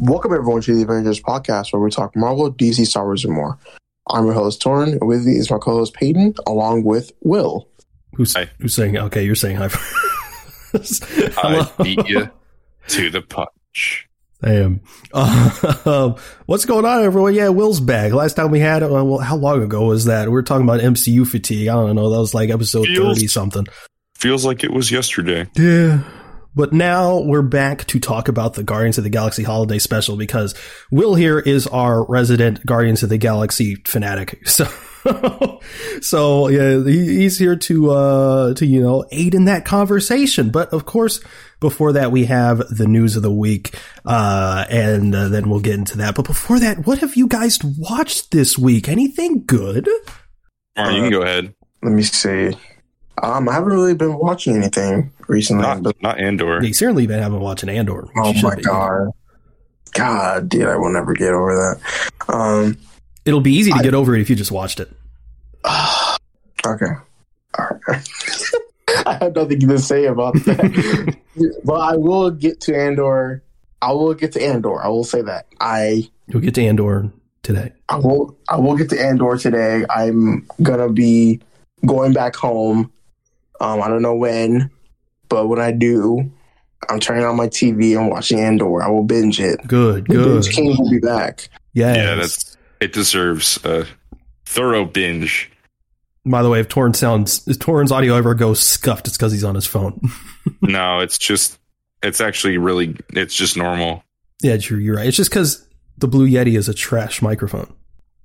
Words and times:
Welcome 0.00 0.32
everyone 0.32 0.62
to 0.62 0.74
the 0.74 0.84
Avengenerds 0.84 1.20
podcast 1.20 1.72
where 1.72 1.82
we 1.82 1.90
talk 1.90 2.16
Marvel, 2.16 2.50
DC, 2.52 2.86
Star 2.86 3.04
Wars, 3.04 3.24
and 3.24 3.34
more. 3.34 3.58
I'm 4.08 4.24
your 4.24 4.34
host 4.34 4.62
Tauren, 4.62 4.92
and 4.92 5.06
with 5.06 5.24
me 5.26 5.34
is 5.34 5.50
my 5.50 5.58
co-host 5.58 5.92
Peyton, 5.94 6.34
along 6.46 6.84
with 6.84 7.12
Will. 7.22 7.68
Who's 8.14 8.34
Hi. 8.34 8.48
who's 8.58 8.74
saying? 8.74 8.96
Okay, 8.96 9.24
you're 9.24 9.34
saying 9.34 9.56
hi. 9.56 9.68
I 10.74 11.70
beat 11.82 12.08
you 12.08 12.30
to 12.88 13.10
the 13.10 13.20
punch. 13.22 14.08
I 14.42 14.52
am. 14.54 14.80
Uh, 15.12 16.16
what's 16.46 16.64
going 16.64 16.86
on, 16.86 17.04
everyone? 17.04 17.34
Yeah, 17.34 17.50
Will's 17.50 17.80
back. 17.80 18.12
Last 18.12 18.34
time 18.34 18.50
we 18.50 18.58
had, 18.58 18.82
uh, 18.82 18.88
well, 18.88 19.18
how 19.18 19.36
long 19.36 19.62
ago 19.62 19.84
was 19.84 20.06
that? 20.06 20.28
We 20.28 20.32
were 20.32 20.42
talking 20.42 20.64
about 20.64 20.80
MCU 20.80 21.26
fatigue. 21.26 21.68
I 21.68 21.74
don't 21.74 21.94
know. 21.94 22.08
That 22.10 22.18
was 22.18 22.32
like 22.34 22.48
episode 22.48 22.86
Feels- 22.86 23.16
thirty 23.18 23.26
something. 23.26 23.66
Feels 24.16 24.44
like 24.46 24.64
it 24.64 24.72
was 24.72 24.90
yesterday. 24.90 25.46
Yeah. 25.56 26.02
But 26.54 26.72
now 26.72 27.20
we're 27.20 27.42
back 27.42 27.86
to 27.86 28.00
talk 28.00 28.28
about 28.28 28.54
the 28.54 28.62
Guardians 28.62 28.98
of 28.98 29.04
the 29.04 29.10
Galaxy 29.10 29.42
holiday 29.42 29.78
special 29.78 30.16
because 30.16 30.54
Will 30.90 31.14
here 31.14 31.38
is 31.38 31.66
our 31.68 32.04
resident 32.04 32.64
Guardians 32.66 33.02
of 33.02 33.08
the 33.08 33.18
Galaxy 33.18 33.76
fanatic. 33.86 34.42
So, 35.02 35.60
so 36.02 36.48
yeah, 36.48 36.84
he's 36.84 37.38
here 37.38 37.56
to, 37.56 37.90
uh, 37.90 38.52
to, 38.52 38.66
you 38.66 38.82
know, 38.82 39.06
aid 39.10 39.34
in 39.34 39.46
that 39.46 39.64
conversation. 39.64 40.50
But 40.50 40.74
of 40.74 40.84
course, 40.84 41.24
before 41.58 41.94
that, 41.94 42.12
we 42.12 42.26
have 42.26 42.58
the 42.68 42.86
news 42.86 43.16
of 43.16 43.22
the 43.22 43.32
week. 43.32 43.74
Uh, 44.04 44.66
and 44.68 45.14
uh, 45.14 45.28
then 45.28 45.48
we'll 45.48 45.60
get 45.60 45.78
into 45.78 45.96
that. 45.98 46.16
But 46.16 46.26
before 46.26 46.60
that, 46.60 46.86
what 46.86 46.98
have 46.98 47.16
you 47.16 47.28
guys 47.28 47.58
watched 47.64 48.30
this 48.30 48.58
week? 48.58 48.90
Anything 48.90 49.44
good? 49.46 49.88
All 50.76 50.84
right, 50.84 50.94
you 50.94 51.02
can 51.02 51.10
go 51.10 51.22
ahead. 51.22 51.54
Let 51.82 51.92
me 51.92 52.02
see. 52.02 52.52
Um, 53.22 53.48
I 53.48 53.52
haven't 53.54 53.68
really 53.72 53.94
been 53.94 54.16
watching 54.18 54.56
anything 54.56 55.12
recently, 55.28 55.62
Not 55.62 55.82
but 55.82 56.00
not 56.02 56.18
Andor. 56.18 56.62
You 56.64 56.72
certainly 56.72 57.06
been 57.06 57.20
having 57.20 57.40
watching 57.40 57.68
Andor. 57.68 58.08
oh 58.16 58.32
my 58.42 58.54
be. 58.56 58.62
god, 58.62 59.08
God, 59.92 60.48
dude, 60.48 60.66
I 60.66 60.76
will 60.76 60.90
never 60.92 61.12
get 61.14 61.32
over 61.32 61.54
that. 61.54 62.32
Um, 62.32 62.76
It'll 63.26 63.40
be 63.42 63.52
easy 63.52 63.70
to 63.72 63.78
I- 63.78 63.82
get 63.82 63.94
over 63.94 64.14
it 64.14 64.20
if 64.22 64.30
you 64.30 64.36
just 64.36 64.50
watched 64.52 64.80
it. 64.80 64.90
okay, 66.66 66.86
all 67.58 67.78
right. 67.88 68.08
I 69.06 69.14
have 69.20 69.34
nothing 69.36 69.60
to 69.60 69.78
say 69.78 70.06
about 70.06 70.34
that, 70.44 71.16
but 71.64 71.74
I 71.74 71.96
will 71.96 72.30
get 72.30 72.60
to 72.62 72.76
Andor. 72.76 73.42
I 73.82 73.92
will 73.92 74.14
get 74.14 74.32
to 74.32 74.42
Andor. 74.42 74.82
I 74.82 74.88
will 74.88 75.04
say 75.04 75.22
that 75.22 75.46
I 75.60 76.08
You'll 76.26 76.42
get 76.42 76.54
to 76.56 76.66
Andor 76.66 77.10
today. 77.42 77.72
I 77.88 77.96
will 77.96 78.36
I 78.48 78.56
will 78.56 78.76
get 78.76 78.90
to 78.90 79.00
Andor 79.00 79.36
today. 79.36 79.84
I'm 79.90 80.46
gonna 80.62 80.90
be 80.90 81.40
going 81.86 82.12
back 82.12 82.34
home. 82.36 82.90
Um, 83.60 83.82
I 83.82 83.88
don't 83.88 84.02
know 84.02 84.14
when, 84.14 84.70
but 85.28 85.48
when 85.48 85.60
I 85.60 85.70
do, 85.72 86.30
I'm 86.88 86.98
turning 87.00 87.24
on 87.24 87.36
my 87.36 87.46
TV 87.48 87.96
and 87.98 88.08
watching 88.10 88.40
Andor. 88.40 88.82
I 88.82 88.88
will 88.88 89.04
binge 89.04 89.38
it. 89.40 89.60
Good, 89.66 90.06
The 90.06 90.14
good. 90.14 90.42
Binge 90.42 90.50
King 90.54 90.76
will 90.78 90.90
be 90.90 90.98
back. 90.98 91.48
Yes. 91.74 91.96
Yeah, 91.96 92.14
that's 92.14 92.56
it. 92.80 92.92
Deserves 92.92 93.62
a 93.64 93.86
thorough 94.46 94.84
binge. 94.86 95.50
By 96.26 96.42
the 96.42 96.48
way, 96.50 96.60
if 96.60 96.68
Tauren 96.68 96.94
sounds, 96.96 97.46
if 97.48 97.58
Tauren's 97.58 97.92
audio 97.92 98.14
ever 98.14 98.34
goes 98.34 98.60
scuffed, 98.60 99.06
it's 99.08 99.16
because 99.16 99.32
he's 99.32 99.44
on 99.44 99.54
his 99.54 99.66
phone. 99.66 100.00
no, 100.62 101.00
it's 101.00 101.18
just 101.18 101.58
it's 102.02 102.20
actually 102.20 102.58
really 102.58 102.96
it's 103.12 103.34
just 103.34 103.56
normal. 103.56 104.02
yeah, 104.42 104.56
true. 104.56 104.78
You're 104.78 104.96
right. 104.96 105.06
It's 105.06 105.16
just 105.16 105.30
because 105.30 105.66
the 105.98 106.08
Blue 106.08 106.28
Yeti 106.28 106.56
is 106.58 106.68
a 106.68 106.74
trash 106.74 107.20
microphone. 107.22 107.72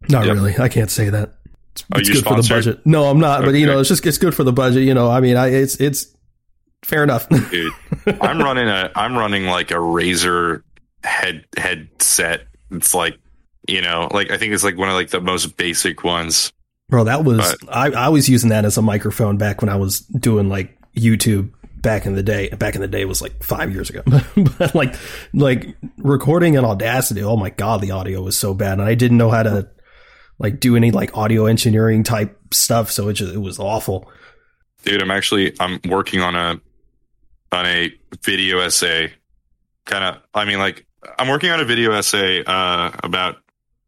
Not 0.10 0.26
Yep. 0.26 0.36
really. 0.36 0.58
I 0.58 0.70
can't 0.70 0.90
say 0.92 1.10
that. 1.10 1.34
It's, 1.76 1.84
Are 1.92 2.00
it's 2.00 2.08
you 2.08 2.16
good 2.16 2.24
for 2.24 2.42
the 2.42 2.48
budget. 2.48 2.86
No, 2.86 3.06
I'm 3.06 3.20
not. 3.20 3.44
But 3.44 3.56
you 3.56 3.66
know, 3.66 3.80
it's 3.80 3.90
just 3.90 4.06
it's 4.06 4.18
good 4.18 4.34
for 4.34 4.44
the 4.44 4.54
budget. 4.54 4.84
You 4.84 4.94
know, 4.94 5.12
I 5.12 5.20
mean, 5.20 5.36
I, 5.36 5.48
it's 5.50 5.76
it's 5.82 6.08
fair 6.84 7.04
enough. 7.04 7.28
Dude, 7.52 7.74
I'm 8.22 8.40
running 8.40 8.68
a 8.70 8.92
I'm 8.96 9.18
running 9.18 9.46
like 9.46 9.72
a 9.72 9.76
Razer 9.76 10.64
head 11.04 11.46
headset. 11.58 12.48
It's 12.72 12.94
like 12.94 13.20
you 13.68 13.82
know, 13.82 14.08
like 14.12 14.32
I 14.32 14.38
think 14.38 14.54
it's 14.54 14.64
like 14.64 14.78
one 14.78 14.88
of 14.88 14.96
like 14.96 15.10
the 15.10 15.20
most 15.20 15.58
basic 15.58 16.04
ones. 16.04 16.54
Bro, 16.88 17.06
that 17.06 17.26
was 17.26 17.56
But- 17.62 17.76
I, 17.76 18.06
I 18.06 18.10
was 18.10 18.30
using 18.30 18.52
that 18.52 18.64
as 18.64 18.78
a 18.78 18.82
microphone 18.82 19.38
back 19.38 19.62
when 19.62 19.70
I 19.70 19.76
was 19.76 20.02
doing 20.02 20.50
like 20.50 20.78
YouTube 20.96 21.52
back 21.76 22.06
in 22.06 22.16
the 22.16 22.24
day. 22.24 22.50
Back 22.50 22.76
in 22.76 22.82
the 22.82 22.88
day 22.88 23.04
was 23.06 23.22
like 23.22 23.44
five 23.44 23.74
years 23.74 23.90
ago. 23.90 24.02
but 24.58 24.74
like 24.76 24.96
like 25.34 25.76
recording 25.98 26.54
in 26.54 26.64
Audacity, 26.64 27.22
oh 27.24 27.36
my 27.36 27.50
god, 27.50 27.82
the 27.82 27.92
audio 27.92 28.22
was 28.22 28.38
so 28.38 28.54
bad, 28.54 28.80
and 28.80 28.88
I 28.88 28.96
didn't 28.96 29.18
know 29.18 29.30
how 29.30 29.44
to 29.44 29.68
like 30.40 30.60
do 30.60 30.76
any 30.76 30.92
like 30.92 31.16
audio 31.18 31.46
engineering 31.46 32.04
type 32.04 32.38
stuff, 32.54 32.92
so 32.92 33.10
it 33.10 33.14
just 33.14 33.34
it 33.34 33.40
was 33.40 33.60
awful. 33.60 34.10
Dude, 34.84 35.02
I'm 35.02 35.12
actually 35.12 35.56
I'm 35.60 35.80
working 35.88 36.22
on 36.22 36.36
a 36.36 36.60
on 37.52 37.66
a 37.66 37.94
video 38.24 38.60
essay. 38.60 39.14
Kind 39.86 40.04
of, 40.04 40.22
I 40.34 40.46
mean, 40.46 40.60
like 40.60 40.86
I'm 41.18 41.28
working 41.28 41.52
on 41.52 41.60
a 41.60 41.66
video 41.66 41.92
essay 41.94 42.44
uh, 42.46 42.92
about 43.04 43.38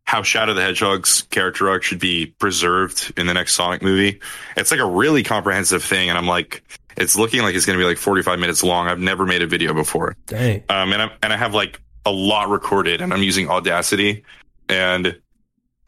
how 0.04 0.24
Shadow 0.24 0.54
the 0.54 0.62
Hedgehog's 0.62 1.24
character 1.24 1.70
arc 1.70 1.84
should 1.84 2.00
be 2.00 2.28
preserved 2.28 3.14
in 3.18 3.28
the 3.28 3.34
next 3.34 3.56
Sonic 3.56 3.82
movie. 3.82 4.22
It's 4.56 4.72
like 4.72 4.80
a 4.80 4.86
really 4.86 5.24
comprehensive 5.24 5.84
thing, 5.84 6.10
and 6.10 6.18
I'm 6.18 6.28
like, 6.28 6.64
it's 6.96 7.18
looking 7.18 7.42
like 7.42 7.56
it's 7.56 7.66
going 7.66 7.78
to 7.78 7.84
be 7.84 7.88
like 7.88 7.98
45 7.98 8.40
minutes 8.40 8.64
long. 8.64 8.88
I've 8.88 9.00
never 9.00 9.26
made 9.26 9.42
a 9.42 9.48
video 9.48 9.74
before, 9.74 10.16
Dang. 10.28 10.64
um, 10.70 10.94
and 10.94 11.02
I 11.02 11.12
and 11.22 11.34
I 11.34 11.38
have 11.38 11.54
like 11.54 11.82
a 12.06 12.12
lot 12.12 12.50
recorded, 12.50 13.02
and 13.02 13.14
I'm 13.14 13.24
using 13.24 13.50
Audacity, 13.50 14.24
and 14.70 15.20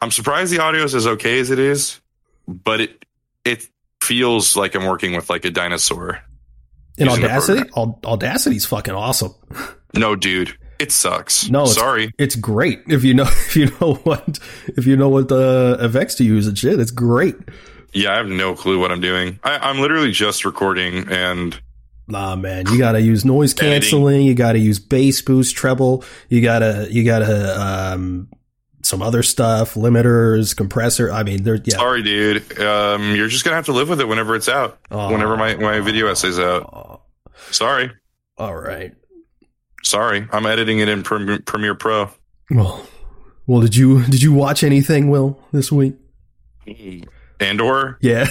I'm 0.02 0.10
surprised 0.10 0.52
the 0.52 0.60
audio 0.60 0.82
is 0.84 0.94
as 0.94 1.06
okay 1.06 1.38
as 1.40 1.50
it 1.50 1.58
is, 1.58 2.00
but 2.48 2.80
it 2.80 3.04
it 3.44 3.68
feels 4.02 4.56
like 4.56 4.74
I'm 4.74 4.86
working 4.86 5.14
with 5.14 5.28
like 5.30 5.44
a 5.44 5.50
dinosaur. 5.50 6.20
In 6.98 7.08
Audacity, 7.08 7.68
Aud- 7.74 8.02
Audacity's 8.02 8.66
fucking 8.66 8.94
awesome. 8.94 9.34
No, 9.94 10.14
dude, 10.16 10.56
it 10.78 10.92
sucks. 10.92 11.48
No, 11.50 11.62
it's- 11.62 11.74
sorry. 11.76 12.12
It's 12.18 12.36
great 12.36 12.82
if 12.88 13.04
you 13.04 13.14
know 13.14 13.22
if 13.26 13.56
you 13.56 13.66
know 13.80 13.94
what 14.04 14.38
if 14.76 14.86
you 14.86 14.96
know 14.96 15.08
what 15.08 15.28
the 15.28 15.76
effects 15.80 16.14
to 16.16 16.24
use 16.24 16.46
and 16.46 16.56
shit. 16.58 16.78
It's 16.80 16.90
great. 16.90 17.36
Yeah, 17.92 18.12
I 18.12 18.16
have 18.18 18.28
no 18.28 18.54
clue 18.54 18.78
what 18.78 18.92
I'm 18.92 19.00
doing. 19.00 19.40
I, 19.42 19.58
I'm 19.58 19.80
literally 19.80 20.12
just 20.12 20.44
recording, 20.44 21.08
and 21.08 21.58
Nah, 22.06 22.36
man, 22.36 22.66
you 22.70 22.78
gotta 22.78 23.00
use 23.00 23.24
noise 23.24 23.52
canceling. 23.54 24.22
You 24.22 24.34
gotta 24.34 24.58
use 24.58 24.78
bass 24.78 25.20
boost, 25.22 25.56
treble. 25.56 26.04
You 26.28 26.40
gotta, 26.42 26.86
you 26.90 27.04
gotta, 27.04 27.60
um, 27.94 28.28
some 28.82 29.02
other 29.02 29.22
stuff, 29.22 29.74
limiters, 29.74 30.56
compressor. 30.56 31.10
I 31.10 31.22
mean, 31.22 31.42
there, 31.42 31.56
yeah. 31.56 31.76
sorry, 31.76 32.02
dude. 32.02 32.58
Um, 32.60 33.14
you're 33.14 33.28
just 33.28 33.44
gonna 33.44 33.56
have 33.56 33.66
to 33.66 33.72
live 33.72 33.88
with 33.88 34.00
it 34.00 34.08
whenever 34.08 34.34
it's 34.34 34.48
out. 34.48 34.78
Whenever 34.90 35.36
my 35.36 35.56
my 35.56 35.80
video 35.80 36.08
essay's 36.08 36.38
out. 36.38 37.02
Sorry, 37.50 37.90
all 38.38 38.54
right. 38.54 38.92
sorry. 39.82 40.28
I'm 40.32 40.46
editing 40.46 40.78
it 40.78 40.88
in 40.88 41.02
Prem- 41.02 41.42
Premiere 41.42 41.74
Pro. 41.74 42.10
Well, 42.50 42.86
well, 43.46 43.60
did 43.60 43.76
you 43.76 44.04
did 44.04 44.22
you 44.22 44.32
watch 44.32 44.62
anything, 44.62 45.10
Will, 45.10 45.38
this 45.52 45.72
week? 45.72 45.94
Andor, 47.40 47.98
Yeah, 48.00 48.26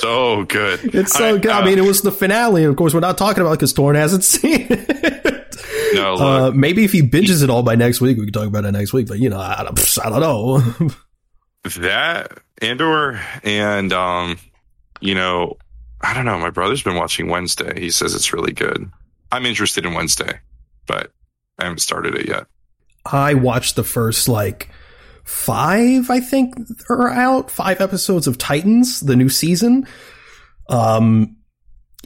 so 0.00 0.44
good. 0.44 0.80
it's 0.94 1.12
so 1.12 1.38
good. 1.38 1.50
I 1.50 1.62
uh, 1.62 1.64
mean, 1.64 1.78
it 1.78 1.84
was 1.84 2.02
the 2.02 2.12
finale, 2.12 2.62
and 2.62 2.70
of 2.70 2.76
course, 2.76 2.94
we're 2.94 3.00
not 3.00 3.18
talking 3.18 3.40
about 3.42 3.52
because 3.52 3.74
Tauren 3.74 3.96
hasn't 3.96 4.24
seen 4.24 4.66
it. 4.70 5.23
No. 5.94 6.14
Uh, 6.14 6.50
maybe 6.54 6.84
if 6.84 6.92
he 6.92 7.02
binges 7.02 7.42
it 7.42 7.50
all 7.50 7.62
by 7.62 7.74
next 7.74 8.00
week, 8.00 8.16
we 8.18 8.24
can 8.24 8.32
talk 8.32 8.46
about 8.46 8.64
it 8.64 8.72
next 8.72 8.92
week. 8.92 9.06
But 9.08 9.18
you 9.18 9.30
know, 9.30 9.38
I, 9.40 9.62
don't- 9.64 9.98
I 10.04 10.08
don't 10.10 10.20
know. 10.20 10.90
that 11.76 12.38
Andor 12.60 13.20
and 13.42 13.92
um, 13.92 14.38
you 15.00 15.14
know, 15.14 15.56
I 16.00 16.12
don't 16.14 16.24
know. 16.26 16.38
My 16.38 16.50
brother's 16.50 16.82
been 16.82 16.96
watching 16.96 17.28
Wednesday. 17.28 17.80
He 17.80 17.90
says 17.90 18.14
it's 18.14 18.32
really 18.32 18.52
good. 18.52 18.90
I'm 19.32 19.46
interested 19.46 19.84
in 19.86 19.94
Wednesday, 19.94 20.38
but 20.86 21.10
I 21.58 21.64
haven't 21.64 21.78
started 21.78 22.14
it 22.14 22.28
yet. 22.28 22.46
I 23.06 23.34
watched 23.34 23.76
the 23.76 23.84
first 23.84 24.28
like 24.28 24.68
five, 25.24 26.10
I 26.10 26.20
think, 26.20 26.54
are 26.88 27.08
out. 27.10 27.50
Five 27.50 27.80
episodes 27.80 28.26
of 28.26 28.38
Titans, 28.38 29.00
the 29.00 29.16
new 29.16 29.28
season. 29.28 29.86
Um, 30.68 31.36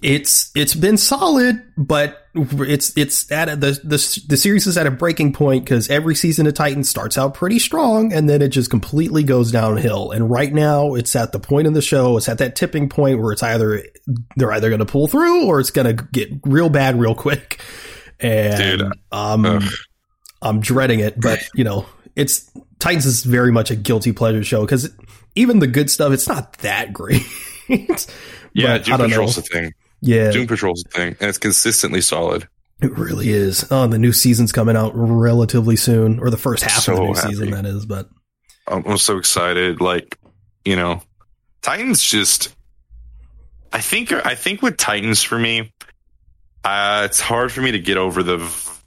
it's 0.02 0.50
it's 0.54 0.74
been 0.74 0.96
solid, 0.96 1.62
but 1.76 2.26
it's 2.34 2.96
it's 2.96 3.30
at 3.32 3.48
a, 3.48 3.56
the 3.56 3.72
the 3.84 4.24
the 4.28 4.36
series 4.36 4.66
is 4.66 4.76
at 4.78 4.86
a 4.86 4.90
breaking 4.90 5.32
point 5.32 5.64
because 5.64 5.88
every 5.90 6.14
season 6.14 6.46
of 6.46 6.54
Titans 6.54 6.88
starts 6.88 7.18
out 7.18 7.34
pretty 7.34 7.58
strong 7.58 8.12
and 8.12 8.28
then 8.28 8.42
it 8.42 8.48
just 8.48 8.70
completely 8.70 9.22
goes 9.22 9.50
downhill. 9.50 10.10
And 10.10 10.30
right 10.30 10.52
now, 10.52 10.94
it's 10.94 11.16
at 11.16 11.32
the 11.32 11.40
point 11.40 11.66
in 11.66 11.72
the 11.72 11.82
show, 11.82 12.16
it's 12.16 12.28
at 12.28 12.38
that 12.38 12.54
tipping 12.56 12.88
point 12.88 13.20
where 13.20 13.32
it's 13.32 13.42
either 13.42 13.82
they're 14.36 14.52
either 14.52 14.68
going 14.68 14.78
to 14.80 14.86
pull 14.86 15.08
through 15.08 15.46
or 15.46 15.58
it's 15.60 15.70
going 15.70 15.96
to 15.96 16.04
get 16.12 16.28
real 16.44 16.68
bad 16.68 16.98
real 16.98 17.14
quick. 17.14 17.60
And 18.20 18.78
Dude, 18.80 18.92
um, 19.12 19.44
ugh. 19.44 19.62
I'm 20.42 20.60
dreading 20.60 21.00
it, 21.00 21.20
but 21.20 21.40
you 21.54 21.64
know, 21.64 21.86
it's 22.14 22.50
Titans 22.78 23.06
is 23.06 23.24
very 23.24 23.50
much 23.52 23.70
a 23.70 23.76
guilty 23.76 24.12
pleasure 24.12 24.44
show 24.44 24.60
because 24.62 24.90
even 25.34 25.58
the 25.58 25.66
good 25.66 25.90
stuff, 25.90 26.12
it's 26.12 26.28
not 26.28 26.52
that 26.58 26.92
great. 26.92 27.22
Yeah, 28.54 28.78
But 28.78 28.84
Doom 28.84 28.94
I 28.94 28.96
don't 28.96 29.08
Patrol's 29.10 29.36
know. 29.36 29.40
a 29.40 29.44
thing. 29.44 29.74
Yeah, 30.00 30.30
Doom 30.30 30.46
Patrol's 30.46 30.84
a 30.86 30.88
thing, 30.90 31.16
and 31.20 31.28
it's 31.28 31.38
consistently 31.38 32.00
solid. 32.00 32.46
it 32.80 32.96
really 32.96 33.30
is. 33.30 33.66
Oh, 33.70 33.86
the 33.88 33.98
new 33.98 34.12
season's 34.12 34.52
coming 34.52 34.76
out 34.76 34.92
relatively 34.94 35.76
soon, 35.76 36.20
or 36.20 36.30
the 36.30 36.36
first 36.36 36.62
half 36.62 36.86
of 36.88 36.96
the 36.96 37.02
new 37.02 37.14
happy. 37.14 37.28
season, 37.30 37.50
that 37.50 37.66
is. 37.66 37.84
But 37.86 38.08
I'm, 38.68 38.84
I'm 38.86 38.98
so 38.98 39.18
excited. 39.18 39.80
Like, 39.80 40.16
you 40.64 40.76
know, 40.76 41.02
Titans 41.62 42.02
just. 42.02 42.54
I 43.72 43.80
think 43.80 44.12
I 44.12 44.34
think 44.34 44.62
with 44.62 44.76
Titans 44.76 45.22
for 45.22 45.38
me, 45.38 45.72
uh, 46.64 47.02
it's 47.06 47.20
hard 47.20 47.50
for 47.52 47.60
me 47.60 47.72
to 47.72 47.78
get 47.80 47.96
over 47.96 48.22
the 48.22 48.38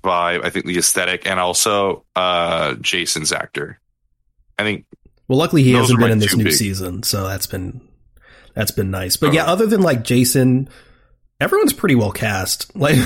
vibe. 0.04 0.44
I 0.46 0.50
think 0.50 0.66
the 0.66 0.78
aesthetic, 0.78 1.28
and 1.28 1.40
also 1.40 2.06
uh, 2.16 2.76
Jason's 2.76 3.32
actor. 3.34 3.80
I 4.58 4.64
think. 4.64 4.86
Well, 5.28 5.38
luckily 5.38 5.64
he 5.64 5.74
hasn't 5.74 6.00
been 6.00 6.12
in 6.12 6.20
this 6.20 6.36
new 6.36 6.46
big- 6.46 6.54
season, 6.54 7.04
so 7.04 7.28
that's 7.28 7.48
been 7.48 7.82
that's 8.56 8.72
been 8.72 8.92
nice. 8.92 9.18
But 9.18 9.30
Oh. 9.30 9.34
yeah, 9.34 9.46
other 9.46 9.66
than 9.66 9.82
like 9.82 10.04
Jason, 10.04 10.68
everyone's 11.42 11.74
pretty 11.74 11.96
well 11.96 12.12
cast. 12.12 12.72
Like, 12.76 12.98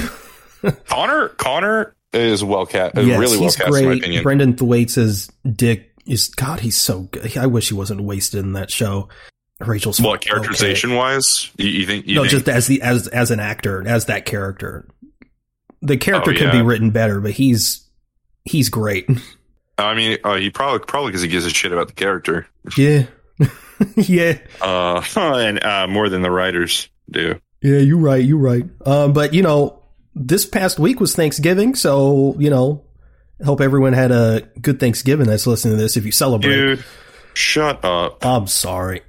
Connor 0.87 1.29
Connor 1.29 1.95
is 2.13 2.43
well 2.43 2.65
cast, 2.65 2.95
yes, 2.95 3.19
really 3.19 3.37
well 3.37 3.51
cast 3.51 3.67
in 3.75 3.85
my 3.85 3.93
opinion. 3.95 4.23
Brenton 4.23 4.55
Thwaites 4.55 4.97
as 4.97 5.29
Dick 5.49 5.91
is 6.07 6.29
God. 6.29 6.59
He's 6.59 6.77
so 6.77 7.01
good. 7.01 7.37
I 7.37 7.45
wish 7.47 7.67
he 7.67 7.73
wasn't 7.75 8.01
wasted 8.01 8.39
in 8.43 8.53
that 8.53 8.71
show. 8.71 9.09
Rachel's 9.59 10.01
What 10.01 10.15
okay. 10.17 10.29
characterization 10.29 10.95
wise, 10.95 11.49
you, 11.57 11.67
you 11.67 11.85
think? 11.85 12.07
You 12.07 12.15
no, 12.15 12.21
think, 12.21 12.31
just 12.31 12.49
as 12.49 12.67
the 12.67 12.81
as 12.81 13.07
as 13.07 13.31
an 13.31 13.39
actor, 13.39 13.87
as 13.87 14.05
that 14.05 14.25
character. 14.25 14.87
The 15.81 15.97
character 15.97 16.31
Oh, 16.31 16.33
could 16.33 16.45
yeah. 16.47 16.51
be 16.51 16.61
written 16.61 16.89
better, 16.91 17.21
but 17.21 17.31
he's 17.31 17.87
he's 18.43 18.69
great. 18.69 19.07
I 19.77 19.93
mean, 19.93 20.17
uh, 20.23 20.35
he 20.35 20.49
probably 20.49 20.79
probably 20.79 21.11
because 21.11 21.21
he 21.21 21.27
gives 21.27 21.45
a 21.45 21.49
shit 21.51 21.71
about 21.71 21.87
the 21.89 21.93
character, 21.93 22.47
Yeah, 22.77 23.05
yeah, 23.95 24.39
uh, 24.61 25.01
and 25.15 25.63
uh, 25.63 25.85
more 25.87 26.09
than 26.09 26.21
the 26.21 26.31
writers 26.31 26.89
do. 27.11 27.39
Yeah. 27.65 27.79
you're 27.79 27.97
right, 27.97 28.23
You're 28.23 28.37
right. 28.37 28.65
Um, 28.85 29.13
but 29.13 29.33
you 29.33 29.41
know, 29.41 29.81
this 30.13 30.45
past 30.45 30.79
week 30.79 30.99
was 30.99 31.15
Thanksgiving, 31.15 31.75
so 31.75 32.35
you 32.39 32.49
know, 32.49 32.85
hope 33.43 33.61
everyone 33.61 33.93
had 33.93 34.11
a 34.11 34.47
good 34.61 34.79
Thanksgiving. 34.79 35.27
That's 35.27 35.47
listening 35.47 35.77
to 35.77 35.81
this. 35.81 35.97
If 35.97 36.05
you 36.05 36.11
celebrate, 36.11 36.55
Dude, 36.55 36.85
shut 37.33 37.83
up! 37.83 38.25
I'm 38.25 38.47
sorry. 38.47 39.01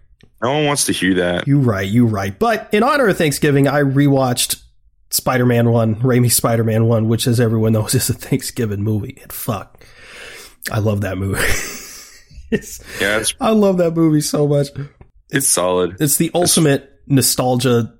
No 0.42 0.52
one 0.52 0.66
wants 0.66 0.86
to 0.86 0.92
hear 0.92 1.14
that. 1.14 1.46
You're 1.46 1.60
right, 1.60 1.88
You're 1.88 2.06
right. 2.06 2.36
But 2.38 2.68
in 2.72 2.82
honor 2.82 3.08
of 3.08 3.16
Thanksgiving, 3.16 3.68
I 3.68 3.80
rewatched 3.80 4.62
Spider-Man 5.10 5.70
One, 5.70 5.96
Raimi 5.96 6.30
Spider-Man 6.30 6.86
One, 6.86 7.08
which, 7.08 7.26
as 7.26 7.40
everyone 7.40 7.72
knows, 7.72 7.94
is 7.94 8.10
a 8.10 8.14
Thanksgiving 8.14 8.82
movie. 8.82 9.18
And 9.22 9.32
fuck, 9.32 9.84
I 10.70 10.78
love 10.78 11.02
that 11.02 11.18
movie. 11.18 11.40
it's, 12.50 12.80
Yeah, 13.00 13.18
it's 13.18 13.34
I 13.40 13.50
love 13.50 13.78
that 13.78 13.94
movie 13.94 14.20
so 14.20 14.46
much. 14.46 14.68
it's 15.30 15.46
solid. 15.46 15.96
It's 16.00 16.16
the 16.16 16.30
ultimate 16.34 16.92
nostalgia 17.06 17.95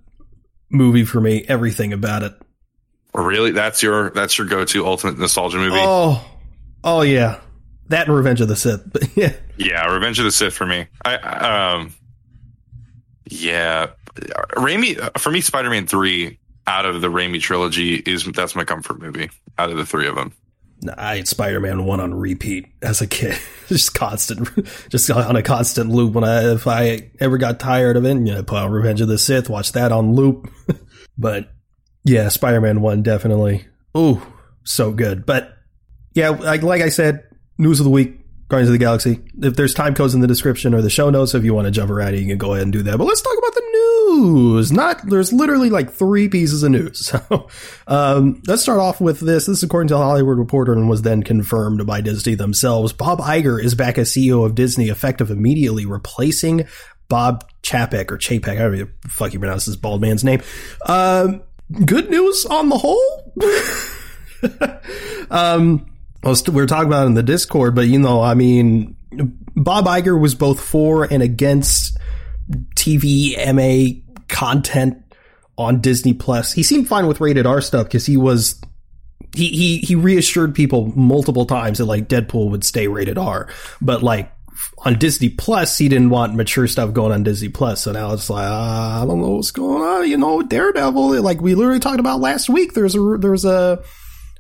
movie 0.71 1.05
for 1.05 1.21
me. 1.21 1.45
Everything 1.49 1.93
about 1.93 2.23
it. 2.23 2.35
Really, 3.15 3.51
that's 3.51 3.83
your 3.83 4.11
that's 4.11 4.37
your 4.37 4.47
go 4.47 4.65
to 4.65 4.87
ultimate 4.87 5.19
nostalgia 5.19 5.57
movie. 5.57 5.79
Oh, 5.79 6.25
oh 6.85 7.03
yeah, 7.03 7.41
that 7.89 8.09
and 8.09 8.17
Revenge 8.17 8.41
of 8.41 8.49
the 8.49 8.57
Sith. 8.57 8.83
But 8.93 9.05
yeah, 9.17 9.33
Yeah, 9.57 9.87
Revenge 9.93 10.19
of 10.19 10.25
the 10.25 10.33
Sith 10.33 10.55
for 10.55 10.67
me. 10.67 10.87
I 11.05 11.17
um, 11.17 11.95
yeah, 13.25 13.89
Raimi 14.15 15.19
for 15.19 15.31
me, 15.31 15.41
Spider 15.41 15.71
Man 15.71 15.87
three 15.87 16.39
out 16.67 16.85
of 16.85 17.01
the 17.01 17.09
Raimi 17.09 17.41
trilogy 17.41 17.95
is 17.95 18.25
that's 18.25 18.55
my 18.55 18.65
comfort 18.65 19.01
movie 19.01 19.31
out 19.59 19.71
of 19.71 19.77
the 19.77 19.87
three 19.87 20.07
of 20.07 20.17
them. 20.17 20.33
I 20.97 21.17
had 21.17 21.29
Spider-Man 21.29 21.85
one 21.85 22.01
on 22.01 22.15
repeat 22.15 22.67
as 22.83 23.01
a 23.01 23.07
kid, 23.07 23.39
just 23.69 23.95
constant, 23.95 24.49
just 24.89 25.11
on 25.11 25.37
a 25.37 25.43
constant 25.43 25.91
loop. 25.91 26.15
When 26.15 26.25
I, 26.25 26.53
if 26.53 26.67
I 26.67 27.11
ever 27.19 27.39
got 27.39 27.61
tired 27.61 27.97
of 27.97 28.05
it, 28.05 28.17
you 28.17 28.35
know, 28.35 28.43
put 28.43 28.59
on 28.59 28.71
Revenge 28.71 29.01
of 29.01 29.09
the 29.09 29.19
Sith, 29.19 29.49
watch 29.49 29.73
that 29.73 29.93
on 29.93 30.15
loop. 30.15 30.51
but 31.19 31.51
yeah, 32.05 32.29
Spider-Man 32.29 32.81
one 32.81 33.03
definitely. 33.03 33.67
Ooh, 33.97 34.21
so 34.65 34.93
good. 34.93 35.27
But 35.27 35.57
yeah, 36.15 36.31
like, 36.31 36.63
like 36.63 36.83
I 36.83 36.91
said, 36.91 37.25
news 37.59 37.81
of 37.81 37.85
the 37.85 37.91
week, 37.91 38.21
Guardians 38.49 38.69
of 38.69 38.75
the 38.75 38.79
Galaxy. 38.79 39.21
If 39.43 39.57
there's 39.57 39.75
time 39.75 39.95
codes 39.95 40.15
in 40.15 40.21
the 40.21 40.27
description 40.27 40.75
or 40.75 40.83
the 40.83 40.91
show 40.91 41.11
notes, 41.11 41.35
if 41.35 41.45
you 41.45 41.55
want 41.55 41.67
to 41.67 41.73
jump 41.73 41.91
around, 41.91 42.17
you 42.17 42.27
can 42.27 42.39
go 42.39 42.53
ahead 42.53 42.63
and 42.63 42.73
do 42.73 42.83
that. 42.85 42.97
But 42.97 43.05
let's 43.05 43.23
talk 43.23 43.37
about 43.37 43.55
the 43.55 43.66
news. 44.17 44.73
Not 44.73 45.03
there's 45.09 45.33
literally 45.33 45.71
like 45.71 45.93
three 45.93 46.29
pieces 46.29 46.63
of 46.63 46.73
news. 46.73 47.13
So 47.17 47.49
um, 47.87 48.43
let's 48.47 48.63
start 48.63 48.81
off 48.81 49.01
with 49.01 49.21
this. 49.21 49.47
This 49.47 49.59
is 49.59 49.63
according 49.63 49.89
to 49.89 49.95
the 49.95 49.99
Hollywood 49.99 50.39
Reporter 50.39 50.73
and 50.73 50.89
was 50.89 51.03
then 51.03 51.23
confirmed 51.23 51.87
by 51.87 52.01
Disney 52.01 52.35
themselves. 52.35 52.93
Bob 52.93 53.21
Iger 53.21 53.63
is 53.63 53.75
back 53.75 53.97
as 53.97 54.11
CEO 54.11 54.45
of 54.45 54.55
Disney, 54.55 54.89
effective 54.89 55.31
immediately, 55.31 55.87
replacing 55.87 56.67
Bob 57.09 57.49
Chapek 57.63 58.11
or 58.11 58.19
Chapek. 58.19 58.49
I 58.49 58.55
don't 58.55 58.73
the 58.73 59.09
fuck 59.09 59.33
you 59.33 59.39
pronounce 59.39 59.67
this 59.67 59.77
bald 59.77 60.01
man's 60.01 60.25
name. 60.25 60.43
Um, 60.85 61.43
good 61.85 62.11
news 62.11 62.45
on 62.47 62.69
the 62.69 62.79
whole. 62.79 63.35
um, 65.31 65.87
was, 66.23 66.49
we're 66.49 66.67
talking 66.67 66.89
about 66.89 67.07
in 67.07 67.15
the 67.15 67.23
Discord, 67.23 67.75
but 67.75 67.87
you 67.87 67.99
know, 67.99 68.21
I 68.21 68.35
mean, 68.35 68.97
Bob 69.55 69.87
Iger 69.87 70.21
was 70.21 70.35
both 70.35 70.61
for 70.61 71.05
and 71.05 71.23
against 71.23 71.97
TV 72.75 73.37
MA 73.55 74.01
content 74.29 75.03
on 75.59 75.81
Disney 75.81 76.15
Plus. 76.15 76.53
He 76.53 76.63
seemed 76.63 76.89
fine 76.89 77.07
with 77.07 77.21
rated 77.21 77.47
R 77.47 77.61
stuff 77.61 77.87
because 77.87 78.07
he 78.07 78.17
was 78.17 78.61
he 79.35 79.49
he 79.49 79.79
he 79.79 79.95
reassured 79.95 80.55
people 80.55 80.93
multiple 80.97 81.47
times 81.47 81.79
that 81.79 81.87
like 81.87 82.09
Deadpool 82.09 82.51
would 82.51 82.65
stay 82.65 82.89
rated 82.89 83.19
R, 83.19 83.49
but 83.81 84.03
like 84.03 84.33
on 84.79 84.99
Disney 84.99 85.29
Plus, 85.29 85.77
he 85.77 85.89
didn't 85.89 86.11
want 86.11 86.35
mature 86.35 86.67
stuff 86.67 86.93
going 86.93 87.13
on 87.13 87.23
Disney 87.23 87.49
Plus. 87.49 87.83
So 87.83 87.93
now 87.93 88.13
it's 88.13 88.31
like 88.31 88.49
uh, 88.49 89.03
I 89.03 89.05
don't 89.07 89.21
know 89.21 89.31
what's 89.31 89.51
going 89.51 89.83
on. 89.83 90.09
You 90.09 90.17
know, 90.17 90.43
Daredevil. 90.43 91.23
Like 91.23 91.41
we 91.41 91.55
literally 91.55 91.81
talked 91.81 92.01
about 92.01 92.21
last 92.21 92.49
week. 92.49 92.75
There's 92.75 92.95
a 92.95 93.17
there's 93.19 93.45
a 93.45 93.83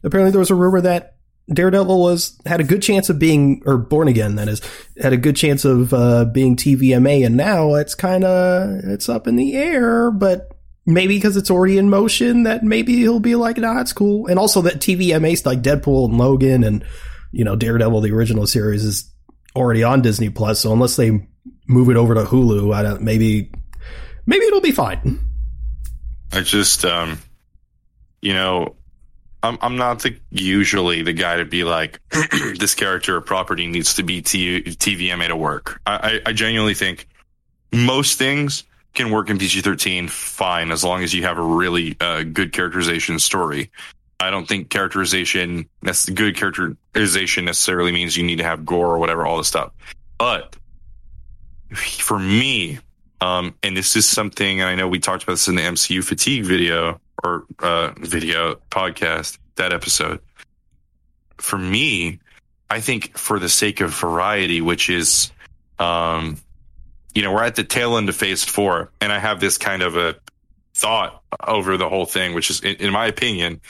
apparently 0.02 0.30
there 0.30 0.40
was 0.40 0.50
a 0.50 0.54
rumor 0.54 0.80
that 0.82 1.15
Daredevil 1.52 2.00
was 2.00 2.38
had 2.44 2.60
a 2.60 2.64
good 2.64 2.82
chance 2.82 3.08
of 3.08 3.18
being 3.18 3.62
or 3.66 3.78
Born 3.78 4.08
Again 4.08 4.36
that 4.36 4.48
is 4.48 4.60
had 5.00 5.12
a 5.12 5.16
good 5.16 5.36
chance 5.36 5.64
of 5.64 5.94
uh, 5.94 6.24
being 6.24 6.56
TVMA, 6.56 7.24
and 7.24 7.36
now 7.36 7.74
it's 7.74 7.94
kind 7.94 8.24
of 8.24 8.80
it's 8.84 9.08
up 9.08 9.26
in 9.26 9.36
the 9.36 9.54
air, 9.54 10.10
but. 10.10 10.52
Maybe 10.88 11.16
because 11.16 11.36
it's 11.36 11.50
already 11.50 11.78
in 11.78 11.90
motion, 11.90 12.44
that 12.44 12.62
maybe 12.62 12.94
he'll 12.98 13.18
be 13.18 13.34
like, 13.34 13.56
"Nah, 13.56 13.80
it's 13.80 13.92
cool." 13.92 14.28
And 14.28 14.38
also 14.38 14.62
that 14.62 14.74
TVMA 14.74 15.44
like 15.44 15.60
Deadpool 15.60 16.10
and 16.10 16.16
Logan 16.16 16.62
and 16.62 16.84
you 17.32 17.42
know 17.42 17.56
Daredevil, 17.56 18.02
the 18.02 18.12
original 18.12 18.46
series, 18.46 18.84
is 18.84 19.12
already 19.56 19.82
on 19.82 20.00
Disney 20.00 20.30
Plus. 20.30 20.60
So 20.60 20.72
unless 20.72 20.94
they 20.94 21.26
move 21.66 21.90
it 21.90 21.96
over 21.96 22.14
to 22.14 22.22
Hulu, 22.22 22.72
I 22.72 22.84
don't. 22.84 23.02
Maybe 23.02 23.50
maybe 24.26 24.44
it'll 24.44 24.60
be 24.60 24.72
fine. 24.72 25.18
I 26.32 26.40
just, 26.40 26.84
um, 26.84 27.18
you 28.20 28.32
know, 28.32 28.76
I'm 29.42 29.58
I'm 29.60 29.76
not 29.76 30.02
the 30.02 30.18
usually 30.30 31.02
the 31.02 31.12
guy 31.12 31.36
to 31.36 31.44
be 31.44 31.64
like 31.64 32.00
this 32.58 32.74
character 32.74 33.16
or 33.16 33.20
property 33.20 33.66
needs 33.66 33.94
to 33.94 34.02
be 34.02 34.22
T- 34.22 34.62
TVMA 34.62 35.28
to 35.28 35.36
work. 35.36 35.80
I, 35.86 36.20
I, 36.26 36.30
I 36.30 36.32
genuinely 36.32 36.74
think 36.74 37.08
most 37.72 38.18
things 38.18 38.64
can 38.94 39.10
work 39.10 39.28
in 39.28 39.38
PG-13 39.38 40.08
fine 40.08 40.72
as 40.72 40.82
long 40.82 41.02
as 41.02 41.12
you 41.12 41.22
have 41.24 41.38
a 41.38 41.42
really 41.42 41.96
uh, 42.00 42.22
good 42.22 42.52
characterization 42.52 43.18
story. 43.18 43.70
I 44.18 44.30
don't 44.30 44.48
think 44.48 44.70
characterization, 44.70 45.68
that's 45.82 46.08
good 46.08 46.36
characterization 46.36 47.44
necessarily 47.44 47.92
means 47.92 48.16
you 48.16 48.24
need 48.24 48.36
to 48.36 48.44
have 48.44 48.64
gore 48.64 48.94
or 48.94 48.98
whatever, 48.98 49.26
all 49.26 49.36
this 49.36 49.48
stuff. 49.48 49.72
But 50.18 50.56
for 51.74 52.18
me, 52.18 52.78
um, 53.20 53.54
and 53.62 53.76
this 53.76 53.94
is 53.96 54.08
something, 54.08 54.60
and 54.60 54.68
I 54.68 54.74
know 54.74 54.88
we 54.88 54.98
talked 54.98 55.22
about 55.22 55.34
this 55.34 55.48
in 55.48 55.56
the 55.56 55.62
MCU 55.62 56.02
fatigue 56.02 56.44
video 56.44 56.98
or 57.26 57.44
uh, 57.60 57.92
video 57.98 58.56
podcast, 58.70 59.38
that 59.56 59.72
episode. 59.72 60.20
For 61.38 61.58
me, 61.58 62.20
I 62.70 62.80
think 62.80 63.16
for 63.16 63.38
the 63.38 63.48
sake 63.48 63.80
of 63.80 63.90
variety, 63.90 64.60
which 64.60 64.88
is, 64.88 65.32
um, 65.78 66.38
you 67.14 67.22
know, 67.22 67.32
we're 67.32 67.44
at 67.44 67.56
the 67.56 67.64
tail 67.64 67.96
end 67.96 68.08
of 68.08 68.16
phase 68.16 68.44
four, 68.44 68.90
and 69.00 69.12
I 69.12 69.18
have 69.18 69.40
this 69.40 69.58
kind 69.58 69.82
of 69.82 69.96
a 69.96 70.16
thought 70.74 71.22
over 71.46 71.76
the 71.76 71.88
whole 71.88 72.06
thing, 72.06 72.34
which 72.34 72.50
is, 72.50 72.60
in, 72.60 72.76
in 72.76 72.92
my 72.92 73.06
opinion, 73.06 73.60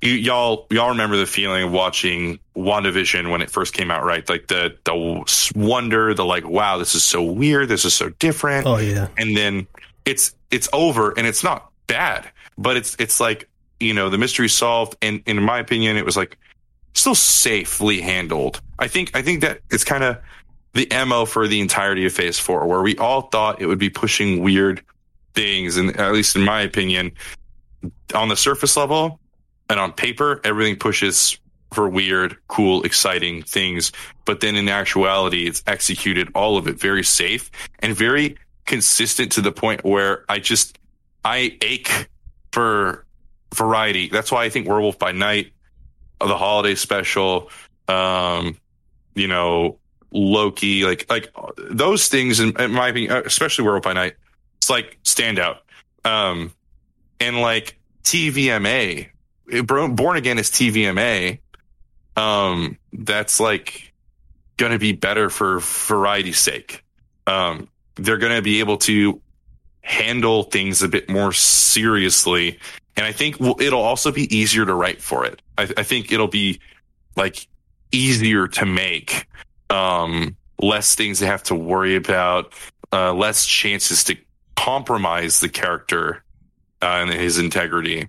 you, 0.00 0.12
y'all 0.12 0.66
y'all 0.70 0.90
remember 0.90 1.16
the 1.16 1.26
feeling 1.26 1.64
of 1.64 1.72
watching 1.72 2.38
WandaVision 2.56 3.30
when 3.30 3.40
it 3.42 3.50
first 3.50 3.72
came 3.72 3.90
out, 3.90 4.04
right? 4.04 4.28
Like 4.28 4.46
the 4.48 4.76
the 4.84 5.52
wonder, 5.56 6.14
the 6.14 6.24
like, 6.24 6.46
wow, 6.46 6.78
this 6.78 6.94
is 6.94 7.02
so 7.02 7.22
weird, 7.22 7.68
this 7.68 7.84
is 7.84 7.94
so 7.94 8.10
different 8.10 8.66
Oh 8.66 8.76
yeah, 8.76 9.08
and 9.16 9.36
then 9.36 9.66
it's 10.04 10.34
it's 10.50 10.68
over 10.72 11.12
and 11.16 11.26
it's 11.26 11.42
not 11.42 11.70
bad 11.86 12.30
but 12.56 12.76
it's 12.76 12.96
it's 12.98 13.20
like 13.20 13.48
you 13.80 13.94
know 13.94 14.08
the 14.10 14.18
mystery 14.18 14.48
solved 14.48 14.96
and, 15.02 15.22
and 15.26 15.38
in 15.38 15.44
my 15.44 15.58
opinion 15.58 15.96
it 15.96 16.04
was 16.04 16.16
like 16.16 16.38
still 16.94 17.14
safely 17.14 18.00
handled. 18.00 18.60
I 18.78 18.88
think 18.88 19.16
i 19.16 19.22
think 19.22 19.40
that 19.42 19.60
it's 19.70 19.84
kind 19.84 20.04
of 20.04 20.18
the 20.72 20.88
mo 21.06 21.24
for 21.24 21.46
the 21.46 21.60
entirety 21.60 22.04
of 22.06 22.12
phase 22.12 22.38
four 22.38 22.66
where 22.66 22.82
we 22.82 22.96
all 22.98 23.22
thought 23.22 23.60
it 23.60 23.66
would 23.66 23.78
be 23.78 23.90
pushing 23.90 24.42
weird 24.42 24.82
things 25.34 25.76
and 25.76 25.96
at 25.96 26.12
least 26.12 26.36
in 26.36 26.42
my 26.42 26.60
opinion 26.60 27.12
on 28.14 28.28
the 28.28 28.36
surface 28.36 28.76
level 28.76 29.20
and 29.68 29.78
on 29.78 29.92
paper 29.92 30.40
everything 30.44 30.76
pushes 30.76 31.38
for 31.72 31.88
weird 31.88 32.36
cool 32.48 32.82
exciting 32.82 33.42
things 33.42 33.92
but 34.24 34.40
then 34.40 34.56
in 34.56 34.68
actuality 34.68 35.46
it's 35.46 35.62
executed 35.66 36.28
all 36.34 36.56
of 36.56 36.66
it 36.66 36.78
very 36.78 37.02
safe 37.04 37.50
and 37.80 37.96
very 37.96 38.36
consistent 38.66 39.32
to 39.32 39.40
the 39.40 39.52
point 39.52 39.84
where 39.84 40.24
I 40.28 40.38
just 40.38 40.78
I 41.24 41.56
ache 41.60 42.08
for 42.54 43.04
variety. 43.52 44.08
That's 44.08 44.30
why 44.30 44.44
I 44.44 44.48
think 44.48 44.68
Werewolf 44.68 44.98
by 44.98 45.12
Night, 45.12 45.52
uh, 46.20 46.28
the 46.28 46.36
holiday 46.36 46.76
special, 46.76 47.50
um, 47.88 48.56
you 49.14 49.28
know, 49.28 49.78
Loki, 50.12 50.84
like 50.84 51.10
like 51.10 51.30
uh, 51.34 51.48
those 51.70 52.08
things 52.08 52.40
in, 52.40 52.58
in 52.60 52.70
my 52.72 52.88
opinion, 52.88 53.12
uh, 53.12 53.22
especially 53.26 53.64
Werewolf 53.64 53.84
by 53.84 53.92
Night, 53.92 54.14
it's 54.58 54.70
like 54.70 54.98
standout. 55.02 55.58
Um, 56.04 56.52
and 57.20 57.40
like 57.40 57.78
TVMA 58.04 59.08
Born 59.46 60.16
Again 60.16 60.38
is 60.38 60.50
TVMA. 60.50 61.40
Um, 62.16 62.78
that's 62.92 63.40
like 63.40 63.92
going 64.56 64.72
to 64.72 64.78
be 64.78 64.92
better 64.92 65.28
for 65.28 65.58
variety's 65.60 66.38
sake. 66.38 66.84
Um, 67.26 67.68
they're 67.96 68.18
going 68.18 68.34
to 68.36 68.42
be 68.42 68.60
able 68.60 68.78
to 68.78 69.20
handle 69.84 70.44
things 70.44 70.82
a 70.82 70.88
bit 70.88 71.08
more 71.08 71.32
seriously. 71.32 72.58
And 72.96 73.06
I 73.06 73.12
think 73.12 73.40
it'll 73.40 73.82
also 73.82 74.10
be 74.10 74.34
easier 74.34 74.64
to 74.64 74.74
write 74.74 75.00
for 75.00 75.24
it. 75.24 75.40
I, 75.58 75.62
I 75.76 75.82
think 75.82 76.10
it'll 76.10 76.26
be 76.26 76.60
like 77.16 77.46
easier 77.92 78.48
to 78.48 78.66
make, 78.66 79.28
um, 79.70 80.36
less 80.60 80.94
things 80.94 81.18
to 81.18 81.26
have 81.26 81.42
to 81.44 81.54
worry 81.54 81.96
about, 81.96 82.54
uh, 82.92 83.12
less 83.12 83.46
chances 83.46 84.04
to 84.04 84.16
compromise 84.56 85.40
the 85.40 85.48
character 85.48 86.24
uh, 86.80 86.86
and 86.86 87.10
his 87.10 87.38
integrity. 87.38 88.08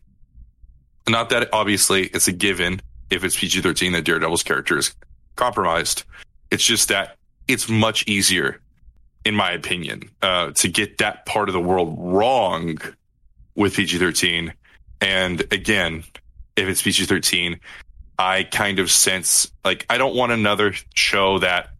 Not 1.07 1.29
that 1.29 1.49
obviously 1.53 2.05
it's 2.07 2.27
a 2.27 2.31
given 2.31 2.81
if 3.09 3.23
it's 3.23 3.37
PG 3.37 3.61
13 3.61 3.91
that 3.93 4.05
Daredevil's 4.05 4.43
character 4.43 4.77
is 4.77 4.95
compromised. 5.35 6.03
It's 6.51 6.63
just 6.63 6.87
that 6.89 7.17
it's 7.47 7.69
much 7.69 8.07
easier, 8.07 8.61
in 9.25 9.35
my 9.35 9.51
opinion, 9.51 10.09
uh, 10.21 10.51
to 10.51 10.69
get 10.69 10.99
that 10.99 11.25
part 11.25 11.49
of 11.49 11.53
the 11.53 11.59
world 11.59 11.95
wrong 11.97 12.77
with 13.55 13.75
PG 13.75 13.97
13. 13.97 14.53
And 15.01 15.41
again, 15.51 16.03
if 16.55 16.69
it's 16.69 16.81
PG 16.81 17.05
13, 17.05 17.59
I 18.17 18.43
kind 18.43 18.79
of 18.79 18.89
sense 18.89 19.51
like 19.65 19.85
I 19.89 19.97
don't 19.97 20.15
want 20.15 20.31
another 20.31 20.73
show 20.93 21.39
that 21.39 21.71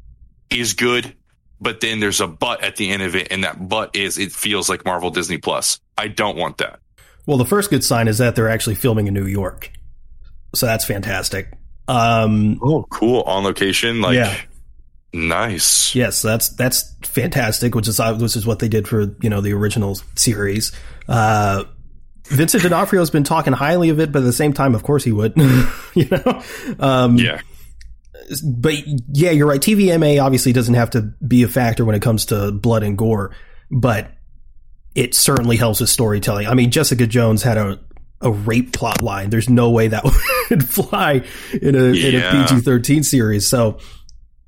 is 0.50 0.74
good, 0.74 1.16
but 1.62 1.80
then 1.80 2.00
there's 2.00 2.20
a 2.20 2.28
but 2.28 2.62
at 2.62 2.76
the 2.76 2.90
end 2.90 3.04
of 3.04 3.16
it, 3.16 3.32
and 3.32 3.44
that 3.44 3.70
but 3.70 3.96
is 3.96 4.18
it 4.18 4.32
feels 4.32 4.68
like 4.68 4.84
Marvel 4.86 5.12
Disney 5.12 5.38
Plus. 5.38 5.80
I 5.98 6.08
don't 6.10 6.38
want 6.38 6.58
that. 6.58 6.80
Well, 7.26 7.38
the 7.38 7.46
first 7.46 7.70
good 7.70 7.84
sign 7.84 8.08
is 8.08 8.18
that 8.18 8.36
they're 8.36 8.50
actually 8.50 8.76
filming 8.76 9.08
in 9.08 9.14
New 9.14 9.26
York, 9.26 9.72
so 10.54 10.66
that's 10.66 10.84
fantastic. 10.84 11.54
Um, 11.88 12.60
oh, 12.62 12.86
cool 12.90 13.22
on 13.22 13.44
location, 13.44 14.02
like 14.02 14.16
yeah. 14.16 14.38
Nice. 15.16 15.96
Yes, 15.96 16.22
that's 16.22 16.50
that's 16.50 16.94
fantastic. 17.04 17.76
Which 17.76 17.88
is 17.88 18.00
which 18.00 18.36
is 18.36 18.46
what 18.46 18.60
they 18.60 18.68
did 18.68 18.88
for 18.88 19.16
you 19.22 19.30
know 19.30 19.42
the 19.42 19.54
original 19.54 19.96
series. 20.16 20.72
Uh, 21.08 21.64
Vincent 22.26 22.64
D'Onofrio 22.64 23.02
has 23.02 23.10
been 23.10 23.24
talking 23.24 23.54
highly 23.54 23.90
of 23.90 24.00
it, 24.00 24.12
but 24.12 24.20
at 24.20 24.26
the 24.26 24.34
same 24.34 24.54
time, 24.54 24.74
of 24.74 24.84
course, 24.84 25.04
he 25.04 25.12
would. 25.12 25.34
you 25.94 26.08
know, 26.10 26.44
um, 26.80 27.18
yeah. 27.18 27.42
But 28.44 28.74
yeah, 29.14 29.32
you're 29.32 29.48
right. 29.48 29.62
TVMA 29.62 30.24
obviously 30.24 30.52
doesn't 30.52 30.74
have 30.74 30.90
to 30.92 31.14
be 31.26 31.44
a 31.44 31.48
factor 31.48 31.86
when 31.86 31.96
it 31.96 32.02
comes 32.02 32.26
to 32.28 32.52
blood 32.52 32.82
and 32.82 32.98
gore, 32.98 33.36
but 33.70 34.12
it 34.96 35.14
certainly 35.14 35.58
helps 35.58 35.82
with 35.82 35.90
storytelling. 35.90 36.48
I 36.48 36.56
mean, 36.56 36.72
Jessica 36.72 37.06
Jones 37.06 37.44
had 37.44 37.58
a 37.58 37.80
a 38.22 38.32
rape 38.32 38.74
plot 38.74 39.02
line. 39.02 39.30
There's 39.30 39.50
no 39.50 39.70
way 39.70 39.90
that 39.90 40.04
would 40.50 40.68
fly 40.68 41.24
in 41.62 41.76
a 41.76 41.90
yeah. 41.90 42.08
in 42.08 42.16
a 42.16 42.48
PG 42.48 42.62
thirteen 42.62 43.04
series. 43.04 43.48
So 43.48 43.78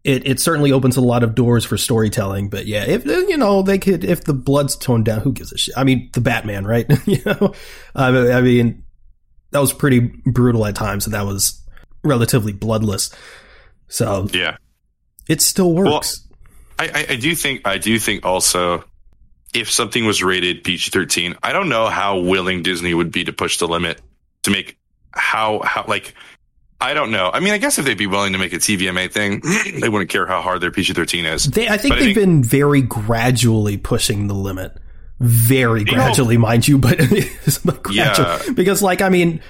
it 0.08 0.26
it 0.26 0.40
certainly 0.40 0.72
opens 0.72 0.96
a 0.96 1.02
lot 1.02 1.22
of 1.22 1.36
doors 1.36 1.66
for 1.66 1.78
storytelling. 1.78 2.50
But 2.50 2.66
yeah, 2.66 2.86
if 2.88 3.06
you 3.06 3.36
know 3.36 3.62
they 3.62 3.78
could, 3.78 4.06
if 4.06 4.24
the 4.24 4.34
blood's 4.34 4.78
toned 4.78 5.04
down, 5.04 5.20
who 5.20 5.34
gives 5.34 5.52
a 5.52 5.58
shit? 5.58 5.78
I 5.78 5.84
mean, 5.84 6.10
the 6.14 6.22
Batman, 6.22 6.66
right? 6.66 6.90
you 7.06 7.22
know, 7.26 7.54
I 7.94 8.40
mean, 8.40 8.84
that 9.52 9.60
was 9.60 9.74
pretty 9.74 10.00
brutal 10.00 10.66
at 10.66 10.76
times, 10.76 11.06
and 11.06 11.14
that 11.14 11.26
was 11.26 11.62
relatively 12.06 12.54
bloodless. 12.54 13.14
So 13.90 14.28
yeah, 14.32 14.56
it 15.28 15.42
still 15.42 15.74
works. 15.74 16.26
Well, 16.80 16.90
I, 16.96 17.08
I 17.10 17.16
do 17.18 17.36
think 17.36 17.68
I 17.68 17.78
do 17.78 18.00
think 18.00 18.26
also 18.26 18.86
if 19.54 19.70
something 19.70 20.06
was 20.06 20.24
rated 20.24 20.64
PG 20.64 20.92
thirteen, 20.92 21.36
I 21.44 21.52
don't 21.52 21.68
know 21.68 21.88
how 21.88 22.20
willing 22.20 22.64
Disney 22.64 22.94
would 22.94 23.12
be 23.12 23.26
to 23.26 23.34
push 23.34 23.58
the 23.58 23.68
limit 23.68 24.00
to 24.44 24.52
make 24.52 24.78
how 25.12 25.60
how 25.66 25.84
like 25.86 26.14
I 26.79 26.93
don't 26.93 27.12
know. 27.12 27.31
I 27.34 27.39
mean, 27.39 27.53
I 27.53 27.57
guess 27.57 27.79
if 27.79 27.86
they'd 27.86 27.98
be 27.98 28.07
willing 28.07 28.34
to 28.34 28.39
make 28.39 28.53
a 28.53 28.57
TVMA 28.57 29.12
thing, 29.12 29.41
they 29.81 29.89
wouldn't 29.89 30.12
care 30.12 30.27
how 30.27 30.41
hard 30.41 30.62
their 30.62 30.72
PG 30.72 30.93
thirteen 30.93 31.25
is. 31.25 31.46
They, 31.46 31.67
I 31.67 31.77
think 31.77 31.93
but 31.93 32.00
they've 32.00 32.12
I 32.12 32.13
think, 32.13 32.17
been 32.17 32.43
very 32.43 32.81
gradually 32.81 33.77
pushing 33.77 34.27
the 34.27 34.36
limit, 34.36 34.77
very 35.19 35.84
gradually, 35.84 36.36
know, 36.38 36.41
mind 36.41 36.67
you, 36.67 36.77
but 36.77 37.00
yeah. 37.91 38.39
because 38.53 38.84
like 38.84 39.01
I 39.01 39.10
mean, 39.10 39.41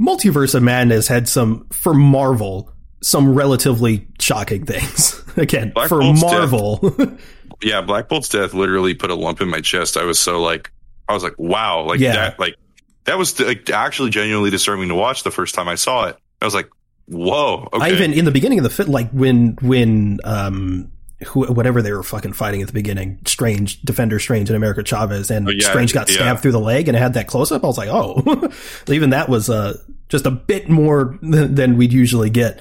Multiverse 0.00 0.54
of 0.54 0.62
Madness 0.62 1.06
had 1.06 1.28
some 1.28 1.68
for 1.70 1.94
Marvel 1.94 2.72
some 3.02 3.34
relatively 3.34 4.06
shocking 4.20 4.64
things. 4.64 5.22
Again, 5.36 5.70
Black 5.70 5.88
for 5.88 6.00
Bolt's 6.00 6.20
Marvel. 6.20 7.18
yeah, 7.62 7.80
Black 7.80 8.08
Bolt's 8.08 8.28
death 8.28 8.54
literally 8.54 8.94
put 8.94 9.10
a 9.10 9.14
lump 9.14 9.40
in 9.40 9.48
my 9.48 9.60
chest. 9.60 9.96
I 9.96 10.04
was 10.04 10.18
so 10.18 10.42
like, 10.42 10.72
I 11.08 11.14
was 11.14 11.22
like, 11.22 11.38
wow, 11.38 11.82
like 11.82 12.00
yeah. 12.00 12.12
that, 12.12 12.40
like 12.40 12.56
that 13.04 13.18
was 13.18 13.38
like, 13.38 13.70
actually 13.70 14.10
genuinely 14.10 14.50
disturbing 14.50 14.88
to 14.88 14.94
watch 14.94 15.22
the 15.22 15.30
first 15.30 15.54
time 15.54 15.68
I 15.68 15.76
saw 15.76 16.06
it. 16.06 16.16
I 16.46 16.48
was 16.48 16.54
like, 16.54 16.70
whoa. 17.06 17.68
Okay. 17.72 17.84
I 17.84 17.90
even 17.90 18.12
in 18.12 18.24
the 18.24 18.30
beginning 18.30 18.58
of 18.58 18.62
the 18.62 18.70
fit, 18.70 18.88
like 18.88 19.10
when 19.10 19.56
when 19.60 20.20
um 20.24 20.90
who, 21.26 21.46
whatever 21.46 21.80
they 21.80 21.92
were 21.92 22.02
fucking 22.02 22.34
fighting 22.34 22.60
at 22.60 22.66
the 22.66 22.74
beginning, 22.74 23.18
Strange, 23.26 23.80
Defender 23.82 24.18
Strange 24.18 24.50
and 24.50 24.56
America 24.56 24.82
Chavez, 24.84 25.30
and 25.30 25.48
oh, 25.48 25.50
yeah, 25.50 25.68
Strange 25.68 25.94
got 25.94 26.08
stabbed 26.08 26.20
yeah. 26.20 26.36
through 26.36 26.52
the 26.52 26.60
leg 26.60 26.88
and 26.88 26.96
it 26.96 27.00
had 27.00 27.14
that 27.14 27.26
close 27.26 27.50
up. 27.50 27.64
I 27.64 27.66
was 27.66 27.78
like, 27.78 27.88
oh, 27.90 28.52
even 28.88 29.10
that 29.10 29.28
was 29.28 29.48
uh, 29.48 29.78
just 30.08 30.26
a 30.26 30.30
bit 30.30 30.68
more 30.68 31.18
than 31.22 31.76
we'd 31.76 31.92
usually 31.92 32.30
get. 32.30 32.60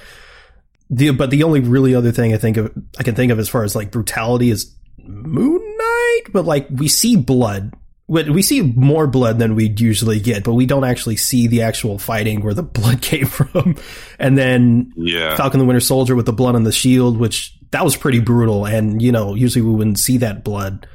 The, 0.90 1.10
but 1.12 1.32
the 1.32 1.44
only 1.44 1.60
really 1.60 1.96
other 1.96 2.12
thing 2.12 2.34
I 2.34 2.38
think 2.38 2.58
of, 2.58 2.72
I 2.98 3.04
can 3.04 3.16
think 3.16 3.32
of 3.32 3.40
as 3.40 3.50
far 3.50 3.64
as 3.64 3.76
like 3.76 3.92
brutality 3.92 4.52
is 4.52 4.74
Moon 5.00 5.78
Knight, 5.78 6.32
but 6.32 6.46
like 6.46 6.68
we 6.70 6.88
see 6.88 7.18
blood. 7.18 7.74
We 8.08 8.44
see 8.44 8.62
more 8.62 9.08
blood 9.08 9.40
than 9.40 9.56
we'd 9.56 9.80
usually 9.80 10.20
get, 10.20 10.44
but 10.44 10.54
we 10.54 10.68
don't 10.68 10.84
actually 10.84 11.16
see 11.16 11.48
the 11.48 11.64
actual 11.64 11.98
fighting 11.98 12.42
where 12.42 12.54
the 12.54 12.64
blood 12.64 13.02
came 13.02 13.26
from. 13.26 13.78
And 14.20 14.38
then 14.38 14.94
yeah. 14.96 15.36
Falcon 15.36 15.60
the 15.60 15.66
Winter 15.66 15.80
Soldier 15.80 16.16
with 16.16 16.28
the 16.28 16.34
blood 16.34 16.56
on 16.56 16.64
the 16.64 16.72
shield, 16.72 17.18
which 17.18 17.58
that 17.72 17.84
was 17.84 17.96
pretty 17.96 18.20
brutal. 18.20 18.66
And, 18.66 19.02
you 19.02 19.12
know, 19.12 19.34
usually 19.34 19.64
we 19.64 19.74
wouldn't 19.74 20.00
see 20.00 20.18
that 20.18 20.44
blood. 20.44 20.88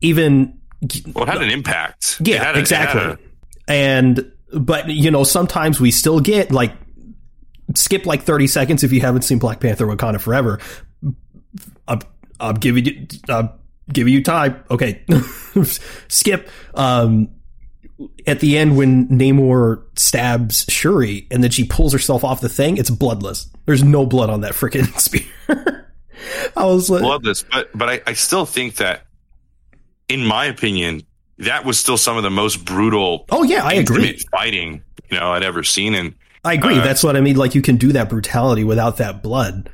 Even. 0.00 0.58
Well, 1.12 1.24
it 1.24 1.28
had 1.28 1.42
an 1.42 1.50
impact. 1.50 2.18
Yeah, 2.24 2.54
a, 2.54 2.58
exactly. 2.58 3.02
A... 3.02 3.18
And, 3.70 4.32
but, 4.52 4.88
you 4.88 5.10
know, 5.10 5.24
sometimes 5.24 5.78
we 5.80 5.90
still 5.90 6.20
get 6.20 6.50
like 6.50 6.72
skip 7.74 8.06
like 8.06 8.22
30 8.22 8.46
seconds 8.46 8.82
if 8.84 8.92
you 8.92 9.02
haven't 9.02 9.22
seen 9.22 9.38
Black 9.38 9.60
Panther 9.60 9.86
Wakanda 9.86 10.20
Forever. 10.20 10.60
I'm, 11.86 12.00
I'm 12.40 12.54
giving 12.54 12.86
you, 12.86 13.06
I'm 13.28 13.50
giving 13.92 14.12
you 14.12 14.22
time. 14.22 14.62
Okay. 14.70 15.04
skip. 16.08 16.48
Um, 16.74 17.30
at 18.26 18.40
the 18.40 18.56
end 18.56 18.76
when 18.76 19.08
Namor 19.08 19.82
stabs 19.98 20.64
Shuri 20.68 21.26
and 21.30 21.42
then 21.42 21.50
she 21.50 21.64
pulls 21.64 21.92
herself 21.92 22.22
off 22.24 22.40
the 22.40 22.48
thing, 22.48 22.76
it's 22.76 22.90
bloodless. 22.90 23.48
There's 23.66 23.82
no 23.82 24.06
blood 24.06 24.30
on 24.30 24.42
that 24.42 24.52
freaking 24.52 24.86
spear. 25.00 25.86
I 26.56 26.64
was 26.64 26.90
like, 26.90 27.02
bloodless, 27.02 27.44
but 27.44 27.70
but 27.76 27.88
I, 27.88 28.00
I 28.06 28.12
still 28.12 28.46
think 28.46 28.76
that, 28.76 29.06
in 30.08 30.24
my 30.24 30.46
opinion, 30.46 31.02
that 31.38 31.64
was 31.64 31.78
still 31.78 31.96
some 31.96 32.16
of 32.16 32.22
the 32.22 32.30
most 32.30 32.64
brutal. 32.64 33.26
Oh 33.30 33.42
yeah, 33.42 33.64
I 33.64 33.74
agree. 33.74 34.18
Fighting, 34.30 34.82
you 35.10 35.18
know, 35.18 35.32
I'd 35.32 35.44
ever 35.44 35.62
seen, 35.62 35.94
and 35.94 36.14
I 36.44 36.54
agree. 36.54 36.78
Uh, 36.78 36.84
That's 36.84 37.02
what 37.02 37.16
I 37.16 37.20
mean. 37.20 37.36
Like 37.36 37.54
you 37.54 37.62
can 37.62 37.76
do 37.76 37.92
that 37.92 38.08
brutality 38.08 38.64
without 38.64 38.98
that 38.98 39.22
blood, 39.22 39.70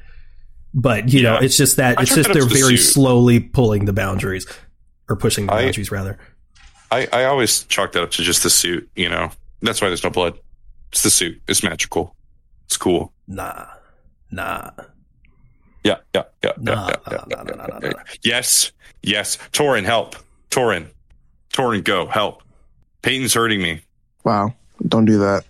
but 0.75 1.09
you 1.09 1.21
yeah. 1.21 1.31
know, 1.31 1.37
it's 1.39 1.57
just 1.57 1.77
that 1.77 1.99
I 1.99 2.03
it's 2.03 2.15
just 2.15 2.33
they're 2.33 2.45
very 2.45 2.73
the 2.73 2.77
slowly 2.77 3.41
pulling 3.41 3.85
the 3.85 3.93
boundaries 3.93 4.47
or 5.09 5.17
pushing 5.17 5.47
the 5.47 5.55
I, 5.55 5.65
boundaries 5.65 5.91
rather. 5.91 6.19
I, 6.91 7.09
I 7.13 7.25
always 7.25 7.65
chalk 7.65 7.93
that 7.93 8.03
up 8.03 8.11
to 8.13 8.23
just 8.23 8.43
the 8.43 8.51
suit. 8.51 8.89
You 8.97 9.09
know, 9.09 9.31
that's 9.63 9.81
why 9.81 9.89
there's 9.89 10.05
no 10.05 10.11
blood. 10.11 10.39
It's 10.93 11.03
the 11.03 11.11
suit. 11.11 11.41
It's 11.49 11.63
magical. 11.63 12.15
It's 12.67 12.77
cool. 12.77 13.13
Nah, 13.29 13.67
nah. 14.31 14.71
Yeah, 15.85 15.99
yeah, 16.15 16.23
yeah, 16.43 16.53
nah, 16.59 16.89
yeah, 16.89 16.97
yeah, 17.11 17.25
nah, 17.29 17.43
nah, 17.43 17.67
nah, 17.67 17.79
nah, 17.79 18.03
Yes, 18.23 18.73
yes. 19.03 19.37
Tauren, 19.53 19.85
help. 19.85 20.17
Tauren, 20.51 20.87
Tauren, 21.53 21.85
go 21.85 22.07
help. 22.07 22.43
Peyton's 23.03 23.35
hurting 23.35 23.61
me. 23.61 23.81
Wow, 24.25 24.55
don't 24.89 25.05
do 25.05 25.19
that. 25.19 25.45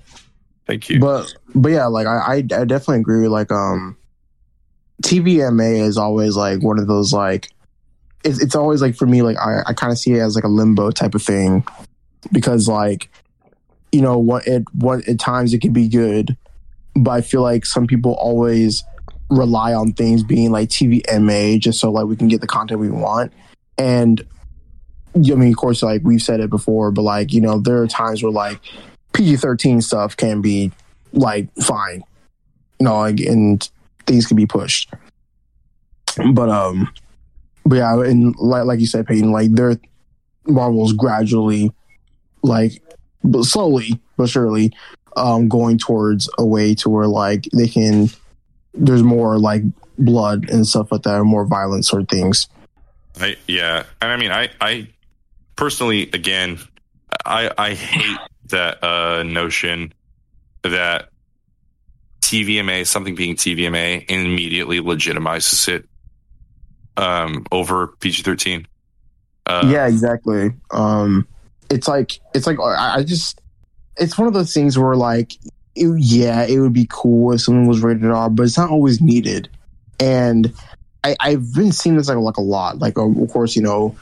Thank 0.66 0.88
you. 0.88 0.98
But 0.98 1.32
but 1.54 1.70
yeah, 1.70 1.86
like 1.86 2.06
I 2.06 2.18
I, 2.18 2.34
I 2.36 2.40
definitely 2.40 3.00
agree. 3.00 3.22
With, 3.22 3.30
like 3.30 3.52
um, 3.52 3.96
TVMA 5.04 5.86
is 5.86 5.98
always 5.98 6.34
like 6.34 6.62
one 6.62 6.78
of 6.78 6.86
those 6.86 7.12
like 7.12 7.50
it's 8.24 8.40
it's 8.42 8.54
always 8.54 8.80
like 8.80 8.96
for 8.96 9.06
me 9.06 9.20
like 9.20 9.36
I 9.36 9.62
I 9.66 9.72
kind 9.74 9.92
of 9.92 9.98
see 9.98 10.14
it 10.14 10.20
as 10.20 10.34
like 10.34 10.44
a 10.44 10.48
limbo 10.48 10.90
type 10.90 11.14
of 11.14 11.22
thing 11.22 11.64
because 12.32 12.68
like 12.68 13.10
you 13.92 14.00
know 14.00 14.18
what 14.18 14.46
it 14.46 14.64
what 14.72 15.06
at 15.06 15.20
times 15.20 15.52
it 15.52 15.60
can 15.60 15.74
be 15.74 15.88
good, 15.88 16.36
but 16.96 17.10
I 17.10 17.20
feel 17.20 17.42
like 17.42 17.66
some 17.66 17.86
people 17.86 18.14
always 18.14 18.82
rely 19.28 19.74
on 19.74 19.92
things 19.92 20.22
being 20.22 20.50
like 20.50 20.70
TVMA 20.70 21.60
just 21.60 21.80
so 21.80 21.90
like 21.90 22.06
we 22.06 22.16
can 22.16 22.28
get 22.28 22.40
the 22.40 22.46
content 22.46 22.80
we 22.80 22.90
want. 22.90 23.32
And 23.76 24.24
I 25.16 25.18
mean, 25.18 25.50
of 25.50 25.56
course, 25.56 25.82
like 25.82 26.02
we've 26.02 26.22
said 26.22 26.40
it 26.40 26.50
before, 26.50 26.90
but 26.90 27.02
like, 27.02 27.32
you 27.32 27.40
know, 27.40 27.58
there 27.58 27.82
are 27.82 27.86
times 27.86 28.22
where 28.22 28.32
like 28.32 28.60
PG 29.12 29.36
13 29.36 29.80
stuff 29.80 30.16
can 30.16 30.40
be 30.40 30.72
like 31.12 31.52
fine, 31.56 32.02
you 32.80 32.86
know, 32.86 32.98
like, 32.98 33.20
and 33.20 33.68
things 34.06 34.26
can 34.26 34.36
be 34.36 34.46
pushed. 34.46 34.90
But, 36.32 36.48
um, 36.48 36.92
but 37.64 37.76
yeah, 37.76 38.00
and 38.02 38.34
like, 38.36 38.64
like 38.64 38.80
you 38.80 38.86
said, 38.86 39.06
Peyton, 39.06 39.32
like 39.32 39.52
they're 39.52 39.78
Marvel's 40.46 40.92
gradually, 40.92 41.72
like, 42.42 42.82
but 43.22 43.44
slowly 43.44 44.00
but 44.16 44.28
surely, 44.28 44.72
um, 45.16 45.48
going 45.48 45.78
towards 45.78 46.28
a 46.38 46.44
way 46.44 46.74
to 46.76 46.88
where 46.88 47.06
like 47.06 47.48
they 47.56 47.68
can 47.68 48.08
there's 48.74 49.02
more 49.02 49.38
like 49.38 49.62
blood 49.98 50.50
and 50.50 50.66
stuff 50.66 50.90
like 50.92 51.02
that, 51.02 51.20
or 51.20 51.24
more 51.24 51.46
violent 51.46 51.84
sort 51.84 52.02
of 52.02 52.08
things. 52.08 52.48
I, 53.20 53.36
yeah, 53.46 53.84
and 54.02 54.10
I 54.10 54.16
mean, 54.16 54.32
I, 54.32 54.50
I 54.60 54.88
personally, 55.56 56.10
again, 56.12 56.58
I, 57.24 57.50
I 57.56 57.74
hate 57.74 58.18
that 58.48 58.82
uh, 58.82 59.22
notion 59.22 59.92
that 60.62 61.10
TVMA, 62.24 62.86
something 62.86 63.14
being 63.14 63.36
TVMA, 63.36 64.06
and 64.08 64.26
immediately 64.26 64.80
legitimizes 64.80 65.68
it 65.68 65.86
um, 66.96 67.44
over 67.52 67.88
PG 68.00 68.22
thirteen. 68.22 68.66
Uh, 69.46 69.68
yeah, 69.70 69.86
exactly. 69.86 70.50
Um, 70.70 71.28
it's 71.70 71.86
like 71.86 72.18
it's 72.34 72.46
like 72.46 72.58
I, 72.58 72.96
I 72.96 73.02
just 73.02 73.40
it's 73.98 74.16
one 74.16 74.26
of 74.26 74.32
those 74.32 74.54
things 74.54 74.78
where 74.78 74.96
like 74.96 75.34
it, 75.76 75.94
yeah, 75.98 76.44
it 76.44 76.58
would 76.60 76.72
be 76.72 76.86
cool 76.90 77.32
if 77.32 77.42
something 77.42 77.66
was 77.66 77.82
rated 77.82 78.10
R, 78.10 78.30
but 78.30 78.44
it's 78.44 78.56
not 78.56 78.70
always 78.70 79.02
needed. 79.02 79.50
And 80.00 80.52
I, 81.04 81.16
I've 81.20 81.54
been 81.54 81.72
seeing 81.72 81.96
this 81.96 82.08
like 82.08 82.16
like 82.16 82.38
a 82.38 82.42
lot. 82.42 82.78
Like 82.78 82.96
of 82.96 83.14
course, 83.30 83.54
you 83.54 83.62
know, 83.62 83.94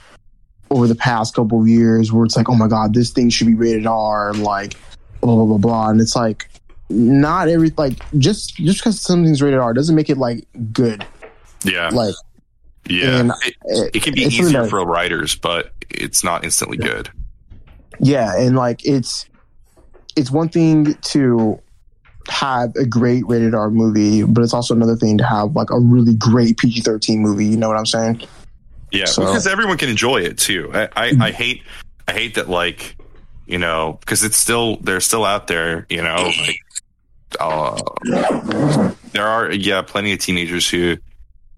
over 0.70 0.86
the 0.86 0.94
past 0.94 1.34
couple 1.34 1.60
of 1.60 1.66
years, 1.66 2.12
where 2.12 2.24
it's 2.24 2.36
like, 2.36 2.48
oh 2.48 2.54
my 2.54 2.68
god, 2.68 2.94
this 2.94 3.10
thing 3.10 3.30
should 3.30 3.48
be 3.48 3.54
rated 3.54 3.86
R, 3.86 4.30
and 4.30 4.44
like 4.44 4.74
blah 5.20 5.34
blah 5.34 5.44
blah 5.44 5.58
blah, 5.58 5.88
and 5.88 6.00
it's 6.00 6.14
like 6.14 6.48
not 6.92 7.48
every 7.48 7.70
like 7.76 7.94
just 8.18 8.56
just 8.56 8.78
because 8.80 9.00
something's 9.00 9.40
rated 9.42 9.58
R 9.58 9.72
doesn't 9.74 9.94
make 9.96 10.10
it 10.10 10.18
like 10.18 10.46
good. 10.72 11.04
yeah, 11.64 11.88
Like 11.90 12.14
yeah. 12.88 13.18
and 13.20 13.32
It, 13.66 13.96
it 13.96 14.02
can 14.02 14.14
be 14.14 14.22
easier 14.22 14.62
that- 14.62 14.70
for 14.70 14.84
writers, 14.84 15.34
but 15.36 15.72
it's 15.90 16.22
not 16.24 16.44
instantly 16.44 16.76
good. 16.78 17.10
yeah 18.00 18.34
and 18.36 18.56
like 18.56 18.84
it's 18.86 19.26
it's 20.16 20.30
one 20.30 20.48
thing 20.48 20.94
to 21.02 21.60
have 22.28 22.74
a 22.76 22.86
great 22.86 23.26
rated 23.26 23.54
r 23.54 23.68
movie 23.70 24.22
but 24.22 24.42
it's 24.42 24.54
also 24.54 24.74
another 24.74 24.96
thing 24.96 25.18
to 25.18 25.24
have 25.24 25.54
like 25.54 25.70
a 25.70 25.78
really 25.78 26.14
great 26.14 26.56
pg-13 26.56 27.18
movie 27.18 27.44
you 27.46 27.56
know 27.56 27.68
what 27.68 27.76
i'm 27.76 27.84
saying 27.86 28.22
Yeah, 28.92 29.04
So- 29.06 29.22
because 29.26 29.46
everyone 29.46 29.76
can 29.78 29.88
enjoy 29.90 30.22
it 30.22 30.38
too. 30.38 30.70
I, 30.72 30.82
I, 30.96 31.10
mm-hmm. 31.10 31.22
I 31.22 31.30
hate 31.32 31.62
I 32.08 32.12
hate 32.12 32.34
that 32.36 32.48
like 32.48 32.96
you 33.46 33.58
know 33.58 33.98
because 34.00 34.22
it's 34.24 34.36
still 34.36 34.76
they're 34.82 35.00
still 35.00 35.24
out 35.24 35.46
there. 35.46 35.86
You 35.88 36.02
know, 36.02 36.30
like 36.46 36.56
uh, 37.40 37.80
there 39.12 39.26
are 39.26 39.52
yeah 39.52 39.82
plenty 39.82 40.12
of 40.12 40.18
teenagers 40.18 40.68
who 40.68 40.96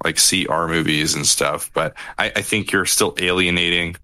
like 0.05 0.19
see 0.19 0.47
R 0.47 0.69
movies 0.69 1.15
and 1.15 1.27
stuff, 1.27 1.71
but 1.73 1.95
I, 2.19 2.33
I 2.37 2.43
think 2.43 2.73
you're 2.73 2.85
still 2.85 3.15
alienating 3.19 3.97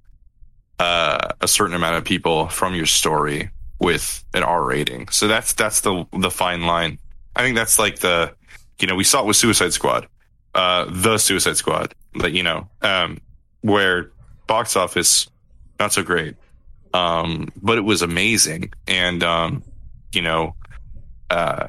uh, 0.79 1.33
a 1.41 1.47
certain 1.47 1.75
amount 1.75 1.97
of 1.97 2.05
people 2.05 2.49
from 2.49 2.75
your 2.75 2.87
story 2.87 3.51
with 3.79 4.25
an 4.35 4.43
R 4.43 4.65
rating. 4.65 5.09
So 5.09 5.29
that's 5.29 5.53
that's 5.53 5.83
the 5.83 6.07
the 6.13 6.31
fine 6.31 6.63
line. 6.63 6.99
I 7.37 7.43
think 7.43 7.57
that's 7.57 7.79
like 7.79 7.99
the 7.99 8.35
you 8.79 8.87
know 8.87 8.95
we 8.95 9.05
saw 9.05 9.21
it 9.21 9.27
with 9.27 9.37
Suicide 9.37 9.73
Squad, 9.73 10.09
uh, 10.55 10.87
the 10.89 11.19
Suicide 11.19 11.57
Squad, 11.57 11.95
like 12.15 12.33
you 12.33 12.43
know, 12.43 12.69
um, 12.83 13.21
where 13.61 14.11
box 14.47 14.75
office 14.77 15.29
not 15.79 15.93
so 15.93 16.03
great, 16.03 16.37
um, 16.95 17.49
but 17.61 17.79
it 17.79 17.83
was 17.83 18.03
amazing, 18.03 18.73
and 18.87 19.23
um, 19.23 19.63
you 20.13 20.23
know, 20.23 20.55
uh, 21.31 21.69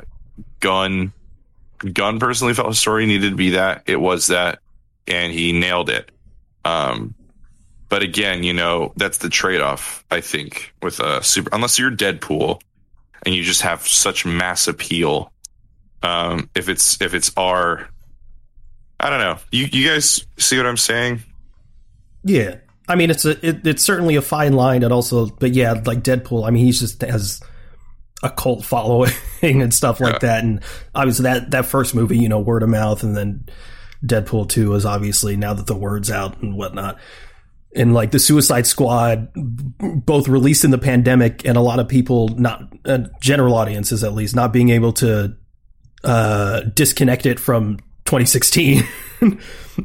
Gunn 0.60 1.14
Gunn 1.94 2.20
personally 2.20 2.54
felt 2.54 2.70
the 2.70 2.76
story 2.76 3.06
needed 3.06 3.32
to 3.32 3.36
be 3.36 3.52
that 3.52 3.84
it 3.86 3.98
was 3.98 4.28
that, 4.28 4.60
and 5.08 5.32
he 5.32 5.52
nailed 5.52 5.90
it. 5.90 6.12
Um, 6.64 7.16
but 7.90 8.04
again, 8.04 8.44
you 8.44 8.54
know, 8.54 8.94
that's 8.96 9.18
the 9.18 9.30
trade 9.30 9.62
off, 9.62 10.06
I 10.12 10.22
think, 10.22 10.74
with 10.82 11.00
a 11.00 11.24
super, 11.24 11.50
unless 11.52 11.80
you're 11.80 11.92
Deadpool 11.92 12.62
and 13.26 13.36
you 13.36 13.44
just 13.44 13.62
have 13.62 13.88
such 13.88 14.26
mass 14.26 14.68
appeal. 14.68 15.32
Um, 16.04 16.50
if 16.56 16.70
it's, 16.70 17.02
if 17.02 17.14
it's 17.14 17.32
R, 17.36 17.90
I 19.00 19.10
don't 19.10 19.20
know. 19.20 19.38
You, 19.52 19.68
you 19.72 19.90
guys 19.90 20.26
see 20.38 20.58
what 20.58 20.68
I'm 20.68 20.78
saying? 20.78 21.24
Yeah, 22.24 22.58
I 22.88 22.96
mean 22.96 23.10
it's 23.10 23.26
a 23.26 23.32
it, 23.46 23.66
it's 23.66 23.84
certainly 23.84 24.16
a 24.16 24.22
fine 24.22 24.54
line, 24.54 24.84
and 24.84 24.94
also, 24.94 25.26
but 25.26 25.54
yeah, 25.54 25.74
like 25.86 26.04
Deadpool. 26.04 26.48
I 26.48 26.52
mean, 26.52 26.66
he's 26.66 26.80
just 26.80 27.02
has 27.02 27.42
a 28.24 28.30
cult 28.30 28.64
following 28.64 29.12
and 29.42 29.74
stuff 29.74 30.00
like 30.00 30.14
Yeah. 30.14 30.20
that, 30.20 30.44
and 30.44 30.62
obviously 30.96 31.24
that 31.24 31.52
that 31.52 31.66
first 31.66 31.96
movie, 31.96 32.18
you 32.18 32.30
know, 32.30 32.40
word 32.40 32.64
of 32.64 32.70
mouth, 32.70 33.04
and 33.04 33.16
then 33.18 33.46
Deadpool 34.06 34.50
two 34.50 34.74
is 34.74 34.86
obviously 34.86 35.36
now 35.36 35.54
that 35.54 35.68
the 35.68 35.76
word's 35.76 36.10
out 36.12 36.42
and 36.42 36.56
whatnot. 36.56 36.98
And 37.74 37.94
like 37.94 38.12
the 38.12 38.20
Suicide 38.20 38.68
Squad, 38.68 39.30
both 39.80 40.28
released 40.28 40.66
in 40.66 40.72
the 40.72 40.78
pandemic, 40.78 41.46
and 41.46 41.56
a 41.58 41.62
lot 41.62 41.80
of 41.80 41.88
people, 41.88 42.28
not 42.30 42.64
uh, 42.84 43.00
general 43.22 43.56
audiences 43.56 44.04
at 44.04 44.14
least, 44.14 44.36
not 44.36 44.52
being 44.52 44.70
able 44.70 44.92
to 44.94 45.36
uh, 46.04 46.62
disconnect 46.76 47.26
it 47.26 47.40
from 47.40 47.78
2016. 48.06 48.84
uh, 49.22 49.28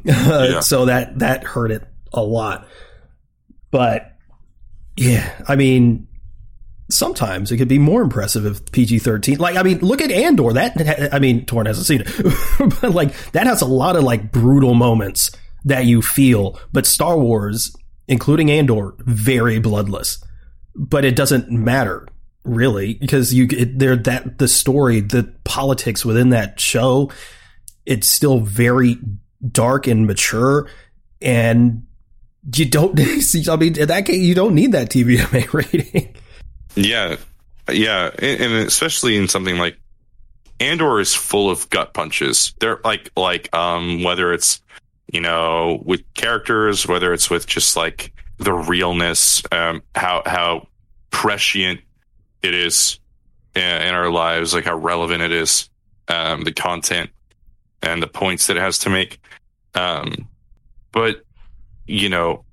Yeah. 0.04 0.60
So 0.60 0.86
that 0.86 1.20
that 1.20 1.44
hurt 1.44 1.70
it 1.70 1.84
a 2.12 2.22
lot. 2.22 2.66
But 3.70 4.16
yeah, 4.96 5.30
I 5.46 5.54
mean, 5.56 6.08
sometimes 6.88 7.50
it 7.50 7.56
could 7.56 7.68
be 7.68 7.78
more 7.78 8.02
impressive 8.02 8.46
if 8.46 8.70
PG 8.72 9.00
thirteen. 9.00 9.38
Like, 9.38 9.56
I 9.56 9.62
mean, 9.62 9.78
look 9.78 10.00
at 10.00 10.10
Andor. 10.10 10.52
That 10.52 11.08
I 11.12 11.18
mean, 11.18 11.46
Tauren 11.46 11.66
hasn't 11.66 11.86
seen 11.86 12.02
it, 12.06 12.80
but 12.80 12.92
like 12.92 13.14
that 13.32 13.46
has 13.46 13.62
a 13.62 13.66
lot 13.66 13.96
of 13.96 14.04
like 14.04 14.32
brutal 14.32 14.74
moments 14.74 15.30
that 15.64 15.84
you 15.84 16.02
feel. 16.02 16.58
But 16.72 16.86
Star 16.86 17.18
Wars, 17.18 17.74
including 18.08 18.50
Andor, 18.50 18.94
very 18.98 19.58
bloodless. 19.58 20.22
But 20.74 21.04
it 21.04 21.16
doesn't 21.16 21.50
matter 21.50 22.06
really 22.44 22.94
because 22.94 23.34
you 23.34 23.48
it, 23.50 23.78
there 23.78 23.96
that 23.96 24.38
the 24.38 24.48
story, 24.48 25.00
the 25.00 25.32
politics 25.44 26.04
within 26.04 26.30
that 26.30 26.60
show, 26.60 27.10
it's 27.84 28.08
still 28.08 28.40
very 28.40 28.98
dark 29.52 29.86
and 29.86 30.06
mature 30.06 30.68
and 31.20 31.86
you 32.54 32.64
don't 32.64 32.98
I 33.48 33.56
mean 33.56 33.78
in 33.78 33.88
that 33.88 34.06
case 34.06 34.20
you 34.20 34.34
don't 34.34 34.54
need 34.54 34.72
that 34.72 34.90
TVMA 34.90 35.52
rating. 35.52 36.14
Yeah, 36.76 37.16
yeah, 37.70 38.10
and, 38.18 38.52
especially 38.52 39.16
in 39.16 39.28
something 39.28 39.58
like 39.58 39.78
Andor 40.60 41.00
is 41.00 41.14
full 41.14 41.50
of 41.50 41.68
gut 41.70 41.94
punches. 41.94 42.54
They're 42.60 42.80
like 42.84 43.10
like 43.16 43.52
um 43.54 44.02
whether 44.02 44.32
it's 44.32 44.60
you 45.12 45.20
know 45.20 45.82
with 45.84 46.02
characters, 46.14 46.86
whether 46.86 47.12
it's 47.12 47.28
with 47.30 47.46
just 47.46 47.76
like 47.76 48.12
the 48.38 48.52
realness, 48.52 49.42
um 49.52 49.82
how 49.94 50.22
how 50.26 50.68
prescient 51.10 51.80
it 52.42 52.54
is 52.54 52.98
in, 53.54 53.94
our 53.94 54.10
lives, 54.10 54.54
like 54.54 54.64
how 54.64 54.76
relevant 54.76 55.22
it 55.22 55.32
is, 55.32 55.68
um 56.08 56.42
the 56.44 56.52
content 56.52 57.10
and 57.82 58.02
the 58.02 58.06
points 58.06 58.46
that 58.46 58.56
it 58.56 58.60
has 58.60 58.78
to 58.80 58.90
make. 58.90 59.18
Um, 59.74 60.28
but 60.92 61.24
you 61.86 62.08
know, 62.08 62.44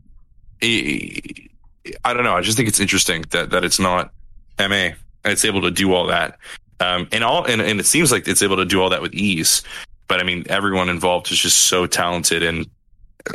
I 2.03 2.13
don't 2.13 2.23
know. 2.23 2.35
I 2.35 2.41
just 2.41 2.57
think 2.57 2.69
it's 2.69 2.79
interesting 2.79 3.25
that 3.31 3.51
that 3.51 3.63
it's 3.63 3.79
not 3.79 4.11
MA 4.59 4.93
and 5.23 5.31
it's 5.31 5.45
able 5.45 5.61
to 5.61 5.71
do 5.71 5.93
all 5.93 6.07
that. 6.07 6.37
Um, 6.79 7.07
and 7.11 7.23
all 7.23 7.45
and, 7.45 7.61
and 7.61 7.79
it 7.79 7.85
seems 7.85 8.11
like 8.11 8.27
it's 8.27 8.41
able 8.41 8.57
to 8.57 8.65
do 8.65 8.81
all 8.81 8.89
that 8.89 9.01
with 9.01 9.13
ease. 9.13 9.63
But 10.07 10.19
I 10.19 10.23
mean, 10.23 10.45
everyone 10.49 10.89
involved 10.89 11.31
is 11.31 11.37
just 11.37 11.65
so 11.65 11.87
talented, 11.87 12.43
and 12.43 12.67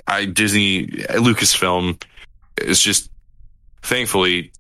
I 0.06 0.26
Disney 0.26 0.86
Lucasfilm 0.86 2.02
is 2.58 2.80
just 2.80 3.10
thankfully 3.82 4.52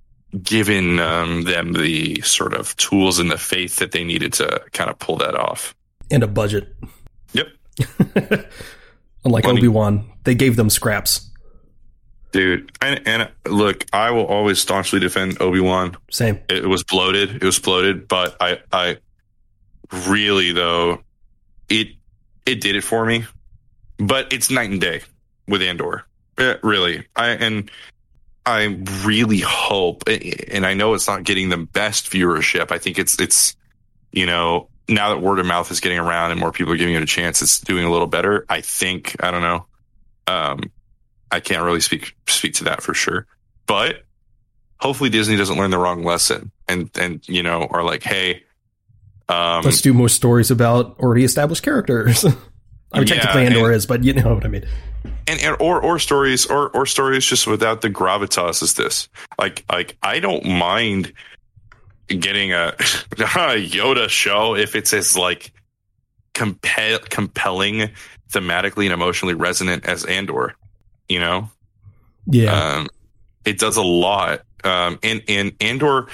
given 0.42 1.00
um, 1.00 1.42
them 1.42 1.72
the 1.72 2.20
sort 2.20 2.54
of 2.54 2.76
tools 2.76 3.18
and 3.18 3.30
the 3.30 3.38
faith 3.38 3.76
that 3.76 3.92
they 3.92 4.04
needed 4.04 4.32
to 4.34 4.62
kind 4.72 4.90
of 4.90 4.98
pull 4.98 5.16
that 5.16 5.34
off. 5.34 5.74
and 6.10 6.22
a 6.22 6.26
budget. 6.26 6.74
Yep. 7.32 7.48
Unlike 9.24 9.46
Obi 9.46 9.68
Wan, 9.68 10.10
they 10.24 10.34
gave 10.34 10.56
them 10.56 10.70
scraps. 10.70 11.27
Dude, 12.30 12.70
and, 12.82 13.00
and 13.06 13.30
look, 13.46 13.86
I 13.92 14.10
will 14.10 14.26
always 14.26 14.58
staunchly 14.58 15.00
defend 15.00 15.40
Obi 15.40 15.60
Wan. 15.60 15.96
Same. 16.10 16.40
It 16.48 16.66
was 16.66 16.84
bloated. 16.84 17.36
It 17.36 17.44
was 17.44 17.58
bloated, 17.58 18.06
but 18.06 18.36
I, 18.40 18.58
I 18.70 18.98
really 20.06 20.52
though, 20.52 21.02
it, 21.70 21.88
it 22.44 22.60
did 22.60 22.76
it 22.76 22.84
for 22.84 23.04
me. 23.04 23.24
But 23.98 24.32
it's 24.32 24.50
night 24.50 24.70
and 24.70 24.80
day 24.80 25.00
with 25.46 25.62
Andor. 25.62 26.04
Eh, 26.38 26.56
really, 26.62 27.06
I 27.16 27.30
and 27.30 27.70
I 28.46 28.64
really 29.04 29.40
hope, 29.40 30.04
and 30.06 30.64
I 30.64 30.74
know 30.74 30.94
it's 30.94 31.08
not 31.08 31.24
getting 31.24 31.48
the 31.48 31.56
best 31.56 32.10
viewership. 32.10 32.70
I 32.70 32.78
think 32.78 32.98
it's 32.98 33.18
it's 33.18 33.56
you 34.12 34.26
know 34.26 34.68
now 34.88 35.10
that 35.10 35.20
word 35.20 35.38
of 35.38 35.46
mouth 35.46 35.70
is 35.70 35.80
getting 35.80 35.98
around 35.98 36.30
and 36.30 36.40
more 36.40 36.52
people 36.52 36.72
are 36.72 36.76
giving 36.76 36.94
it 36.94 37.02
a 37.02 37.06
chance, 37.06 37.42
it's 37.42 37.60
doing 37.60 37.84
a 37.84 37.90
little 37.90 38.06
better. 38.06 38.46
I 38.48 38.60
think 38.60 39.16
I 39.20 39.30
don't 39.30 39.42
know. 39.42 39.66
Um, 40.26 40.60
I 41.30 41.40
can't 41.40 41.62
really 41.62 41.80
speak 41.80 42.14
speak 42.26 42.54
to 42.54 42.64
that 42.64 42.82
for 42.82 42.94
sure, 42.94 43.26
but 43.66 44.04
hopefully 44.80 45.10
Disney 45.10 45.36
doesn't 45.36 45.56
learn 45.58 45.70
the 45.70 45.78
wrong 45.78 46.04
lesson 46.04 46.50
and 46.68 46.90
and 46.98 47.26
you 47.28 47.42
know 47.42 47.66
are 47.70 47.82
like, 47.84 48.02
hey, 48.02 48.44
um, 49.28 49.62
Let's 49.64 49.80
do 49.82 49.92
more 49.92 50.08
stories 50.08 50.50
about 50.50 50.98
already 50.98 51.24
established 51.24 51.62
characters. 51.62 52.24
I 52.92 53.00
mean, 53.00 53.08
Yeah, 53.08 53.14
technically 53.16 53.46
Andor 53.46 53.66
and- 53.66 53.74
is, 53.74 53.84
but 53.86 54.02
you 54.04 54.14
know 54.14 54.34
what 54.34 54.44
I 54.44 54.48
mean. 54.48 54.66
and, 55.26 55.40
and 55.42 55.56
or 55.60 55.80
or 55.82 55.98
stories 55.98 56.46
or 56.46 56.70
or 56.70 56.86
stories 56.86 57.26
just 57.26 57.46
without 57.46 57.82
the 57.82 57.90
gravitas 57.90 58.62
is 58.62 58.74
this. 58.74 59.08
Like 59.38 59.64
like 59.70 59.98
I 60.02 60.20
don't 60.20 60.46
mind 60.46 61.12
getting 62.06 62.52
a, 62.54 62.68
a 62.78 63.60
Yoda 63.60 64.08
show 64.08 64.54
if 64.56 64.74
it's 64.74 64.94
as 64.94 65.18
like 65.18 65.52
compel, 66.32 66.98
compelling, 67.10 67.90
thematically 68.30 68.84
and 68.84 68.94
emotionally 68.94 69.34
resonant 69.34 69.84
as 69.84 70.04
Andor. 70.06 70.54
You 71.08 71.20
know, 71.20 71.50
Yeah. 72.26 72.52
um, 72.76 72.88
it 73.44 73.58
does 73.58 73.76
a 73.76 73.82
lot. 73.82 74.42
Um, 74.64 74.98
and, 75.02 75.22
and 75.28 75.52
Andor 75.60 76.08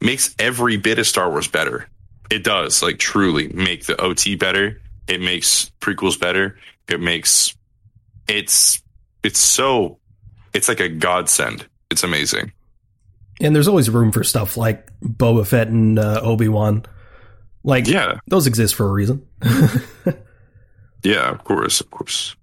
makes 0.00 0.34
every 0.38 0.76
bit 0.76 0.98
of 0.98 1.06
Star 1.06 1.30
Wars 1.30 1.48
better. 1.48 1.88
It 2.30 2.42
does, 2.44 2.82
like, 2.82 2.98
truly 2.98 3.48
make 3.48 3.86
the 3.86 3.98
OT 4.00 4.34
better. 4.36 4.80
It 5.06 5.20
makes 5.20 5.70
prequels 5.80 6.18
better. 6.18 6.56
It 6.88 7.00
makes 7.00 7.54
it's 8.28 8.82
it's 9.22 9.38
so 9.38 9.98
it's 10.54 10.68
like 10.68 10.80
a 10.80 10.88
godsend. 10.88 11.66
It's 11.90 12.02
amazing. 12.02 12.52
and 13.40 13.54
there's 13.54 13.68
always 13.68 13.88
room 13.90 14.12
for 14.12 14.24
stuff 14.24 14.56
like 14.56 14.88
Boba 15.00 15.46
Fett 15.46 15.68
and 15.68 15.98
uh, 15.98 16.20
Obi 16.22 16.48
Wan. 16.48 16.84
Like, 17.62 17.86
Yeah, 17.86 18.18
those 18.26 18.46
exist 18.46 18.74
for 18.74 18.86
a 18.86 18.92
reason. 18.92 19.26
yeah, 21.02 21.30
of 21.30 21.44
course, 21.44 21.80
of 21.80 21.90
course. 21.90 22.34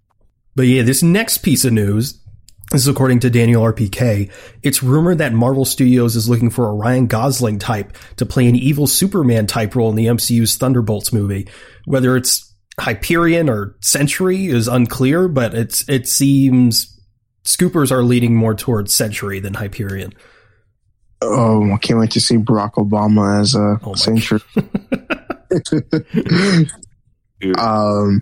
But 0.55 0.63
yeah, 0.63 0.83
this 0.83 1.01
next 1.01 1.39
piece 1.39 1.65
of 1.65 1.73
news, 1.73 2.19
this 2.71 2.81
is 2.81 2.87
according 2.87 3.19
to 3.21 3.29
Daniel 3.29 3.63
RPK. 3.63 4.31
It's 4.63 4.83
rumored 4.83 5.19
that 5.19 5.33
Marvel 5.33 5.65
Studios 5.65 6.15
is 6.15 6.29
looking 6.29 6.49
for 6.49 6.69
a 6.69 6.73
Ryan 6.73 7.07
Gosling 7.07 7.59
type 7.59 7.95
to 8.17 8.25
play 8.25 8.47
an 8.47 8.55
evil 8.55 8.87
Superman 8.87 9.47
type 9.47 9.75
role 9.75 9.89
in 9.89 9.95
the 9.95 10.07
MCU's 10.07 10.55
Thunderbolts 10.55 11.11
movie. 11.11 11.47
Whether 11.85 12.15
it's 12.15 12.53
Hyperion 12.79 13.49
or 13.49 13.75
Sentry 13.81 14.47
is 14.47 14.67
unclear, 14.67 15.27
but 15.27 15.53
it's 15.53 15.87
it 15.89 16.07
seems 16.07 16.99
scoopers 17.43 17.91
are 17.91 18.03
leading 18.03 18.35
more 18.35 18.55
towards 18.55 18.93
Sentry 18.93 19.39
than 19.39 19.53
Hyperion. 19.53 20.13
Oh, 21.21 21.71
I 21.71 21.77
can't 21.77 21.99
wait 21.99 22.11
to 22.11 22.21
see 22.21 22.37
Barack 22.37 22.73
Obama 22.73 23.39
as 23.39 23.53
a 23.53 23.79
Oh 23.83 23.95
Sentry. 23.95 24.39
Um, 27.57 28.21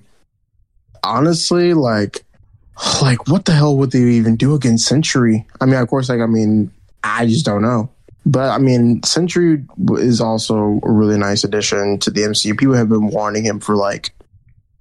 honestly, 1.03 1.73
like, 1.73 2.23
like 3.01 3.27
what 3.27 3.45
the 3.45 3.51
hell 3.53 3.77
would 3.77 3.91
they 3.91 3.99
even 3.99 4.35
do 4.35 4.53
against 4.55 4.87
Sentry? 4.87 5.45
I 5.61 5.65
mean, 5.65 5.75
of 5.75 5.87
course, 5.87 6.09
like, 6.09 6.21
I 6.21 6.25
mean, 6.25 6.71
I 7.03 7.25
just 7.25 7.45
don't 7.45 7.61
know. 7.61 7.89
But 8.25 8.49
I 8.49 8.57
mean, 8.57 9.01
Sentry 9.03 9.63
is 9.93 10.21
also 10.21 10.79
a 10.83 10.91
really 10.91 11.17
nice 11.17 11.43
addition 11.43 11.97
to 11.99 12.11
the 12.11 12.21
MCU. 12.21 12.57
People 12.57 12.75
have 12.75 12.89
been 12.89 13.07
wanting 13.07 13.43
him 13.43 13.59
for 13.59 13.75
like, 13.75 14.11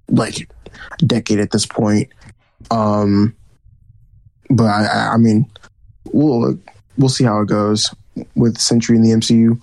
like, 0.09 0.49
a 1.01 1.05
decade 1.05 1.39
at 1.39 1.51
this 1.51 1.65
point. 1.65 2.09
Um, 2.69 3.35
but 4.49 4.65
I, 4.65 5.11
I- 5.13 5.17
mean, 5.17 5.49
we'll 6.11 6.59
we'll 6.97 7.09
see 7.09 7.23
how 7.23 7.41
it 7.41 7.47
goes 7.47 7.93
with 8.35 8.57
Sentry 8.59 8.97
in 8.97 9.03
the 9.03 9.11
MCU. 9.11 9.59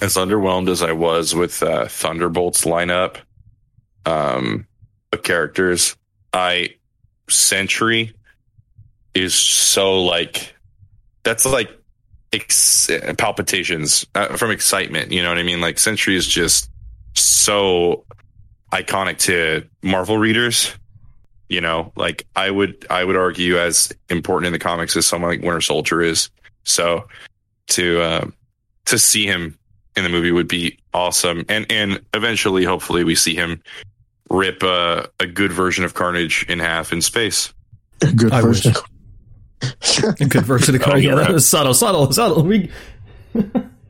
as 0.00 0.14
underwhelmed 0.16 0.68
as 0.70 0.82
I 0.82 0.92
was 0.92 1.34
with 1.34 1.62
uh, 1.62 1.86
Thunderbolts 1.86 2.64
lineup 2.64 3.16
um, 4.06 4.66
characters, 5.18 5.96
I 6.32 6.76
Sentry 7.28 8.14
is 9.14 9.34
so 9.34 10.02
like 10.02 10.54
that's 11.22 11.44
like 11.46 11.70
ex- 12.32 12.90
palpitations 13.18 14.06
uh, 14.14 14.36
from 14.36 14.50
excitement. 14.50 15.12
You 15.12 15.22
know 15.22 15.28
what 15.28 15.38
I 15.38 15.42
mean? 15.42 15.60
Like 15.60 15.78
Sentry 15.78 16.16
is 16.16 16.26
just 16.26 16.70
so 17.14 18.04
iconic 18.72 19.18
to 19.20 19.66
Marvel 19.82 20.18
readers. 20.18 20.74
You 21.48 21.60
know, 21.60 21.92
like 21.96 22.26
I 22.36 22.50
would 22.50 22.86
I 22.90 23.04
would 23.04 23.16
argue 23.16 23.58
as 23.58 23.92
important 24.08 24.46
in 24.46 24.52
the 24.52 24.58
comics 24.58 24.96
as 24.96 25.06
someone 25.06 25.30
like 25.30 25.42
Winter 25.42 25.60
Soldier 25.60 26.00
is. 26.00 26.30
So 26.64 27.08
to 27.68 28.00
uh, 28.00 28.26
to 28.86 28.98
see 28.98 29.26
him 29.26 29.58
in 29.96 30.04
the 30.04 30.10
movie 30.10 30.30
would 30.30 30.46
be 30.46 30.78
awesome. 30.94 31.44
And 31.48 31.66
and 31.70 32.00
eventually, 32.14 32.64
hopefully, 32.64 33.02
we 33.02 33.16
see 33.16 33.34
him 33.34 33.60
rip 34.30 34.62
uh, 34.62 35.06
a 35.18 35.26
good 35.26 35.52
version 35.52 35.84
of 35.84 35.94
Carnage 35.94 36.46
in 36.48 36.58
half 36.58 36.92
in 36.92 37.02
space. 37.02 37.52
Good 38.16 38.32
I 38.32 38.40
version. 38.40 38.72
A 40.20 40.24
good 40.26 40.44
version 40.44 40.76
of 40.76 40.82
Oh, 40.86 40.96
yeah, 40.96 41.14
that 41.16 41.22
right. 41.24 41.32
was 41.32 41.46
subtle, 41.48 41.74
subtle, 41.74 42.10
subtle. 42.12 42.42
We, 42.44 42.70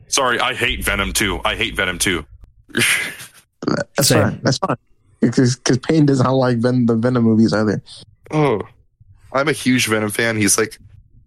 Sorry, 0.07 0.39
I 0.39 0.53
hate 0.53 0.83
Venom 0.83 1.13
too. 1.13 1.39
I 1.45 1.55
hate 1.55 1.75
Venom 1.75 1.97
too. 1.97 2.25
That's 2.75 4.09
Same. 4.09 4.21
fine. 4.23 4.39
That's 4.43 4.57
fine. 4.57 4.75
Because 5.21 5.55
Payne 5.83 6.05
does 6.07 6.19
not 6.19 6.31
like 6.31 6.57
Ven- 6.57 6.87
the 6.87 6.95
Venom 6.95 7.23
movies 7.23 7.53
either. 7.53 7.81
oh, 8.31 8.61
I'm 9.33 9.47
a 9.47 9.53
huge 9.53 9.87
Venom 9.87 10.09
fan. 10.09 10.35
He's 10.35 10.57
like 10.57 10.77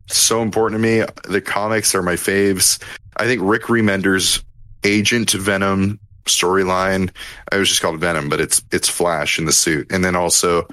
so 0.08 0.42
important 0.42 0.82
to 0.82 0.82
me. 0.82 1.06
The 1.28 1.40
comics 1.40 1.94
are 1.94 2.02
my 2.02 2.14
faves. 2.14 2.82
I 3.16 3.24
think 3.24 3.40
Rick 3.42 3.62
Remender's 3.62 4.44
Agent 4.82 5.30
Venom 5.30 5.98
storyline. 6.24 7.10
I 7.52 7.56
was 7.56 7.68
just 7.68 7.82
called 7.82 8.00
Venom, 8.00 8.28
but 8.28 8.40
it's 8.40 8.62
it's 8.72 8.88
Flash 8.88 9.38
in 9.38 9.44
the 9.44 9.52
suit, 9.52 9.90
and 9.90 10.04
then 10.04 10.16
also 10.16 10.66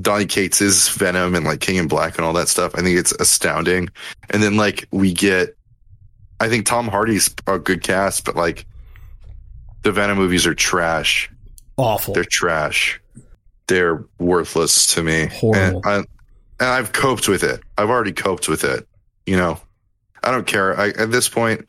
Donny 0.00 0.26
Cates 0.26 0.60
is 0.60 0.88
Venom 0.88 1.34
and 1.34 1.44
like 1.44 1.60
King 1.60 1.76
in 1.76 1.88
Black 1.88 2.16
and 2.16 2.24
all 2.24 2.32
that 2.32 2.48
stuff. 2.48 2.74
I 2.74 2.82
think 2.82 2.98
it's 2.98 3.12
astounding. 3.12 3.90
And 4.30 4.42
then 4.42 4.56
like 4.56 4.86
we 4.90 5.12
get, 5.12 5.56
I 6.40 6.48
think 6.48 6.66
Tom 6.66 6.88
Hardy's 6.88 7.34
a 7.46 7.58
good 7.58 7.82
cast, 7.82 8.24
but 8.24 8.34
like 8.34 8.64
the 9.82 9.92
Venom 9.92 10.16
movies 10.16 10.46
are 10.46 10.54
trash. 10.54 11.30
awful. 11.76 12.14
They're 12.14 12.24
trash. 12.24 13.00
They're 13.66 14.04
worthless 14.18 14.94
to 14.94 15.02
me. 15.02 15.26
Horrible. 15.26 15.82
And, 15.84 15.86
I, 15.86 15.96
and 15.96 16.06
I've 16.60 16.92
coped 16.92 17.28
with 17.28 17.42
it. 17.42 17.60
I've 17.76 17.90
already 17.90 18.12
coped 18.12 18.48
with 18.48 18.64
it. 18.64 18.86
You 19.26 19.36
know, 19.36 19.60
I 20.24 20.30
don't 20.30 20.46
care. 20.46 20.78
I, 20.78 20.88
at 20.90 21.10
this 21.10 21.28
point, 21.28 21.66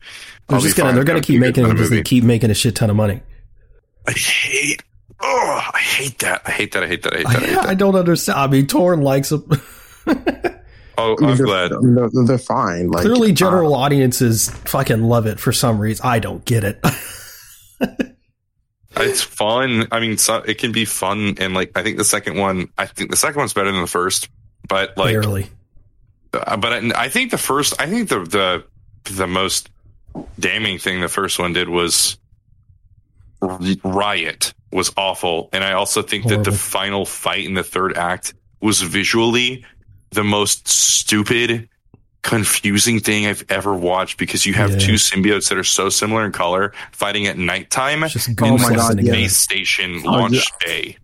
They're 0.48 0.56
I'll 0.56 0.62
just 0.62 0.76
gonna 0.76 0.92
they're 0.92 1.04
gonna 1.04 1.20
keep 1.20 1.40
making 1.40 1.64
for 1.64 1.68
them 1.68 1.70
the 1.70 1.74
because 1.74 1.90
they 1.90 1.96
movie. 1.96 2.04
keep 2.04 2.24
making 2.24 2.50
a 2.50 2.54
shit 2.54 2.76
ton 2.76 2.90
of 2.90 2.96
money. 2.96 3.20
I 4.06 4.12
hate. 4.12 4.82
Oh, 5.20 5.60
I 5.72 5.78
hate 5.78 6.18
that. 6.20 6.42
I 6.44 6.50
hate 6.50 6.72
that. 6.72 6.82
I 6.82 6.86
hate 6.86 7.02
that. 7.02 7.14
I 7.14 7.16
hate 7.18 7.26
that. 7.26 7.42
I 7.42 7.46
hate 7.46 7.58
I, 7.58 7.74
don't 7.74 7.94
understand. 7.94 8.38
I 8.38 8.46
mean, 8.46 8.66
Tauren 8.66 9.02
likes 9.02 9.30
them. 9.30 9.48
Oh, 10.96 11.16
I 11.18 11.20
mean, 11.22 11.30
I'm 11.30 11.36
they're, 11.36 11.46
glad. 11.46 11.72
They're, 11.82 12.24
they're 12.24 12.38
fine. 12.38 12.88
Like 12.88 13.02
Clearly, 13.02 13.32
uh, 13.32 13.34
general 13.34 13.74
audiences 13.74 14.48
fucking 14.48 15.02
love 15.02 15.26
it 15.26 15.40
for 15.40 15.50
some 15.50 15.80
reason. 15.80 16.06
I 16.06 16.20
don't 16.20 16.44
get 16.44 16.62
it. 16.62 16.84
It's 18.96 19.22
fun. 19.22 19.88
I 19.90 20.00
mean, 20.00 20.18
so, 20.18 20.36
it 20.36 20.58
can 20.58 20.72
be 20.72 20.84
fun, 20.84 21.34
and 21.38 21.54
like 21.54 21.72
I 21.74 21.82
think 21.82 21.96
the 21.96 22.04
second 22.04 22.36
one. 22.36 22.68
I 22.78 22.86
think 22.86 23.10
the 23.10 23.16
second 23.16 23.40
one's 23.40 23.52
better 23.52 23.72
than 23.72 23.80
the 23.80 23.86
first, 23.88 24.28
but 24.68 24.96
like, 24.96 25.12
Barely. 25.12 25.48
Uh, 26.34 26.56
but 26.56 26.72
I, 26.72 27.04
I 27.04 27.08
think 27.08 27.30
the 27.30 27.38
first. 27.38 27.80
I 27.80 27.86
think 27.86 28.08
the 28.08 28.20
the 28.20 28.64
the 29.12 29.26
most 29.26 29.70
damning 30.38 30.78
thing 30.78 31.00
the 31.00 31.08
first 31.08 31.38
one 31.38 31.52
did 31.52 31.68
was 31.68 32.18
riot 33.84 34.54
was 34.72 34.92
awful, 34.96 35.48
and 35.52 35.62
I 35.62 35.72
also 35.72 36.02
think 36.02 36.26
that 36.28 36.44
the 36.44 36.52
final 36.52 37.04
fight 37.06 37.44
in 37.44 37.54
the 37.54 37.62
third 37.64 37.96
act 37.96 38.34
was 38.60 38.80
visually 38.82 39.64
the 40.10 40.24
most 40.24 40.68
stupid. 40.68 41.68
Confusing 42.22 43.00
thing 43.00 43.26
I've 43.26 43.44
ever 43.50 43.74
watched 43.74 44.16
because 44.16 44.46
you 44.46 44.54
have 44.54 44.70
Yeah. 44.70 44.78
two 44.78 44.92
symbiotes 44.94 45.50
that 45.50 45.58
are 45.58 45.62
so 45.64 45.90
similar 45.90 46.24
in 46.24 46.32
color 46.32 46.72
fighting 46.92 47.26
at 47.26 47.36
nighttime 47.36 48.00
just 48.08 48.30
Oh 48.40 48.56
my 48.56 48.70
God, 48.74 48.96
messing 48.96 49.04
yeah. 49.06 49.12
base 49.12 49.36
station 49.36 50.00
Oh, 50.06 50.10
launch 50.10 50.36
yeah. 50.36 50.66
bay. 50.66 50.96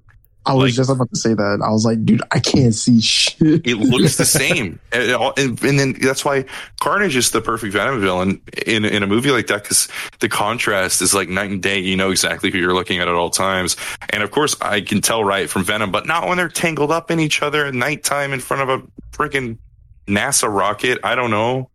I 0.50 0.54
was 0.54 0.64
like- 0.72 0.74
just 0.74 0.90
about 0.90 1.08
to 1.10 1.16
say 1.18 1.34
that. 1.34 1.60
I 1.64 1.70
was 1.70 1.84
like, 1.84 2.04
dude, 2.04 2.22
I 2.30 2.40
can't 2.40 2.74
see 2.74 3.00
shit. 3.00 3.66
It 3.66 3.76
looks 3.76 4.16
the 4.16 4.24
same, 4.26 4.78
and, 4.92 5.10
and, 5.38 5.62
and 5.62 5.78
then 5.78 5.92
that's 6.00 6.24
why 6.24 6.44
Carnage 6.80 7.16
is 7.16 7.30
the 7.30 7.40
perfect 7.40 7.72
Venom 7.72 8.00
villain 8.00 8.40
in 8.66 8.84
in 8.84 9.02
a 9.02 9.06
movie 9.06 9.30
like 9.30 9.46
that 9.48 9.62
because 9.62 9.88
the 10.20 10.28
contrast 10.28 11.02
is 11.02 11.14
like 11.14 11.28
night 11.28 11.50
and 11.50 11.62
day. 11.62 11.78
You 11.78 11.96
know 11.96 12.10
exactly 12.10 12.50
who 12.50 12.58
you're 12.58 12.74
looking 12.74 12.98
at 13.00 13.08
at 13.08 13.14
all 13.14 13.30
times, 13.30 13.76
and 14.10 14.22
of 14.22 14.30
course 14.30 14.56
I 14.60 14.80
can 14.80 15.00
tell 15.00 15.24
right 15.24 15.48
from 15.48 15.64
Venom, 15.64 15.90
but 15.90 16.06
not 16.06 16.28
when 16.28 16.36
they're 16.36 16.48
tangled 16.48 16.90
up 16.92 17.10
in 17.10 17.20
each 17.20 17.42
other 17.42 17.66
at 17.66 17.74
nighttime 17.74 18.32
in 18.32 18.40
front 18.40 18.68
of 18.68 18.80
a 18.80 18.86
freaking 19.16 19.58
NASA 20.06 20.52
rocket. 20.52 20.98
I 21.04 21.14
don't 21.14 21.30
know. 21.30 21.70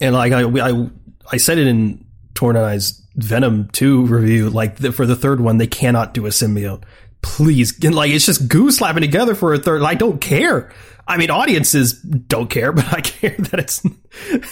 And 0.00 0.14
like 0.14 0.32
I, 0.32 0.42
I, 0.42 0.88
I 1.30 1.36
said 1.38 1.58
it 1.58 1.66
in 1.66 2.04
Tauren 2.34 2.56
and 2.56 2.66
I's 2.66 3.02
Venom 3.14 3.68
2 3.72 4.06
review, 4.06 4.50
like 4.50 4.76
the, 4.76 4.92
for 4.92 5.06
the 5.06 5.16
third 5.16 5.40
one, 5.40 5.58
they 5.58 5.66
cannot 5.66 6.14
do 6.14 6.26
a 6.26 6.30
symbiote. 6.30 6.82
Please. 7.22 7.82
Like, 7.82 8.10
it's 8.10 8.26
just 8.26 8.48
goo 8.48 8.70
slapping 8.70 9.02
together 9.02 9.34
for 9.34 9.54
a 9.54 9.58
third. 9.58 9.82
I 9.82 9.94
don't 9.94 10.20
care. 10.20 10.72
I 11.06 11.16
mean, 11.16 11.30
audiences 11.30 11.94
don't 11.94 12.48
care, 12.48 12.72
but 12.72 12.92
I 12.92 13.00
care 13.00 13.36
that 13.36 13.60
it's. 13.60 13.80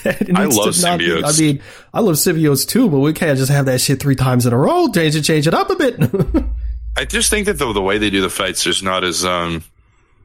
that 0.02 0.22
it 0.22 0.37
I 0.37 0.46
love 0.46 0.74
to 0.74 0.83
not 0.83 1.00
I 1.00 1.38
mean, 1.38 1.62
I 1.94 2.00
love 2.00 2.16
symbiotes 2.16 2.66
too, 2.66 2.88
but 2.88 2.98
we 3.00 3.12
can't 3.12 3.38
just 3.38 3.50
have 3.50 3.66
that 3.66 3.80
shit 3.80 4.00
three 4.00 4.16
times 4.16 4.46
in 4.46 4.52
a 4.52 4.59
row. 4.59 4.88
Change 4.88 5.16
it, 5.16 5.22
change 5.22 5.46
it 5.46 5.54
up 5.54 5.70
a 5.70 5.76
bit. 5.76 5.98
I 6.96 7.04
just 7.04 7.30
think 7.30 7.46
that 7.46 7.59
the 7.59 7.72
the 7.72 7.83
way 7.83 7.98
they 7.98 8.11
do 8.11 8.20
the 8.20 8.30
fights 8.30 8.66
is 8.66 8.83
not 8.83 9.04
as 9.04 9.24
um. 9.24 9.62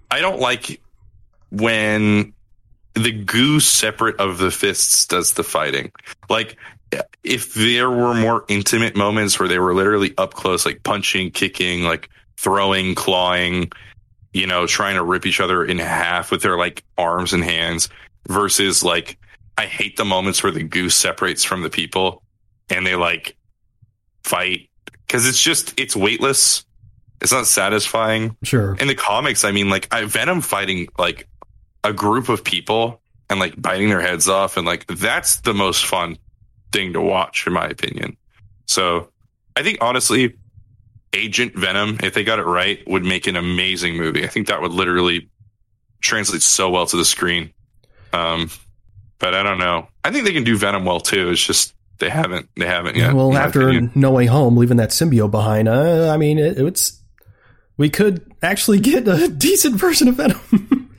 I 0.09 0.21
don't 0.21 0.39
like 0.39 0.81
when 1.51 2.33
the 2.93 3.11
goo 3.11 3.59
separate 3.59 4.19
of 4.19 4.37
the 4.37 4.51
fists 4.51 5.05
does 5.05 5.33
the 5.33 5.43
fighting. 5.43 5.91
Like 6.29 6.57
if 7.23 7.53
there 7.53 7.89
were 7.89 8.13
more 8.13 8.45
intimate 8.47 8.95
moments 8.95 9.39
where 9.39 9.47
they 9.47 9.59
were 9.59 9.73
literally 9.73 10.13
up 10.17 10.33
close, 10.33 10.65
like 10.65 10.83
punching, 10.83 11.31
kicking, 11.31 11.83
like 11.83 12.09
throwing, 12.45 12.93
clawing, 12.93 13.71
you 14.31 14.45
know, 14.45 14.67
trying 14.67 14.93
to 14.93 15.03
rip 15.03 15.25
each 15.25 15.39
other 15.39 15.65
in 15.65 15.79
half 15.79 16.29
with 16.29 16.43
their 16.43 16.59
like 16.59 16.83
arms 16.95 17.33
and 17.33 17.43
hands 17.43 17.89
versus 18.27 18.83
like 18.83 19.17
I 19.57 19.65
hate 19.65 19.97
the 19.97 20.05
moments 20.05 20.43
where 20.43 20.51
the 20.51 20.61
goose 20.61 20.95
separates 20.95 21.43
from 21.43 21.63
the 21.63 21.71
people 21.71 22.21
and 22.69 22.85
they 22.85 22.95
like 22.95 23.35
fight 24.23 24.69
because 25.07 25.27
it's 25.27 25.41
just 25.41 25.73
it's 25.79 25.95
weightless. 25.95 26.65
It's 27.19 27.31
not 27.31 27.47
satisfying. 27.47 28.37
Sure. 28.43 28.75
In 28.75 28.87
the 28.87 28.93
comics, 28.93 29.43
I 29.43 29.51
mean, 29.51 29.69
like 29.71 29.91
I, 29.91 30.05
Venom 30.05 30.41
fighting 30.41 30.87
like 30.99 31.27
a 31.83 31.93
group 31.93 32.29
of 32.29 32.43
people 32.43 33.01
and 33.27 33.39
like 33.39 33.59
biting 33.59 33.89
their 33.89 34.01
heads 34.01 34.29
off, 34.29 34.55
and 34.55 34.67
like 34.67 34.85
that's 34.85 35.41
the 35.41 35.53
most 35.55 35.87
fun 35.87 36.19
thing 36.71 36.93
to 36.93 37.01
watch, 37.01 37.47
in 37.47 37.53
my 37.53 37.65
opinion. 37.65 38.17
So 38.67 39.09
I 39.55 39.63
think 39.63 39.79
honestly, 39.81 40.35
Agent 41.15 41.55
Venom, 41.55 41.97
if 42.03 42.13
they 42.13 42.23
got 42.23 42.39
it 42.39 42.45
right, 42.45 42.79
would 42.87 43.03
make 43.03 43.27
an 43.27 43.35
amazing 43.35 43.97
movie. 43.97 44.23
I 44.23 44.27
think 44.27 44.47
that 44.47 44.61
would 44.61 44.71
literally 44.71 45.29
translate 46.01 46.41
so 46.41 46.69
well 46.69 46.85
to 46.85 46.97
the 46.97 47.05
screen. 47.05 47.51
Um, 48.13 48.49
but 49.19 49.33
I 49.33 49.43
don't 49.43 49.57
know. 49.57 49.87
I 50.03 50.11
think 50.11 50.25
they 50.25 50.33
can 50.33 50.43
do 50.43 50.57
Venom 50.57 50.85
well 50.85 50.99
too. 50.99 51.29
It's 51.31 51.45
just 51.45 51.73
they 51.99 52.09
haven't. 52.09 52.49
They 52.55 52.65
haven't 52.65 52.95
yet. 52.95 53.13
well, 53.13 53.35
after 53.35 53.69
opinion. 53.69 53.91
No 53.95 54.11
Way 54.11 54.25
Home, 54.25 54.57
leaving 54.57 54.77
that 54.77 54.89
symbiote 54.89 55.31
behind, 55.31 55.67
uh, 55.67 56.11
I 56.13 56.17
mean, 56.17 56.37
it, 56.37 56.59
it's 56.59 57.01
we 57.77 57.89
could 57.89 58.33
actually 58.41 58.79
get 58.79 59.07
a 59.07 59.27
decent 59.37 59.75
version 59.75 60.07
of 60.07 60.15
Venom. 60.15 60.89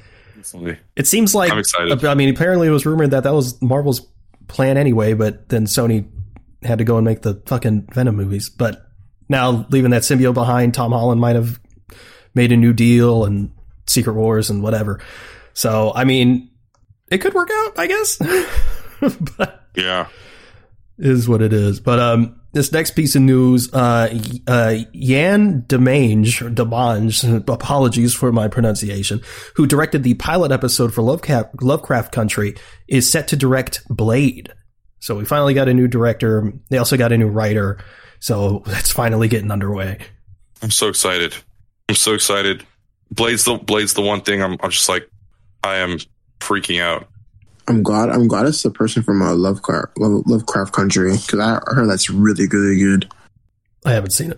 it 0.96 1.06
seems 1.06 1.34
like 1.34 1.52
I'm 1.52 1.58
excited. 1.58 2.04
I 2.04 2.14
mean, 2.14 2.28
apparently 2.28 2.68
it 2.68 2.70
was 2.70 2.86
rumored 2.86 3.10
that 3.10 3.24
that 3.24 3.34
was 3.34 3.60
Marvel's 3.60 4.06
plan 4.48 4.76
anyway, 4.76 5.14
but 5.14 5.48
then 5.48 5.66
Sony 5.66 6.08
had 6.62 6.78
to 6.78 6.84
go 6.84 6.96
and 6.96 7.04
make 7.04 7.22
the 7.22 7.42
fucking 7.46 7.88
Venom 7.92 8.16
movies. 8.16 8.48
But 8.48 8.86
now 9.28 9.66
leaving 9.70 9.90
that 9.90 10.02
symbiote 10.02 10.34
behind, 10.34 10.74
Tom 10.74 10.92
Holland 10.92 11.20
might 11.20 11.36
have 11.36 11.60
made 12.34 12.52
a 12.52 12.56
new 12.56 12.72
deal 12.72 13.24
and 13.24 13.52
Secret 13.86 14.14
Wars 14.14 14.50
and 14.50 14.62
whatever. 14.62 15.00
So, 15.54 15.92
I 15.94 16.04
mean, 16.04 16.50
it 17.10 17.18
could 17.18 17.34
work 17.34 17.50
out, 17.52 17.78
I 17.78 17.86
guess. 17.86 18.18
but 19.36 19.64
yeah. 19.74 20.08
is 20.98 21.28
what 21.28 21.42
it 21.42 21.52
is. 21.52 21.80
But 21.80 21.98
um, 21.98 22.40
this 22.52 22.72
next 22.72 22.92
piece 22.92 23.14
of 23.14 23.22
news, 23.22 23.72
uh, 23.72 24.18
uh, 24.46 24.76
Yann 24.92 25.62
Demange, 25.62 26.42
or 26.42 26.50
Demange, 26.50 27.48
apologies 27.48 28.14
for 28.14 28.32
my 28.32 28.48
pronunciation, 28.48 29.22
who 29.54 29.66
directed 29.66 30.02
the 30.02 30.14
pilot 30.14 30.52
episode 30.52 30.92
for 30.92 31.02
Lovecraft, 31.02 31.62
Lovecraft 31.62 32.12
Country, 32.12 32.54
is 32.88 33.10
set 33.10 33.28
to 33.28 33.36
direct 33.36 33.82
Blade. 33.88 34.52
So 35.00 35.16
we 35.16 35.24
finally 35.24 35.54
got 35.54 35.68
a 35.68 35.74
new 35.74 35.86
director. 35.86 36.52
They 36.70 36.78
also 36.78 36.96
got 36.96 37.12
a 37.12 37.18
new 37.18 37.28
writer. 37.28 37.78
So 38.20 38.62
that's 38.66 38.90
finally 38.90 39.28
getting 39.28 39.50
underway. 39.50 39.98
I'm 40.62 40.70
so 40.70 40.88
excited. 40.88 41.34
I'm 41.88 41.94
so 41.94 42.14
excited. 42.14 42.64
Blade's 43.10 43.44
the 43.44 43.56
Blade's 43.56 43.94
the 43.94 44.02
one 44.02 44.20
thing 44.20 44.42
I'm 44.42 44.56
I'm 44.62 44.70
just 44.70 44.88
like 44.88 45.08
I 45.62 45.76
am 45.76 45.98
freaking 46.40 46.80
out. 46.80 47.08
I'm 47.68 47.82
glad. 47.82 48.10
I'm 48.10 48.28
glad 48.28 48.46
it's 48.46 48.62
the 48.62 48.70
person 48.70 49.02
from 49.02 49.22
uh, 49.22 49.34
Lovecraft, 49.34 49.98
Love, 49.98 50.22
Lovecraft 50.26 50.72
Country 50.72 51.12
because 51.12 51.40
I 51.40 51.60
heard 51.66 51.88
that's 51.88 52.08
really, 52.08 52.46
really 52.46 52.78
good. 52.78 53.10
I 53.84 53.92
haven't 53.92 54.10
seen 54.10 54.32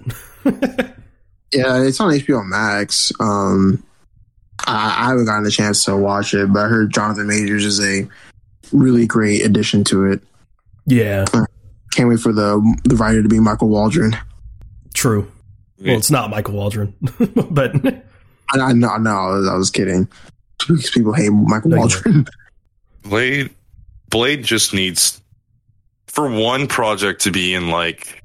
it. 0.44 0.94
Yeah, 1.52 1.82
it's 1.82 2.00
on 2.00 2.12
HBO 2.12 2.46
Max. 2.46 3.12
Um, 3.20 3.82
I, 4.66 4.96
I 4.98 5.08
haven't 5.08 5.24
gotten 5.24 5.46
a 5.46 5.50
chance 5.50 5.84
to 5.84 5.96
watch 5.96 6.34
it, 6.34 6.52
but 6.52 6.60
I 6.60 6.68
heard 6.68 6.92
Jonathan 6.92 7.26
Majors 7.26 7.64
is 7.64 7.80
a 7.80 8.06
really 8.72 9.06
great 9.06 9.44
addition 9.44 9.84
to 9.84 10.04
it. 10.04 10.20
yeah, 10.86 11.24
Can't 11.92 12.08
wait 12.08 12.20
for 12.20 12.32
the 12.32 12.60
the 12.84 12.96
writer 12.96 13.22
to 13.22 13.28
be 13.28 13.40
Michael 13.40 13.68
Waldron. 13.68 14.16
true. 14.94 15.30
Well, 15.80 15.96
it's 15.96 16.10
not 16.10 16.30
Michael 16.30 16.54
Waldron, 16.54 16.92
but 17.50 17.72
I, 18.52 18.58
I 18.58 18.72
know, 18.72 18.96
no, 18.96 19.10
I 19.48 19.56
was 19.56 19.70
kidding. 19.70 20.08
Because 20.58 20.90
people 20.90 21.12
hate 21.12 21.30
Michael 21.30 21.70
No, 21.70 21.76
Waldron. 21.78 22.26
Blade 23.02 23.50
Blade 24.10 24.42
just 24.42 24.74
needs 24.74 25.20
for 26.06 26.28
one 26.28 26.66
project 26.66 27.20
to 27.22 27.30
be 27.30 27.54
in 27.54 27.68
like 27.70 28.22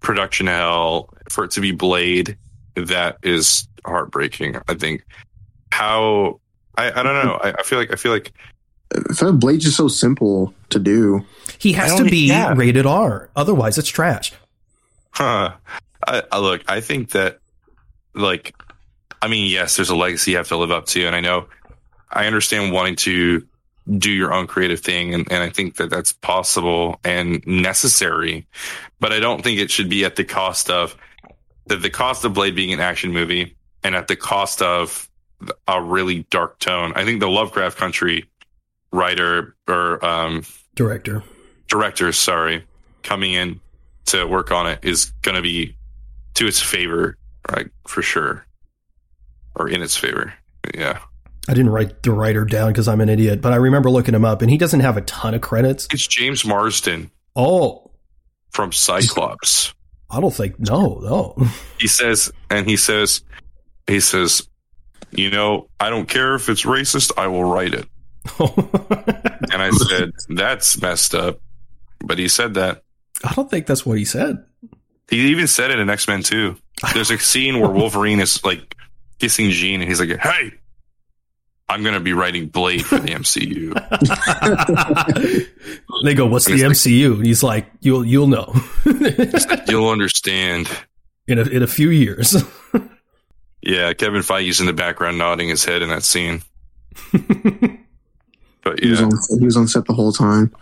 production 0.00 0.46
hell, 0.48 1.10
for 1.28 1.44
it 1.44 1.52
to 1.52 1.60
be 1.60 1.70
Blade, 1.70 2.36
that 2.74 3.18
is 3.22 3.68
heartbreaking. 3.84 4.56
I 4.68 4.74
think 4.74 5.04
how 5.72 6.40
I, 6.76 6.90
I 6.90 7.02
don't 7.02 7.24
know. 7.24 7.38
I, 7.42 7.54
I 7.58 7.62
feel 7.62 7.78
like 7.78 7.92
I 7.92 7.96
feel 7.96 8.12
like 8.12 8.32
I 8.94 9.14
feel 9.14 9.30
like 9.30 9.40
Blade's 9.40 9.64
just 9.64 9.76
so 9.76 9.88
simple 9.88 10.52
to 10.70 10.78
do. 10.78 11.24
He 11.58 11.72
has 11.72 11.94
to 11.96 12.04
be 12.04 12.28
yeah. 12.28 12.54
rated 12.54 12.86
R. 12.86 13.30
Otherwise, 13.36 13.78
it's 13.78 13.88
trash. 13.88 14.32
Huh. 15.10 15.54
I, 16.06 16.22
I 16.30 16.38
look, 16.38 16.62
I 16.68 16.80
think 16.80 17.10
that, 17.10 17.38
like, 18.14 18.54
I 19.22 19.28
mean, 19.28 19.50
yes, 19.50 19.76
there's 19.76 19.90
a 19.90 19.96
legacy 19.96 20.32
you 20.32 20.36
have 20.36 20.48
to 20.48 20.56
live 20.56 20.70
up 20.70 20.86
to. 20.86 21.06
And 21.06 21.16
I 21.16 21.20
know, 21.20 21.48
I 22.10 22.26
understand 22.26 22.72
wanting 22.72 22.96
to 22.96 23.46
do 23.98 24.10
your 24.10 24.32
own 24.32 24.46
creative 24.46 24.80
thing. 24.80 25.14
And, 25.14 25.30
and 25.30 25.42
I 25.42 25.50
think 25.50 25.76
that 25.76 25.90
that's 25.90 26.12
possible 26.12 27.00
and 27.04 27.44
necessary. 27.46 28.46
But 29.00 29.12
I 29.12 29.20
don't 29.20 29.42
think 29.42 29.58
it 29.58 29.70
should 29.70 29.88
be 29.88 30.04
at 30.04 30.16
the 30.16 30.24
cost 30.24 30.70
of 30.70 30.96
the, 31.66 31.76
the 31.76 31.90
cost 31.90 32.24
of 32.24 32.34
Blade 32.34 32.54
being 32.54 32.72
an 32.72 32.80
action 32.80 33.12
movie 33.12 33.56
and 33.82 33.94
at 33.94 34.08
the 34.08 34.16
cost 34.16 34.62
of 34.62 35.08
a 35.68 35.82
really 35.82 36.24
dark 36.30 36.58
tone. 36.58 36.92
I 36.94 37.04
think 37.04 37.20
the 37.20 37.28
Lovecraft 37.28 37.76
Country 37.76 38.28
writer 38.92 39.54
or 39.68 40.04
um, 40.04 40.44
Director. 40.74 41.22
Director, 41.68 42.10
sorry, 42.12 42.64
coming 43.02 43.32
in 43.32 43.60
to 44.06 44.24
work 44.26 44.52
on 44.52 44.66
it 44.68 44.80
is 44.82 45.06
going 45.22 45.34
to 45.36 45.42
be 45.42 45.76
to 46.34 46.46
its 46.46 46.60
favor, 46.60 47.16
right? 47.50 47.68
For 47.86 48.02
sure, 48.02 48.46
or 49.54 49.68
in 49.68 49.82
its 49.82 49.96
favor. 49.96 50.32
Yeah, 50.74 50.98
I 51.48 51.54
didn't 51.54 51.70
write 51.70 52.02
the 52.02 52.12
writer 52.12 52.44
down 52.44 52.72
because 52.72 52.88
I'm 52.88 53.00
an 53.00 53.08
idiot, 53.08 53.40
but 53.40 53.52
I 53.52 53.56
remember 53.56 53.90
looking 53.90 54.14
him 54.14 54.24
up, 54.24 54.42
and 54.42 54.50
he 54.50 54.58
doesn't 54.58 54.80
have 54.80 54.96
a 54.96 55.02
ton 55.02 55.34
of 55.34 55.40
credits. 55.40 55.88
it's 55.92 56.06
James 56.06 56.44
Marsden 56.44 57.10
Oh, 57.34 57.90
from 58.50 58.72
Cyclops. 58.72 59.74
I 60.10 60.20
don't 60.20 60.32
think 60.34 60.58
no, 60.60 61.00
no. 61.02 61.48
He 61.78 61.88
says, 61.88 62.30
and 62.48 62.66
he 62.68 62.76
says, 62.76 63.22
he 63.86 64.00
says, 64.00 64.48
you 65.10 65.30
know, 65.30 65.68
I 65.80 65.90
don't 65.90 66.08
care 66.08 66.34
if 66.36 66.48
it's 66.48 66.62
racist, 66.62 67.12
I 67.18 67.26
will 67.26 67.44
write 67.44 67.74
it. 67.74 67.86
And 69.52 69.62
I 69.62 69.70
said, 69.70 70.10
that's 70.28 70.80
messed 70.82 71.14
up. 71.14 71.38
But 72.00 72.18
he 72.18 72.28
said 72.28 72.54
that. 72.54 72.82
I 73.24 73.32
don't 73.32 73.50
think 73.50 73.66
that's 73.66 73.84
what 73.86 73.98
he 73.98 74.04
said. 74.04 74.44
He 75.08 75.28
even 75.30 75.46
said 75.46 75.70
it 75.70 75.78
in 75.78 75.88
X 75.88 76.06
Men 76.08 76.22
2. 76.22 76.56
There's 76.94 77.10
a 77.10 77.18
scene 77.18 77.60
where 77.60 77.70
Wolverine 77.70 78.20
is 78.20 78.44
like 78.44 78.76
kissing 79.18 79.50
Jean, 79.50 79.80
and 79.80 79.88
he's 79.88 80.00
like, 80.00 80.10
"Hey, 80.20 80.52
I'm 81.68 81.82
gonna 81.82 82.00
be 82.00 82.12
writing 82.12 82.48
Blade 82.48 82.84
for 82.84 82.98
the 82.98 83.08
MCU." 83.14 83.72
they 86.04 86.14
go, 86.14 86.26
"What's 86.26 86.44
the 86.46 86.52
And 86.62 86.72
MCU?" 86.72 87.14
And 87.16 87.26
he's 87.26 87.42
like, 87.42 87.66
"You'll 87.80 88.04
you'll 88.04 88.26
know 88.26 88.52
You'll 89.68 89.88
understand. 89.88 90.68
in 91.26 91.38
a 91.38 91.42
in 91.42 91.62
a 91.62 91.66
few 91.68 91.90
years." 91.90 92.36
Yeah, 93.62 93.92
Kevin 93.94 94.20
Feige's 94.22 94.60
in 94.60 94.66
the 94.66 94.72
background 94.72 95.18
nodding 95.18 95.48
his 95.48 95.64
head 95.64 95.82
in 95.82 95.88
that 95.88 96.04
scene. 96.04 96.40
But 97.12 98.78
He 98.80 98.90
was 98.90 99.00
yeah, 99.00 99.06
on 99.06 99.12
he 99.40 99.44
was 99.44 99.56
on 99.56 99.66
set 99.66 99.86
the 99.86 99.92
whole 99.92 100.12
time. 100.12 100.54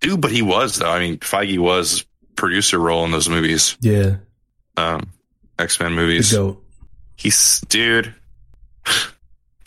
Dude, 0.00 0.20
but 0.20 0.30
he 0.30 0.42
was 0.42 0.76
though. 0.76 0.90
I 0.90 0.98
mean, 1.00 1.18
Feige 1.18 1.58
was 1.58 2.04
producer 2.36 2.78
role 2.78 3.04
in 3.04 3.10
those 3.10 3.28
movies, 3.28 3.76
yeah, 3.80 4.16
um, 4.76 5.08
X 5.58 5.78
Men 5.80 5.94
the 5.94 5.96
movies. 5.96 6.32
goat. 6.32 6.62
He's 7.16 7.60
dude. 7.68 8.14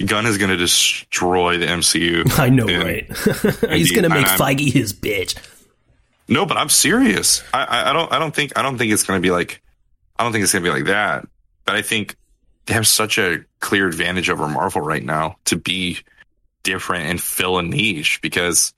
Gunn 0.06 0.26
is 0.28 0.38
gonna 0.38 0.58
destroy 0.58 1.58
the 1.58 1.66
MCU. 1.66 2.38
I 2.40 2.50
know, 2.50 2.68
Yeah. 2.68 2.78
right? 2.84 3.08
he's 3.74 3.92
gonna 3.92 4.10
make 4.10 4.28
I'm- 4.28 4.40
Feige 4.40 4.72
his 4.72 4.94
bitch. 4.94 5.36
No, 6.30 6.46
but 6.46 6.58
I'm 6.58 6.68
serious. 6.70 7.42
I, 7.54 7.64
I, 7.64 7.90
I 7.90 7.94
don't. 7.94 8.12
I 8.12 8.20
don't 8.20 8.36
think. 8.36 8.58
I 8.58 8.62
don't 8.62 8.78
think 8.78 8.92
it's 8.92 9.04
going 9.04 9.18
to 9.18 9.22
be 9.26 9.32
like. 9.32 9.62
I 10.20 10.24
don't 10.24 10.34
think 10.34 10.44
it's 10.44 10.52
going 10.52 10.62
to 10.66 10.70
be 10.70 10.74
like 10.76 10.88
that. 10.88 11.26
But 11.64 11.76
I 11.78 11.82
think 11.82 12.18
they 12.66 12.74
have 12.74 12.86
such 12.86 13.18
a 13.18 13.46
clear 13.62 13.88
advantage 13.88 14.30
over 14.30 14.46
Marvel 14.50 14.82
right 14.82 15.04
now 15.04 15.38
to 15.46 15.56
be 15.56 16.00
different 16.64 17.06
and 17.06 17.22
fill 17.22 17.58
a 17.60 17.64
niche 17.64 18.20
because 18.22 18.74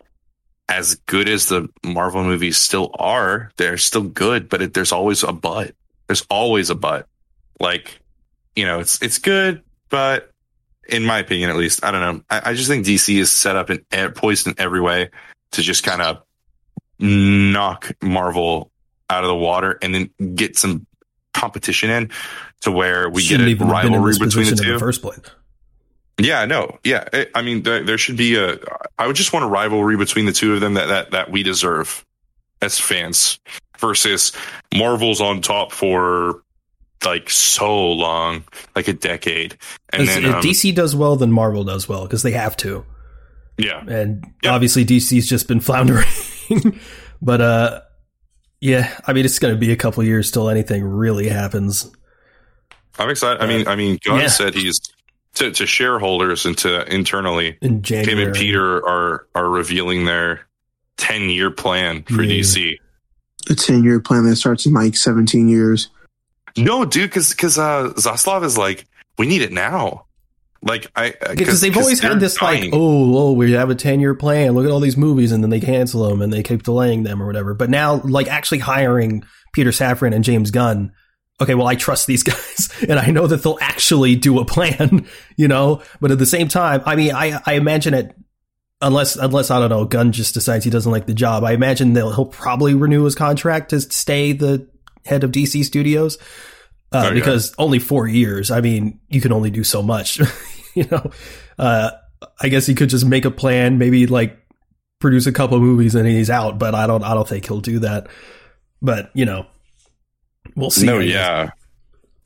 as 0.69 0.95
good 1.07 1.27
as 1.27 1.47
the 1.47 1.67
Marvel 1.83 2.23
movies 2.23 2.57
still 2.57 2.91
are, 2.97 3.51
they're 3.57 3.77
still 3.77 4.03
good. 4.03 4.47
But 4.47 4.61
it, 4.61 4.73
there's 4.73 4.91
always 4.91 5.23
a 5.23 5.33
but. 5.33 5.73
There's 6.07 6.25
always 6.29 6.69
a 6.69 6.75
but. 6.75 7.07
Like, 7.59 7.99
you 8.55 8.65
know, 8.65 8.79
it's 8.79 9.01
it's 9.01 9.17
good, 9.17 9.63
but 9.89 10.31
in 10.87 11.03
my 11.03 11.19
opinion, 11.19 11.49
at 11.49 11.55
least, 11.55 11.83
I 11.83 11.91
don't 11.91 12.01
know. 12.01 12.23
I, 12.29 12.51
I 12.51 12.53
just 12.53 12.69
think 12.69 12.85
DC 12.85 13.17
is 13.17 13.31
set 13.31 13.55
up 13.55 13.69
and 13.69 13.81
e- 13.93 14.09
poised 14.09 14.47
in 14.47 14.55
every 14.57 14.79
way 14.79 15.09
to 15.51 15.61
just 15.61 15.83
kind 15.83 16.01
of 16.01 16.23
knock 16.99 17.91
Marvel 18.01 18.71
out 19.09 19.23
of 19.23 19.27
the 19.27 19.35
water 19.35 19.77
and 19.81 19.93
then 19.93 20.35
get 20.35 20.57
some 20.57 20.85
competition 21.33 21.89
in 21.89 22.11
to 22.61 22.71
where 22.71 23.09
we 23.09 23.21
Shouldn't 23.21 23.47
get 23.47 23.47
a 23.47 23.51
even 23.51 23.67
have 23.67 23.83
been 23.83 23.93
in 23.93 24.01
rivalry 24.01 24.13
between 24.13 24.45
the 24.45 24.51
position 24.51 24.67
in 24.67 24.73
the 24.73 24.79
first 24.79 25.01
place. 25.01 25.19
Yeah, 26.19 26.45
no, 26.45 26.77
yeah. 26.83 27.07
I- 27.13 27.27
I 27.35 27.41
mean, 27.41 27.63
there, 27.63 27.83
there 27.83 27.97
should 27.97 28.17
be 28.17 28.35
a. 28.35 28.57
I 28.97 29.07
would 29.07 29.15
just 29.15 29.33
want 29.33 29.45
a 29.45 29.47
rivalry 29.47 29.97
between 29.97 30.25
the 30.25 30.31
two 30.33 30.53
of 30.53 30.61
them 30.61 30.73
that 30.75 30.87
that 30.87 31.11
that 31.11 31.31
we 31.31 31.43
deserve 31.43 32.05
as 32.61 32.77
fans 32.79 33.39
versus 33.77 34.33
Marvel's 34.75 35.21
on 35.21 35.41
top 35.41 35.71
for 35.71 36.43
like 37.05 37.29
so 37.29 37.91
long, 37.93 38.43
like 38.75 38.87
a 38.89 38.93
decade, 38.93 39.57
and 39.93 40.07
then 40.07 40.25
if 40.25 40.35
um, 40.35 40.41
DC 40.41 40.75
does 40.75 40.95
well, 40.95 41.15
then 41.15 41.31
Marvel 41.31 41.63
does 41.63 41.87
well 41.87 42.03
because 42.03 42.23
they 42.23 42.31
have 42.31 42.57
to. 42.57 42.85
yeah, 43.57 43.81
and 43.87 44.25
Yep. 44.43 44.53
obviously 44.53 44.85
DC's 44.85 45.27
just 45.27 45.47
been 45.47 45.59
floundering. 45.61 46.05
but 47.21 47.39
uh 47.41 47.81
Yeah, 48.59 48.93
I 49.07 49.13
mean 49.13 49.23
it's 49.23 49.39
going 49.39 49.53
to 49.53 49.59
be 49.59 49.71
a 49.71 49.77
couple 49.77 50.03
years 50.03 50.31
till 50.31 50.49
anything 50.49 50.83
really 50.83 51.29
happens. 51.29 51.89
I'm 52.97 53.09
excited. 53.09 53.41
I 53.41 53.47
mean, 53.47 53.65
I 53.67 53.75
mean, 53.77 53.97
Gunn 54.03 54.19
Yeah. 54.19 54.27
said 54.27 54.53
he's 54.53 54.81
to, 55.35 55.51
to 55.51 55.65
shareholders 55.65 56.45
and 56.45 56.57
to 56.59 56.91
internally. 56.93 57.57
In 57.61 57.75
Him 57.75 57.81
January, 57.81 58.23
and 58.25 58.35
Peter 58.35 58.77
are 58.77 59.27
are 59.35 59.49
revealing 59.49 60.05
their 60.05 60.47
ten 60.97 61.29
year 61.29 61.51
plan 61.51 62.03
for 62.03 62.21
Yeah. 62.23 62.41
DC. 62.41 62.77
A 63.49 63.55
10 63.55 63.83
year 63.83 63.99
plan 64.01 64.25
that 64.25 64.35
starts 64.35 64.65
in 64.65 64.73
like 64.73 64.95
17 64.97 65.47
years. 65.47 65.89
No, 66.57 66.83
dude, 66.83 67.09
because 67.09 67.29
because 67.29 67.57
uh, 67.57 67.93
Zaslav 67.95 68.43
is 68.43 68.57
like, 68.57 68.85
we 69.17 69.27
need 69.27 69.41
it 69.41 69.51
now. 69.53 70.05
Like 70.61 70.91
I 70.93 71.13
because 71.35 71.61
they've 71.61 71.75
always 71.77 72.01
had 72.01 72.19
this 72.19 72.41
like, 72.41 72.65
oh, 72.73 73.17
oh, 73.17 73.31
we 73.31 73.53
have 73.53 73.69
a 73.69 73.75
ten 73.75 74.01
year 74.01 74.13
plan. 74.13 74.51
Look 74.51 74.65
at 74.65 74.71
all 74.71 74.81
these 74.81 74.97
movies, 74.97 75.31
and 75.31 75.41
then 75.41 75.49
they 75.49 75.61
cancel 75.61 76.09
them, 76.09 76.21
and 76.21 76.33
they 76.33 76.43
keep 76.43 76.63
delaying 76.63 77.03
them 77.03 77.23
or 77.23 77.27
whatever. 77.27 77.53
But 77.53 77.69
now, 77.69 78.01
like 78.03 78.27
actually 78.27 78.59
hiring 78.59 79.23
Peter 79.53 79.69
Safran 79.69 80.13
and 80.13 80.21
James 80.23 80.51
Gunn. 80.51 80.91
Okay, 81.41 81.55
well, 81.55 81.67
I 81.67 81.75
trust 81.75 82.05
these 82.07 82.23
guys, 82.23 82.69
and 82.87 82.99
I 82.99 83.11
know 83.11 83.27
that 83.27 83.43
they'll 83.43 83.57
actually 83.61 84.15
do 84.15 84.39
a 84.39 84.45
plan, 84.45 85.07
you 85.37 85.47
know. 85.47 85.81
But 86.01 86.11
at 86.11 86.19
the 86.19 86.25
same 86.25 86.47
time, 86.47 86.81
I 86.85 86.95
mean, 86.95 87.13
I 87.13 87.39
I 87.45 87.53
imagine 87.53 87.93
it. 87.93 88.15
Unless, 88.81 89.17
unless 89.17 89.51
I 89.51 89.59
don't 89.59 89.69
know, 89.71 89.83
Gunn 89.83 90.13
just 90.13 90.33
decides 90.33 90.63
he 90.63 90.71
doesn't 90.71 90.89
like 90.89 91.05
the 91.05 91.13
job. 91.13 91.43
I 91.43 91.51
imagine 91.51 91.91
they'll 91.91 92.13
he'll 92.13 92.25
probably 92.25 92.73
renew 92.75 93.03
his 93.03 93.13
contract 93.13 93.71
to 93.71 93.81
stay 93.81 94.31
the 94.31 94.69
head 95.05 95.25
of 95.25 95.31
DC 95.31 95.65
Studios, 95.65 96.17
uh, 96.93 97.01
Oh, 97.03 97.07
yeah. 97.09 97.13
because 97.13 97.53
only 97.57 97.79
four 97.79 98.07
years. 98.07 98.51
I 98.51 98.61
mean, 98.61 99.01
you 99.09 99.19
can 99.19 99.33
only 99.33 99.49
do 99.51 99.65
so 99.65 99.81
much, 99.83 100.21
you 100.75 100.85
know. 100.89 101.11
Uh, 101.57 101.91
I 102.41 102.47
guess 102.47 102.65
he 102.65 102.73
could 102.73 102.87
just 102.89 103.05
make 103.05 103.25
a 103.25 103.31
plan, 103.31 103.79
maybe 103.79 104.07
like 104.07 104.37
produce 105.01 105.25
a 105.27 105.33
couple 105.33 105.57
of 105.57 105.61
movies 105.63 105.93
and 105.95 106.07
he's 106.07 106.29
out. 106.29 106.57
But 106.57 106.73
I 106.73 106.87
don't, 106.87 107.03
I 107.03 107.13
don't 107.13 107.27
think 107.27 107.45
he'll 107.47 107.59
do 107.59 107.79
that. 107.79 108.07
But 108.81 109.11
you 109.13 109.25
know, 109.25 109.45
we'll 110.55 110.69
see. 110.69 110.85
no, 110.85 110.99
yeah, 110.99 111.51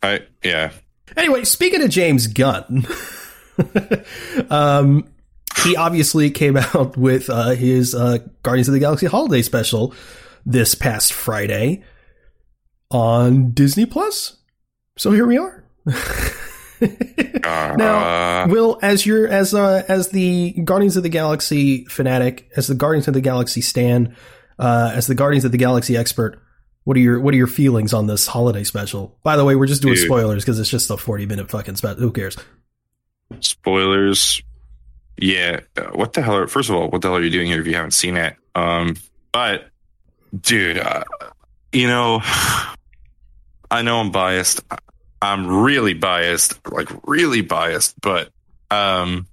I 0.01 0.21
yeah. 0.43 0.71
Anyway, 1.15 1.43
speaking 1.43 1.81
of 1.83 1.89
James 1.89 2.27
Gunn, 2.27 2.85
um, 4.49 5.07
he 5.63 5.75
obviously 5.75 6.31
came 6.31 6.57
out 6.75 6.97
with 6.97 7.29
uh, 7.29 7.51
his 7.51 7.95
uh, 7.95 8.19
Guardians 8.43 8.67
of 8.67 8.73
the 8.73 8.79
Galaxy 8.79 9.05
holiday 9.05 9.41
special 9.41 9.93
this 10.45 10.75
past 10.75 11.13
Friday 11.13 11.83
on 12.91 13.51
Disney 13.51 13.85
Plus. 13.85 14.37
So 14.97 15.11
here 15.11 15.25
we 15.25 15.37
are. 15.37 15.63
Now, 17.45 18.47
Will, 18.47 18.77
as 18.81 19.05
your 19.05 19.27
as 19.27 19.53
uh, 19.53 19.83
as 19.87 20.09
the 20.09 20.51
Guardians 20.51 20.97
of 20.97 21.03
the 21.03 21.09
Galaxy 21.09 21.85
fanatic, 21.85 22.49
as 22.57 22.67
the 22.67 22.75
Guardians 22.75 23.07
of 23.07 23.13
the 23.13 23.21
Galaxy 23.21 23.61
stan, 23.61 24.15
uh, 24.59 24.91
as 24.93 25.07
the 25.07 25.15
Guardians 25.15 25.45
of 25.45 25.51
the 25.51 25.57
Galaxy 25.57 25.95
expert, 25.95 26.42
what 26.83 26.97
are 26.97 26.99
your 26.99 27.19
what 27.19 27.33
are 27.33 27.37
your 27.37 27.47
feelings 27.47 27.93
on 27.93 28.07
this 28.07 28.27
holiday 28.27 28.63
special? 28.63 29.17
By 29.23 29.37
the 29.37 29.45
way, 29.45 29.55
we're 29.55 29.67
just 29.67 29.81
doing 29.81 29.95
Dude. 29.95 30.05
spoilers 30.05 30.43
because 30.43 30.59
it's 30.59 30.69
just 30.69 30.89
a 30.89 30.97
forty 30.97 31.25
minute 31.25 31.49
fucking 31.49 31.75
special. 31.75 31.99
Who 31.99 32.11
cares? 32.11 32.37
spoilers. 33.39 34.41
Yeah, 35.17 35.61
uh, 35.77 35.83
what 35.93 36.13
the 36.13 36.21
hell? 36.21 36.35
Are, 36.37 36.47
first 36.47 36.69
of 36.69 36.75
all, 36.75 36.89
what 36.89 37.01
the 37.01 37.07
hell 37.07 37.17
are 37.17 37.21
you 37.21 37.29
doing 37.29 37.47
here 37.47 37.59
if 37.59 37.67
you 37.67 37.75
haven't 37.75 37.91
seen 37.91 38.17
it? 38.17 38.35
Um, 38.55 38.97
but 39.31 39.69
dude, 40.39 40.77
uh, 40.77 41.03
you 41.71 41.87
know, 41.87 42.21
I 43.71 43.81
know 43.81 43.99
I'm 43.99 44.11
biased. 44.11 44.61
I'm 45.21 45.47
really 45.47 45.93
biased, 45.93 46.59
like 46.69 46.89
really 47.07 47.41
biased, 47.41 47.99
but 48.01 48.29
um, 48.69 49.27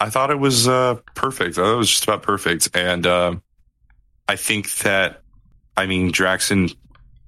I 0.00 0.10
thought 0.10 0.30
it 0.30 0.38
was 0.38 0.66
uh 0.66 0.96
perfect. 1.14 1.58
I 1.58 1.62
thought 1.62 1.74
it 1.74 1.78
was 1.78 1.90
just 1.90 2.04
about 2.04 2.22
perfect, 2.22 2.70
and 2.74 3.06
um, 3.06 3.42
I 4.26 4.36
think 4.36 4.70
that 4.78 5.22
I 5.78 5.86
mean 5.86 6.10
Drax 6.10 6.50
and 6.50 6.74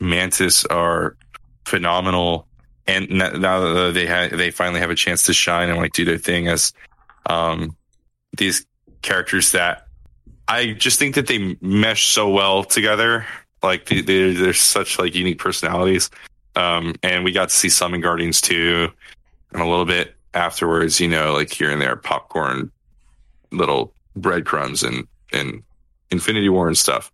Mantis 0.00 0.64
are 0.66 1.16
phenomenal 1.64 2.46
and 2.86 3.08
now 3.10 3.60
that 3.60 3.92
they 3.94 4.06
ha- 4.06 4.34
they 4.36 4.50
finally 4.50 4.80
have 4.80 4.90
a 4.90 4.94
chance 4.94 5.24
to 5.26 5.32
shine 5.32 5.68
and 5.68 5.78
like 5.78 5.92
do 5.92 6.04
their 6.04 6.18
thing 6.18 6.48
as 6.48 6.72
um 7.26 7.76
these 8.36 8.66
characters 9.02 9.52
that 9.52 9.86
I 10.50 10.72
just 10.72 10.98
think 10.98 11.14
that 11.14 11.28
they 11.28 11.56
mesh 11.60 12.08
so 12.08 12.28
well 12.28 12.64
together. 12.64 13.24
Like 13.62 13.86
they, 13.86 14.00
they're 14.00 14.34
they're 14.34 14.52
such 14.52 14.98
like 14.98 15.14
unique 15.14 15.38
personalities. 15.38 16.10
Um, 16.56 16.96
and 17.04 17.24
we 17.24 17.30
got 17.30 17.50
to 17.50 17.54
see 17.54 17.68
some 17.68 17.94
in 17.94 18.00
Guardians 18.00 18.40
too, 18.40 18.90
and 19.52 19.62
a 19.62 19.66
little 19.66 19.84
bit 19.84 20.16
afterwards. 20.34 20.98
You 20.98 21.06
know, 21.06 21.32
like 21.34 21.52
here 21.52 21.70
and 21.70 21.80
there, 21.80 21.94
popcorn, 21.94 22.72
little 23.52 23.94
breadcrumbs, 24.16 24.82
and 24.82 25.06
and 25.32 25.62
Infinity 26.10 26.48
War 26.48 26.66
and 26.66 26.76
stuff. 26.76 27.12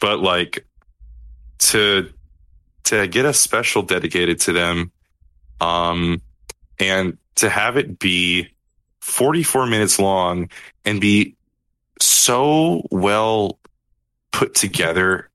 But 0.00 0.20
like 0.20 0.66
to 1.58 2.12
to 2.84 3.08
get 3.08 3.24
a 3.24 3.32
special 3.32 3.82
dedicated 3.82 4.40
to 4.40 4.52
them 4.52 4.92
um 5.60 6.20
and 6.78 7.18
to 7.34 7.48
have 7.48 7.76
it 7.76 7.98
be 7.98 8.48
44 9.00 9.66
minutes 9.66 9.98
long 9.98 10.48
and 10.84 11.00
be 11.00 11.36
so 12.00 12.82
well 12.90 13.58
put 14.32 14.54
together 14.54 15.30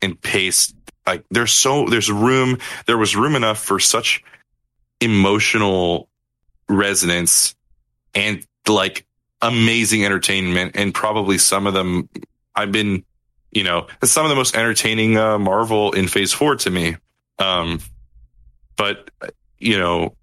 and 0.00 0.20
paced 0.20 0.74
like 1.06 1.24
there's 1.30 1.52
so 1.52 1.86
there's 1.86 2.10
room 2.10 2.58
there 2.86 2.98
was 2.98 3.14
room 3.14 3.36
enough 3.36 3.62
for 3.62 3.78
such 3.78 4.22
emotional 5.00 6.08
resonance 6.68 7.54
and 8.14 8.44
like 8.68 9.06
amazing 9.40 10.04
entertainment 10.04 10.72
and 10.74 10.94
probably 10.94 11.38
some 11.38 11.66
of 11.66 11.74
them 11.74 12.08
I've 12.54 12.72
been 12.72 13.04
you 13.52 13.62
know 13.64 13.86
it's 14.02 14.10
some 14.10 14.24
of 14.24 14.30
the 14.30 14.34
most 14.36 14.56
entertaining 14.56 15.16
uh, 15.16 15.38
Marvel 15.38 15.92
in 15.92 16.08
Phase 16.08 16.32
4 16.32 16.56
to 16.56 16.70
me 16.70 16.96
um 17.38 17.78
but 18.76 19.10
you 19.58 19.78
know 19.78 20.14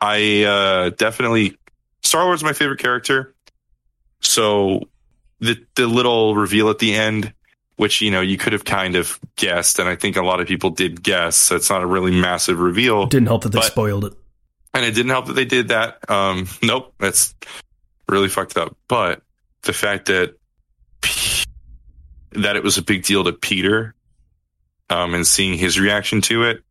I 0.00 0.42
uh 0.44 0.90
definitely 0.90 1.56
Star 2.02 2.24
Lord's 2.24 2.44
my 2.44 2.52
favorite 2.52 2.80
character 2.80 3.34
so 4.20 4.80
the 5.40 5.56
the 5.76 5.86
little 5.86 6.34
reveal 6.36 6.68
at 6.70 6.78
the 6.78 6.94
end 6.94 7.32
which 7.76 8.00
you 8.00 8.10
know 8.10 8.20
you 8.20 8.36
could 8.36 8.52
have 8.52 8.64
kind 8.64 8.96
of 8.96 9.18
guessed 9.36 9.78
and 9.78 9.88
I 9.88 9.96
think 9.96 10.16
a 10.16 10.22
lot 10.22 10.40
of 10.40 10.46
people 10.46 10.70
did 10.70 11.02
guess 11.02 11.36
so 11.36 11.56
it's 11.56 11.70
not 11.70 11.82
a 11.82 11.86
really 11.86 12.12
massive 12.12 12.58
reveal 12.58 13.06
Didn't 13.06 13.28
help 13.28 13.42
that 13.42 13.50
they 13.50 13.58
But- 13.58 13.66
spoiled 13.66 14.04
it. 14.04 14.12
and 14.72 14.84
it 14.84 14.92
didn't 14.94 15.10
help 15.10 15.26
that 15.26 15.34
they 15.34 15.44
did 15.44 15.68
that. 15.68 15.98
Um, 16.10 16.48
nope, 16.62 16.94
that's 16.98 17.34
really 18.08 18.28
fucked 18.28 18.56
up. 18.58 18.76
But 18.88 19.22
the 19.62 19.72
fact 19.72 20.06
that 20.06 20.34
that 22.34 22.56
it 22.56 22.62
was 22.62 22.78
a 22.78 22.82
big 22.82 23.04
deal 23.04 23.24
to 23.24 23.32
Peter, 23.32 23.94
um, 24.90 25.14
and 25.14 25.26
seeing 25.26 25.58
his 25.58 25.78
reaction 25.78 26.20
to 26.22 26.44
it, 26.44 26.62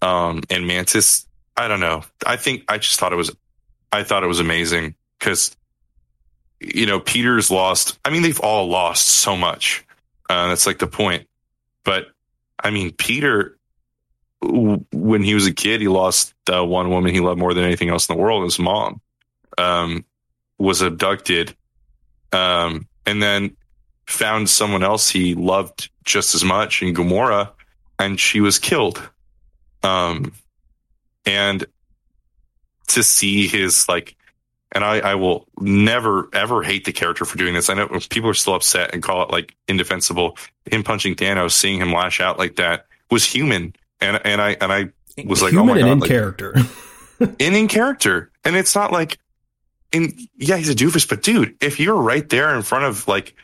um, 0.00 0.42
and 0.50 0.66
Mantis, 0.66 1.26
I 1.56 1.68
don't 1.68 1.80
know. 1.80 2.04
I 2.26 2.36
think 2.36 2.64
I 2.68 2.78
just 2.78 2.98
thought 2.98 3.12
it 3.12 3.16
was, 3.16 3.34
I 3.90 4.02
thought 4.02 4.24
it 4.24 4.28
was 4.28 4.40
amazing 4.40 4.94
because, 5.18 5.56
you 6.60 6.86
know, 6.86 7.00
Peter's 7.00 7.50
lost. 7.50 7.98
I 8.04 8.10
mean, 8.10 8.22
they've 8.22 8.40
all 8.40 8.68
lost 8.68 9.06
so 9.06 9.36
much. 9.36 9.84
Uh, 10.28 10.48
that's 10.48 10.66
like 10.66 10.78
the 10.78 10.86
point. 10.86 11.28
But 11.84 12.06
I 12.58 12.70
mean, 12.70 12.92
Peter 12.92 13.58
w- 14.40 14.84
when 14.92 15.22
he 15.22 15.34
was 15.34 15.46
a 15.46 15.52
kid, 15.52 15.80
he 15.80 15.88
lost 15.88 16.34
the 16.46 16.64
one 16.64 16.90
woman 16.90 17.12
he 17.12 17.20
loved 17.20 17.38
more 17.38 17.54
than 17.54 17.64
anything 17.64 17.88
else 17.88 18.08
in 18.08 18.16
the 18.16 18.22
world. 18.22 18.44
His 18.44 18.58
mom 18.58 19.00
um, 19.58 20.04
was 20.58 20.80
abducted, 20.80 21.54
um, 22.32 22.88
and 23.04 23.22
then 23.22 23.56
found 24.06 24.48
someone 24.48 24.82
else 24.82 25.08
he 25.08 25.34
loved 25.34 25.90
just 26.04 26.34
as 26.34 26.44
much 26.44 26.82
in 26.82 26.94
Gamora, 26.94 27.50
and 27.98 28.18
she 28.18 28.40
was 28.40 28.58
killed. 28.58 29.02
Um, 29.82 30.32
and 31.26 31.64
to 32.88 33.02
see 33.02 33.46
his 33.46 33.88
like, 33.88 34.16
and 34.72 34.84
I, 34.84 34.98
I 35.00 35.14
will 35.14 35.46
never 35.60 36.28
ever 36.32 36.62
hate 36.62 36.84
the 36.84 36.92
character 36.92 37.24
for 37.24 37.36
doing 37.36 37.54
this. 37.54 37.68
I 37.68 37.74
know 37.74 37.88
people 38.10 38.30
are 38.30 38.34
still 38.34 38.54
upset 38.54 38.92
and 38.92 39.02
call 39.02 39.22
it 39.22 39.30
like 39.30 39.54
indefensible. 39.68 40.36
Him 40.70 40.82
punching 40.82 41.16
Thanos, 41.16 41.52
seeing 41.52 41.80
him 41.80 41.92
lash 41.92 42.20
out 42.20 42.38
like 42.38 42.56
that 42.56 42.86
was 43.10 43.24
human 43.24 43.74
and 44.02 44.20
and 44.24 44.42
I 44.42 44.56
and 44.60 44.72
I 44.72 44.88
was 45.24 45.42
like, 45.42 45.54
oh 45.54 45.64
my 45.64 45.72
and 45.78 45.80
God, 45.80 45.92
in 45.92 46.00
like- 46.00 46.10
character. 46.10 46.54
and 47.20 47.40
in 47.40 47.68
character, 47.68 48.30
and 48.44 48.56
it's 48.56 48.74
not 48.74 48.92
like, 48.92 49.18
in 49.92 50.12
yeah, 50.36 50.56
he's 50.56 50.70
a 50.70 50.74
doofus, 50.74 51.08
but 51.08 51.22
dude, 51.22 51.56
if 51.60 51.78
you're 51.78 51.96
right 51.96 52.28
there 52.28 52.54
in 52.54 52.62
front 52.62 52.84
of 52.84 53.06
like, 53.06 53.34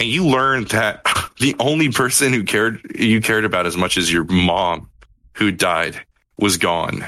and 0.00 0.08
you 0.08 0.26
learned 0.26 0.68
that 0.68 1.04
the 1.38 1.54
only 1.60 1.90
person 1.90 2.32
who 2.32 2.42
cared 2.42 2.80
you 2.98 3.20
cared 3.20 3.44
about 3.44 3.66
as 3.66 3.76
much 3.76 3.96
as 3.96 4.12
your 4.12 4.24
mom, 4.24 4.90
who 5.34 5.52
died, 5.52 6.00
was 6.38 6.56
gone, 6.56 7.04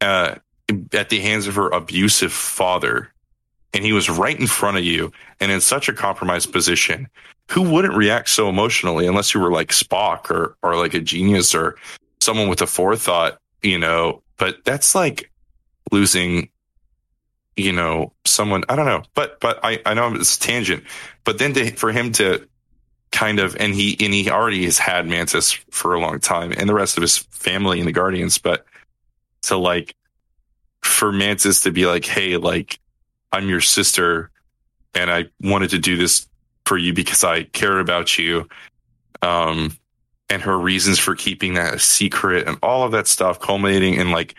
uh, 0.00 0.36
at 0.92 1.10
the 1.10 1.20
hands 1.20 1.46
of 1.46 1.54
her 1.54 1.68
abusive 1.68 2.32
father, 2.32 3.12
and 3.74 3.84
he 3.84 3.92
was 3.92 4.08
right 4.08 4.38
in 4.38 4.46
front 4.46 4.78
of 4.78 4.84
you 4.84 5.12
and 5.38 5.52
in 5.52 5.60
such 5.60 5.88
a 5.88 5.92
compromised 5.92 6.50
position. 6.50 7.08
Who 7.50 7.62
wouldn't 7.62 7.96
react 7.96 8.30
so 8.30 8.48
emotionally 8.48 9.06
unless 9.06 9.34
you 9.34 9.40
were 9.40 9.52
like 9.52 9.68
Spock 9.68 10.30
or 10.30 10.56
or 10.62 10.76
like 10.76 10.94
a 10.94 11.00
genius 11.00 11.54
or 11.54 11.76
someone 12.20 12.48
with 12.48 12.62
a 12.62 12.66
forethought, 12.66 13.38
you 13.62 13.78
know? 13.78 14.22
But 14.38 14.64
that's 14.64 14.94
like 14.94 15.30
losing, 15.92 16.48
you 17.56 17.72
know, 17.72 18.12
someone. 18.24 18.64
I 18.68 18.76
don't 18.76 18.86
know, 18.86 19.02
but 19.14 19.40
but 19.40 19.60
I 19.62 19.80
I 19.84 19.94
know 19.94 20.14
it's 20.14 20.36
a 20.36 20.40
tangent. 20.40 20.84
But 21.24 21.38
then 21.38 21.52
to, 21.54 21.70
for 21.72 21.92
him 21.92 22.12
to 22.12 22.46
kind 23.12 23.40
of 23.40 23.56
and 23.56 23.74
he 23.74 23.96
and 24.00 24.14
he 24.14 24.30
already 24.30 24.64
has 24.64 24.78
had 24.78 25.06
Mantis 25.06 25.52
for 25.70 25.94
a 25.94 26.00
long 26.00 26.20
time 26.20 26.52
and 26.56 26.68
the 26.68 26.74
rest 26.74 26.96
of 26.96 27.02
his 27.02 27.18
family 27.18 27.78
and 27.78 27.88
the 27.88 27.92
Guardians, 27.92 28.38
but 28.38 28.64
to 29.42 29.56
like 29.56 29.94
for 30.82 31.12
Mantis 31.12 31.62
to 31.62 31.70
be 31.70 31.86
like, 31.86 32.04
hey, 32.04 32.36
like 32.36 32.78
I'm 33.32 33.48
your 33.48 33.60
sister 33.60 34.30
and 34.94 35.10
I 35.10 35.26
wanted 35.40 35.70
to 35.70 35.78
do 35.78 35.96
this 35.96 36.26
for 36.66 36.78
you 36.78 36.92
because 36.92 37.24
I 37.24 37.44
care 37.44 37.78
about 37.78 38.18
you. 38.18 38.48
Um 39.22 39.76
and 40.28 40.42
her 40.42 40.56
reasons 40.56 40.98
for 41.00 41.16
keeping 41.16 41.54
that 41.54 41.74
a 41.74 41.78
secret 41.80 42.46
and 42.46 42.56
all 42.62 42.84
of 42.84 42.92
that 42.92 43.08
stuff 43.08 43.40
culminating 43.40 43.94
in 43.94 44.12
like 44.12 44.36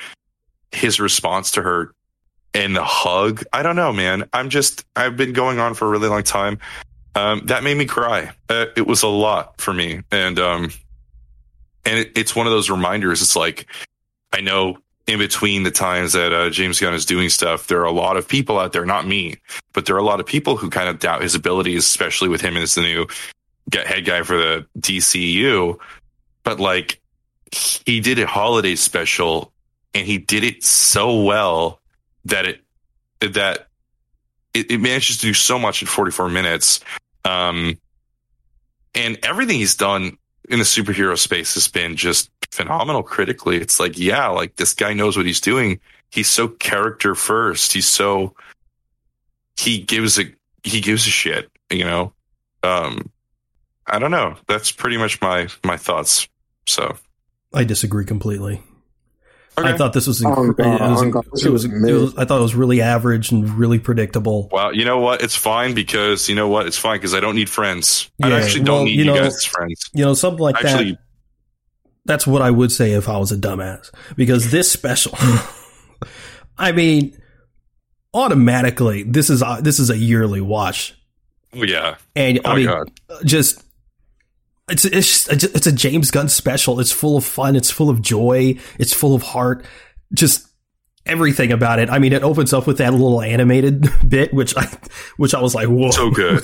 his 0.72 1.02
response 1.02 1.52
to 1.52 1.62
her 1.62 1.94
and 2.54 2.76
the 2.76 2.84
hug. 2.84 3.44
I 3.54 3.64
don't 3.64 3.76
know, 3.76 3.94
man. 3.94 4.30
I'm 4.34 4.50
just 4.50 4.86
I've 4.96 5.18
been 5.18 5.34
going 5.34 5.60
on 5.60 5.74
for 5.74 5.86
a 5.88 5.90
really 5.90 6.10
long 6.10 6.24
time. 6.24 6.60
Um, 7.16 7.46
that 7.48 7.64
made 7.64 7.78
me 7.78 7.86
cry. 7.86 8.32
Uh, 8.50 8.68
it 8.76 8.88
was 8.88 9.04
a 9.04 9.08
lot 9.08 9.60
for 9.60 9.74
me, 9.74 10.02
and 10.12 10.40
um, 10.40 10.72
and 11.86 12.00
it, 12.00 12.18
it's 12.18 12.36
one 12.36 12.48
of 12.48 12.54
those 12.54 12.70
reminders. 12.70 13.22
It's 13.22 13.36
like 13.36 13.68
I 14.32 14.42
know 14.42 14.78
in 15.08 15.20
between 15.20 15.64
the 15.64 15.72
times 15.72 16.14
that 16.14 16.32
uh, 16.32 16.50
James 16.50 16.80
Gunn 16.80 16.94
is 16.94 17.06
doing 17.06 17.30
stuff, 17.30 17.68
there 17.68 17.82
are 17.82 17.86
a 17.86 17.92
lot 17.92 18.18
of 18.18 18.28
people 18.28 18.60
out 18.60 18.72
there, 18.72 18.86
not 18.86 19.06
me, 19.06 19.36
but 19.74 19.86
there 19.86 19.96
are 19.96 20.00
a 20.00 20.04
lot 20.04 20.20
of 20.20 20.26
people 20.26 20.56
who 20.56 20.70
kind 20.70 20.88
of 20.88 21.00
doubt 21.00 21.22
his 21.22 21.36
abilities, 21.36 21.86
especially 21.86 22.30
with 22.30 22.40
him 22.40 22.56
as 22.56 22.76
the 22.76 22.82
new 22.82 23.08
head 23.74 24.06
guy 24.06 24.22
for 24.22 24.38
the 24.38 24.66
DCU. 24.80 25.78
But 26.44 26.60
like 26.60 27.02
he 27.52 28.00
did 28.00 28.20
a 28.20 28.28
holiday 28.28 28.76
special 28.76 29.52
and 29.94 30.08
he 30.08 30.18
did 30.18 30.44
it 30.44 30.64
so 30.64 31.24
well 31.24 31.81
that 32.26 32.46
it 32.46 32.62
that 33.20 33.68
it, 34.54 34.72
it 34.72 34.78
manages 34.80 35.18
to 35.18 35.28
do 35.28 35.34
so 35.34 35.58
much 35.58 35.82
in 35.82 35.88
44 35.88 36.30
minutes. 36.30 36.80
Um, 37.24 37.78
and 38.94 39.18
everything 39.24 39.58
he's 39.58 39.76
done 39.76 40.18
in 40.50 40.60
the 40.60 40.66
superhero 40.66 41.18
space 41.18 41.54
has 41.54 41.68
been 41.68 41.96
just 41.96 42.30
phenomenal 42.52 43.04
critically. 43.04 43.58
It's 43.58 43.80
like, 43.80 43.98
yeah, 43.98 44.28
like 44.28 44.56
this 44.56 44.74
guy 44.74 44.94
knows 44.94 45.16
what 45.16 45.26
he's 45.26 45.42
doing. 45.42 45.80
He's 46.10 46.30
so 46.30 46.48
character 46.48 47.16
first. 47.16 47.72
He's 47.72 47.88
so 47.88 48.36
he 49.56 49.80
gives 49.80 50.20
a 50.20 50.26
he 50.64 50.82
gives 50.82 51.08
a 51.08 51.10
shit, 51.10 51.50
you 51.70 51.86
know. 51.86 52.14
Um 52.64 53.10
I 53.88 54.00
don't 54.00 54.12
know. 54.12 54.36
That's 54.48 54.72
pretty 54.72 54.98
much 54.98 55.22
my 55.22 55.48
my 55.64 55.78
thoughts. 55.78 56.28
So 56.68 56.98
I 57.54 57.64
disagree 57.64 58.06
completely. 58.06 58.62
Okay. 59.58 59.68
I 59.70 59.78
thought 59.78 59.92
this 59.94 60.08
was, 60.08 60.24
Oh, 60.24 60.30
inc- 60.30 60.56
God, 60.58 60.66
it 60.82 60.82
was, 60.92 61.04
oh, 61.04 61.10
God, 61.10 61.26
it 61.26 61.32
was, 61.32 61.46
was 61.46 61.66
it 61.66 61.94
was- 61.94 62.18
I 62.18 62.24
thought 62.26 62.40
it 62.40 62.42
was 62.44 62.56
really 62.56 62.82
average 62.82 63.32
and 63.32 63.50
really 63.50 63.80
predictable. 63.80 64.48
Well, 64.52 64.74
you 64.74 64.86
know 64.86 65.00
what? 65.00 65.22
It's 65.22 65.36
fine 65.36 65.74
because 65.74 66.30
you 66.30 66.36
know 66.36 66.48
what? 66.48 66.68
It's 66.68 66.78
fine 66.78 66.98
because 66.98 67.14
I 67.14 67.20
don't 67.20 67.36
need 67.36 67.50
friends. 67.50 68.10
I 68.24 68.30
Yeah, 68.30 68.36
actually 68.38 68.64
don't 68.64 68.76
well, 68.76 68.86
need 68.86 68.92
you 68.92 69.00
you, 69.00 69.06
know, 69.06 69.18
guys 69.24 69.44
friends. 69.46 69.90
You 69.94 70.06
know, 70.06 70.14
something 70.14 70.42
like 70.42 70.56
Actually, 70.56 70.92
that. 70.92 71.00
That's 72.06 72.26
what 72.26 72.42
I 72.42 72.50
would 72.50 72.72
say 72.72 72.94
if 72.94 73.10
I 73.10 73.18
was 73.18 73.32
a 73.32 73.38
dumbass. 73.38 73.92
Because 74.16 74.50
this 74.52 74.72
special, 74.72 75.14
I 76.58 76.72
mean, 76.72 77.16
automatically, 78.14 79.04
this 79.04 79.30
is 79.30 79.42
a, 79.42 79.60
this 79.62 79.80
is 79.80 79.90
a 79.90 79.98
yearly 79.98 80.42
watch, 80.42 80.96
oh, 81.56 81.64
yeah. 81.64 81.96
and 82.16 82.40
Oh 82.46 82.52
I 82.52 82.56
mean, 82.56 82.66
god. 82.68 82.92
just 83.26 83.64
it's 84.72 84.86
it's 84.86 85.28
just, 85.28 85.56
it's 85.56 85.68
a 85.68 85.72
James 85.72 86.12
Gunn 86.12 86.30
special. 86.30 86.80
It's 86.80 86.92
full 86.92 87.18
of 87.18 87.26
fun. 87.26 87.56
It's 87.56 87.70
full 87.70 87.90
of 87.90 88.02
joy. 88.02 88.58
It's 88.80 88.94
full 88.94 89.14
of 89.14 89.22
heart. 89.22 89.66
Just 90.14 90.48
everything 91.06 91.52
about 91.52 91.80
it. 91.80 91.90
I 91.90 92.00
mean, 92.00 92.14
it 92.14 92.24
opens 92.24 92.54
up 92.54 92.68
with 92.68 92.78
that 92.78 92.94
little 92.94 93.22
animated 93.22 93.88
bit, 94.08 94.34
which 94.34 94.56
I 94.58 94.68
which 95.18 95.36
I 95.36 95.42
was 95.42 95.54
like, 95.54 95.68
whoa, 95.68 95.92
So 95.92 96.10
good. 96.10 96.44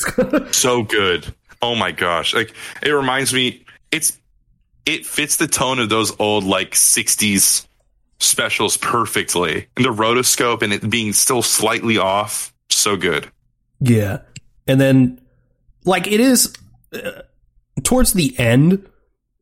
So 0.54 0.84
good. 0.84 1.34
Oh 1.62 1.76
my 1.76 1.92
gosh. 1.92 2.34
Like 2.34 2.54
it 2.84 2.92
reminds 2.92 3.34
me 3.34 3.66
it's 3.92 4.18
it 4.86 5.06
fits 5.06 5.38
the 5.38 5.48
tone 5.48 5.80
of 5.80 5.90
those 5.90 6.14
old 6.20 6.44
like 6.44 6.72
60s 6.72 7.66
specials 8.20 8.78
perfectly. 8.78 9.68
And 9.76 9.86
the 9.86 9.90
rotoscope 9.90 10.62
and 10.62 10.74
it 10.74 10.90
being 10.90 11.14
still 11.14 11.42
slightly 11.42 11.98
off. 11.98 12.54
So 12.70 12.96
good. 12.98 13.30
Yeah. 13.80 14.20
And 14.68 14.82
then, 14.82 15.22
like, 15.86 16.08
it 16.08 16.20
is 16.20 16.54
uh, 16.94 17.22
towards 17.88 18.12
the 18.12 18.38
end, 18.38 18.86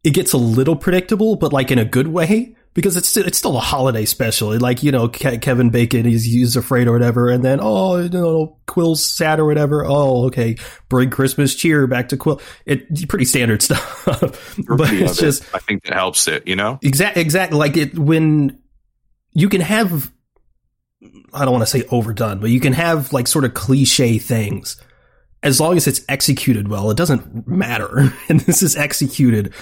it 0.04 0.12
gets 0.12 0.32
a 0.32 0.38
little 0.38 0.76
predictable, 0.76 1.36
but 1.36 1.52
like 1.52 1.72
in 1.72 1.80
a 1.80 1.84
good 1.84 2.08
way 2.08 2.56
because 2.76 2.96
it's 2.96 3.08
still, 3.10 3.26
it's 3.26 3.40
still 3.40 3.58
a 3.58 3.60
holiday 3.60 4.06
special. 4.06 4.56
Like, 4.60 4.84
you 4.84 4.92
know, 4.92 5.08
Ke- 5.10 5.42
Kevin 5.42 5.72
Bacon, 5.72 6.06
he's, 6.06 6.26
he's 6.26 6.56
afraid 6.56 6.88
or 6.88 6.92
whatever. 6.92 7.32
And 7.32 7.44
then, 7.44 7.58
oh, 7.60 7.98
you 7.98 8.10
know, 8.10 8.60
Quill's 8.68 9.04
sad 9.04 9.40
or 9.40 9.46
whatever. 9.46 9.84
Oh, 9.84 10.26
okay. 10.28 10.58
Bring 10.90 11.10
Christmas 11.10 11.56
cheer 11.56 11.88
back 11.88 12.10
to 12.10 12.18
Quill. 12.18 12.40
It 12.68 13.10
pretty 13.10 13.26
standard 13.26 13.62
stuff, 13.64 14.06
but 14.06 14.94
it's 14.94 15.18
it. 15.18 15.22
just, 15.22 15.56
I 15.56 15.58
think 15.58 15.84
that 15.86 15.94
helps 15.94 16.28
it, 16.28 16.48
you 16.48 16.56
know? 16.56 16.78
Exact, 16.84 17.18
exactly. 17.18 17.58
Like 17.58 17.78
it 17.78 17.98
when 17.98 18.62
you 19.32 19.50
can 19.50 19.62
have, 19.62 20.12
I 21.34 21.46
don't 21.46 21.52
want 21.52 21.64
to 21.64 21.80
say 21.80 21.84
overdone, 21.90 22.42
but 22.42 22.52
you 22.52 22.60
can 22.60 22.74
have 22.74 23.12
like 23.12 23.26
sort 23.26 23.44
of 23.44 23.56
cliche 23.56 24.20
things 24.20 24.80
as 25.46 25.60
long 25.60 25.78
as 25.78 25.88
it's 25.88 26.04
executed 26.10 26.68
well. 26.68 26.90
It 26.90 26.98
doesn't 26.98 27.48
matter, 27.48 28.12
and 28.30 28.42
this 28.42 28.62
is 28.62 28.76
executed 28.76 29.54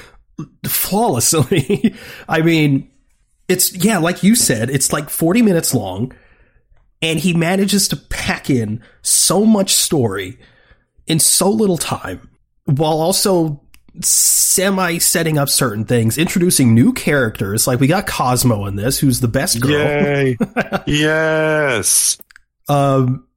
flawlessly. 0.66 1.94
I 2.28 2.42
mean, 2.42 2.90
it's 3.48 3.76
yeah, 3.76 4.00
like 4.00 4.24
you 4.24 4.36
said, 4.36 4.72
it's 4.72 4.92
like 4.92 5.10
forty 5.12 5.44
minutes 5.44 5.76
long, 5.76 6.14
and 7.02 7.20
he 7.20 7.34
manages 7.34 7.90
to 7.90 7.98
pack 7.98 8.50
in 8.50 8.82
so 9.04 9.46
much 9.46 9.74
story 9.74 10.40
in 11.06 11.20
so 11.20 11.50
little 11.50 11.78
time, 11.78 12.30
while 12.66 13.02
also 13.02 13.60
semi 14.02 14.98
setting 14.98 15.38
up 15.38 15.50
certain 15.50 15.84
things, 15.84 16.18
introducing 16.18 16.74
new 16.74 16.94
characters. 16.94 17.68
Like 17.68 17.82
we 17.82 17.88
got 17.88 18.08
Cosmo 18.08 18.66
in 18.66 18.78
this, 18.78 18.98
who's 18.98 19.20
the 19.20 19.28
best 19.28 19.60
girl. 19.60 19.72
Yay. 19.72 20.38
yes. 20.88 22.18
Um, 22.70 23.28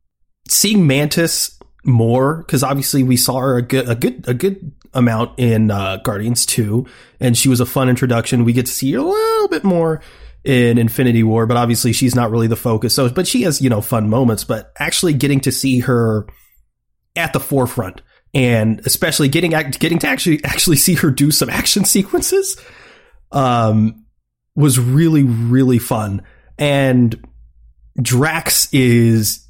seeing 0.49 0.87
Mantis 0.87 1.59
more 1.87 2.39
because 2.39 2.63
obviously 2.63 3.03
we 3.03 3.17
saw 3.17 3.39
her 3.41 3.57
a 3.57 3.63
good 3.63 3.89
a 3.89 3.95
good 3.95 4.25
a 4.29 4.35
good 4.35 4.73
amount 4.95 5.39
in 5.39 5.71
uh, 5.71 5.99
Guardians 5.99 6.47
Two, 6.47 6.87
and 7.21 7.37
she 7.37 7.49
was 7.49 7.61
a 7.61 7.67
fun 7.67 7.89
introduction. 7.89 8.45
We 8.45 8.53
get 8.53 8.67
to 8.67 8.73
see 8.73 8.93
her 8.93 8.99
a 8.99 9.03
little 9.03 9.49
bit 9.49 9.65
more 9.65 10.01
in 10.45 10.79
Infinity 10.79 11.23
War, 11.23 11.47
but 11.47 11.57
obviously 11.57 11.93
she's 11.93 12.15
not 12.15 12.31
really 12.31 12.47
the 12.47 12.57
focus. 12.57 12.95
So, 12.95 13.09
but 13.09 13.27
she 13.27 13.43
has 13.43 13.61
you 13.61 13.71
know 13.71 13.81
fun 13.81 14.09
moments. 14.09 14.45
But 14.45 14.73
actually 14.79 15.15
getting 15.15 15.41
to 15.41 15.53
see 15.53 15.81
her 15.81 16.27
at 17.17 17.33
the 17.33 17.41
forefront 17.41 18.03
and 18.35 18.81
especially 18.85 19.29
getting 19.29 19.51
getting 19.51 19.99
to 19.99 20.07
actually 20.07 20.45
actually 20.45 20.77
see 20.77 20.95
her 20.95 21.11
do 21.11 21.31
some 21.31 21.49
action 21.49 21.85
sequences 21.87 22.61
um 23.33 24.05
was 24.55 24.79
really 24.79 25.23
really 25.23 25.79
fun 25.79 26.23
and 26.59 27.27
Drax 28.01 28.69
is 28.73 29.46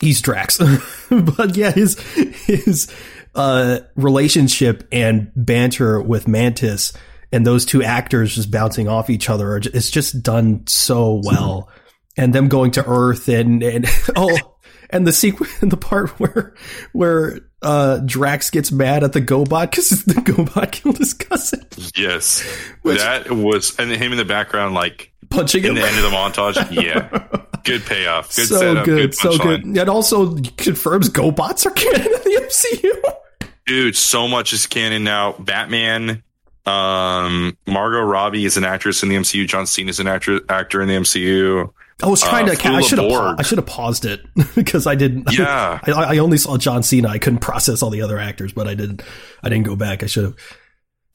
he's 0.00 0.20
Drax 0.20 0.58
but 1.10 1.56
yeah 1.56 1.70
his 1.70 1.98
his 2.46 2.92
uh 3.34 3.80
relationship 3.96 4.86
and 4.92 5.30
banter 5.36 6.00
with 6.00 6.28
Mantis 6.28 6.92
and 7.32 7.46
those 7.46 7.64
two 7.64 7.82
actors 7.82 8.34
just 8.34 8.50
bouncing 8.50 8.88
off 8.88 9.10
each 9.10 9.28
other 9.28 9.52
are 9.52 9.58
it's 9.58 9.90
just 9.90 10.22
done 10.22 10.66
so 10.66 11.20
well. 11.24 11.68
And 12.16 12.34
them 12.34 12.48
going 12.48 12.72
to 12.72 12.84
earth 12.86 13.28
and 13.28 13.62
and 13.62 13.86
oh 14.16 14.36
and 14.90 15.06
the 15.06 15.12
sequence 15.12 15.52
the 15.60 15.76
part 15.76 16.10
where 16.18 16.54
where 16.92 17.40
uh 17.62 17.98
Drax 17.98 18.50
gets 18.50 18.72
mad 18.72 19.04
at 19.04 19.12
the 19.12 19.20
GoBot 19.20 19.70
because 19.70 20.04
the 20.04 20.14
GoBot 20.14 20.72
killed 20.72 20.98
his 20.98 21.14
cousin. 21.14 21.66
Yes. 21.96 22.40
Which- 22.82 22.98
that 22.98 23.30
was 23.30 23.78
and 23.78 23.90
him 23.90 24.12
in 24.12 24.18
the 24.18 24.24
background 24.24 24.74
like 24.74 25.12
punching 25.30 25.64
in 25.64 25.70
him 25.70 25.74
the 25.76 25.82
end 25.86 25.96
of 25.96 26.02
the 26.02 26.10
montage. 26.10 26.70
Yeah. 26.82 27.26
Good 27.64 27.84
payoff. 27.84 28.34
Good 28.34 28.46
so 28.48 28.58
setup. 28.58 28.84
good, 28.84 28.96
Good, 29.10 29.14
so 29.14 29.30
punchline. 29.32 29.62
good 29.64 29.78
and 29.78 29.90
also 29.90 30.36
confirms 30.56 31.10
GoBots 31.10 31.66
are 31.66 31.70
canon 31.70 32.06
in 32.06 32.12
the 32.12 32.48
MCU 32.48 33.48
Dude, 33.66 33.96
so 33.96 34.26
much 34.28 34.52
is 34.54 34.66
canon 34.66 35.04
now. 35.04 35.32
Batman, 35.38 36.22
um, 36.64 37.56
Margot 37.66 38.00
Robbie 38.00 38.44
is 38.46 38.56
an 38.56 38.64
actress 38.64 39.02
in 39.02 39.08
the 39.10 39.16
MCU. 39.16 39.46
John 39.46 39.66
Cena 39.66 39.90
is 39.90 40.00
an 40.00 40.06
actor 40.06 40.40
actor 40.48 40.80
in 40.80 40.88
the 40.88 40.94
MCU. 40.94 41.70
I 42.02 42.06
was 42.06 42.22
trying 42.22 42.48
Uh, 42.48 42.54
to 42.54 42.68
I 42.68 42.80
should 42.80 42.98
have. 42.98 43.10
I 43.38 43.42
should 43.42 43.58
have 43.58 43.66
paused 43.66 44.04
it 44.04 44.20
because 44.54 44.86
I 44.86 44.94
didn't 44.94 45.30
Yeah. 45.36 45.80
I, 45.82 45.90
I 46.14 46.18
only 46.18 46.38
saw 46.38 46.56
John 46.56 46.82
Cena 46.82 47.08
I 47.08 47.18
couldn't 47.18 47.40
process 47.40 47.82
all 47.82 47.90
the 47.90 48.02
other 48.02 48.18
actors 48.18 48.52
but 48.52 48.68
I 48.68 48.74
didn't 48.74 49.02
I 49.42 49.48
didn't 49.48 49.64
go 49.66 49.74
back 49.76 50.02
I 50.02 50.06
should 50.06 50.24
have 50.24 50.36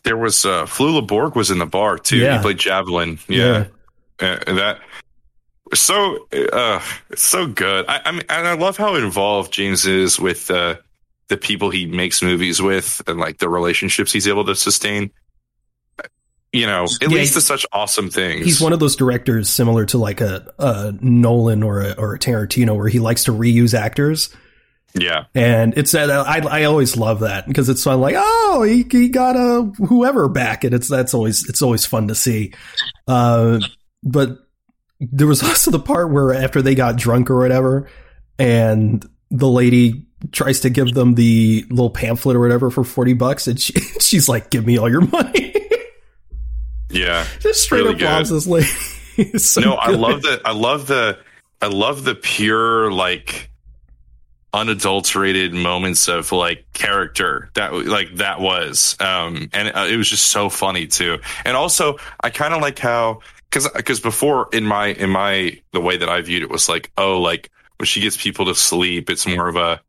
There 0.04 0.18
was 0.18 0.46
uh, 0.46 0.66
Flula 0.66 1.08
Borg 1.08 1.36
was 1.36 1.50
in 1.52 1.58
the 1.60 1.66
bar 1.66 1.98
too. 1.98 2.18
Yeah. 2.18 2.36
He 2.38 2.42
played 2.44 2.58
javelin. 2.58 3.18
Yeah, 3.30 3.68
Uh, 4.24 4.54
that 4.54 4.80
so 5.74 6.28
uh, 6.54 6.82
so 7.16 7.48
good. 7.48 7.86
I, 7.88 8.02
I 8.06 8.12
mean, 8.12 8.24
and 8.30 8.48
I 8.48 8.54
love 8.54 8.78
how 8.78 8.96
involved 8.96 9.52
James 9.52 9.86
is 9.86 10.20
with 10.20 10.50
uh, 10.52 10.76
the 11.28 11.38
people 11.38 11.70
he 11.70 11.86
makes 11.86 12.22
movies 12.22 12.62
with, 12.62 13.02
and 13.08 13.20
like 13.20 13.40
the 13.40 13.50
relationships 13.50 14.12
he's 14.12 14.28
able 14.28 14.46
to 14.46 14.56
sustain. 14.56 15.12
You 16.52 16.68
know, 16.68 16.84
it 16.84 17.02
Yeah, 17.02 17.08
leads 17.10 17.34
to 17.34 17.42
such 17.42 17.66
awesome 17.74 18.12
things. 18.12 18.46
He's 18.46 18.62
one 18.62 18.74
of 18.74 18.80
those 18.80 18.96
directors 18.96 19.50
similar 19.50 19.86
to 19.88 19.98
like 19.98 20.22
a, 20.22 20.54
a 20.60 20.94
Nolan 21.02 21.64
or 21.64 21.82
a, 21.82 21.94
or 21.94 22.14
a 22.14 22.20
Tarantino 22.20 22.78
where 22.78 22.88
he 22.88 23.00
likes 23.00 23.24
to 23.24 23.32
reuse 23.32 23.74
actors 23.74 24.30
Yeah. 24.94 25.26
And 25.34 25.76
it's 25.76 25.94
that 25.94 26.12
I 26.12 26.38
I 26.48 26.64
always 26.66 26.96
love 26.96 27.22
that 27.22 27.48
because 27.48 27.70
it's 27.70 27.82
so 27.82 27.98
like 27.98 28.14
oh 28.16 28.62
he, 28.68 28.86
he 28.88 29.10
got 29.10 29.36
a 29.36 29.64
whoever 29.88 30.30
back 30.30 30.64
and 30.64 30.76
it's 30.76 30.88
that's 30.88 31.16
always 31.16 31.50
it's 31.50 31.64
always 31.64 31.88
fun 31.88 32.10
to 32.10 32.16
see. 32.16 32.54
Uh, 33.08 33.60
but 34.04 34.38
there 35.00 35.28
was 35.28 35.42
also 35.44 35.72
the 35.72 35.80
part 35.80 36.12
where 36.12 36.34
after 36.34 36.62
they 36.62 36.76
got 36.76 36.96
drunk 36.98 37.30
or 37.30 37.40
whatever, 37.40 37.90
and 38.38 39.06
the 39.32 39.48
lady 39.50 40.06
tries 40.32 40.62
to 40.62 40.70
give 40.70 40.94
them 40.94 41.16
the 41.16 41.66
little 41.70 41.90
pamphlet 41.90 42.36
or 42.36 42.40
whatever 42.40 42.70
for 42.70 42.84
forty 42.84 43.14
bucks, 43.14 43.48
and 43.48 43.60
she, 43.60 43.74
she's 44.00 44.30
like, 44.30 44.50
"Give 44.50 44.66
me 44.66 44.78
all 44.78 44.90
your 44.90 45.02
money." 45.02 45.56
Yeah. 46.90 47.26
Just 47.40 47.64
straight 47.64 47.82
Really 47.86 47.96
up 47.96 48.02
robs 48.02 48.30
good. 48.30 48.36
this 48.36 48.48
lady. 48.48 49.38
So 49.40 49.62
no, 49.62 49.74
I 49.74 49.90
love 49.90 50.22
the 50.22 50.40
I 50.46 50.52
love 50.52 50.86
the 50.86 51.18
I 51.60 51.66
love 51.68 52.04
the 52.04 52.14
pure 52.14 52.92
like 52.92 53.50
unadulterated 54.54 55.54
moments 55.54 56.08
of 56.08 56.32
like 56.32 56.66
character 56.74 57.50
that 57.56 57.74
like 57.74 58.14
that 58.18 58.40
was 58.40 58.96
um 59.00 59.50
and 59.52 59.70
uh, 59.76 59.88
it 59.90 59.98
was 59.98 60.08
just 60.08 60.26
so 60.26 60.48
funny 60.48 60.86
too 60.86 61.18
and 61.44 61.58
also 61.58 61.98
i 62.20 62.30
kind 62.30 62.54
of 62.54 62.62
like 62.62 62.78
how 62.78 63.20
because 63.54 63.70
because 63.70 64.00
before 64.00 64.50
in 64.52 64.64
my 64.64 64.88
in 64.88 65.10
my 65.10 65.60
the 65.74 65.82
way 65.82 65.96
that 65.96 66.10
i 66.10 66.22
viewed 66.22 66.42
it 66.42 66.50
was 66.50 66.68
like 66.68 66.92
oh 66.98 67.22
like 67.22 67.52
when 67.78 67.86
she 67.86 68.02
gets 68.02 68.18
people 68.18 68.46
to 68.46 68.56
sleep 68.56 69.10
it's 69.10 69.28
more 69.28 69.48
of 69.48 69.56
a 69.56 69.80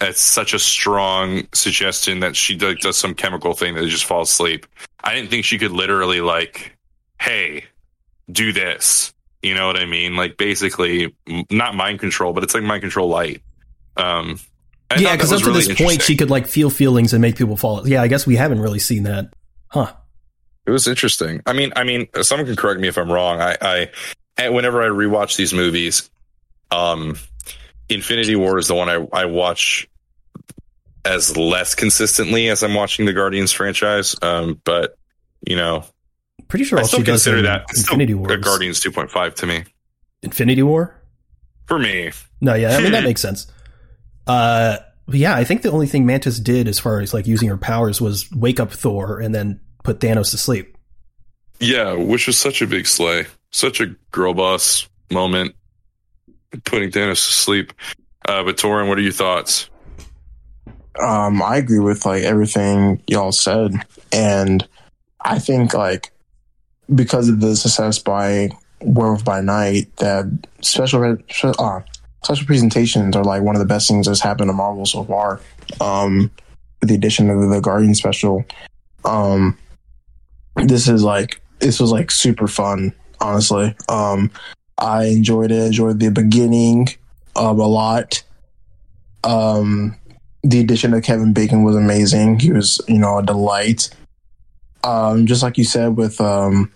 it's 0.00 0.20
such 0.20 0.54
a 0.54 0.58
strong 0.58 1.46
suggestion 1.52 2.20
that 2.20 2.34
she 2.34 2.58
like, 2.58 2.80
does 2.80 2.96
some 2.96 3.14
chemical 3.14 3.52
thing 3.52 3.74
that 3.74 3.82
they 3.82 3.88
just 3.88 4.06
fall 4.06 4.22
asleep. 4.22 4.66
I 5.04 5.14
didn't 5.14 5.28
think 5.28 5.44
she 5.44 5.58
could 5.58 5.72
literally 5.72 6.20
like 6.20 6.76
hey 7.20 7.64
do 8.30 8.52
this. 8.52 9.12
You 9.42 9.54
know 9.54 9.66
what 9.66 9.76
i 9.76 9.86
mean? 9.86 10.16
Like 10.16 10.36
basically 10.36 11.14
m- 11.28 11.44
not 11.50 11.74
mind 11.74 12.00
control 12.00 12.32
but 12.32 12.42
it's 12.42 12.54
like 12.54 12.62
mind 12.62 12.80
control 12.80 13.08
light. 13.08 13.42
Um 13.96 14.40
I 14.90 14.96
yeah, 14.96 15.14
because 15.14 15.32
up 15.32 15.38
to 15.40 15.46
really 15.46 15.62
this 15.62 15.80
point, 15.80 16.02
she 16.02 16.16
could 16.16 16.30
like 16.30 16.48
feel 16.48 16.68
feelings 16.68 17.12
and 17.12 17.22
make 17.22 17.36
people 17.36 17.56
fall. 17.56 17.86
Yeah, 17.86 18.02
I 18.02 18.08
guess 18.08 18.26
we 18.26 18.34
haven't 18.34 18.60
really 18.60 18.80
seen 18.80 19.04
that, 19.04 19.32
huh? 19.68 19.92
It 20.70 20.72
was 20.72 20.86
interesting. 20.86 21.42
I 21.46 21.52
mean, 21.52 21.72
I 21.74 21.82
mean, 21.82 22.06
someone 22.22 22.46
can 22.46 22.54
correct 22.54 22.78
me 22.78 22.86
if 22.86 22.96
I'm 22.96 23.10
wrong. 23.10 23.40
I, 23.40 23.88
I, 24.38 24.48
whenever 24.50 24.80
I 24.80 24.86
rewatch 24.86 25.36
these 25.36 25.52
movies, 25.52 26.08
um, 26.70 27.18
Infinity 27.88 28.36
War 28.36 28.56
is 28.56 28.68
the 28.68 28.76
one 28.76 28.88
I, 28.88 29.04
I 29.12 29.24
watch 29.24 29.88
as 31.04 31.36
less 31.36 31.74
consistently 31.74 32.48
as 32.50 32.62
I'm 32.62 32.74
watching 32.74 33.04
the 33.04 33.12
Guardians 33.12 33.50
franchise. 33.50 34.14
Um, 34.22 34.60
but 34.62 34.96
you 35.44 35.56
know, 35.56 35.84
Pretty 36.46 36.64
sure 36.64 36.78
I 36.78 36.82
still 36.82 37.02
consider 37.02 37.42
that 37.42 37.64
Infinity 37.74 38.14
War. 38.14 38.36
Guardians 38.36 38.80
2.5 38.80 39.34
to 39.34 39.46
me. 39.46 39.64
Infinity 40.22 40.62
War. 40.62 40.94
For 41.66 41.80
me, 41.80 42.12
No, 42.40 42.54
yeah, 42.54 42.76
I 42.76 42.80
mean 42.80 42.92
that 42.92 43.02
makes 43.10 43.20
sense. 43.20 43.48
Uh, 44.24 44.76
yeah, 45.08 45.34
I 45.34 45.42
think 45.42 45.62
the 45.62 45.72
only 45.72 45.88
thing 45.88 46.06
Mantis 46.06 46.38
did 46.38 46.68
as 46.68 46.78
far 46.78 47.00
as 47.00 47.12
like 47.12 47.26
using 47.26 47.48
her 47.48 47.56
powers 47.56 48.00
was 48.00 48.30
wake 48.30 48.60
up 48.60 48.70
Thor 48.70 49.18
and 49.18 49.34
then 49.34 49.60
put 49.82 50.00
Thanos 50.00 50.30
to 50.30 50.38
sleep. 50.38 50.76
yeah, 51.60 51.92
which 51.92 52.26
was 52.26 52.38
such 52.38 52.62
a 52.62 52.66
big 52.66 52.86
slay, 52.86 53.26
such 53.50 53.80
a 53.80 53.86
girl 54.10 54.34
boss 54.34 54.88
moment, 55.10 55.54
putting 56.64 56.90
Thanos 56.90 57.26
to 57.26 57.32
sleep. 57.32 57.72
Uh, 58.28 58.42
but 58.44 58.56
Tauren, 58.56 58.88
what 58.88 58.98
are 58.98 59.02
your 59.02 59.12
thoughts? 59.12 59.68
Um, 61.00 61.42
I 61.42 61.56
agree 61.56 61.78
with 61.78 62.04
like 62.04 62.22
everything 62.22 63.02
y'all 63.06 63.32
said, 63.32 63.72
and 64.12 64.66
I 65.20 65.38
think 65.38 65.74
like 65.74 66.12
because 66.94 67.28
of 67.28 67.40
the 67.40 67.56
success 67.56 67.98
by 67.98 68.50
Werewolf 68.80 69.24
by 69.24 69.40
Night, 69.40 69.94
that 69.96 70.26
special 70.60 71.16
uh, 71.58 71.80
special 72.22 72.46
presentations 72.46 73.16
are 73.16 73.24
like 73.24 73.42
one 73.42 73.54
of 73.54 73.60
the 73.60 73.66
best 73.66 73.88
things 73.88 74.06
that's 74.06 74.20
happened 74.20 74.48
to 74.48 74.52
Marvel 74.52 74.86
so 74.86 75.04
far. 75.04 75.40
Um, 75.80 76.30
with 76.80 76.88
the 76.88 76.94
addition 76.94 77.30
of 77.30 77.48
the 77.48 77.60
Guardian 77.60 77.94
special, 77.94 78.44
um, 79.04 79.56
this 80.64 80.88
is 80.88 81.02
like 81.02 81.40
this 81.58 81.80
was 81.80 81.92
like 81.92 82.10
super 82.10 82.46
fun. 82.46 82.92
Honestly, 83.20 83.74
um, 83.88 84.30
I 84.78 85.04
enjoyed 85.04 85.50
it. 85.50 85.66
Enjoyed 85.66 86.00
the 86.00 86.10
beginning 86.10 86.88
um, 87.36 87.60
a 87.60 87.66
lot. 87.66 88.22
Um, 89.24 89.96
the 90.42 90.60
addition 90.60 90.94
of 90.94 91.02
Kevin 91.02 91.32
Bacon 91.32 91.64
was 91.64 91.76
amazing. 91.76 92.40
He 92.40 92.52
was, 92.52 92.80
you 92.88 92.98
know, 92.98 93.18
a 93.18 93.22
delight. 93.22 93.90
Um, 94.82 95.26
just 95.26 95.42
like 95.42 95.58
you 95.58 95.64
said, 95.64 95.96
with 95.96 96.20
um, 96.20 96.72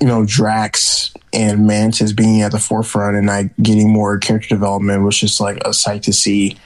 you 0.00 0.06
know, 0.06 0.24
Drax 0.24 1.14
and 1.32 1.66
Mantis 1.66 2.12
being 2.12 2.42
at 2.42 2.52
the 2.52 2.58
forefront 2.58 3.16
and 3.16 3.26
like 3.26 3.56
getting 3.62 3.92
more 3.92 4.18
character 4.18 4.48
development 4.48 5.04
was 5.04 5.18
just 5.18 5.40
like 5.40 5.58
a 5.64 5.72
sight 5.72 6.02
to 6.04 6.12
see. 6.12 6.56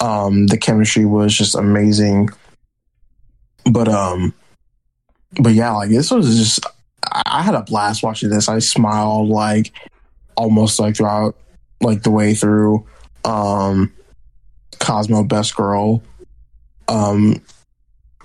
Um, 0.00 0.46
the 0.46 0.56
chemistry 0.56 1.04
was 1.04 1.36
just 1.36 1.54
amazing. 1.54 2.30
But 3.70 3.88
um, 3.88 4.32
but 5.42 5.52
yeah, 5.54 5.72
like 5.72 5.90
this 5.90 6.10
was 6.10 6.36
just 6.36 6.60
I, 7.12 7.22
I 7.26 7.42
had 7.42 7.54
a 7.54 7.62
blast 7.62 8.02
watching 8.02 8.30
this. 8.30 8.48
I 8.48 8.58
smiled 8.58 9.28
like 9.28 9.72
almost 10.36 10.78
like 10.80 10.96
throughout 10.96 11.36
like 11.80 12.02
the 12.02 12.10
way 12.10 12.34
through. 12.34 12.86
Um, 13.24 13.92
Cosmo 14.78 15.24
Best 15.24 15.54
Girl. 15.56 16.02
Um, 16.88 17.42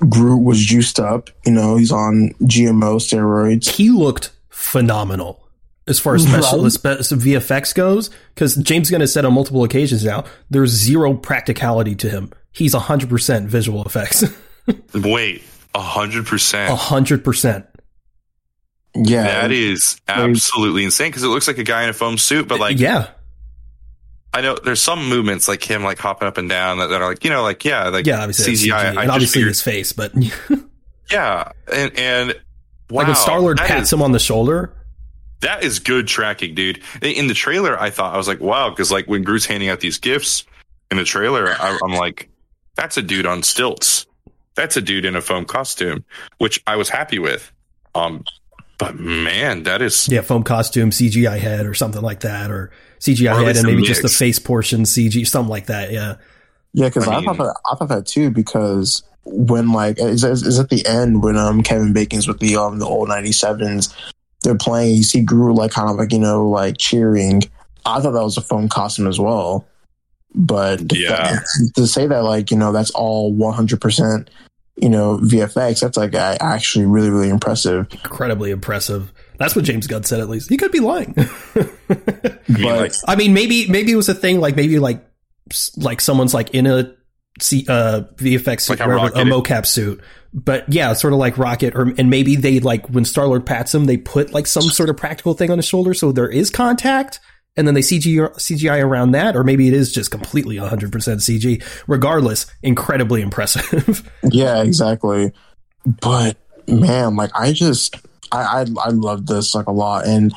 Groot 0.10 0.44
was 0.44 0.60
juiced 0.60 1.00
up. 1.00 1.30
You 1.46 1.52
know, 1.54 1.78
he's 1.78 1.92
on 1.92 2.32
GMO 2.42 2.98
steroids. 2.98 3.70
He 3.70 3.90
looked 3.90 4.32
phenomenal 4.50 5.42
as 5.88 6.00
far 6.00 6.16
as 6.16 6.24
special 6.24 6.60
Right. 6.60 6.66
as 6.68 7.12
VFX 7.12 7.74
goes. 7.76 8.10
Because 8.34 8.56
James 8.56 8.90
Gunn 8.90 9.02
has 9.02 9.14
said 9.14 9.24
on 9.26 9.34
multiple 9.34 9.64
occasions 9.64 10.04
now, 10.04 10.26
there's 10.50 10.72
zero 10.72 11.14
practicality 11.14 11.96
to 11.96 12.10
him. 12.10 12.32
He's 12.52 12.74
hundred 12.74 13.10
percent 13.10 13.48
visual 13.50 13.84
effects, 13.84 14.24
Wait, 14.94 15.44
a 15.76 15.80
hundred 15.80 16.26
percent. 16.26 16.72
A 16.72 16.76
hundred 16.76 17.24
percent. 17.24 17.66
Yeah, 18.96 19.24
That 19.42 19.52
is 19.52 20.00
absolutely 20.08 20.86
insane 20.86 21.10
because 21.10 21.24
it 21.24 21.28
looks 21.28 21.48
like 21.48 21.58
a 21.58 21.64
guy 21.66 21.84
in 21.84 21.90
a 21.90 21.94
foam 21.94 22.18
suit, 22.18 22.48
but 22.48 22.60
like 22.62 22.80
yeah, 22.80 23.10
I 24.34 24.40
know 24.42 24.56
there's 24.64 24.80
some 24.82 25.10
movements 25.10 25.50
like 25.50 25.62
him 25.70 25.84
like 25.84 25.98
hopping 26.00 26.28
up 26.30 26.38
and 26.38 26.48
down 26.50 26.78
that, 26.78 26.88
that 26.88 27.02
are 27.02 27.10
like 27.10 27.24
you 27.26 27.30
know 27.30 27.44
like 27.44 27.66
yeah 27.66 27.90
like 27.90 28.06
yeah. 28.08 28.22
Obviously, 28.22 28.54
that's 28.54 28.64
CGI. 28.64 28.70
CG, 28.70 28.74
I 28.74 28.88
and 28.88 28.96
just 28.96 29.10
obviously 29.10 29.34
figured- 29.42 29.50
his 29.50 29.62
face, 29.62 29.92
but 29.92 30.14
yeah, 31.12 31.52
and 31.74 32.00
and 32.00 32.30
wow, 32.90 33.00
like 33.00 33.08
when 33.08 33.16
Star 33.18 33.40
Lord 33.42 33.58
that 33.58 33.68
pats 33.68 33.84
is- 33.88 33.94
him 33.94 34.02
on 34.02 34.14
the 34.14 34.20
shoulder. 34.20 34.72
That 35.42 35.64
is 35.66 35.80
good 35.80 36.08
tracking, 36.08 36.56
dude. 36.56 36.82
In 37.02 37.28
the 37.28 37.34
trailer, 37.34 37.80
I 37.80 37.90
thought 37.90 38.14
I 38.14 38.18
was 38.18 38.28
like, 38.28 38.40
wow, 38.40 38.70
because 38.70 38.90
like 38.92 39.06
when 39.08 39.24
Groot's 39.24 39.46
handing 39.46 39.68
out 39.68 39.82
these 39.82 40.00
gifts 40.00 40.46
in 40.90 40.96
the 40.98 41.04
trailer, 41.04 41.50
I, 41.50 41.78
I'm 41.84 41.92
like, 41.92 42.30
that's 42.76 42.96
a 42.96 43.02
dude 43.02 43.26
on 43.26 43.44
stilts. 43.44 44.06
That's 44.56 44.78
a 44.78 44.82
dude 44.82 45.06
in 45.06 45.16
a 45.16 45.22
foam 45.22 45.46
costume, 45.46 46.04
which 46.38 46.62
I 46.68 46.76
was 46.76 46.90
happy 46.90 47.20
with. 47.20 47.52
Um, 47.94 48.24
but 48.78 48.96
man, 49.00 49.64
that 49.64 49.82
is 49.82 50.08
Yeah, 50.10 50.22
foam 50.22 50.44
costume, 50.44 50.90
CGI 50.92 51.38
head, 51.40 51.66
or 51.66 51.74
something 51.74 52.02
like 52.02 52.22
that, 52.22 52.52
or 52.52 52.72
CGI 53.00 53.34
Or 53.34 53.46
head 53.46 53.58
and 53.58 53.66
a 53.66 53.70
maybe 53.72 53.84
just 53.84 54.02
the 54.02 54.10
face 54.10 54.40
portion 54.40 54.84
CG, 54.84 55.26
something 55.28 55.50
like 55.50 55.68
that. 55.68 55.92
Yeah, 55.92 56.16
yeah. 56.74 56.88
Because 56.90 57.08
I 57.08 57.14
I, 57.14 57.16
mean- 57.18 57.26
thought 57.26 57.38
that, 57.38 57.60
I 57.72 57.76
thought 57.76 57.90
that 57.90 58.06
too. 58.06 58.32
Because 58.32 59.04
when 59.24 59.72
like 59.72 59.98
is, 60.00 60.24
is, 60.24 60.44
is 60.44 60.60
at 60.60 60.70
the 60.70 60.86
end 60.86 61.24
when 61.24 61.38
um 61.38 61.64
Kevin 61.64 61.94
Bacon's 61.94 62.28
with 62.28 62.40
the 62.40 62.56
um 62.58 62.80
the 62.80 62.86
old 62.86 63.08
ninety 63.10 63.32
sevens, 63.32 63.96
they're 64.44 64.58
playing. 64.58 64.96
You 64.96 65.04
see 65.04 65.22
Groot 65.22 65.56
like 65.56 65.72
kind 65.72 65.90
of 65.90 65.96
like 65.96 66.12
you 66.12 66.20
know 66.20 66.48
like 66.50 66.78
cheering. 66.78 67.44
I 67.86 68.02
thought 68.02 68.12
that 68.12 68.24
was 68.24 68.38
a 68.38 68.42
foam 68.42 68.68
costume 68.68 69.08
as 69.08 69.20
well. 69.20 69.66
But 70.34 70.82
Yeah. 70.94 71.40
to 71.76 71.88
say 71.88 72.08
that 72.08 72.24
like 72.24 72.52
you 72.52 72.58
know 72.58 72.74
that's 72.74 72.92
all 72.92 73.32
one 73.32 73.54
hundred 73.54 73.80
percent 73.80 74.30
you 74.78 74.90
know 74.90 75.18
VFX, 75.20 75.80
that's 75.82 75.98
like 75.98 76.14
a- 76.14 76.38
actually 76.42 76.86
really 76.86 77.10
really 77.10 77.30
impressive. 77.30 77.88
incredibly 77.92 78.52
impressive. 78.52 79.12
That's 79.38 79.56
what 79.56 79.66
James 79.66 79.88
Gunn 79.88 80.04
said. 80.04 80.20
At 80.22 80.30
least 80.30 80.50
he 80.50 80.58
could 80.58 80.72
be 80.72 80.80
lying. 80.80 81.14
But 81.88 82.98
I 83.08 83.16
mean, 83.16 83.34
maybe 83.34 83.68
maybe 83.68 83.92
it 83.92 83.96
was 83.96 84.10
a 84.10 84.14
thing. 84.14 84.40
Like 84.40 84.56
maybe 84.56 84.80
like 84.80 85.06
like 85.78 86.02
someone's 86.02 86.34
like 86.34 86.52
in 86.54 86.68
a 86.68 86.94
C, 87.42 87.66
uh, 87.68 88.04
VFX 88.16 88.62
suit, 88.62 88.70
Like 88.72 88.80
how 88.80 88.90
or 88.90 88.98
whatever, 89.00 89.22
a 89.22 89.26
Rocket- 89.32 89.50
mocap 89.54 89.66
suit. 89.66 90.02
But 90.34 90.72
yeah, 90.72 90.94
sort 90.94 91.14
of 91.14 91.20
like 91.20 91.38
Rocket, 91.38 91.76
or 91.76 91.94
and 91.98 92.10
maybe 92.10 92.36
they 92.36 92.60
like 92.60 92.88
when 92.90 93.06
Star 93.06 93.28
Lord 93.28 93.46
pats 93.46 93.74
him, 93.74 93.86
they 93.86 93.98
put 93.98 94.34
like 94.34 94.48
some 94.48 94.64
sort 94.64 94.90
of 94.90 94.98
practical 94.98 95.34
thing 95.34 95.50
on 95.52 95.58
his 95.58 95.66
shoulder, 95.66 95.94
so 95.94 96.12
there 96.12 96.30
is 96.30 96.50
contact, 96.50 97.20
and 97.58 97.68
then 97.68 97.74
they 97.74 97.82
CG 97.82 98.18
CGI 98.36 98.84
around 98.84 99.12
that, 99.12 99.36
or 99.36 99.44
maybe 99.44 99.68
it 99.68 99.74
is 99.74 99.92
just 99.94 100.12
completely 100.12 100.60
100 100.60 100.92
percent 100.92 101.22
CG. 101.22 101.64
Regardless, 101.88 102.48
incredibly 102.62 103.22
impressive. 103.22 104.10
Yeah, 104.24 104.64
exactly. 104.64 105.32
But 106.02 106.38
man, 106.68 107.16
like 107.16 107.32
I 107.36 107.54
just 107.54 107.96
I 108.32 108.62
I, 108.62 108.66
I 108.86 108.90
love 108.90 109.28
this 109.28 109.54
like 109.56 109.68
a 109.68 109.72
lot, 109.72 110.06
and 110.06 110.34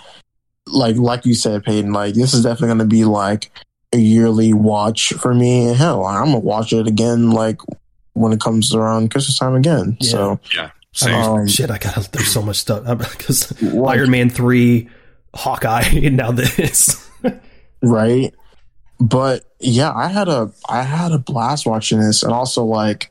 like 0.66 0.97
like 0.97 1.25
you 1.25 1.35
said, 1.35 1.64
Peyton, 1.64 1.93
like 1.93 2.14
this 2.14 2.35
is 2.35 2.43
definitely 2.43 2.69
going 2.69 2.79
to 2.79 2.85
be 2.85 3.05
like 3.05 3.51
a 3.93 3.99
yearly 3.99 4.53
watch 4.53 5.12
for 5.14 5.35
me. 5.35 5.69
And 5.69 5.77
hell, 5.77 6.05
I'm 6.05 6.27
gonna 6.27 6.39
watch 6.41 6.73
it 6.73 6.87
again 6.87 7.31
like 7.31 7.61
when 8.12 8.33
it 8.33 8.41
comes 8.41 8.75
around 8.75 9.11
Christmas 9.11 9.39
time 9.39 9.55
again. 9.55 9.97
Yeah. 10.01 10.11
So 10.11 10.41
yeah, 10.55 10.71
same. 10.93 11.14
um, 11.14 11.49
Shit, 11.49 11.71
I 11.71 11.79
got 11.79 12.12
there's 12.12 12.29
so 12.31 12.43
much 12.43 12.57
stuff 12.57 12.85
because 13.16 13.61
like, 13.62 13.99
Iron 13.99 14.11
Man 14.11 14.31
three, 14.31 14.89
Hawkeye, 15.35 15.89
and 15.95 16.16
now 16.19 16.31
this. 16.31 17.08
Right? 17.83 18.35
but 19.01 19.45
yeah, 19.61 19.93
I 19.93 20.09
had 20.09 20.29
a 20.29 20.53
I 20.68 20.83
had 20.83 21.12
a 21.12 21.18
blast 21.18 21.66
watching 21.66 22.01
this, 22.01 22.22
and 22.22 22.33
also 22.33 22.64
like 22.64 23.11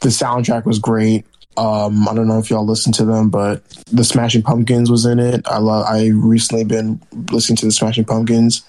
the 0.00 0.08
soundtrack 0.08 0.64
was 0.64 0.78
great. 0.78 1.26
Um, 1.56 2.08
I 2.08 2.14
don't 2.14 2.28
know 2.28 2.38
if 2.38 2.50
y'all 2.50 2.66
listened 2.66 2.94
to 2.96 3.04
them, 3.04 3.30
but 3.30 3.62
the 3.90 4.04
Smashing 4.04 4.42
Pumpkins 4.42 4.90
was 4.90 5.04
in 5.04 5.18
it. 5.18 5.46
I 5.46 5.58
love. 5.58 5.86
I 5.86 6.08
recently 6.08 6.64
been 6.64 7.00
listening 7.30 7.56
to 7.56 7.66
the 7.66 7.72
Smashing 7.72 8.04
Pumpkins, 8.04 8.64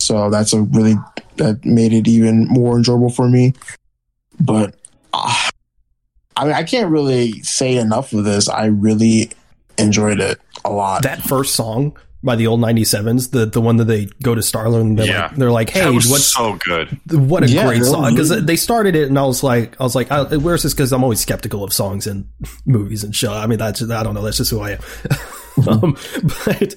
so 0.00 0.30
that's 0.30 0.52
a 0.52 0.62
really 0.62 0.94
that 1.36 1.64
made 1.64 1.92
it 1.92 2.08
even 2.08 2.46
more 2.46 2.76
enjoyable 2.76 3.10
for 3.10 3.28
me. 3.28 3.54
But 4.40 4.74
uh, 5.12 5.48
I 6.36 6.44
mean, 6.44 6.54
I 6.54 6.64
can't 6.64 6.90
really 6.90 7.42
say 7.42 7.76
enough 7.76 8.12
of 8.12 8.24
this. 8.24 8.48
I 8.48 8.66
really 8.66 9.30
enjoyed 9.78 10.20
it 10.20 10.40
a 10.64 10.70
lot. 10.70 11.02
That 11.02 11.22
first 11.22 11.54
song 11.54 11.96
by 12.24 12.36
the 12.36 12.46
old 12.46 12.58
97s, 12.60 13.30
the 13.30 13.46
the 13.46 13.60
one 13.60 13.76
that 13.76 13.84
they 13.84 14.06
go 14.22 14.34
to 14.34 14.42
Starland 14.42 14.88
and 14.90 14.98
they're 14.98 15.06
Yeah. 15.06 15.22
like 15.26 15.36
they're 15.36 15.52
like, 15.52 15.70
"Hey, 15.70 15.80
that 15.82 15.92
what's 15.92 16.24
so 16.26 16.58
good. 16.64 16.88
what 17.12 17.42
a 17.44 17.48
Yeah, 17.48 17.66
great 17.66 17.80
that 17.80 17.84
song 17.84 18.10
because 18.14 18.30
they 18.30 18.56
started 18.56 18.96
it 18.96 19.08
and 19.08 19.18
I 19.18 19.24
was 19.26 19.42
like 19.42 19.78
I 19.80 19.84
was 19.84 19.94
like 19.94 20.10
I, 20.10 20.22
where's 20.36 20.62
this 20.62 20.72
because 20.74 20.92
I'm 20.92 21.02
always 21.04 21.20
skeptical 21.20 21.62
of 21.62 21.72
songs 21.72 22.06
and 22.06 22.26
movies 22.66 23.04
and 23.04 23.14
show 23.14 23.32
I 23.32 23.46
mean 23.46 23.58
that's 23.58 23.82
I 23.88 24.02
don't 24.02 24.14
know 24.14 24.22
that's 24.22 24.38
just 24.38 24.50
who 24.50 24.60
I 24.60 24.70
am 24.70 24.78
um, 25.68 25.96
but 26.46 26.74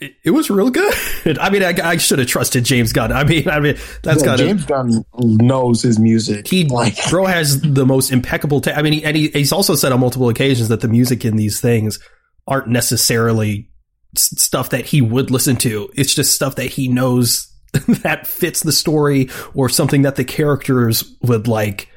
it, 0.00 0.14
it 0.24 0.30
was 0.30 0.50
real 0.50 0.70
good 0.70 0.92
I 1.40 1.48
mean 1.50 1.62
I, 1.62 1.74
I 1.82 1.96
should 1.96 2.18
have 2.18 2.28
trusted 2.28 2.64
James 2.64 2.92
Gunn 2.92 3.12
I 3.12 3.24
mean 3.24 3.48
I 3.48 3.60
mean 3.60 3.76
that's 4.02 4.20
Yeah, 4.20 4.26
got 4.26 4.36
to 4.38 4.44
James 4.46 4.64
Gunn 4.66 5.04
knows 5.18 5.82
his 5.82 5.98
music. 5.98 6.46
he 6.48 6.64
like 6.64 6.96
bro 7.08 7.26
has 7.26 7.60
the 7.62 7.86
most 7.86 8.10
impeccable 8.12 8.60
ta- 8.60 8.72
I 8.72 8.82
mean 8.82 8.94
he, 8.94 9.04
and 9.04 9.16
he, 9.16 9.28
he's 9.28 9.52
also 9.52 9.74
said 9.74 9.92
on 9.92 10.00
multiple 10.00 10.28
occasions 10.28 10.68
that 10.68 10.80
the 10.80 10.88
music 10.88 11.24
in 11.24 11.36
these 11.36 11.60
things 11.60 11.98
aren't 12.46 12.68
necessarily 12.68 13.68
s- 13.68 13.69
stuff 14.16 14.70
that 14.70 14.86
he 14.86 15.00
would 15.00 15.30
listen 15.30 15.56
to 15.56 15.90
it's 15.94 16.14
just 16.14 16.34
stuff 16.34 16.56
that 16.56 16.66
he 16.66 16.88
knows 16.88 17.52
that 18.02 18.26
fits 18.26 18.62
the 18.62 18.72
story 18.72 19.28
or 19.54 19.68
something 19.68 20.02
that 20.02 20.16
the 20.16 20.24
characters 20.24 21.04
would 21.22 21.46
like 21.46 21.88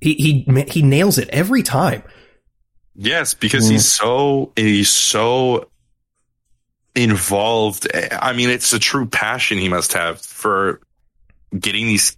he 0.00 0.14
he 0.46 0.62
he 0.68 0.82
nails 0.82 1.18
it 1.18 1.28
every 1.30 1.62
time 1.62 2.02
Yes, 2.98 3.34
because 3.34 3.66
Mm. 3.68 3.72
he's 3.72 3.92
so 3.92 4.52
he's 4.56 4.88
so 4.88 5.68
involved. 6.94 7.86
I 8.10 8.32
mean, 8.32 8.48
it's 8.48 8.72
a 8.72 8.78
true 8.78 9.06
passion 9.06 9.58
he 9.58 9.68
must 9.68 9.92
have 9.92 10.20
for 10.20 10.80
getting 11.58 11.86
these 11.86 12.16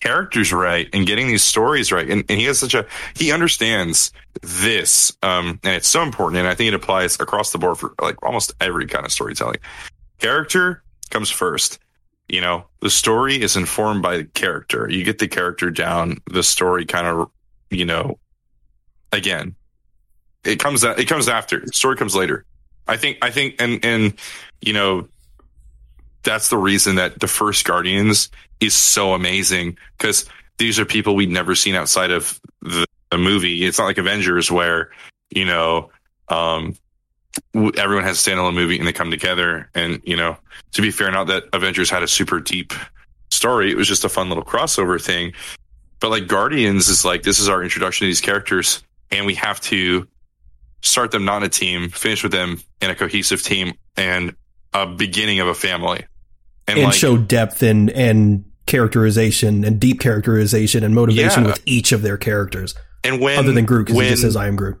characters 0.00 0.52
right 0.52 0.88
and 0.92 1.06
getting 1.06 1.28
these 1.28 1.42
stories 1.42 1.92
right. 1.92 2.08
And, 2.08 2.24
and 2.28 2.40
he 2.40 2.46
has 2.46 2.58
such 2.58 2.74
a 2.74 2.86
he 3.14 3.32
understands 3.32 4.12
this, 4.42 5.16
um, 5.22 5.60
and 5.62 5.74
it's 5.74 5.88
so 5.88 6.02
important. 6.02 6.38
And 6.38 6.48
I 6.48 6.54
think 6.54 6.68
it 6.68 6.74
applies 6.74 7.18
across 7.20 7.52
the 7.52 7.58
board 7.58 7.78
for 7.78 7.94
like 8.00 8.22
almost 8.24 8.52
every 8.60 8.86
kind 8.86 9.04
of 9.04 9.12
storytelling. 9.12 9.58
Character 10.18 10.82
comes 11.10 11.30
first. 11.30 11.78
You 12.28 12.40
know, 12.40 12.66
the 12.80 12.90
story 12.90 13.42
is 13.42 13.56
informed 13.56 14.02
by 14.02 14.18
the 14.18 14.24
character. 14.24 14.88
You 14.88 15.02
get 15.04 15.18
the 15.18 15.26
character 15.26 15.70
down, 15.70 16.18
the 16.30 16.44
story 16.44 16.86
kind 16.86 17.06
of, 17.06 17.30
you 17.70 17.84
know, 17.84 18.18
again, 19.12 19.56
it 20.44 20.60
comes 20.60 20.84
it 20.84 21.08
comes 21.08 21.28
after. 21.28 21.66
Story 21.72 21.96
comes 21.96 22.14
later. 22.14 22.44
I 22.86 22.96
think 22.96 23.18
I 23.22 23.30
think 23.30 23.56
and 23.58 23.84
and 23.84 24.14
you 24.60 24.72
know 24.72 25.08
that's 26.22 26.50
the 26.50 26.56
reason 26.56 26.96
that 26.96 27.18
the 27.18 27.28
first 27.28 27.64
Guardians 27.64 28.30
is 28.60 28.74
so 28.74 29.14
amazing 29.14 29.76
because 29.96 30.26
these 30.58 30.78
are 30.78 30.84
people 30.84 31.14
we'd 31.14 31.30
never 31.30 31.54
seen 31.54 31.74
outside 31.74 32.10
of 32.10 32.40
the, 32.62 32.84
the 33.10 33.18
movie. 33.18 33.64
It's 33.64 33.78
not 33.78 33.86
like 33.86 33.98
Avengers 33.98 34.50
where 34.50 34.90
you 35.30 35.44
know 35.44 35.90
um 36.28 36.76
everyone 37.54 38.04
has 38.04 38.26
a 38.26 38.30
standalone 38.30 38.54
movie 38.54 38.78
and 38.78 38.86
they 38.86 38.92
come 38.92 39.10
together 39.10 39.70
and 39.74 40.00
you 40.04 40.16
know 40.16 40.36
to 40.72 40.82
be 40.82 40.90
fair 40.90 41.10
not 41.10 41.28
that 41.28 41.44
Avengers 41.52 41.88
had 41.88 42.02
a 42.02 42.08
super 42.08 42.40
deep 42.40 42.72
story 43.30 43.70
it 43.70 43.76
was 43.76 43.86
just 43.86 44.04
a 44.04 44.08
fun 44.08 44.28
little 44.28 44.44
crossover 44.44 45.00
thing 45.00 45.32
but 46.00 46.10
like 46.10 46.26
Guardians 46.26 46.88
is 46.88 47.04
like 47.04 47.22
this 47.22 47.38
is 47.38 47.48
our 47.48 47.62
introduction 47.62 48.04
to 48.04 48.08
these 48.08 48.20
characters 48.20 48.82
and 49.12 49.26
we 49.26 49.34
have 49.34 49.60
to 49.60 50.08
start 50.82 51.10
them 51.10 51.24
not 51.24 51.38
in 51.38 51.42
a 51.44 51.48
team, 51.48 51.90
finish 51.90 52.22
with 52.22 52.32
them 52.32 52.60
in 52.80 52.90
a 52.90 52.94
cohesive 52.94 53.42
team 53.42 53.74
and 53.96 54.34
a 54.72 54.86
beginning 54.86 55.40
of 55.40 55.48
a 55.48 55.54
family. 55.54 56.04
And, 56.66 56.78
and 56.78 56.86
like, 56.86 56.94
show 56.94 57.16
depth 57.16 57.62
and 57.62 57.90
and 57.90 58.44
characterization 58.70 59.64
and 59.64 59.78
deep 59.78 60.00
characterization 60.00 60.82
and 60.82 60.94
motivation 60.94 61.42
Yeah. 61.42 61.50
with 61.50 61.60
each 61.66 61.92
of 61.92 62.00
their 62.00 62.16
characters 62.16 62.74
and 63.04 63.20
when 63.20 63.38
other 63.38 63.52
than 63.52 63.66
Groot 63.66 63.86
because 63.88 64.00
he 64.02 64.08
just 64.08 64.22
says 64.22 64.36
I 64.36 64.46
am 64.48 64.56
Groot 64.56 64.80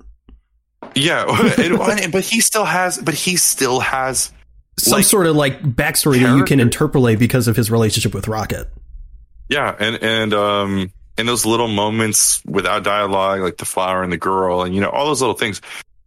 yeah, 0.94 1.24
it- 1.28 2.10
but 2.12 2.24
he 2.24 2.40
still 2.40 2.64
has, 2.64 2.98
but 2.98 3.14
he 3.14 3.36
still 3.36 3.78
has, 3.80 4.32
some 4.78 4.96
Like, 4.96 5.04
sort 5.04 5.26
of 5.26 5.36
like 5.36 5.62
backstory 5.62 6.20
that 6.22 6.36
you 6.36 6.44
can 6.44 6.58
interpolate 6.58 7.18
because 7.18 7.46
of 7.48 7.54
his 7.56 7.70
relationship 7.70 8.14
with 8.14 8.26
Rocket 8.28 8.68
yeah, 9.50 9.74
and 9.78 9.98
and 10.02 10.32
um, 10.32 10.92
and 11.18 11.28
those 11.28 11.44
little 11.44 11.66
moments 11.68 12.40
without 12.46 12.84
dialogue, 12.84 13.40
like 13.40 13.56
the 13.56 13.64
flower 13.64 14.02
and 14.04 14.12
the 14.12 14.16
girl, 14.16 14.62
and 14.62 14.72
you 14.74 14.80
know 14.80 14.88
all 14.88 15.06
those 15.06 15.20
little 15.20 15.34
things. 15.34 15.60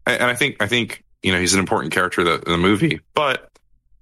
And, 0.07 0.21
and 0.21 0.31
I 0.31 0.35
think 0.35 0.61
I 0.61 0.67
think 0.67 1.03
you 1.21 1.33
know 1.33 1.39
he's 1.39 1.53
an 1.53 1.59
important 1.59 1.93
character 1.93 2.21
in 2.21 2.27
the, 2.27 2.33
in 2.35 2.51
the 2.53 2.57
movie, 2.57 3.01
but 3.13 3.49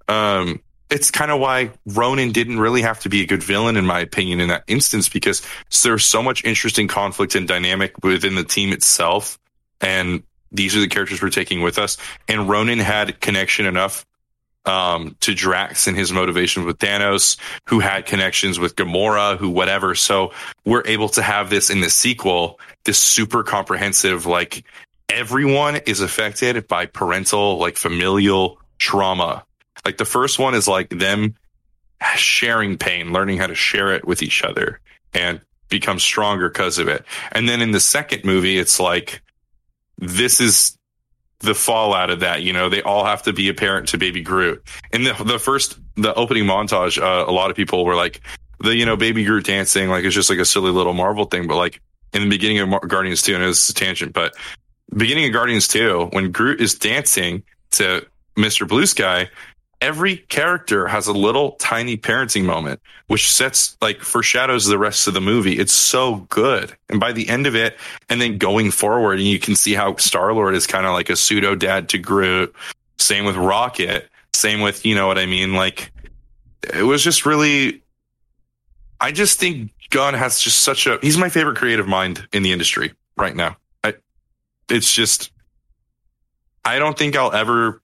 um, 0.08 0.62
it's 0.92 1.10
kind 1.10 1.32
of 1.32 1.40
why 1.40 1.72
Ronan 1.86 2.32
didn't 2.32 2.60
really 2.60 2.82
have 2.82 3.00
to 3.00 3.10
be 3.10 3.22
a 3.22 3.26
good 3.26 3.42
villain, 3.42 3.78
in 3.78 3.86
my 3.86 4.02
opinion, 4.02 4.42
in 4.42 4.50
that 4.50 4.64
instance, 4.68 5.08
because 5.08 5.42
there's 5.84 6.06
so 6.06 6.22
much 6.22 6.44
interesting 6.44 6.88
conflict 6.88 7.34
and 7.36 7.48
dynamic 7.48 8.04
within 8.04 8.36
the 8.36 8.44
team 8.44 8.74
itself, 8.74 9.40
and 9.80 10.22
these 10.52 10.76
are 10.76 10.82
the 10.82 10.88
characters 10.88 11.22
we're 11.22 11.30
taking 11.30 11.62
with 11.62 11.80
us. 11.80 11.98
And 12.28 12.50
Ronan 12.50 12.80
had 12.80 13.22
connection 13.22 13.66
enough 13.66 14.06
um, 14.66 15.16
to 15.22 15.34
Drax 15.34 15.88
and 15.88 15.98
his 15.98 16.12
motivation 16.12 16.66
with 16.66 16.78
Thanos, 16.78 17.38
who 17.68 17.80
had 17.80 18.06
connections 18.06 18.60
with 18.60 18.76
Gamora, 18.76 19.38
who 19.38 19.50
whatever. 19.50 19.96
So 19.96 20.34
we're 20.66 20.86
able 20.86 21.10
to 21.10 21.22
have 21.22 21.50
this 21.50 21.70
in 21.70 21.80
the 21.80 21.90
sequel, 21.90 22.60
this 22.84 23.00
super 23.00 23.44
comprehensive, 23.44 24.26
like 24.26 24.66
everyone 25.10 25.78
is 25.78 26.02
affected 26.02 26.68
by 26.68 26.86
parental, 26.86 27.58
like 27.58 27.78
familial 27.78 28.60
trauma. 28.78 29.46
Like 29.86 29.98
the 29.98 30.06
first 30.06 30.40
one 30.40 30.54
is 30.54 30.68
like 30.68 30.90
them 30.90 31.36
sharing 32.16 32.78
pain, 32.78 33.14
learning 33.14 33.38
how 33.38 33.48
to 33.48 33.56
share 33.56 33.94
it 33.94 34.06
with 34.06 34.24
each 34.24 34.44
other 34.44 34.80
and 35.14 35.42
become 35.70 36.00
stronger 36.00 36.50
because 36.50 36.78
of 36.78 36.88
it. 36.88 37.06
And 37.32 37.48
then 37.48 37.62
in 37.62 37.72
the 37.72 37.80
second 37.80 38.24
movie, 38.24 38.58
it's 38.58 38.80
like, 38.80 39.22
this 39.98 40.42
is 40.42 40.78
the 41.40 41.56
fallout 41.56 42.10
of 42.10 42.20
that. 42.22 42.44
You 42.44 42.54
know, 42.54 42.70
they 42.70 42.82
all 42.82 43.06
have 43.06 43.24
to 43.24 43.34
be 43.34 43.50
a 43.50 43.54
parent 43.54 43.90
to 43.90 43.98
baby 43.98 44.22
Groot. 44.22 44.64
In 44.92 45.04
the, 45.04 45.14
the 45.24 45.40
first, 45.40 45.80
the 45.96 46.14
opening 46.14 46.46
montage, 46.46 47.02
uh, 47.02 47.30
a 47.30 47.32
lot 47.32 47.50
of 47.50 47.56
people 47.56 47.86
were 47.86 47.96
like, 47.96 48.22
the, 48.60 48.76
you 48.76 48.86
know, 48.86 48.96
baby 48.96 49.24
Groot 49.24 49.46
dancing, 49.46 49.90
like 49.90 50.06
it's 50.06 50.16
just 50.16 50.30
like 50.30 50.40
a 50.40 50.46
silly 50.46 50.72
little 50.72 50.94
Marvel 50.94 51.26
thing. 51.26 51.48
But 51.48 51.58
like 51.58 51.82
in 52.14 52.24
the 52.24 52.30
beginning 52.30 52.60
of 52.60 52.70
Mar- 52.70 52.86
Guardians 52.86 53.22
2, 53.22 53.36
and 53.36 53.44
is 53.44 53.70
a 53.70 53.74
tangent, 53.74 54.14
but 54.14 54.36
beginning 54.96 55.26
of 55.26 55.34
Guardians 55.34 55.68
2, 55.68 56.10
when 56.12 56.32
Groot 56.32 56.62
is 56.62 56.76
dancing 56.76 57.44
to 57.72 58.06
Mr. 58.36 58.68
Blue 58.68 58.86
Sky, 58.86 59.30
every 59.82 60.18
character 60.18 60.88
has 60.88 61.08
a 61.08 61.14
little 61.14 61.54
tiny 61.54 61.98
parenting 61.98 62.46
moment, 62.46 62.80
which 63.08 63.32
sets 63.32 63.76
like 63.82 64.02
foreshadows 64.02 64.68
the 64.68 64.78
rest 64.78 65.08
of 65.08 65.14
the 65.14 65.22
movie. 65.22 65.58
It's 65.58 65.74
so 65.74 66.28
good. 66.30 66.76
And 66.88 67.00
by 67.00 67.12
the 67.12 67.28
end 67.28 67.48
of 67.48 67.56
it, 67.56 67.78
and 68.08 68.22
then 68.22 68.38
going 68.38 68.72
forward, 68.72 69.20
and 69.20 69.28
you 69.28 69.40
can 69.40 69.56
see 69.56 69.74
how 69.74 69.96
Star 69.98 70.34
Lord 70.34 70.56
is 70.56 70.68
kind 70.68 70.86
of 70.86 70.94
like 70.94 71.10
a 71.10 71.16
pseudo 71.16 71.56
dad 71.56 71.90
to 71.90 71.98
Groot. 71.98 72.56
Same 73.00 73.26
with 73.26 73.36
Rocket. 73.36 74.08
Same 74.34 74.62
with, 74.62 74.86
you 74.86 74.96
know 74.96 75.08
what 75.08 75.18
I 75.18 75.26
mean? 75.26 75.56
Like, 75.56 75.92
it 76.74 76.84
was 76.84 77.04
just 77.04 77.26
really. 77.26 77.82
I 79.00 79.12
just 79.12 79.40
think 79.40 79.72
Gunn 79.90 80.14
has 80.14 80.40
just 80.40 80.62
such 80.62 80.86
a. 80.86 81.00
He's 81.02 81.18
my 81.18 81.30
favorite 81.30 81.58
creative 81.58 81.88
mind 81.88 82.28
in 82.32 82.44
the 82.44 82.52
industry 82.52 82.94
right 83.18 83.36
now. 83.36 83.58
I, 83.84 83.96
it's 84.70 84.94
just. 84.94 85.32
I 86.64 86.78
don't 86.78 86.96
think 86.96 87.16
I'll 87.16 87.32
ever 87.32 87.81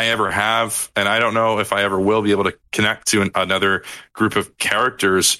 I 0.00 0.06
ever 0.06 0.30
have, 0.30 0.90
and 0.96 1.06
I 1.08 1.18
don't 1.18 1.34
know 1.34 1.58
if 1.58 1.72
I 1.72 1.82
ever 1.82 2.00
will 2.00 2.22
be 2.22 2.30
able 2.30 2.44
to 2.44 2.56
connect 2.72 3.08
to 3.08 3.20
an, 3.22 3.30
another 3.34 3.84
group 4.14 4.34
of 4.36 4.56
characters, 4.56 5.38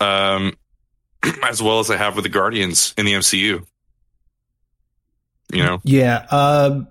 um, 0.00 0.54
as 1.44 1.62
well 1.62 1.78
as 1.78 1.90
I 1.90 1.96
have 1.96 2.16
with 2.16 2.24
the 2.24 2.28
Guardians 2.28 2.92
in 2.98 3.06
the 3.06 3.12
MCU. 3.12 3.64
You 5.52 5.62
know, 5.62 5.80
Yeah, 5.84 6.26
um, 6.30 6.88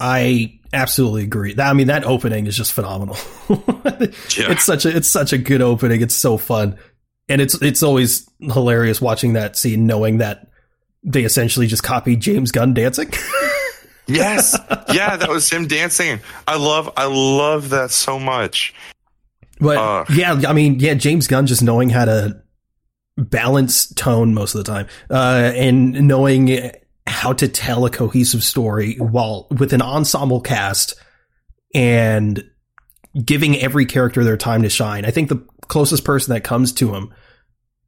I 0.00 0.58
absolutely 0.72 1.22
agree. 1.22 1.54
That- 1.54 1.70
I 1.70 1.72
mean, 1.74 1.86
that 1.86 2.04
opening 2.04 2.46
is 2.46 2.56
just 2.56 2.72
phenomenal. 2.72 3.16
Yeah. 4.36 4.50
It's 4.50 4.64
such 4.64 4.84
a 4.84 4.96
it's 4.96 5.08
such 5.08 5.32
a 5.32 5.38
good 5.38 5.62
opening. 5.62 6.00
It's 6.02 6.16
so 6.16 6.36
fun, 6.36 6.76
and 7.28 7.40
it's 7.40 7.54
it's 7.62 7.82
always 7.84 8.28
hilarious 8.40 9.00
watching 9.00 9.34
that 9.34 9.56
scene, 9.56 9.86
knowing 9.86 10.18
that 10.18 10.48
they 11.04 11.22
essentially 11.22 11.68
just 11.68 11.84
copied 11.84 12.18
James 12.20 12.50
Gunn 12.50 12.74
dancing. 12.74 13.12
yes, 14.06 14.56
yeah, 14.92 15.16
that 15.16 15.28
was 15.28 15.48
him 15.50 15.66
dancing. 15.66 16.20
I 16.46 16.56
love, 16.56 16.92
I 16.96 17.06
love 17.06 17.70
that 17.70 17.90
so 17.90 18.18
much. 18.18 18.74
But 19.60 19.78
Uh. 19.78 20.04
yeah, 20.12 20.40
I 20.48 20.52
mean, 20.52 20.80
yeah, 20.80 20.94
James 20.94 21.26
Gunn 21.26 21.46
just 21.46 21.62
knowing 21.62 21.88
how 21.88 22.04
to 22.04 22.42
balance 23.16 23.92
tone 23.94 24.34
most 24.34 24.54
of 24.54 24.64
the 24.64 24.70
time, 24.70 24.86
uh, 25.10 25.52
and 25.54 26.08
knowing 26.08 26.70
how 27.06 27.32
to 27.34 27.48
tell 27.48 27.84
a 27.84 27.90
cohesive 27.90 28.42
story 28.42 28.96
while 28.96 29.46
with 29.50 29.72
an 29.72 29.82
ensemble 29.82 30.40
cast 30.40 30.94
and 31.74 32.42
giving 33.24 33.56
every 33.58 33.84
character 33.86 34.24
their 34.24 34.36
time 34.36 34.62
to 34.62 34.70
shine. 34.70 35.04
I 35.04 35.10
think 35.10 35.28
the 35.28 35.44
closest 35.68 36.04
person 36.04 36.32
that 36.32 36.42
comes 36.44 36.72
to 36.74 36.94
him, 36.94 37.12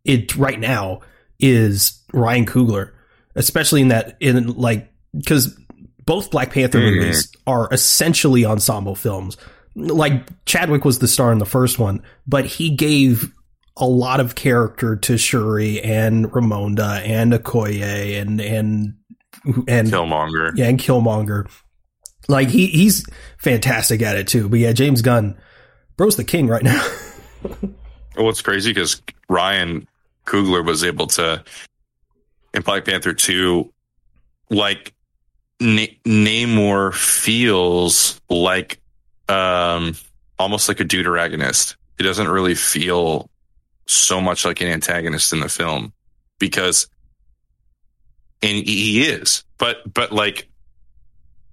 it 0.05 0.37
right 0.37 0.61
now 0.61 1.01
is 1.41 2.03
Ryan 2.13 2.45
Coogler, 2.47 2.91
especially 3.35 3.81
in 3.81 3.89
that 3.89 4.17
in 4.21 4.49
like 4.55 4.93
because 5.17 5.59
both 6.07 6.31
Black 6.31 6.53
Panther 6.53 6.79
Mhm. 6.79 6.97
movies 6.97 7.31
are 7.47 7.69
essentially 7.73 8.45
ensemble 8.45 8.95
films. 8.95 9.37
Like 9.77 10.27
Chadwick 10.47 10.85
was 10.85 10.99
the 11.01 11.09
star 11.09 11.33
in 11.33 11.39
the 11.39 11.47
first 11.47 11.79
one, 11.79 12.03
but 12.27 12.47
he 12.47 12.71
gave 12.71 13.31
a 13.77 13.87
lot 13.87 14.21
of 14.21 14.35
character 14.37 14.95
to 14.97 15.19
Shuri 15.19 15.81
and 15.83 16.27
Ramonda 16.31 17.01
and 17.07 17.33
Okoye 17.33 18.21
and 18.21 18.41
and 18.41 18.95
and 19.67 19.89
Killmonger. 19.89 20.53
yeah, 20.57 20.67
and 20.67 20.79
Killmonger. 20.79 21.49
Like 22.29 22.49
he 22.49 22.69
he's 22.69 23.05
fantastic 23.39 24.01
at 24.01 24.17
it 24.17 24.29
too. 24.29 24.49
But 24.49 24.61
yeah, 24.61 24.73
James 24.73 25.03
Gunn, 25.03 25.37
bro's 25.97 26.17
the 26.17 26.25
king 26.25 26.47
right 26.47 26.63
now. 26.63 26.83
Well, 28.17 28.29
it's 28.29 28.43
crazy 28.43 28.71
because 28.71 29.03
Ryan 29.29 29.89
Coogler 30.25 30.65
was 30.65 30.85
able 30.85 31.09
to 31.09 31.43
in 32.55 32.63
Black 32.63 32.85
Panther 32.85 33.13
two, 33.13 33.73
like 34.51 34.94
Na- 35.65 35.87
Namor 36.05 36.93
feels 36.95 38.21
like 38.29 38.79
um 39.29 39.95
almost 40.39 40.69
like 40.69 40.81
a 40.81 40.85
deuteragonist. 40.85 41.77
He 41.97 42.05
doesn't 42.05 42.29
really 42.29 42.55
feel 42.55 43.31
so 43.87 44.21
much 44.21 44.45
like 44.45 44.61
an 44.61 44.69
antagonist 44.69 45.33
in 45.33 45.41
the 45.41 45.49
film 45.49 45.93
because 46.39 46.89
and 48.43 48.67
he 48.67 49.07
is, 49.07 49.45
but 49.57 49.93
but 49.93 50.13
like 50.13 50.49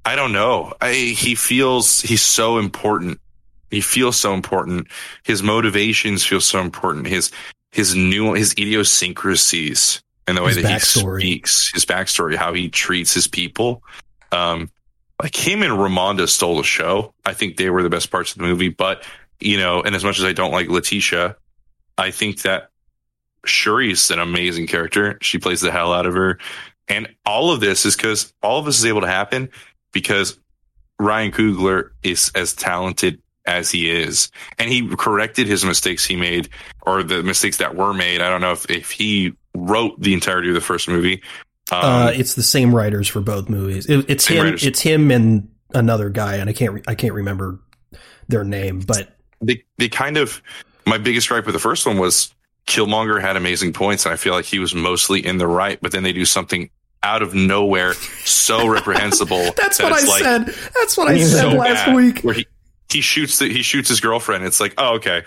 I 0.04 0.16
don't 0.16 0.34
know. 0.34 0.74
I 0.82 0.92
he 0.94 1.36
feels 1.36 2.02
he's 2.02 2.22
so 2.22 2.58
important. 2.58 3.20
He 3.70 3.80
feels 3.80 4.18
so 4.18 4.34
important 4.34 4.88
his 5.24 5.42
motivations 5.42 6.26
feel 6.26 6.42
so 6.42 6.60
important. 6.60 7.08
His 7.08 7.32
his 7.72 7.96
new 7.96 8.34
his 8.34 8.52
idiosyncrasies 8.54 10.02
and 10.28 10.38
the 10.38 10.42
way 10.42 10.54
His 10.54 10.64
that 10.64 10.82
backstory. 10.82 11.22
he 11.22 11.32
speaks, 11.32 11.72
his 11.74 11.86
backstory, 11.86 12.36
how 12.36 12.54
he 12.54 12.70
treats 12.70 13.14
his 13.14 13.28
people. 13.28 13.84
Um, 14.32 14.70
like 15.22 15.36
him 15.36 15.62
and 15.62 15.74
Ramonda 15.74 16.28
stole 16.28 16.58
the 16.58 16.64
show. 16.64 17.14
I 17.26 17.34
think 17.34 17.58
they 17.58 17.70
were 17.70 17.84
the 17.84 17.90
best 17.90 18.12
parts 18.12 18.32
of 18.32 18.38
the 18.38 18.44
movie. 18.44 18.70
But 18.70 19.04
you 19.40 19.58
know, 19.58 19.82
and 19.82 19.96
as 19.96 20.04
much 20.04 20.20
as 20.20 20.26
I 20.26 20.34
don't 20.34 20.52
like 20.52 20.70
Letitia, 20.70 21.36
I 21.98 22.12
think 22.12 22.42
that 22.44 22.70
Shuri's 23.46 24.12
an 24.12 24.20
amazing 24.20 24.68
character. 24.68 25.18
She 25.22 25.38
plays 25.38 25.62
the 25.62 25.72
hell 25.72 25.94
out 25.94 26.06
of 26.06 26.14
her, 26.14 26.40
and 26.88 27.08
all 27.26 27.52
of 27.52 27.60
this 27.60 27.86
is 27.86 27.96
because 27.96 28.34
all 28.42 28.60
of 28.60 28.66
this 28.66 28.80
is 28.80 28.86
able 28.86 29.02
to 29.02 29.08
happen 29.08 29.50
because 29.92 30.40
Ryan 31.00 31.32
Coogler 31.32 31.90
is 32.04 32.32
as 32.36 32.54
talented 32.54 33.22
as 33.46 33.72
he 33.72 33.90
is 33.90 34.32
and 34.60 34.70
he 34.70 34.88
corrected 34.96 35.48
his 35.48 35.66
mistakes 35.66 36.06
he 36.06 36.16
made 36.16 36.50
or 36.84 37.04
the 37.04 37.24
mistakes 37.24 37.58
that 37.58 37.76
were 37.76 37.94
made. 37.94 38.22
I 38.22 38.30
don't 38.30 38.42
know 38.42 38.52
if, 38.52 38.70
if 38.70 38.92
he 38.92 39.34
wrote 39.56 40.00
the 40.00 40.14
entirety 40.14 40.50
of 40.50 40.56
the 40.56 40.62
first 40.62 40.88
movie. 40.88 41.22
Um, 41.72 41.80
uh, 41.84 42.12
it's 42.14 42.36
the 42.36 42.44
same 42.44 42.76
writers 42.76 43.08
for 43.08 43.22
both 43.22 43.50
movies. 43.50 43.86
It, 43.88 44.10
it's 44.10 44.28
him. 44.28 44.44
writers. 44.44 44.66
It's 44.66 44.80
him 44.80 45.10
and 45.12 45.50
another 45.74 46.10
guy, 46.10 46.36
and 46.36 46.50
I 46.50 46.54
can't 46.54 46.74
re- 46.74 46.84
I 46.88 46.96
can't 46.96 47.14
remember 47.14 47.60
their 48.28 48.44
name, 48.44 48.80
but 48.80 49.18
they, 49.42 49.64
they 49.78 49.90
kind 49.90 50.18
of, 50.18 50.42
my 50.86 50.98
biggest 50.98 51.28
gripe 51.28 51.46
with 51.46 51.54
the 51.54 51.60
first 51.60 51.86
one 51.86 51.98
was 51.98 52.34
Killmonger 52.68 53.22
had 53.22 53.36
amazing 53.36 53.74
points 53.74 54.06
and 54.06 54.14
I 54.14 54.18
feel 54.18 54.34
like 54.34 54.46
he 54.46 54.60
was 54.60 54.74
mostly 54.74 55.26
in 55.26 55.38
the 55.38 55.48
right, 55.48 55.80
but 55.82 55.92
then 55.92 56.04
they 56.04 56.14
do 56.14 56.26
something 56.26 56.70
out 57.04 57.22
of 57.22 57.34
nowhere 57.34 57.94
so 57.94 58.68
reprehensible. 58.68 59.52
that's 59.58 59.78
that 59.78 59.92
what 59.92 59.94
I 59.94 60.06
like 60.06 60.24
said. 60.24 60.46
That's 60.74 60.98
what 60.98 61.08
I 61.10 61.20
said 61.20 61.58
last 61.58 61.86
bad, 61.88 61.96
week. 61.96 62.22
Where 62.22 62.36
he, 62.36 62.48
he 62.92 63.02
shoots 63.02 63.40
the, 63.40 63.48
he 63.48 63.62
shoots 63.62 63.90
his 63.90 64.00
girlfriend. 64.00 64.44
It's 64.46 64.60
like, 64.60 64.74
oh, 64.78 64.96
okay. 64.96 65.24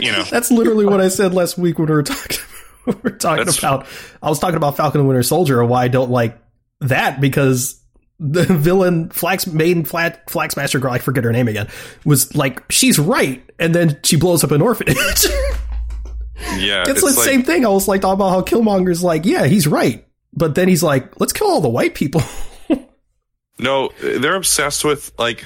You 0.00 0.12
know, 0.12 0.22
That's 0.30 0.50
literally 0.50 0.86
what 0.86 1.00
I 1.00 1.08
said 1.08 1.34
last 1.34 1.58
week 1.58 1.78
when 1.78 1.88
we 1.88 1.94
were 1.94 2.02
talking. 2.02 2.38
we 2.86 2.94
were 3.02 3.10
talking 3.10 3.44
That's- 3.44 3.58
about. 3.58 3.86
I 4.22 4.28
was 4.28 4.38
talking 4.38 4.56
about 4.56 4.76
Falcon 4.76 5.00
and 5.00 5.08
Winter 5.08 5.22
Soldier 5.22 5.60
and 5.60 5.68
why 5.68 5.84
I 5.84 5.88
don't 5.88 6.10
like 6.10 6.38
that 6.80 7.20
because 7.20 7.80
the 8.20 8.44
villain 8.50 9.10
Flax 9.10 9.46
main 9.46 9.84
flat 9.84 10.28
Flag 10.30 10.52
Smasher 10.52 10.78
girl, 10.78 10.92
I 10.92 10.98
forget 10.98 11.24
her 11.24 11.32
name 11.32 11.48
again, 11.48 11.68
was 12.04 12.34
like 12.34 12.70
she's 12.70 12.98
right, 12.98 13.42
and 13.58 13.74
then 13.74 13.98
she 14.02 14.16
blows 14.16 14.44
up 14.44 14.50
an 14.50 14.62
orphanage. 14.62 14.96
yeah. 16.56 16.84
it's, 16.86 17.02
the 17.02 17.12
same 17.12 17.42
thing. 17.42 17.64
I 17.64 17.68
was 17.68 17.88
like 17.88 18.00
talking 18.00 18.14
about 18.14 18.30
how 18.30 18.42
Killmonger's 18.42 19.02
like, 19.02 19.24
yeah, 19.24 19.46
he's 19.46 19.66
right, 19.66 20.06
but 20.32 20.54
then 20.54 20.68
he's 20.68 20.82
like, 20.82 21.20
let's 21.20 21.32
kill 21.32 21.48
all 21.48 21.60
the 21.60 21.68
white 21.68 21.94
people. 21.94 22.22
No, 23.58 23.90
they're 24.00 24.36
obsessed 24.36 24.84
with 24.84 25.12
like, 25.18 25.44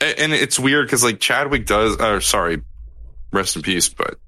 and 0.00 0.32
it's 0.32 0.58
weird 0.58 0.86
because 0.86 1.04
like 1.04 1.20
Chadwick 1.20 1.66
does. 1.66 1.96
Or 1.96 2.20
sorry, 2.20 2.62
rest 3.32 3.56
in 3.56 3.62
peace. 3.62 3.88
But 3.88 4.18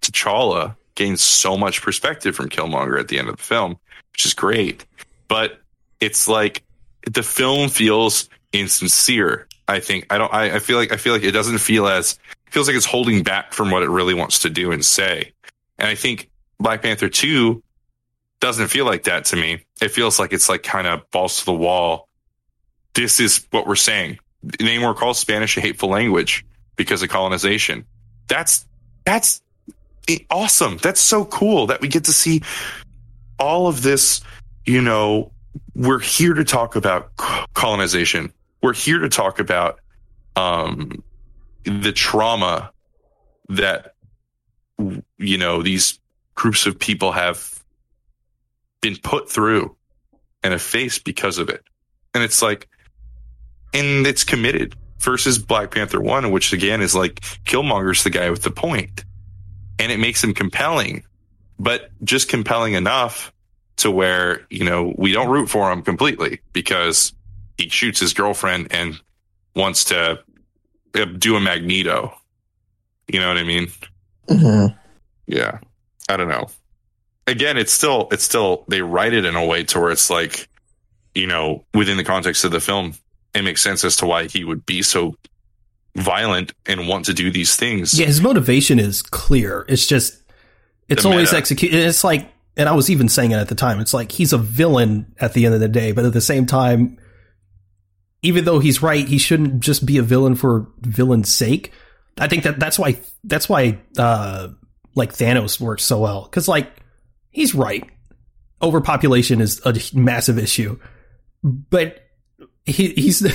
T'Challa 0.00 0.76
gains 0.94 1.22
so 1.22 1.56
much 1.56 1.82
perspective 1.82 2.34
from 2.34 2.48
Killmonger 2.48 2.98
at 2.98 3.08
the 3.08 3.18
end 3.18 3.28
of 3.28 3.36
the 3.36 3.42
film, 3.42 3.78
which 4.12 4.26
is 4.26 4.34
great. 4.34 4.84
But 5.28 5.60
it's 6.00 6.28
like 6.28 6.62
the 7.10 7.22
film 7.22 7.68
feels 7.68 8.28
insincere. 8.52 9.46
I 9.68 9.80
think 9.80 10.06
I 10.10 10.18
don't. 10.18 10.32
I, 10.32 10.56
I 10.56 10.58
feel 10.58 10.76
like 10.76 10.92
I 10.92 10.96
feel 10.96 11.12
like 11.12 11.22
it 11.22 11.32
doesn't 11.32 11.58
feel 11.58 11.86
as 11.86 12.18
feels 12.50 12.66
like 12.66 12.76
it's 12.76 12.86
holding 12.86 13.22
back 13.22 13.52
from 13.52 13.70
what 13.70 13.82
it 13.82 13.88
really 13.88 14.14
wants 14.14 14.40
to 14.40 14.50
do 14.50 14.72
and 14.72 14.84
say. 14.84 15.32
And 15.78 15.88
I 15.88 15.94
think 15.94 16.28
Black 16.58 16.82
Panther 16.82 17.08
two 17.08 17.62
doesn't 18.40 18.68
feel 18.68 18.84
like 18.84 19.04
that 19.04 19.26
to 19.26 19.36
me. 19.36 19.64
It 19.80 19.90
feels 19.90 20.18
like 20.18 20.32
it's 20.32 20.48
like 20.48 20.62
kind 20.62 20.86
of 20.86 21.08
balls 21.10 21.38
to 21.40 21.44
the 21.44 21.52
wall. 21.52 22.08
This 22.94 23.20
is 23.20 23.46
what 23.50 23.66
we're 23.66 23.76
saying. 23.76 24.18
Namor 24.44 24.96
calls 24.96 25.18
Spanish 25.18 25.56
a 25.56 25.60
hateful 25.60 25.88
language 25.88 26.44
because 26.76 27.02
of 27.02 27.08
colonization. 27.08 27.84
That's 28.28 28.66
that's 29.04 29.42
awesome. 30.30 30.78
That's 30.78 31.00
so 31.00 31.24
cool 31.24 31.66
that 31.66 31.80
we 31.80 31.88
get 31.88 32.04
to 32.04 32.12
see 32.12 32.42
all 33.38 33.66
of 33.66 33.82
this. 33.82 34.22
You 34.64 34.82
know, 34.82 35.32
we're 35.74 36.00
here 36.00 36.34
to 36.34 36.44
talk 36.44 36.76
about 36.76 37.16
colonization. 37.54 38.32
We're 38.62 38.74
here 38.74 39.00
to 39.00 39.08
talk 39.08 39.40
about 39.40 39.80
um, 40.36 41.02
the 41.64 41.92
trauma 41.92 42.72
that 43.48 43.94
you 45.18 45.38
know 45.38 45.62
these 45.62 45.98
groups 46.34 46.66
of 46.66 46.78
people 46.78 47.12
have 47.12 47.62
been 48.80 48.96
put 48.96 49.30
through 49.30 49.76
and 50.42 50.52
have 50.52 50.62
faced 50.62 51.04
because 51.04 51.38
of 51.38 51.48
it. 51.48 51.62
And 52.14 52.24
it's 52.24 52.42
like, 52.42 52.68
and 53.74 54.06
it's 54.06 54.24
committed 54.24 54.74
versus 54.98 55.38
Black 55.38 55.70
Panther 55.70 56.00
1, 56.00 56.30
which 56.30 56.52
again 56.52 56.80
is 56.82 56.94
like 56.94 57.20
Killmonger's 57.44 58.04
the 58.04 58.10
guy 58.10 58.30
with 58.30 58.42
the 58.42 58.50
point. 58.50 59.04
And 59.78 59.90
it 59.90 59.98
makes 59.98 60.22
him 60.22 60.34
compelling, 60.34 61.04
but 61.58 61.90
just 62.04 62.28
compelling 62.28 62.74
enough 62.74 63.32
to 63.76 63.90
where, 63.90 64.46
you 64.50 64.64
know, 64.64 64.94
we 64.98 65.12
don't 65.12 65.30
root 65.30 65.48
for 65.48 65.72
him 65.72 65.80
completely 65.82 66.40
because 66.52 67.14
he 67.56 67.68
shoots 67.70 67.98
his 67.98 68.12
girlfriend 68.12 68.68
and 68.72 69.00
wants 69.56 69.84
to 69.86 70.18
uh, 70.94 71.04
do 71.18 71.36
a 71.36 71.40
Magneto. 71.40 72.14
You 73.08 73.20
know 73.20 73.28
what 73.28 73.38
I 73.38 73.42
mean? 73.44 73.68
Mhm. 74.28 74.76
Yeah. 75.26 75.58
I 76.08 76.16
don't 76.16 76.28
know. 76.28 76.48
Again, 77.26 77.56
it's 77.56 77.72
still 77.72 78.08
it's 78.10 78.24
still 78.24 78.64
they 78.68 78.82
write 78.82 79.14
it 79.14 79.24
in 79.24 79.34
a 79.36 79.46
way 79.46 79.64
to 79.64 79.80
where 79.80 79.90
it's 79.92 80.10
like, 80.10 80.48
you 81.14 81.26
know, 81.26 81.64
within 81.72 81.96
the 81.96 82.04
context 82.04 82.44
of 82.44 82.50
the 82.50 82.60
film, 82.60 82.94
it 83.34 83.42
makes 83.42 83.62
sense 83.62 83.84
as 83.84 83.96
to 83.96 84.06
why 84.06 84.26
he 84.26 84.44
would 84.44 84.66
be 84.66 84.82
so 84.82 85.14
violent 85.96 86.52
and 86.66 86.88
want 86.88 87.06
to 87.06 87.14
do 87.14 87.30
these 87.30 87.56
things. 87.56 87.98
Yeah, 87.98 88.06
his 88.06 88.20
motivation 88.20 88.78
is 88.78 89.02
clear. 89.02 89.64
It's 89.68 89.86
just 89.86 90.20
it's 90.88 91.04
always 91.04 91.32
executed. 91.32 91.84
It's 91.84 92.04
like, 92.04 92.32
and 92.56 92.68
I 92.68 92.72
was 92.72 92.90
even 92.90 93.08
saying 93.08 93.30
it 93.30 93.36
at 93.36 93.48
the 93.48 93.54
time. 93.54 93.80
It's 93.80 93.94
like 93.94 94.10
he's 94.12 94.32
a 94.32 94.38
villain 94.38 95.14
at 95.20 95.32
the 95.32 95.46
end 95.46 95.54
of 95.54 95.60
the 95.60 95.68
day, 95.68 95.92
but 95.92 96.04
at 96.04 96.12
the 96.12 96.20
same 96.20 96.46
time, 96.46 96.98
even 98.22 98.44
though 98.44 98.58
he's 98.58 98.82
right, 98.82 99.06
he 99.06 99.18
shouldn't 99.18 99.60
just 99.60 99.86
be 99.86 99.98
a 99.98 100.02
villain 100.02 100.34
for 100.34 100.66
villain's 100.80 101.32
sake. 101.32 101.72
I 102.18 102.28
think 102.28 102.42
that 102.42 102.58
that's 102.58 102.78
why 102.78 103.00
that's 103.24 103.48
why 103.48 103.78
uh 103.96 104.48
like 104.94 105.12
Thanos 105.12 105.60
works 105.60 105.84
so 105.84 106.00
well 106.00 106.24
because 106.24 106.48
like 106.48 106.70
he's 107.30 107.54
right. 107.54 107.88
Overpopulation 108.62 109.40
is 109.40 109.64
a 109.64 109.74
massive 109.94 110.38
issue, 110.38 110.78
but 111.42 112.09
he, 112.64 112.88
he's 112.90 113.26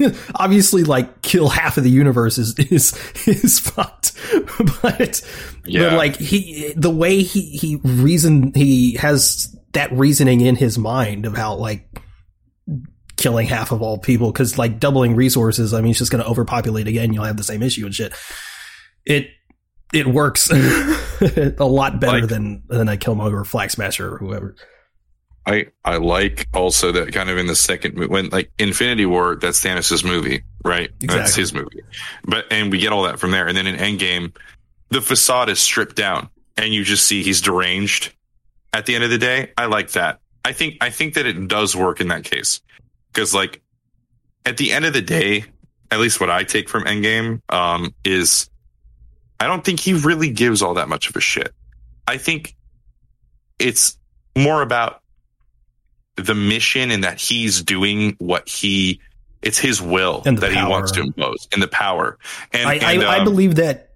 obviously 0.34 0.84
like 0.84 1.22
kill 1.22 1.48
half 1.48 1.76
of 1.76 1.84
the 1.84 1.90
universe 1.90 2.38
is 2.38 2.58
is 2.58 2.92
is 3.26 3.58
fucked. 3.58 4.12
but 4.82 5.22
Yeah. 5.66 5.90
but 5.90 5.96
like 5.96 6.16
he 6.16 6.72
the 6.76 6.90
way 6.90 7.22
he 7.22 7.42
he 7.42 7.76
reason 7.76 8.52
he 8.54 8.94
has 8.96 9.54
that 9.72 9.92
reasoning 9.92 10.40
in 10.40 10.56
his 10.56 10.78
mind 10.78 11.26
about 11.26 11.60
like 11.60 11.86
killing 13.16 13.46
half 13.46 13.70
of 13.70 13.82
all 13.82 13.98
people 13.98 14.32
because 14.32 14.56
like 14.58 14.80
doubling 14.80 15.14
resources. 15.14 15.74
I 15.74 15.80
mean, 15.82 15.90
it's 15.90 15.98
just 15.98 16.10
going 16.10 16.24
to 16.24 16.28
overpopulate 16.30 16.88
again. 16.88 17.12
You'll 17.12 17.24
have 17.24 17.36
the 17.36 17.44
same 17.44 17.62
issue 17.62 17.84
and 17.84 17.94
shit. 17.94 18.14
It 19.04 19.28
it 19.92 20.06
works 20.06 20.50
a 21.20 21.54
lot 21.60 22.00
better 22.00 22.20
Like- 22.20 22.28
than 22.30 22.62
than 22.68 22.88
a 22.88 22.96
Killmonger 22.96 23.40
or 23.40 23.44
Flag 23.44 23.70
Smasher 23.70 24.14
or 24.14 24.18
whoever. 24.18 24.56
I 25.46 25.66
I 25.84 25.96
like 25.96 26.48
also 26.52 26.92
that 26.92 27.12
kind 27.12 27.30
of 27.30 27.38
in 27.38 27.46
the 27.46 27.56
second 27.56 27.98
when 28.08 28.28
like 28.28 28.50
Infinity 28.58 29.06
War, 29.06 29.36
that's 29.36 29.64
Thanos' 29.64 30.04
movie. 30.04 30.42
right? 30.64 30.90
That's 31.00 31.34
his 31.34 31.54
movie. 31.54 31.82
But 32.24 32.46
and 32.50 32.70
we 32.70 32.78
get 32.78 32.92
all 32.92 33.04
that 33.04 33.18
from 33.18 33.30
there. 33.30 33.48
And 33.48 33.56
then 33.56 33.66
in 33.66 33.76
Endgame, 33.76 34.36
the 34.90 35.00
facade 35.00 35.48
is 35.48 35.58
stripped 35.58 35.96
down, 35.96 36.28
and 36.56 36.72
you 36.74 36.84
just 36.84 37.06
see 37.06 37.22
he's 37.22 37.40
deranged. 37.40 38.12
At 38.72 38.86
the 38.86 38.94
end 38.94 39.02
of 39.02 39.10
the 39.10 39.18
day, 39.18 39.52
I 39.56 39.66
like 39.66 39.92
that. 39.92 40.20
I 40.44 40.52
think 40.52 40.76
I 40.80 40.90
think 40.90 41.14
that 41.14 41.26
it 41.26 41.48
does 41.48 41.74
work 41.74 42.00
in 42.00 42.08
that 42.08 42.24
case 42.24 42.60
because, 43.12 43.34
like, 43.34 43.62
at 44.46 44.56
the 44.56 44.72
end 44.72 44.84
of 44.84 44.92
the 44.92 45.02
day, 45.02 45.44
at 45.90 45.98
least 45.98 46.20
what 46.20 46.30
I 46.30 46.44
take 46.44 46.68
from 46.68 46.84
Endgame 46.84 47.40
um, 47.52 47.94
is, 48.04 48.48
I 49.40 49.46
don't 49.46 49.64
think 49.64 49.80
he 49.80 49.94
really 49.94 50.30
gives 50.30 50.62
all 50.62 50.74
that 50.74 50.88
much 50.88 51.08
of 51.08 51.16
a 51.16 51.20
shit. 51.20 51.52
I 52.06 52.16
think 52.16 52.54
it's 53.58 53.96
more 54.36 54.62
about 54.62 55.02
the 56.16 56.34
mission 56.34 56.90
and 56.90 57.04
that 57.04 57.20
he's 57.20 57.62
doing 57.62 58.16
what 58.18 58.48
he 58.48 59.00
it's 59.42 59.58
his 59.58 59.80
will 59.80 60.20
that 60.20 60.52
he 60.52 60.62
wants 60.62 60.92
to 60.92 61.00
impose 61.00 61.48
and 61.52 61.62
the 61.62 61.68
power 61.68 62.18
and, 62.52 62.68
I, 62.68 62.74
and, 62.74 63.02
I, 63.02 63.16
I 63.16 63.18
um, 63.18 63.24
believe 63.24 63.54
that 63.56 63.90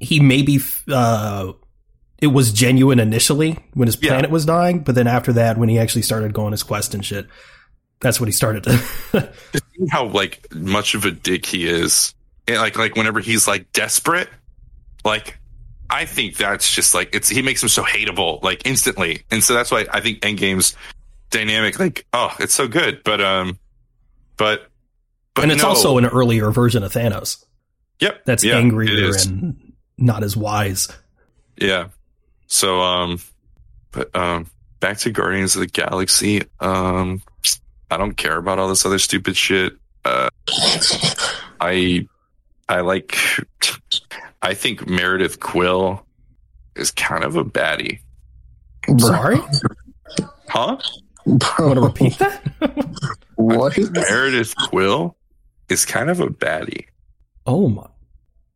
he 0.00 0.20
maybe 0.20 0.58
uh, 0.88 1.52
it 2.20 2.28
was 2.28 2.52
genuine 2.52 3.00
initially 3.00 3.58
when 3.74 3.86
his 3.86 3.96
Yeah. 4.00 4.10
planet 4.10 4.30
was 4.30 4.44
dying, 4.44 4.80
but 4.80 4.94
then 4.94 5.06
after 5.06 5.32
that, 5.34 5.56
when 5.56 5.68
he 5.68 5.78
actually 5.78 6.02
started 6.02 6.32
going 6.32 6.52
his 6.52 6.62
quest 6.62 6.94
and 6.94 7.04
shit, 7.04 7.26
that's 8.00 8.20
when 8.20 8.28
he 8.28 8.32
started 8.32 8.64
to. 8.64 8.70
to 9.52 9.62
see 9.76 9.86
how 9.90 10.06
like 10.06 10.46
much 10.54 10.94
of 10.94 11.04
a 11.04 11.10
dick 11.10 11.46
he 11.46 11.66
is 11.66 12.14
and 12.48 12.58
like 12.58 12.78
like 12.78 12.96
whenever 12.96 13.20
he's 13.20 13.46
like 13.46 13.70
desperate 13.72 14.28
like 15.04 15.38
i 15.90 16.04
think 16.04 16.36
that's 16.36 16.72
just 16.74 16.94
like 16.94 17.14
it's 17.14 17.28
he 17.28 17.42
makes 17.42 17.62
him 17.62 17.68
so 17.68 17.82
hateable 17.82 18.42
like 18.42 18.62
instantly 18.66 19.22
and 19.30 19.44
so 19.44 19.54
that's 19.54 19.70
why 19.70 19.86
i 19.92 20.00
think 20.00 20.20
endgame's 20.20 20.74
dynamic 21.30 21.78
like 21.78 22.06
oh 22.12 22.34
it's 22.40 22.54
so 22.54 22.66
good 22.66 23.02
but 23.04 23.20
um 23.20 23.58
but 24.36 24.68
but 25.34 25.42
and 25.42 25.52
it's 25.52 25.62
no. 25.62 25.68
also 25.68 25.98
an 25.98 26.06
earlier 26.06 26.50
version 26.50 26.82
of 26.82 26.92
Thanos 26.92 27.44
yep 28.00 28.24
that's 28.24 28.42
yeah, 28.42 28.56
angrier 28.56 29.08
is. 29.08 29.26
and 29.26 29.68
not 29.98 30.22
as 30.22 30.36
wise. 30.36 30.88
Yeah. 31.56 31.88
So 32.46 32.80
um 32.80 33.18
but 33.90 34.14
um 34.14 34.46
back 34.80 34.98
to 34.98 35.10
Guardians 35.10 35.56
of 35.56 35.60
the 35.60 35.66
Galaxy. 35.66 36.42
Um 36.60 37.22
I 37.90 37.96
don't 37.96 38.16
care 38.16 38.36
about 38.36 38.58
all 38.58 38.68
this 38.68 38.86
other 38.86 38.98
stupid 38.98 39.36
shit. 39.36 39.74
Uh 40.04 40.30
I 41.60 42.06
I 42.68 42.80
like 42.80 43.18
I 44.40 44.54
think 44.54 44.88
Meredith 44.88 45.40
Quill 45.40 46.04
is 46.76 46.92
kind 46.92 47.24
of 47.24 47.36
a 47.36 47.44
baddie. 47.44 47.98
Sorry, 48.98 49.36
Huh? 50.48 50.78
Want 51.28 51.74
to 51.74 51.80
repeat 51.80 52.18
that? 52.18 53.16
what? 53.36 53.76
Meredith 53.78 54.54
Quill 54.56 55.16
is 55.68 55.84
kind 55.84 56.10
of 56.10 56.20
a 56.20 56.26
baddie. 56.28 56.86
oh 57.46 57.68
my! 57.68 57.86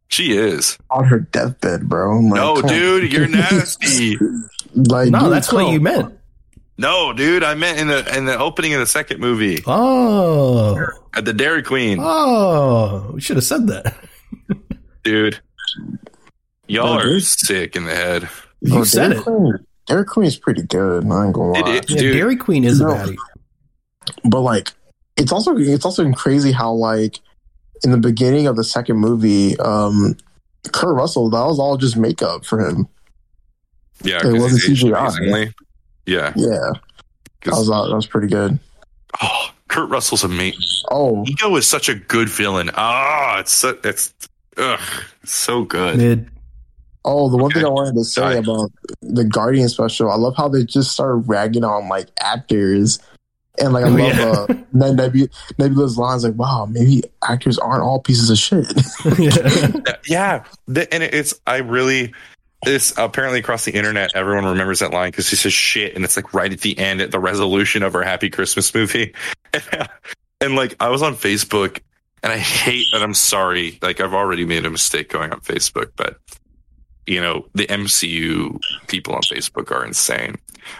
She 0.08 0.36
is. 0.36 0.76
On 0.90 1.04
her 1.04 1.20
deathbed, 1.20 1.88
bro. 1.88 2.18
Like, 2.20 2.34
no, 2.34 2.54
come 2.56 2.64
on. 2.64 2.68
dude, 2.70 3.12
you're 3.12 3.28
nasty. 3.28 4.16
like, 4.74 5.10
No, 5.10 5.20
dude, 5.20 5.32
that's 5.32 5.52
what 5.52 5.72
you 5.72 5.80
meant. 5.80 6.18
no, 6.78 7.12
dude, 7.14 7.42
I 7.44 7.54
meant 7.54 7.78
in 7.78 7.88
the 7.88 8.16
in 8.16 8.24
the 8.26 8.38
opening 8.38 8.74
of 8.74 8.80
the 8.80 8.86
second 8.86 9.20
movie 9.20 9.62
Oh, 9.66 10.86
at 11.14 11.24
the 11.24 11.32
Dairy 11.32 11.62
Queen. 11.62 11.98
oh, 12.00 13.10
we 13.14 13.20
should 13.20 13.36
have 13.36 13.44
said 13.44 13.66
that. 13.68 13.94
dude. 15.02 15.40
Y'all 16.68 16.88
Oh, 16.88 16.98
are 16.98 17.02
dude. 17.04 17.22
sick 17.24 17.76
in 17.76 17.84
the 17.84 17.94
head. 17.94 18.28
You 18.60 18.78
Oh, 18.80 18.84
said 18.84 19.08
Dairy 19.08 19.20
it. 19.20 19.24
Queen, 19.24 19.66
Dairy 19.86 20.04
Queen 20.04 20.26
is 20.26 20.36
pretty 20.36 20.62
good. 20.62 21.04
I 21.10 21.24
ain't 21.26 21.34
gonna 21.34 21.58
It 21.58 21.64
lie. 21.66 21.72
is. 21.72 21.90
Yeah, 21.90 22.00
Dude. 22.00 22.12
Dairy 22.14 22.36
Queen 22.36 22.64
is 22.64 22.80
a 22.80 22.84
No. 22.84 22.94
baddie. 22.94 23.16
But 24.24 24.40
like, 24.40 24.72
it's 25.16 25.32
also 25.32 25.56
it's 25.56 25.84
also 25.84 26.10
crazy 26.12 26.52
how 26.52 26.72
like 26.72 27.18
in 27.84 27.90
the 27.90 27.98
beginning 27.98 28.46
of 28.46 28.56
the 28.56 28.64
second 28.64 28.96
movie, 28.96 29.56
um, 29.58 30.16
Kurt 30.72 30.94
Russell 30.94 31.30
that 31.30 31.44
was 31.44 31.58
all 31.58 31.76
just 31.76 31.96
makeup 31.96 32.44
for 32.44 32.60
him. 32.66 32.86
Yeah, 34.02 34.18
it 34.26 34.32
wasn't 34.40 34.62
he's 34.62 34.82
CGI. 34.82 34.98
amazingly. 34.98 35.54
Yeah, 36.06 36.32
Yeah, 36.36 36.48
that 36.48 36.80
'cause- 37.42 37.58
was 37.58 37.70
uh, 37.70 37.88
that 37.88 37.94
was 37.94 38.06
pretty 38.06 38.26
good. 38.28 38.58
oh, 39.22 39.50
Kurt 39.68 39.88
Russell's 39.90 40.24
amazing. 40.24 40.60
Oh, 40.90 41.24
Ego 41.26 41.54
is 41.56 41.66
such 41.66 41.88
a 41.88 41.94
good 41.94 42.28
villain. 42.28 42.70
Ah, 42.74 43.38
it's 43.38 43.52
so, 43.52 43.76
it's 43.84 44.12
ugh, 44.56 44.80
so 45.24 45.64
good. 45.64 45.96
Mid. 45.98 46.28
Oh, 47.04 47.28
the 47.30 47.36
one 47.36 47.50
thing 47.50 47.64
I 47.64 47.68
wanted 47.68 47.94
to 47.94 48.04
say 48.04 48.20
Sorry. 48.20 48.36
about 48.38 48.70
the 49.02 49.24
Guardian 49.24 49.68
special, 49.68 50.10
I 50.10 50.16
love 50.16 50.34
how 50.36 50.48
they 50.48 50.64
just 50.64 50.92
started 50.92 51.28
ragging 51.28 51.64
on 51.64 51.88
like 51.88 52.08
actors. 52.20 52.98
And 53.58 53.74
like 53.74 53.84
I 53.84 53.88
Oh, 53.88 53.90
love 53.90 53.98
yeah. 54.16 54.30
uh, 54.30 54.46
Neb- 54.72 54.96
Nebula, 54.96 55.28
Nebula's 55.58 55.98
lines 55.98 56.24
like, 56.24 56.34
"Wow, 56.36 56.66
maybe 56.70 57.02
actors 57.22 57.58
aren't 57.58 57.82
all 57.82 58.00
pieces 58.00 58.30
of 58.30 58.38
shit." 58.38 58.66
yeah. 59.18 59.94
Yeah, 60.06 60.44
the, 60.66 60.92
and 60.92 61.02
it's 61.02 61.34
I 61.46 61.58
really. 61.58 62.14
It's 62.64 62.96
apparently 62.96 63.40
across 63.40 63.64
the 63.64 63.72
internet. 63.72 64.12
Everyone 64.14 64.44
remembers 64.44 64.78
that 64.78 64.92
line 64.92 65.10
because 65.10 65.28
he 65.28 65.34
says 65.36 65.52
shit, 65.52 65.96
and 65.96 66.04
it's 66.04 66.14
like 66.16 66.32
right 66.32 66.52
at 66.52 66.60
the 66.60 66.78
end 66.78 67.00
at 67.00 67.10
the 67.10 67.18
resolution 67.18 67.82
of 67.82 67.94
our 67.96 68.02
Happy 68.04 68.30
Christmas 68.30 68.72
movie. 68.72 69.12
and 70.40 70.54
like 70.56 70.76
I 70.80 70.88
was 70.88 71.02
on 71.02 71.14
Facebook, 71.14 71.80
and 72.22 72.32
I 72.32 72.38
hate 72.38 72.86
that. 72.92 73.02
I'm 73.02 73.14
sorry. 73.14 73.78
Like 73.82 74.00
I've 74.00 74.14
already 74.14 74.44
made 74.44 74.64
a 74.64 74.70
mistake 74.70 75.08
going 75.10 75.32
on 75.32 75.40
Facebook, 75.40 75.90
but 75.96 76.16
you 77.06 77.20
know 77.20 77.46
the 77.54 77.66
MCU 77.66 78.58
people 78.88 79.14
on 79.14 79.22
Facebook 79.22 79.70
are 79.70 79.84
insane. 79.84 80.36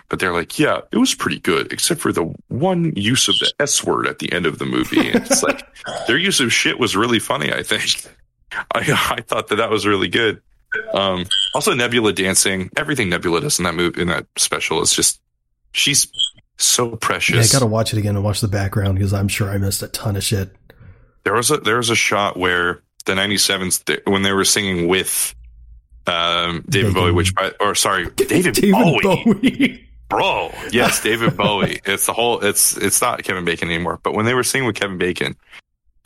But 0.08 0.20
they're 0.20 0.32
like, 0.32 0.60
yeah, 0.60 0.82
it 0.92 0.98
was 0.98 1.12
pretty 1.12 1.40
good, 1.40 1.72
except 1.72 2.00
for 2.00 2.12
the 2.12 2.32
one 2.46 2.92
use 2.94 3.26
of 3.26 3.34
the 3.40 3.52
S 3.58 3.82
word 3.82 4.06
at 4.06 4.20
the 4.20 4.32
end 4.32 4.46
of 4.46 4.60
the 4.60 4.64
movie. 4.64 5.10
And 5.10 5.26
it's 5.26 5.42
like 5.42 5.66
their 6.06 6.16
use 6.16 6.38
of 6.38 6.52
shit 6.52 6.78
was 6.78 6.94
really 6.94 7.18
funny. 7.18 7.52
I 7.52 7.62
think. 7.62 8.04
I 8.74 9.14
I 9.16 9.22
thought 9.22 9.48
that 9.48 9.56
that 9.56 9.70
was 9.70 9.86
really 9.86 10.08
good. 10.08 10.40
Um, 10.94 11.26
also, 11.54 11.74
Nebula 11.74 12.12
dancing, 12.12 12.70
everything 12.76 13.08
Nebula 13.08 13.40
does 13.40 13.58
in 13.58 13.64
that 13.64 13.74
movie 13.74 14.00
in 14.00 14.08
that 14.08 14.26
special 14.36 14.80
is 14.82 14.92
just 14.92 15.20
she's 15.72 16.06
so 16.58 16.96
Yeah, 17.00 17.40
I 17.40 17.46
gotta 17.60 17.66
watch 17.66 17.92
it 17.92 17.98
again 17.98 18.14
and 18.14 18.24
watch 18.24 18.40
the 18.40 18.48
background 18.48 18.94
because 18.94 19.12
I'm 19.12 19.28
sure 19.28 19.50
I 19.50 19.58
missed 19.58 19.82
a 19.82 19.88
ton 19.88 20.16
of 20.16 20.22
shit. 20.22 20.54
there 21.24 21.34
was 21.34 21.50
a 21.50 21.56
there 21.56 21.76
was 21.76 21.90
a 21.90 21.96
shot 21.96 22.36
where 22.36 22.82
the 23.04 23.14
97s 23.14 23.84
th- 23.84 24.02
when 24.06 24.22
they 24.22 24.32
were 24.32 24.44
singing 24.44 24.86
with 24.86 25.34
um, 26.06 26.64
David 26.68 26.70
David- 26.70 26.94
Bowie, 26.94 27.12
which 27.12 27.34
by, 27.34 27.52
or 27.60 27.74
sorry, 27.74 28.10
David, 28.16 28.54
David 28.54 28.72
Bowie, 28.72 29.00
Bowie. 29.02 29.88
bro. 30.08 30.52
Yes, 30.70 31.02
David 31.02 31.36
Bowie. 31.36 31.80
It's 31.86 32.06
the 32.06 32.12
whole. 32.12 32.40
It's 32.40 32.76
it's 32.76 33.00
not 33.00 33.22
Kevin 33.22 33.44
Bacon 33.44 33.68
anymore. 33.68 33.98
But 34.02 34.14
when 34.14 34.24
they 34.26 34.34
were 34.34 34.42
singing 34.44 34.66
with 34.66 34.76
Kevin 34.76 34.98
Bacon, 34.98 35.36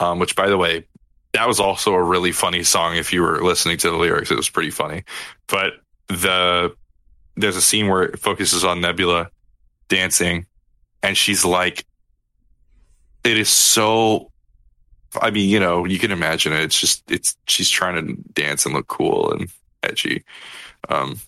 um, 0.01 0.19
which 0.19 0.37
by 0.37 0.49
the 0.49 0.57
way, 0.59 0.87
that 1.33 1.49
was 1.49 1.61
also 1.61 1.95
a 1.95 2.03
really 2.03 2.33
funny 2.33 2.63
song. 2.63 2.97
If 2.97 3.13
you 3.13 3.23
were 3.23 3.43
listening 3.43 3.79
to 3.79 3.91
the 3.91 3.97
lyrics, 3.97 4.31
it 4.31 4.37
was 4.37 4.49
pretty 4.49 4.71
funny. 4.71 5.05
But 5.49 5.75
the 6.09 6.75
there's 7.37 7.57
a 7.57 7.63
scene 7.63 7.89
where 7.89 8.03
it 8.05 8.19
focuses 8.19 8.65
on 8.65 8.81
Nebula 8.81 9.31
dancing, 9.89 10.47
and 11.03 11.17
she's 11.17 11.45
like, 11.45 11.85
it 13.25 13.37
is 13.37 13.49
so. 13.49 14.31
I 15.21 15.31
mean, 15.31 15.49
you 15.49 15.61
know, 15.61 15.85
you 15.87 15.99
can 15.99 16.11
imagine 16.13 16.53
it. 16.53 16.61
It's 16.61 16.79
just 16.79 17.11
it's 17.11 17.37
she's 17.47 17.71
trying 17.71 18.07
to 18.07 18.23
dance 18.35 18.67
and 18.67 18.75
look 18.75 18.87
cool 18.87 19.33
and 19.33 19.49
edgy. 19.87 20.25
Um, 20.89 21.21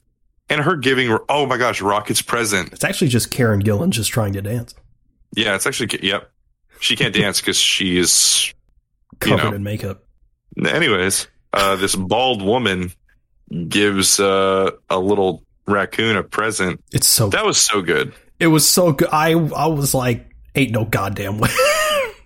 and 0.51 0.61
her 0.61 0.77
giving, 0.77 1.17
oh 1.29 1.47
my 1.47 1.57
gosh, 1.57 1.81
Rocket's 1.81 2.23
present. 2.23 2.73
It's 2.73 2.85
actually 2.85 3.09
just 3.09 3.31
Karen 3.31 3.63
Gillan 3.63 3.91
just 3.91 4.11
trying 4.11 4.33
to 4.35 4.43
dance, 4.43 4.75
Yeah, 5.37 5.55
it's 5.55 5.67
actually, 5.67 5.99
yep. 6.03 6.31
She 6.81 6.97
can't 6.97 7.15
dance 7.15 7.41
because 7.41 7.57
she 7.59 7.99
is. 7.99 8.53
You 9.13 9.19
covered 9.19 9.51
know. 9.51 9.57
in 9.57 9.63
makeup. 9.63 10.05
Anyways, 10.65 11.27
uh, 11.53 11.77
this 11.77 11.97
bald 11.97 12.43
woman 12.43 12.93
gives 13.69 14.21
uh, 14.21 14.71
a 14.89 14.99
little 14.99 15.43
raccoon 15.67 16.17
a 16.17 16.23
present. 16.23 16.83
It's 16.93 17.07
so. 17.07 17.29
That 17.31 17.45
was 17.45 17.59
so 17.59 17.83
good. 17.83 18.13
It 18.39 18.47
was 18.47 18.67
so 18.69 18.93
good. 18.93 19.09
I 19.11 19.33
I 19.33 19.67
was 19.67 19.93
like, 19.95 20.31
ain't 20.55 20.71
no 20.71 20.85
goddamn 20.85 21.39
way. 21.39 21.51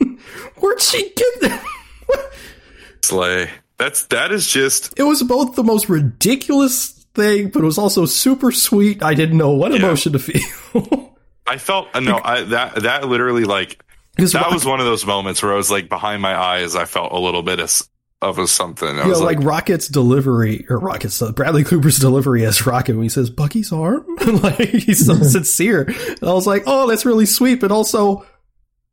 Where'd 0.58 0.80
she 0.80 1.12
get 1.14 1.40
that? 1.42 1.64
Slay. 3.02 3.50
That's 3.84 4.04
that 4.06 4.30
is 4.32 4.46
just 4.46 4.94
It 4.96 5.02
was 5.02 5.22
both 5.24 5.56
the 5.56 5.64
most 5.64 5.88
ridiculous 5.88 6.90
thing, 7.14 7.48
but 7.50 7.62
it 7.62 7.64
was 7.64 7.78
also 7.78 8.06
super 8.06 8.52
sweet. 8.52 9.02
I 9.02 9.14
didn't 9.14 9.36
know 9.38 9.50
what 9.50 9.72
Yeah. 9.72 9.78
emotion 9.78 10.12
to 10.12 10.18
feel. 10.20 11.16
I 11.46 11.58
felt 11.58 11.88
uh, 11.92 11.98
no, 12.00 12.20
I 12.22 12.42
that 12.42 12.76
that 12.82 13.08
literally 13.08 13.44
like 13.44 13.82
that 14.16 14.32
Rock- 14.34 14.52
was 14.52 14.64
one 14.64 14.78
of 14.78 14.86
those 14.86 15.04
moments 15.04 15.42
where 15.42 15.52
I 15.52 15.56
was 15.56 15.70
like 15.70 15.88
behind 15.88 16.22
my 16.22 16.36
eyes. 16.36 16.76
I 16.76 16.84
felt 16.84 17.12
a 17.12 17.18
little 17.18 17.42
bit 17.42 17.58
of, 17.58 17.82
of 18.20 18.38
a 18.38 18.46
something. 18.46 18.88
I 18.88 19.02
you 19.02 19.08
was 19.08 19.18
know, 19.18 19.26
like, 19.26 19.38
like, 19.38 19.46
Rocket's 19.46 19.88
delivery 19.88 20.64
or 20.70 20.78
Rocket's 20.78 21.20
uh, 21.20 21.32
Bradley 21.32 21.64
Cooper's 21.64 21.98
delivery 21.98 22.46
as 22.46 22.64
Rocket 22.64 22.94
when 22.94 23.02
he 23.02 23.08
says 23.08 23.30
Bucky's 23.30 23.72
arm, 23.72 24.06
like 24.26 24.58
he's 24.68 25.04
so 25.06 25.14
sincere. 25.22 25.82
And 25.88 26.22
I 26.22 26.32
was 26.32 26.46
like, 26.46 26.62
oh, 26.66 26.86
that's 26.88 27.04
really 27.04 27.26
sweet, 27.26 27.58
but 27.60 27.72
also, 27.72 28.24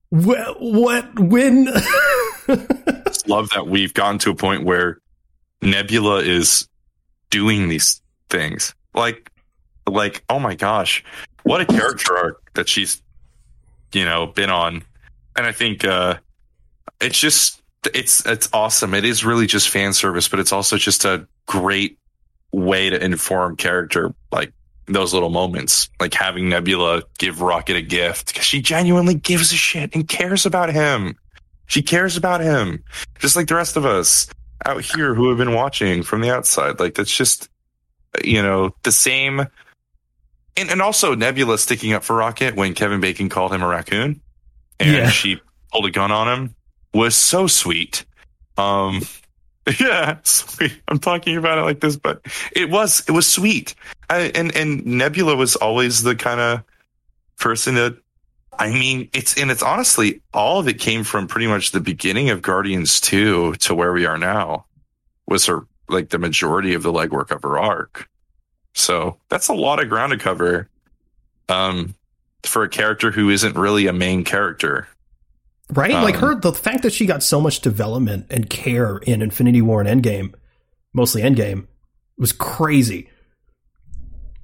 wh- 0.09 0.59
what 0.59 1.19
when? 1.19 1.67
Love 3.29 3.49
that 3.51 3.67
we've 3.67 3.93
gotten 3.93 4.19
to 4.19 4.31
a 4.31 4.35
point 4.35 4.63
where 4.63 4.99
Nebula 5.61 6.19
is 6.19 6.67
doing 7.29 7.69
these 7.69 8.01
things. 8.29 8.73
Like, 8.93 9.31
like, 9.87 10.23
oh 10.29 10.39
my 10.39 10.55
gosh, 10.55 11.03
what 11.43 11.61
a 11.61 11.65
character 11.65 12.17
arc 12.17 12.53
that 12.53 12.67
she's, 12.67 13.01
you 13.93 14.05
know, 14.05 14.27
been 14.27 14.49
on. 14.49 14.83
And 15.35 15.45
I 15.45 15.51
think, 15.51 15.85
uh, 15.85 16.17
it's 16.99 17.17
just, 17.17 17.61
it's 17.93 18.25
it's 18.25 18.49
awesome. 18.51 18.93
It 18.93 19.05
is 19.05 19.23
really 19.23 19.47
just 19.47 19.69
fan 19.69 19.93
service, 19.93 20.27
but 20.27 20.39
it's 20.39 20.51
also 20.51 20.75
just 20.75 21.05
a 21.05 21.25
great 21.45 21.97
way 22.51 22.89
to 22.89 23.01
inform 23.01 23.55
character 23.55 24.13
like 24.31 24.51
those 24.87 25.13
little 25.13 25.29
moments, 25.29 25.89
like 25.99 26.13
having 26.13 26.49
Nebula 26.49 27.03
give 27.19 27.41
Rocket 27.41 27.77
a 27.77 27.81
gift 27.81 28.27
because 28.27 28.45
she 28.45 28.61
genuinely 28.61 29.13
gives 29.13 29.51
a 29.53 29.55
shit 29.55 29.95
and 29.95 30.07
cares 30.07 30.45
about 30.45 30.73
him. 30.73 31.15
She 31.69 31.81
cares 31.81 32.17
about 32.17 32.41
him, 32.41 32.83
just 33.19 33.35
like 33.37 33.47
the 33.47 33.55
rest 33.55 33.77
of 33.77 33.85
us 33.85 34.27
out 34.65 34.83
here 34.83 35.13
who 35.15 35.29
have 35.29 35.37
been 35.37 35.53
watching 35.53 36.03
from 36.03 36.19
the 36.21 36.29
outside. 36.31 36.79
Like 36.79 36.95
that's 36.95 37.15
just, 37.15 37.47
you 38.23 38.41
know, 38.43 38.75
the 38.83 38.91
same. 38.91 39.39
And, 40.57 40.69
and 40.69 40.81
also 40.81 41.15
Nebula 41.15 41.57
sticking 41.57 41.93
up 41.93 42.03
for 42.03 42.17
Rocket 42.17 42.55
when 42.55 42.73
Kevin 42.73 42.99
Bacon 42.99 43.29
called 43.29 43.53
him 43.53 43.61
a 43.63 43.67
raccoon 43.67 44.19
and 44.79 44.91
Yeah. 44.95 45.09
she 45.09 45.39
pulled 45.71 45.85
a 45.85 45.91
gun 45.91 46.11
on 46.11 46.27
him 46.27 46.55
was 46.93 47.15
so 47.15 47.47
sweet. 47.47 48.03
Um, 48.57 49.01
yeah, 49.79 50.17
sweet. 50.23 50.81
I'm 50.87 50.99
talking 50.99 51.37
about 51.37 51.59
it 51.59 51.61
like 51.61 51.79
this, 51.79 51.95
but 51.95 52.25
it 52.55 52.69
was 52.69 53.03
it 53.07 53.11
was 53.11 53.27
sweet. 53.27 53.75
I, 54.09 54.31
and 54.33 54.53
and 54.55 54.83
Nebula 54.85 55.35
was 55.35 55.55
always 55.55 56.01
the 56.01 56.15
kind 56.15 56.41
of 56.41 56.63
person 57.37 57.75
that 57.75 57.95
I 58.59 58.71
mean, 58.71 59.09
it's 59.13 59.37
and 59.37 59.49
it's 59.49 59.63
honestly 59.63 60.21
all 60.33 60.59
of 60.59 60.67
it 60.67 60.79
came 60.79 61.05
from 61.05 61.27
pretty 61.27 61.47
much 61.47 61.71
the 61.71 61.79
beginning 61.79 62.29
of 62.29 62.41
Guardians 62.41 62.99
2 62.99 63.55
to 63.55 63.73
where 63.73 63.93
we 63.93 64.05
are 64.05 64.17
now 64.17 64.65
was 65.25 65.45
her 65.45 65.65
like 65.87 66.09
the 66.09 66.19
majority 66.19 66.73
of 66.73 66.83
the 66.83 66.91
legwork 66.91 67.31
of 67.31 67.41
her 67.43 67.57
arc. 67.57 68.09
So 68.73 69.17
that's 69.29 69.47
a 69.47 69.53
lot 69.53 69.81
of 69.81 69.87
ground 69.89 70.11
to 70.11 70.17
cover. 70.17 70.69
Um 71.47 71.95
for 72.43 72.63
a 72.63 72.69
character 72.69 73.11
who 73.11 73.29
isn't 73.29 73.55
really 73.55 73.87
a 73.87 73.93
main 73.93 74.23
character. 74.23 74.87
Right? 75.71 75.91
like 75.91 76.15
Um, 76.15 76.21
her, 76.21 76.35
the 76.35 76.53
fact 76.53 76.83
that 76.83 76.93
she 76.93 77.05
got 77.05 77.21
so 77.21 77.39
much 77.39 77.61
development 77.61 78.25
and 78.29 78.49
care 78.49 78.97
in 78.97 79.21
Infinity 79.21 79.61
War 79.61 79.81
and 79.81 80.03
Endgame, 80.03 80.33
mostly 80.93 81.21
Endgame, 81.21 81.67
was 82.17 82.31
crazy. 82.31 83.09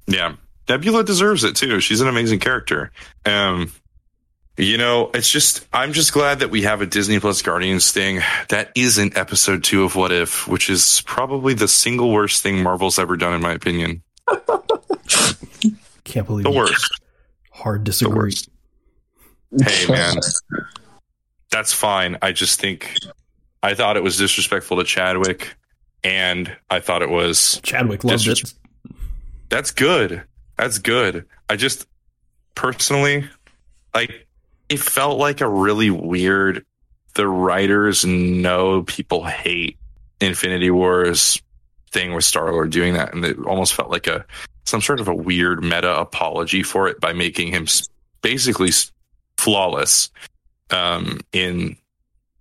Yeah. 0.06 0.36
Nebula 0.68 1.04
deserves 1.04 1.42
it 1.44 1.56
too. 1.56 1.80
She's 1.80 2.00
an 2.00 2.08
amazing 2.08 2.38
character. 2.38 2.92
Um, 3.24 3.72
you 4.56 4.78
know, 4.78 5.10
it's 5.14 5.30
just, 5.30 5.66
I'm 5.72 5.92
just 5.92 6.12
glad 6.12 6.38
that 6.40 6.50
we 6.50 6.62
have 6.62 6.80
a 6.80 6.86
Disney 6.86 7.18
Plus 7.20 7.42
Guardians 7.42 7.92
thing 7.92 8.20
that 8.48 8.70
isn't 8.74 9.16
episode 9.16 9.62
two 9.64 9.84
of 9.84 9.94
What 9.96 10.12
If, 10.12 10.48
which 10.48 10.70
is 10.70 11.02
probably 11.06 11.54
the 11.54 11.68
single 11.68 12.10
worst 12.12 12.42
thing 12.42 12.62
Marvel's 12.62 12.98
ever 12.98 13.16
done, 13.16 13.34
in 13.34 13.40
my 13.42 13.52
opinion. 13.52 14.02
Can't 16.04 16.26
believe 16.26 16.44
The 16.44 16.50
you 16.50 16.56
worst. 16.56 17.00
hard 17.50 17.82
The 17.82 17.84
disagree. 17.86 18.16
worst. 18.16 18.48
Hey, 19.64 19.86
man. 19.88 20.16
That's 21.50 21.72
fine. 21.72 22.16
I 22.22 22.32
just 22.32 22.60
think 22.60 22.94
I 23.62 23.74
thought 23.74 23.96
it 23.96 24.02
was 24.02 24.16
disrespectful 24.16 24.76
to 24.78 24.84
Chadwick, 24.84 25.54
and 26.04 26.54
I 26.70 26.80
thought 26.80 27.02
it 27.02 27.08
was 27.10 27.60
Chadwick 27.62 28.04
loved 28.04 28.26
it. 28.28 28.52
That's 29.48 29.70
good. 29.70 30.22
That's 30.56 30.78
good. 30.78 31.26
I 31.48 31.56
just 31.56 31.86
personally 32.54 33.24
like 33.94 34.25
it 34.68 34.80
felt 34.80 35.18
like 35.18 35.40
a 35.40 35.48
really 35.48 35.90
weird 35.90 36.64
the 37.14 37.26
writers 37.26 38.04
know 38.04 38.82
people 38.82 39.24
hate 39.24 39.78
Infinity 40.20 40.70
Wars 40.70 41.40
thing 41.90 42.12
with 42.14 42.24
Star 42.24 42.52
Lord 42.52 42.70
doing 42.70 42.94
that 42.94 43.14
and 43.14 43.24
it 43.24 43.38
almost 43.46 43.74
felt 43.74 43.90
like 43.90 44.06
a 44.06 44.24
some 44.64 44.80
sort 44.80 45.00
of 45.00 45.08
a 45.08 45.14
weird 45.14 45.62
meta 45.62 45.98
apology 45.98 46.62
for 46.62 46.88
it 46.88 47.00
by 47.00 47.12
making 47.12 47.48
him 47.48 47.66
basically 48.22 48.70
flawless 49.38 50.10
um 50.70 51.20
in 51.32 51.76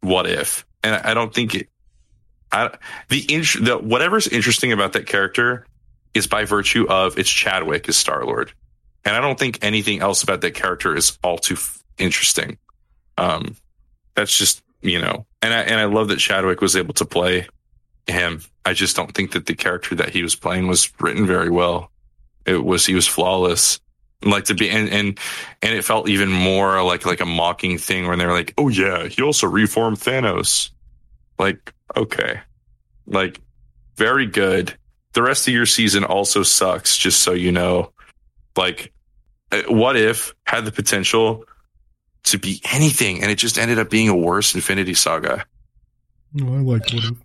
what 0.01 0.27
if. 0.27 0.65
And 0.83 0.95
I 0.95 1.13
don't 1.13 1.33
think 1.33 1.55
it 1.55 1.69
I, 2.51 2.77
the, 3.09 3.25
int- 3.33 3.65
the 3.65 3.77
whatever's 3.77 4.27
interesting 4.27 4.71
about 4.71 4.93
that 4.93 5.07
character 5.07 5.65
is 6.13 6.27
by 6.27 6.45
virtue 6.45 6.87
of 6.87 7.19
it's 7.19 7.29
Chadwick 7.29 7.89
as 7.89 7.97
Star 7.97 8.23
Lord, 8.23 8.53
and 9.03 9.15
I 9.15 9.19
don't 9.19 9.37
think 9.37 9.59
anything 9.61 9.99
else 9.99 10.23
about 10.23 10.41
that 10.41 10.53
character 10.53 10.95
is 10.95 11.17
all 11.21 11.37
too 11.37 11.57
interesting. 11.97 12.57
Um, 13.17 13.55
that's 14.15 14.37
just 14.37 14.63
you 14.81 15.01
know, 15.01 15.25
and 15.41 15.53
I 15.53 15.61
and 15.61 15.79
I 15.79 15.85
love 15.85 16.09
that 16.09 16.19
Chadwick 16.19 16.61
was 16.61 16.75
able 16.75 16.93
to 16.95 17.05
play 17.05 17.47
him. 18.07 18.41
I 18.65 18.73
just 18.73 18.95
don't 18.95 19.13
think 19.13 19.31
that 19.31 19.45
the 19.45 19.55
character 19.55 19.95
that 19.95 20.09
he 20.09 20.23
was 20.23 20.35
playing 20.35 20.67
was 20.67 20.91
written 20.99 21.25
very 21.25 21.49
well. 21.49 21.91
It 22.45 22.63
was 22.63 22.85
he 22.85 22.95
was 22.95 23.07
flawless. 23.07 23.79
Like 24.23 24.45
to 24.45 24.55
be 24.55 24.69
and 24.69 24.89
and 24.89 25.19
and 25.61 25.75
it 25.75 25.83
felt 25.83 26.09
even 26.09 26.29
more 26.29 26.83
like 26.83 27.05
like 27.05 27.21
a 27.21 27.25
mocking 27.25 27.77
thing 27.77 28.07
when 28.07 28.19
they're 28.19 28.31
like, 28.31 28.53
oh 28.57 28.69
yeah, 28.69 29.07
he 29.07 29.21
also 29.21 29.47
reformed 29.47 29.97
Thanos. 29.97 30.71
Like 31.37 31.73
okay, 31.95 32.39
like 33.07 33.41
very 33.97 34.25
good 34.25 34.75
the 35.15 35.23
rest 35.23 35.47
of 35.47 35.53
your 35.53 35.65
season 35.65 36.03
also 36.03 36.43
sucks 36.43 36.97
just 36.97 37.21
so 37.21 37.31
you 37.31 37.51
know 37.51 37.91
like 38.55 38.91
uh, 39.51 39.63
what 39.69 39.95
if 39.95 40.35
had 40.45 40.65
the 40.65 40.71
potential 40.71 41.45
to 42.25 42.37
be 42.37 42.61
anything 42.71 43.21
and 43.21 43.31
it 43.31 43.35
just 43.35 43.57
ended 43.57 43.79
up 43.79 43.89
being 43.89 44.09
a 44.09 44.15
worse 44.15 44.53
infinity 44.55 44.93
saga 44.93 45.45
Oh, 46.41 46.53
I 46.55 46.59
liked 46.59 46.93
if. 46.93 47.15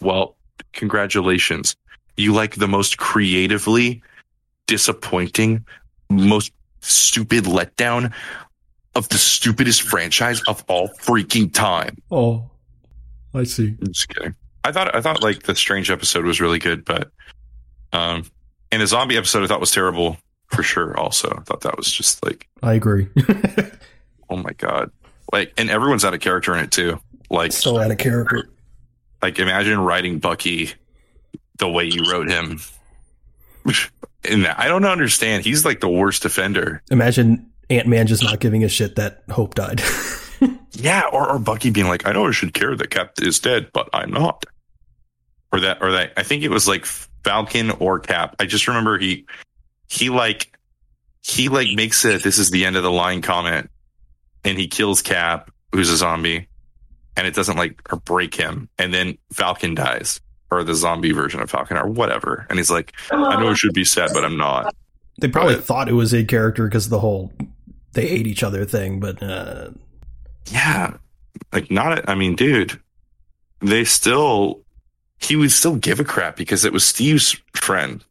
well 0.00 0.36
congratulations 0.72 1.76
you 2.16 2.32
like 2.32 2.54
the 2.56 2.68
most 2.68 2.96
creatively 2.98 4.02
disappointing 4.66 5.64
most 6.10 6.52
stupid 6.80 7.44
letdown 7.44 8.12
of 8.94 9.08
the 9.10 9.18
stupidest 9.18 9.82
franchise 9.82 10.40
of 10.48 10.64
all 10.68 10.88
freaking 11.00 11.52
time 11.52 11.96
Oh, 12.10 12.50
I 13.34 13.44
see. 13.44 13.76
I'm 13.80 13.92
just 13.92 14.08
kidding. 14.08 14.34
I 14.64 14.72
thought 14.72 14.94
I 14.94 15.00
thought 15.02 15.22
like 15.22 15.42
the 15.42 15.54
strange 15.54 15.90
episode 15.90 16.24
was 16.24 16.40
really 16.40 16.58
good, 16.58 16.84
but 16.86 17.10
um, 17.92 18.24
and 18.72 18.80
the 18.80 18.86
zombie 18.86 19.16
episode 19.18 19.44
I 19.44 19.46
thought 19.46 19.60
was 19.60 19.70
terrible 19.72 20.16
for 20.48 20.62
sure. 20.62 20.96
Also, 20.96 21.28
I 21.38 21.42
thought 21.42 21.60
that 21.60 21.76
was 21.76 21.92
just 21.92 22.24
like, 22.24 22.48
I 22.62 22.72
agree. 22.74 23.08
oh 24.30 24.36
my 24.36 24.52
god, 24.52 24.90
like, 25.32 25.52
and 25.56 25.70
everyone's 25.70 26.04
out 26.04 26.14
of 26.14 26.20
character 26.20 26.56
in 26.56 26.64
it 26.64 26.70
too. 26.70 27.00
Like, 27.30 27.52
so 27.52 27.78
out 27.78 27.90
of 27.90 27.98
character. 27.98 28.48
like 29.22 29.38
imagine 29.38 29.78
writing 29.80 30.18
Bucky 30.18 30.72
the 31.58 31.68
way 31.68 31.84
you 31.84 32.10
wrote 32.10 32.28
him. 32.28 32.60
In 34.24 34.42
that, 34.42 34.58
I 34.58 34.66
don't 34.66 34.84
understand. 34.84 35.44
He's 35.44 35.64
like 35.64 35.78
the 35.78 35.88
worst 35.88 36.24
offender. 36.24 36.82
Imagine 36.90 37.48
Ant 37.70 37.86
Man 37.86 38.08
just 38.08 38.24
not 38.24 38.40
giving 38.40 38.64
a 38.64 38.68
shit 38.68 38.96
that 38.96 39.22
Hope 39.30 39.54
died. 39.54 39.82
Yeah, 40.78 41.04
or, 41.12 41.30
or 41.32 41.38
Bucky 41.38 41.70
being 41.70 41.88
like, 41.88 42.06
I 42.06 42.12
know 42.12 42.26
I 42.26 42.32
should 42.32 42.52
care 42.52 42.76
that 42.76 42.90
Cap 42.90 43.12
is 43.22 43.38
dead, 43.38 43.70
but 43.72 43.88
I'm 43.92 44.10
not. 44.10 44.44
Or 45.52 45.60
that, 45.60 45.78
or 45.80 45.92
that. 45.92 46.12
I 46.16 46.22
think 46.22 46.42
it 46.42 46.50
was 46.50 46.68
like 46.68 46.84
Falcon 46.84 47.70
or 47.70 47.98
Cap. 47.98 48.36
I 48.38 48.46
just 48.46 48.68
remember 48.68 48.98
he, 48.98 49.26
he 49.88 50.10
like, 50.10 50.52
he 51.22 51.48
like 51.48 51.68
makes 51.74 52.04
it. 52.04 52.22
This 52.22 52.38
is 52.38 52.50
the 52.50 52.66
end 52.66 52.76
of 52.76 52.82
the 52.82 52.90
line 52.90 53.22
comment, 53.22 53.70
and 54.46 54.56
he 54.58 54.66
kills 54.66 55.02
Cap, 55.02 55.50
who's 55.72 55.90
a 55.90 55.96
zombie, 55.98 56.48
and 57.16 57.26
it 57.26 57.34
doesn't 57.34 57.56
like 57.58 57.80
or 57.92 57.98
break 57.98 58.34
him, 58.34 58.68
and 58.78 58.94
then 58.94 59.18
Falcon 59.32 59.74
dies, 59.74 60.20
or 60.50 60.64
the 60.64 60.74
zombie 60.74 61.12
version 61.12 61.40
of 61.40 61.50
Falcon, 61.50 61.76
or 61.76 61.86
whatever, 61.88 62.46
and 62.48 62.58
he's 62.58 62.70
like, 62.70 62.92
I 63.10 63.38
know 63.40 63.50
it 63.50 63.56
should 63.58 63.74
be 63.74 63.84
sad, 63.84 64.10
but 64.14 64.24
I'm 64.24 64.38
not. 64.38 64.74
they 65.20 65.28
probably 65.28 65.56
But- 65.56 65.64
thought 65.64 65.88
it 65.88 65.92
was 65.94 66.14
a 66.14 66.24
character 66.24 66.64
because 66.66 66.86
of 66.86 66.90
the 66.90 67.00
whole 67.00 67.32
they 67.92 68.06
hate 68.08 68.26
each 68.26 68.42
other 68.42 68.64
thing, 68.66 69.00
but 69.00 69.22
uh, 69.22 69.70
Yeah. 70.50 70.96
Like 71.52 71.70
not 71.70 72.08
I 72.08 72.14
mean, 72.14 72.36
dude, 72.36 72.78
they 73.60 73.84
still 73.84 74.60
he 75.18 75.34
would 75.36 75.50
still 75.50 75.76
give 75.76 75.98
a 76.00 76.04
crap 76.04 76.36
because 76.36 76.64
it 76.66 76.72
was 76.74 76.84
Steve's 76.84 77.40
friend 77.54 78.04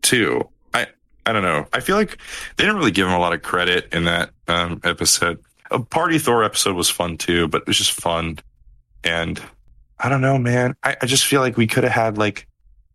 too. 0.00 0.48
I 0.72 0.86
I 1.26 1.32
don't 1.32 1.42
know. 1.42 1.66
I 1.74 1.80
feel 1.80 1.96
like 1.96 2.16
they 2.56 2.64
didn't 2.64 2.76
really 2.78 2.90
give 2.90 3.06
him 3.06 3.12
a 3.12 3.18
lot 3.18 3.32
of 3.34 3.42
credit 3.42 3.92
in 3.92 4.04
that 4.04 4.30
um 4.48 4.80
episode. 4.84 5.38
A 5.72 5.80
party 5.80 6.18
Thor 6.18 6.44
episode 6.44 6.76
was 6.76 6.90
fun 6.90 7.16
too, 7.16 7.48
but 7.48 7.62
it 7.62 7.66
was 7.66 7.78
just 7.78 7.92
fun. 7.92 8.38
And 9.02 9.40
I 9.98 10.08
don't 10.08 10.20
know, 10.20 10.38
man. 10.38 10.76
I, 10.82 10.96
I 11.00 11.06
just 11.06 11.24
feel 11.24 11.40
like 11.40 11.56
we 11.56 11.66
could 11.66 11.84
have 11.84 11.92
had 11.92 12.18
like 12.18 12.46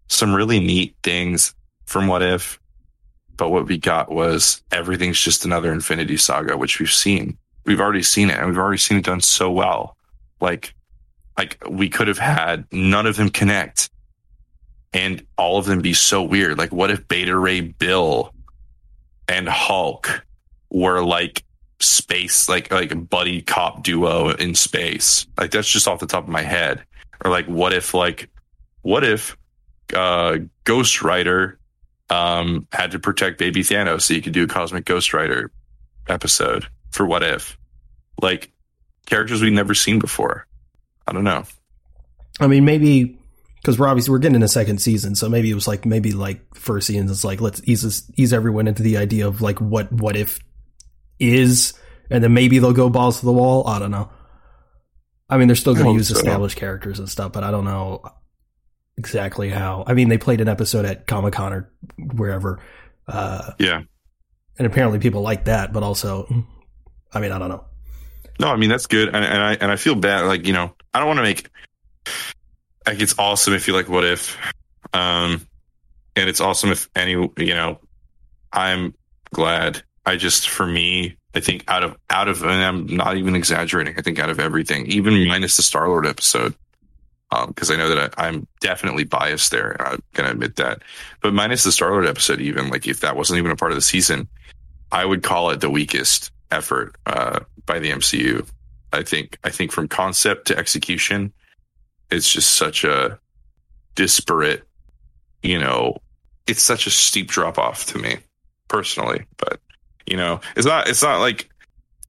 some 0.08 0.34
really 0.34 0.60
neat 0.60 0.96
things 1.04 1.54
from 1.86 2.08
what 2.08 2.22
if, 2.22 2.60
but 3.36 3.50
what 3.50 3.68
we 3.68 3.78
got 3.78 4.12
was 4.12 4.62
everything's 4.72 5.20
just 5.20 5.46
another 5.46 5.72
Infinity 5.72 6.18
Saga, 6.18 6.58
which 6.58 6.80
we've 6.80 6.92
seen 6.92 7.38
we've 7.66 7.82
already 7.82 8.02
seen 8.02 8.30
it 8.30 8.38
and 8.38 8.48
we've 8.48 8.58
already 8.58 8.78
seen 8.78 8.98
it 8.98 9.06
done 9.06 9.22
so 9.22 9.52
well. 9.52 9.96
Like, 10.40 10.74
like 11.38 11.62
we 11.70 11.90
could 11.90 12.08
have 12.08 12.18
had 12.18 12.66
none 12.72 13.06
of 13.06 13.16
them 13.18 13.30
connect 13.30 13.90
and 14.94 15.24
all 15.38 15.60
of 15.60 15.66
them 15.66 15.82
be 15.82 15.94
so 15.94 16.24
weird. 16.24 16.58
Like, 16.58 16.72
what 16.72 16.90
if 16.90 17.08
Beta 17.08 17.38
Ray 17.38 17.62
Bill 17.62 18.34
and 19.28 19.48
Hulk 19.48 20.26
were 20.72 21.04
like 21.04 21.44
space, 21.80 22.50
like, 22.50 22.72
like 22.72 22.92
a 22.92 22.96
buddy 22.96 23.42
cop 23.42 23.84
duo 23.84 24.30
in 24.30 24.56
space? 24.56 25.28
Like, 25.38 25.52
that's 25.52 25.68
just 25.68 25.88
off 25.88 26.00
the 26.00 26.08
top 26.08 26.24
of 26.24 26.30
my 26.30 26.42
head. 26.42 26.84
Or 27.24 27.32
like, 27.32 27.46
what 27.48 27.74
if, 27.74 27.94
like, 27.94 28.30
what 28.82 29.04
if, 29.04 29.38
uh, 29.96 30.38
Ghost 30.64 31.02
Rider, 31.02 31.60
um, 32.10 32.68
had 32.72 32.92
to 32.92 33.00
protect 33.00 33.38
baby 33.38 33.62
Thanos 33.62 34.04
so 34.04 34.14
you 34.14 34.22
could 34.22 34.34
do 34.34 34.44
a 34.44 34.48
Cosmic 34.48 34.86
Ghost 34.86 35.14
Rider 35.14 35.52
episode 36.08 36.68
for 36.92 37.06
what 37.06 37.24
if 37.24 37.58
like 38.22 38.52
characters 39.06 39.42
we've 39.42 39.54
never 39.54 39.74
seen 39.74 40.00
before 40.00 40.48
I 41.08 41.14
don't 41.14 41.24
know. 41.24 41.46
I 42.40 42.48
mean, 42.48 42.66
maybe 42.66 43.18
because 43.56 43.80
we're 43.80 43.88
obviously 43.88 44.12
we're 44.12 44.20
getting 44.20 44.36
in 44.36 44.44
a 44.44 44.48
second 44.48 44.80
season, 44.80 45.16
so 45.16 45.30
maybe 45.30 45.50
it 45.50 45.56
was 45.56 45.68
like 45.68 45.86
maybe 45.86 46.12
like 46.12 46.54
first 46.54 46.88
season 46.88 47.10
is 47.10 47.24
like 47.24 47.40
let's 47.40 47.62
ease 47.64 48.12
ease 48.18 48.34
everyone 48.34 48.68
into 48.68 48.84
the 48.84 48.98
idea 48.98 49.26
of 49.26 49.42
like 49.42 49.62
what 49.62 49.92
what 49.92 50.18
if 50.18 50.40
is, 51.20 51.74
and 52.10 52.24
then 52.24 52.34
maybe 52.34 52.60
they'll 52.60 52.74
go 52.74 52.90
balls 52.90 53.20
to 53.20 53.26
the 53.26 53.34
wall. 53.34 53.68
I 53.68 53.80
don't 53.80 53.92
know. 53.92 54.10
I 55.30 55.38
mean, 55.38 55.48
they're 55.48 55.56
still 55.56 55.74
going 55.74 55.88
to 55.88 55.94
use 55.94 56.08
so. 56.10 56.16
established 56.16 56.56
characters 56.58 57.00
and 57.00 57.10
stuff, 57.10 57.34
but 57.34 57.44
I 57.44 57.52
don't 57.52 57.66
know 57.66 58.02
exactly 58.98 59.50
how. 59.50 59.84
I 59.86 59.94
mean, 59.94 60.10
they 60.10 60.18
played 60.18 60.42
an 60.42 60.48
episode 60.48 60.86
at 60.86 61.06
Comic 61.06 61.34
Con 61.34 61.54
or 61.54 61.72
wherever, 61.98 62.60
uh, 63.08 63.52
Yeah. 63.60 63.82
and 64.58 64.66
apparently 64.68 65.00
people 65.00 65.22
like 65.22 65.46
that, 65.46 65.74
but 65.74 65.84
also, 65.84 66.28
I 67.14 67.20
mean, 67.20 67.32
I 67.32 67.40
don't 67.40 67.50
know. 67.50 67.66
No, 68.40 68.50
I 68.50 68.56
mean 68.56 68.70
that's 68.70 68.86
good, 68.86 69.08
and, 69.08 69.26
and 69.26 69.42
I 69.42 69.54
and 69.56 69.72
I 69.72 69.78
feel 69.78 69.96
bad. 69.96 70.26
Like 70.28 70.46
you 70.46 70.54
know, 70.54 70.72
I 70.94 71.00
don't 71.00 71.08
want 71.08 71.18
to 71.18 71.24
make 71.24 71.50
like 72.86 73.02
it's 73.02 73.16
awesome 73.18 73.54
if 73.56 73.68
you 73.68 73.74
like 73.74 73.90
what 73.90 74.04
if, 74.06 74.38
um, 74.94 75.48
and 76.16 76.30
it's 76.30 76.40
awesome 76.40 76.72
if 76.72 76.88
any 76.96 77.14
you 77.14 77.56
know, 77.56 77.80
I'm 78.54 78.94
glad. 79.34 79.82
I 80.08 80.16
just 80.16 80.48
for 80.48 80.66
me, 80.66 81.18
I 81.36 81.42
think 81.42 81.66
out 81.68 81.84
of 81.84 81.98
out 82.10 82.30
of, 82.30 82.42
and 82.42 82.52
I'm 82.52 82.88
not 82.88 83.18
even 83.18 83.36
exaggerating. 83.36 83.96
I 83.98 84.02
think 84.02 84.20
out 84.20 84.30
of 84.30 84.40
everything, 84.40 84.86
even 84.88 85.28
minus 85.28 85.58
the 85.58 85.64
Star 85.64 85.90
Lord 85.90 86.06
episode, 86.08 86.56
because 87.48 87.70
I 87.70 87.76
know 87.76 87.94
that 87.94 88.14
I, 88.18 88.28
I'm 88.28 88.48
definitely 88.62 89.04
biased 89.04 89.52
there. 89.52 89.76
I'm 89.86 90.02
gonna 90.14 90.32
admit 90.32 90.56
that, 90.56 90.82
but 91.22 91.34
minus 91.34 91.66
the 91.66 91.74
Star 91.74 91.92
Lord 91.92 92.08
episode, 92.08 92.40
even 92.40 92.70
like 92.70 92.88
if 92.88 93.02
that 93.02 93.18
wasn't 93.18 93.40
even 93.40 93.52
a 93.52 93.58
part 93.58 93.72
of 93.72 93.76
the 93.76 93.82
season, 93.82 94.30
I 94.94 95.04
would 95.04 95.24
call 95.24 95.50
it 95.50 95.60
the 95.60 95.70
weakest 95.70 96.32
effort 96.52 96.96
uh, 97.06 97.42
by 97.66 97.80
the 97.80 97.92
MCU. 97.92 98.48
I 98.94 99.04
think 99.04 99.38
I 99.44 99.50
think 99.50 99.74
from 99.74 99.90
concept 99.90 100.48
to 100.48 100.58
execution, 100.58 101.34
it's 102.10 102.32
just 102.32 102.52
such 102.52 102.86
a 102.86 103.20
disparate, 103.96 104.64
you 105.44 105.60
know, 105.60 105.98
it's 106.48 106.64
such 106.64 106.88
a 106.88 106.92
steep 106.92 107.28
drop 107.28 107.58
off 107.58 107.88
to 107.88 107.98
me 107.98 108.20
personally. 108.70 109.26
But 109.36 109.60
you 110.08 110.18
know, 110.18 110.40
it's 110.56 110.66
not 110.66 110.88
it's 110.88 111.04
not 111.04 111.20
like 111.20 111.50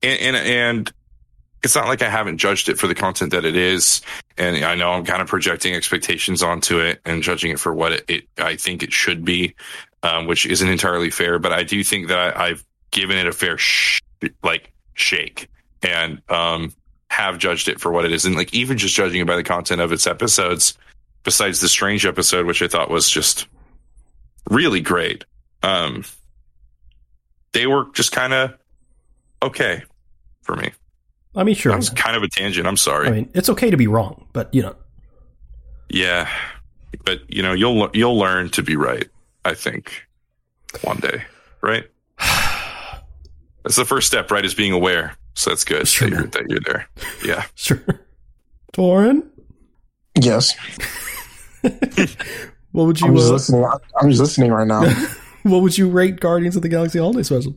and, 0.01 0.35
and 0.35 0.35
and 0.35 0.93
it's 1.63 1.75
not 1.75 1.87
like 1.87 2.01
I 2.01 2.09
haven't 2.09 2.37
judged 2.37 2.69
it 2.69 2.79
for 2.79 2.87
the 2.87 2.95
content 2.95 3.31
that 3.31 3.43
it 3.43 3.55
is, 3.55 4.01
and 4.37 4.63
I 4.63 4.75
know 4.75 4.91
I'm 4.91 5.05
kind 5.05 5.21
of 5.21 5.27
projecting 5.27 5.73
expectations 5.75 6.41
onto 6.41 6.79
it 6.79 7.01
and 7.05 7.21
judging 7.21 7.51
it 7.51 7.59
for 7.59 7.73
what 7.73 7.91
it, 7.91 8.05
it 8.07 8.23
I 8.37 8.55
think 8.55 8.81
it 8.81 8.93
should 8.93 9.25
be, 9.25 9.55
um, 10.01 10.25
which 10.25 10.45
isn't 10.45 10.67
entirely 10.67 11.09
fair. 11.09 11.37
But 11.37 11.51
I 11.51 11.63
do 11.63 11.83
think 11.83 12.07
that 12.07 12.37
I, 12.37 12.47
I've 12.47 12.65
given 12.91 13.17
it 13.17 13.27
a 13.27 13.33
fair 13.33 13.57
sh- 13.57 14.01
like 14.41 14.71
shake 14.93 15.49
and 15.83 16.21
um, 16.29 16.73
have 17.09 17.37
judged 17.37 17.67
it 17.67 17.81
for 17.81 17.91
what 17.91 18.05
it 18.05 18.13
is, 18.13 18.25
and 18.25 18.35
like 18.35 18.53
even 18.53 18.77
just 18.77 18.95
judging 18.95 19.21
it 19.21 19.27
by 19.27 19.35
the 19.35 19.43
content 19.43 19.81
of 19.81 19.91
its 19.91 20.07
episodes, 20.07 20.77
besides 21.23 21.59
the 21.59 21.67
Strange 21.67 22.05
episode, 22.05 22.45
which 22.45 22.61
I 22.61 22.69
thought 22.69 22.89
was 22.89 23.09
just 23.09 23.47
really 24.49 24.79
great. 24.79 25.25
Um, 25.61 26.05
they 27.53 27.67
were 27.67 27.87
just 27.93 28.11
kind 28.11 28.33
of 28.33 28.53
okay 29.41 29.83
for 30.41 30.55
me. 30.55 30.71
I 31.35 31.43
mean, 31.43 31.55
sure. 31.55 31.71
That 31.71 31.77
was 31.77 31.89
kind 31.89 32.15
of 32.15 32.23
a 32.23 32.27
tangent. 32.27 32.67
I'm 32.67 32.77
sorry. 32.77 33.07
I 33.07 33.11
mean, 33.11 33.29
it's 33.33 33.49
okay 33.49 33.69
to 33.69 33.77
be 33.77 33.87
wrong, 33.87 34.27
but 34.33 34.53
you 34.53 34.61
know, 34.61 34.75
Yeah, 35.89 36.29
but 37.05 37.21
you 37.27 37.43
know 37.43 37.53
you'll 37.53 37.89
you'll 37.93 38.17
learn 38.17 38.49
to 38.51 38.63
be 38.63 38.75
right. 38.75 39.07
I 39.45 39.53
think 39.53 40.07
one 40.81 40.97
day, 40.97 41.23
right? 41.61 41.85
That's 43.63 43.75
the 43.75 43.85
first 43.85 44.07
step, 44.07 44.31
right? 44.31 44.43
Is 44.43 44.53
being 44.53 44.73
aware. 44.73 45.15
So 45.35 45.51
that's 45.51 45.63
good 45.63 45.87
Sure, 45.87 46.09
that, 46.09 46.15
you're, 46.17 46.27
that 46.27 46.49
you're 46.49 46.59
there. 46.65 46.89
Yeah. 47.23 47.45
sure. 47.55 47.81
Tauren, 48.73 49.23
Yes, 50.21 50.53
what 52.71 52.85
would 52.85 52.99
you? 52.99 53.07
I'm 53.07 53.13
you 53.13 53.19
just 53.19 53.29
uh, 53.29 53.33
listening. 53.33 53.65
I'm 54.01 54.09
just 54.09 54.21
listening 54.21 54.51
right 54.51 54.67
now. 54.67 54.81
what 55.43 55.61
would 55.61 55.77
you 55.77 55.89
rate 55.89 56.19
Guardians 56.19 56.55
of 56.55 56.61
the 56.61 56.69
Galaxy 56.69 56.99
Holiday 56.99 57.23
Special? 57.23 57.55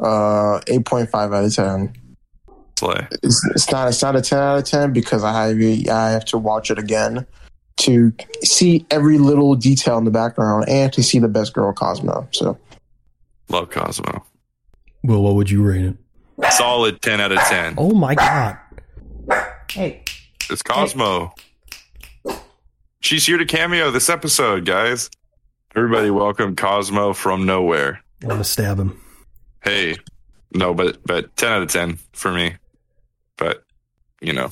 Uh, 0.00 0.60
eight 0.68 0.84
point 0.84 1.10
five 1.10 1.32
out 1.32 1.44
of 1.44 1.54
ten. 1.54 1.94
Slay. 2.78 3.06
It's, 3.22 3.40
it's 3.54 3.70
not. 3.70 3.88
It's 3.88 4.02
not 4.02 4.16
a 4.16 4.22
ten 4.22 4.38
out 4.38 4.58
of 4.58 4.64
ten 4.64 4.92
because 4.92 5.22
I 5.24 5.48
have 5.48 5.88
I 5.88 6.10
have 6.10 6.24
to 6.26 6.38
watch 6.38 6.70
it 6.70 6.78
again 6.78 7.26
to 7.76 8.12
see 8.42 8.86
every 8.90 9.18
little 9.18 9.54
detail 9.54 9.98
in 9.98 10.04
the 10.04 10.10
background 10.10 10.68
and 10.68 10.92
to 10.92 11.02
see 11.02 11.18
the 11.18 11.28
best 11.28 11.54
girl 11.54 11.72
Cosmo. 11.72 12.26
So 12.32 12.58
Love 13.48 13.70
Cosmo. 13.70 14.24
Well, 15.02 15.22
what 15.22 15.34
would 15.34 15.50
you 15.50 15.62
rate 15.62 15.84
it? 15.84 15.96
Solid 16.52 17.00
ten 17.02 17.20
out 17.20 17.30
of 17.32 17.38
ten. 17.40 17.74
Oh 17.78 17.92
my 17.92 18.14
god! 18.14 18.58
Hey, 19.70 20.02
It's 20.50 20.62
Cosmo. 20.62 21.32
She's 23.00 23.26
here 23.26 23.36
to 23.36 23.44
cameo 23.44 23.90
this 23.90 24.08
episode, 24.08 24.64
guys. 24.64 25.10
Everybody, 25.76 26.10
welcome 26.10 26.54
Cosmo 26.54 27.12
from 27.12 27.46
nowhere. 27.46 28.00
I'm 28.22 28.28
gonna 28.28 28.44
stab 28.44 28.78
him. 28.78 29.00
Hey, 29.62 29.96
no, 30.54 30.72
but 30.74 31.04
but 31.04 31.36
ten 31.36 31.50
out 31.52 31.62
of 31.62 31.68
ten 31.68 31.98
for 32.12 32.32
me. 32.32 32.54
But 33.36 33.64
you 34.20 34.32
know, 34.32 34.50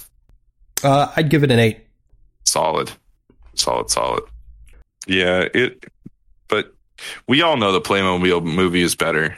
Uh, 0.82 1.12
I'd 1.16 1.30
give 1.30 1.44
it 1.44 1.50
an 1.50 1.58
eight. 1.58 1.86
solid, 2.44 2.90
solid, 3.54 3.88
solid. 3.90 4.24
Yeah, 5.06 5.46
it. 5.54 5.84
But 6.48 6.74
we 7.28 7.42
all 7.42 7.56
know 7.56 7.72
the 7.72 7.80
Playmobil 7.80 8.42
movie 8.42 8.82
is 8.82 8.94
better. 8.96 9.36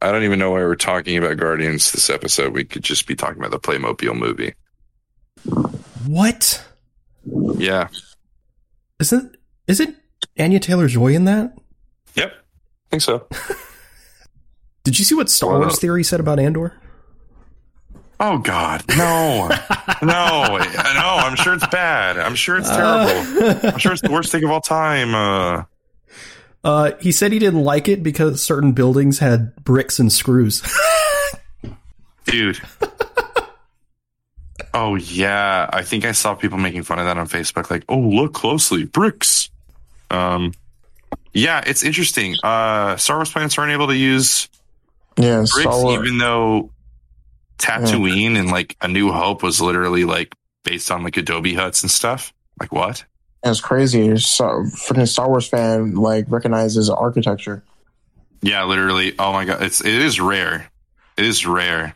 I 0.00 0.10
don't 0.12 0.24
even 0.24 0.38
know 0.38 0.50
why 0.52 0.58
we're 0.60 0.74
talking 0.76 1.16
about 1.18 1.36
Guardians 1.36 1.92
this 1.92 2.10
episode. 2.10 2.52
We 2.54 2.64
could 2.64 2.82
just 2.82 3.06
be 3.06 3.14
talking 3.14 3.38
about 3.38 3.50
the 3.50 3.60
Playmobil 3.60 4.16
movie. 4.16 4.54
What? 6.06 6.64
Yeah. 7.56 7.88
Isn't 9.00 9.36
isn't 9.66 9.96
Anya 10.38 10.60
Taylor 10.60 10.88
Joy 10.88 11.14
in 11.14 11.24
that? 11.26 11.54
Yep. 12.14 12.32
I 12.32 12.88
think 12.90 13.02
so. 13.02 13.26
Did 14.84 14.98
you 14.98 15.04
see 15.04 15.14
what 15.14 15.30
Star 15.30 15.58
Wars 15.58 15.78
Theory 15.78 16.02
said 16.04 16.20
about 16.20 16.38
Andor? 16.40 16.74
Oh 18.18 18.38
God, 18.38 18.84
no, 18.96 19.48
no, 20.02 20.44
no! 20.58 20.58
I'm 20.58 21.34
sure 21.36 21.54
it's 21.54 21.66
bad. 21.68 22.18
I'm 22.18 22.34
sure 22.36 22.56
it's 22.56 22.68
terrible. 22.70 23.68
I'm 23.68 23.78
sure 23.78 23.92
it's 23.92 24.00
the 24.02 24.12
worst 24.12 24.30
thing 24.30 24.44
of 24.44 24.50
all 24.50 24.60
time. 24.60 25.14
Uh, 25.14 25.64
Uh, 26.62 26.92
he 27.00 27.10
said 27.10 27.32
he 27.32 27.40
didn't 27.40 27.64
like 27.64 27.88
it 27.88 28.02
because 28.04 28.40
certain 28.40 28.72
buildings 28.72 29.18
had 29.18 29.56
bricks 29.64 29.98
and 29.98 30.12
screws. 30.12 30.62
dude. 32.26 32.60
oh 34.74 34.94
yeah, 34.94 35.68
I 35.72 35.82
think 35.82 36.04
I 36.04 36.12
saw 36.12 36.34
people 36.36 36.58
making 36.58 36.84
fun 36.84 37.00
of 37.00 37.06
that 37.06 37.18
on 37.18 37.26
Facebook. 37.26 37.70
Like, 37.70 37.84
oh, 37.88 37.98
look 37.98 38.34
closely, 38.34 38.84
bricks. 38.84 39.50
Um, 40.12 40.52
yeah, 41.32 41.62
it's 41.66 41.82
interesting. 41.82 42.36
Uh, 42.42 42.96
Star 42.96 43.16
Wars 43.16 43.32
planets 43.32 43.56
aren't 43.58 43.72
able 43.72 43.88
to 43.88 43.96
use 43.96 44.48
yeah, 45.16 45.44
bricks, 45.52 45.76
even 45.76 46.18
though 46.18 46.70
Tatooine 47.58 48.38
and 48.38 48.50
like 48.50 48.76
A 48.80 48.88
New 48.88 49.12
Hope 49.12 49.42
was 49.42 49.60
literally 49.60 50.04
like 50.04 50.34
based 50.64 50.90
on 50.90 51.02
like 51.02 51.16
Adobe 51.16 51.54
huts 51.54 51.82
and 51.82 51.90
stuff. 51.90 52.32
Like 52.60 52.72
what? 52.72 53.04
That's 53.42 53.60
crazy. 53.60 54.16
So, 54.18 54.44
freaking 54.44 55.08
Star 55.08 55.28
Wars 55.28 55.48
fan 55.48 55.94
like 55.94 56.26
recognizes 56.28 56.90
architecture. 56.90 57.64
Yeah, 58.42 58.64
literally. 58.64 59.14
Oh 59.18 59.32
my 59.32 59.44
god, 59.44 59.62
it's 59.62 59.80
it 59.80 59.94
is 59.94 60.20
rare. 60.20 60.70
It 61.16 61.24
is 61.24 61.46
rare. 61.46 61.94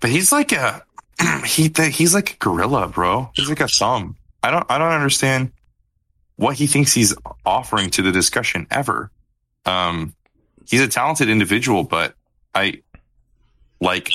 But 0.00 0.10
he's 0.10 0.32
like 0.32 0.52
a 0.52 0.82
he 1.44 1.70
he's 1.90 2.14
like 2.14 2.34
a 2.34 2.36
gorilla, 2.36 2.88
bro. 2.88 3.30
He's 3.34 3.48
like 3.48 3.60
a 3.60 3.68
thumb. 3.68 4.16
I 4.42 4.50
don't 4.50 4.66
I 4.70 4.78
don't 4.78 4.92
understand 4.92 5.52
what 6.36 6.56
he 6.56 6.66
thinks 6.66 6.92
he's 6.92 7.14
offering 7.44 7.90
to 7.90 8.02
the 8.02 8.12
discussion 8.12 8.66
ever. 8.70 9.10
Um 9.64 10.14
he's 10.68 10.80
a 10.80 10.88
talented 10.88 11.28
individual, 11.28 11.84
but 11.84 12.14
I 12.54 12.82
like 13.80 14.10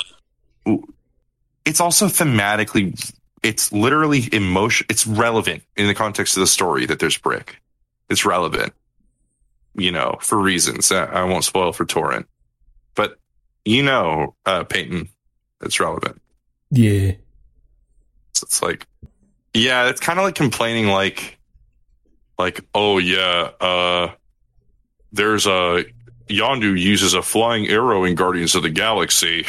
it's 1.65 1.80
also 1.80 2.07
thematically 2.07 3.11
it's 3.43 3.72
literally 3.72 4.30
emotion 4.31 4.88
it's 4.89 5.06
relevant 5.06 5.64
in 5.76 5.88
the 5.88 5.93
context 5.93 6.38
of 6.38 6.41
the 6.41 6.48
story 6.48 6.85
that 6.85 6.99
there's 6.99 7.18
brick. 7.18 7.57
It's 8.10 8.26
relevant 8.26 8.73
you 9.76 9.91
know, 9.91 10.18
for 10.22 10.38
reasons 10.38 10.91
I, 10.91 11.06
I 11.06 11.23
won't 11.23 11.43
spoil 11.43 11.72
for 11.72 11.85
Tauren. 11.85 12.26
But 12.95 13.18
you 13.65 13.84
know, 13.84 14.35
uh, 14.45 14.64
Peyton, 14.64 15.10
it's 15.61 15.80
relevant. 15.80 16.22
yeah. 16.72 17.14
So 18.34 18.45
it's 18.45 18.61
like, 18.61 18.88
yeah, 19.53 19.89
it's 19.89 19.99
kind 19.99 20.18
of 20.18 20.26
like 20.26 20.35
complaining, 20.35 20.88
like, 20.88 21.38
like, 22.41 22.61
oh 22.73 22.97
yeah, 22.97 23.51
uh, 23.61 24.11
there's 25.11 25.45
a 25.45 25.85
Yondu 26.27 26.77
uses 26.80 27.13
a 27.13 27.22
flying 27.22 27.68
arrow 27.68 28.03
in 28.03 28.15
Guardians 28.15 28.55
of 28.55 28.63
the 28.63 28.69
Galaxy. 28.69 29.45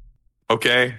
okay, 0.50 0.96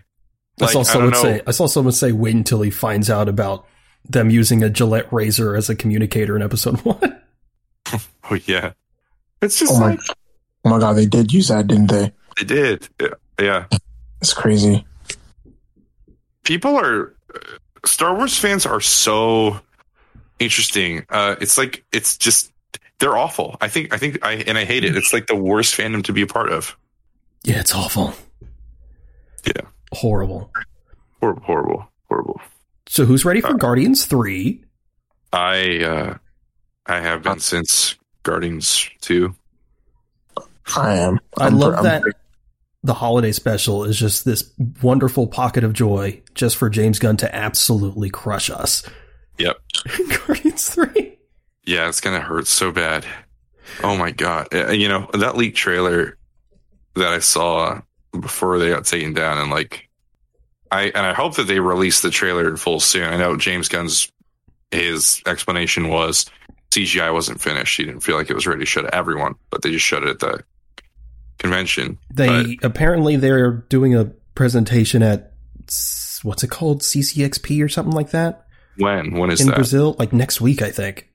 I 0.60 0.66
saw 0.66 0.80
Like, 0.80 0.88
I 0.88 0.92
someone 0.92 1.12
don't 1.14 1.22
say. 1.22 1.42
I 1.46 1.52
saw 1.52 1.68
someone 1.68 1.92
say 1.92 2.12
wait 2.12 2.34
until 2.36 2.62
he 2.64 2.72
finds 2.72 3.10
out 3.12 3.30
about 3.30 3.68
them 4.10 4.30
using 4.32 4.64
a 4.64 4.70
Gillette 4.70 5.12
razor 5.14 5.56
as 5.56 5.70
a 5.70 5.76
communicator 5.76 6.36
in 6.36 6.42
episode 6.42 6.80
one. 6.82 7.22
oh 7.94 8.40
yeah, 8.46 8.74
it's 9.42 9.60
just 9.60 9.74
Oh 9.74 9.80
my, 9.80 9.90
like 9.92 10.00
oh 10.66 10.70
my 10.70 10.80
god, 10.80 10.94
they 10.94 11.06
did 11.06 11.32
use 11.32 11.50
that, 11.50 11.68
didn't 11.68 11.92
they? 11.92 12.12
they 12.38 12.46
did. 12.46 12.90
Yeah, 13.00 13.08
yeah. 13.40 13.66
It's 14.20 14.34
crazy. 14.34 14.84
people 16.44 16.76
are 16.76 17.14
Star 17.86 18.16
Wars 18.16 18.36
fans 18.36 18.66
are 18.66 18.82
so 18.82 19.62
interesting. 20.40 21.06
Uh, 21.10 21.36
it's 21.42 21.58
like 21.58 21.84
it's 21.92 22.18
just 22.18 22.52
they're 23.00 23.18
awful. 23.18 23.58
I 23.62 23.68
think 23.68 23.94
I 23.94 23.98
think 23.98 24.20
I 24.26 24.34
and 24.34 24.58
I 24.58 24.66
hate 24.66 24.84
it. 24.84 24.96
It's 24.96 25.14
like 25.14 25.28
the 25.28 25.36
worst 25.36 25.78
fandom 25.78 26.04
to 26.06 26.14
be 26.14 26.22
a 26.22 26.28
part 26.28 26.52
of. 26.52 26.76
Yeah, 27.44 27.60
it's 27.60 27.74
awful. 27.76 28.14
Yeah, 29.46 29.62
Horrible. 29.92 30.52
horrible, 31.22 31.44
horrible, 31.44 31.88
horrible. 32.10 32.42
So 32.88 33.06
who's 33.06 33.24
ready 33.26 33.42
for 33.42 33.50
Uh, 33.50 33.54
Guardians 33.58 34.06
3? 34.06 34.64
I 35.32 35.84
uh, 35.84 36.18
I 36.88 37.00
have 37.00 37.22
been 37.24 37.40
since 37.40 37.96
Guardians 38.24 38.90
two. 39.02 39.36
I 40.76 40.96
am. 40.98 41.20
I 41.38 41.44
I'm- 41.46 41.58
love 41.58 41.76
I'm- 41.76 41.84
that 41.84 42.04
the 42.84 42.94
holiday 42.94 43.32
special 43.32 43.84
is 43.84 43.98
just 44.00 44.26
this 44.26 44.52
wonderful 44.82 45.26
pocket 45.28 45.64
of 45.64 45.74
joy 45.74 46.22
just 46.36 46.56
for 46.56 46.70
James 46.70 47.00
Gunn 47.00 47.18
to 47.18 47.36
absolutely 47.36 48.10
crush 48.10 48.50
us. 48.50 48.84
Yep. 49.38 49.58
Guardians 50.26 50.70
3. 50.70 51.18
Yeah, 51.66 51.90
it's 51.90 52.02
gonna 52.02 52.20
hurt 52.20 52.48
so 52.48 52.72
bad. 52.72 53.06
Oh 53.84 53.98
my 53.98 54.12
god! 54.12 54.48
You 54.54 54.88
know 54.88 55.10
that 55.14 55.36
leaked 55.36 55.58
trailer 55.58 56.18
that 56.94 57.12
I 57.12 57.20
saw 57.20 57.82
before 58.12 58.60
they 58.60 58.70
got 58.70 58.86
taken 58.86 59.14
down, 59.14 59.40
and 59.40 59.50
like, 59.50 59.90
I 60.72 60.84
and 60.84 61.06
I 61.06 61.14
hope 61.14 61.36
that 61.38 61.48
they 61.48 61.60
release 61.60 62.02
the 62.02 62.12
trailer 62.12 62.48
in 62.48 62.58
full 62.58 62.80
soon. 62.80 63.12
I 63.12 63.18
know 63.18 63.36
James 63.36 63.68
Gunn's 63.68 64.12
his 64.72 65.22
explanation 65.26 65.90
was 65.90 66.26
CGI 66.72 67.12
wasn't 67.12 67.42
finished. 67.42 67.78
He 67.78 67.86
didn't 67.86 68.02
feel 68.02 68.16
like 68.16 68.30
it 68.30 68.36
was 68.36 68.46
ready 68.46 68.60
to 68.60 68.66
show 68.66 68.82
to 68.84 68.94
everyone, 68.94 69.36
but 69.50 69.62
they 69.62 69.72
just 69.72 69.86
showed 69.86 70.04
it 70.04 70.10
at 70.10 70.20
the 70.20 70.44
convention. 71.40 71.98
They 72.14 72.60
apparently 72.62 73.16
they're 73.16 73.52
doing 73.52 73.96
a 73.96 74.06
presentation 74.36 75.02
at 75.02 75.32
what's 76.22 76.44
it 76.44 76.52
called? 76.52 76.82
CCXP 76.82 77.64
or 77.64 77.70
something 77.70 77.94
like 77.94 78.12
that 78.12 78.45
When 78.78 79.18
when 79.18 79.32
is 79.32 79.40
that? 79.40 79.44
in 79.44 79.50
that? 79.50 79.56
Brazil 79.56 79.96
like 79.98 80.14
next 80.14 80.42
week 80.42 80.62
I 80.62 80.72
think. 80.72 81.10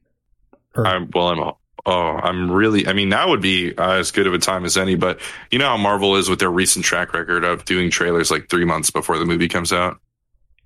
Or 0.74 0.86
I'm 0.86 1.10
well. 1.12 1.28
I'm 1.28 1.52
oh, 1.86 1.92
I'm 1.92 2.50
really. 2.50 2.86
I 2.86 2.92
mean, 2.92 3.08
now 3.08 3.28
would 3.30 3.42
be 3.42 3.74
uh, 3.76 3.92
as 3.92 4.10
good 4.10 4.26
of 4.26 4.34
a 4.34 4.38
time 4.38 4.64
as 4.64 4.76
any. 4.76 4.94
But 4.94 5.20
you 5.50 5.58
know 5.58 5.66
how 5.66 5.76
Marvel 5.76 6.16
is 6.16 6.28
with 6.28 6.38
their 6.38 6.50
recent 6.50 6.84
track 6.84 7.12
record 7.12 7.44
of 7.44 7.64
doing 7.64 7.90
trailers 7.90 8.30
like 8.30 8.48
three 8.48 8.64
months 8.64 8.90
before 8.90 9.18
the 9.18 9.26
movie 9.26 9.48
comes 9.48 9.72
out. 9.72 9.98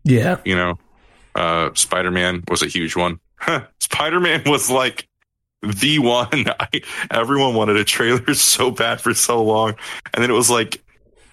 yeah. 0.05 0.39
You 0.45 0.57
know, 0.57 0.79
uh, 1.35 1.71
Spider 1.75 2.11
Man 2.11 2.45
was 2.49 2.63
a 2.63 2.67
huge 2.67 2.97
one. 2.97 3.19
Spider 3.81 4.21
Man 4.21 4.43
was 4.47 4.71
like 4.71 5.09
the 5.63 5.99
one. 6.01 6.29
I, 6.61 6.83
everyone 7.11 7.55
wanted 7.55 7.77
a 7.77 7.85
trailer 7.85 8.35
so 8.35 8.71
bad 8.71 9.01
for 9.01 9.15
so 9.15 9.43
long, 9.43 9.75
and 10.13 10.23
then 10.23 10.31
it 10.31 10.35
was 10.35 10.51
like, 10.51 10.83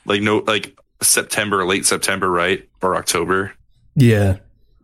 like 0.05 0.21
no, 0.21 0.37
like 0.39 0.77
September, 1.01 1.65
late 1.65 1.85
September, 1.85 2.29
right, 2.29 2.67
or 2.81 2.95
October 2.95 3.53
Yeah. 3.95 4.37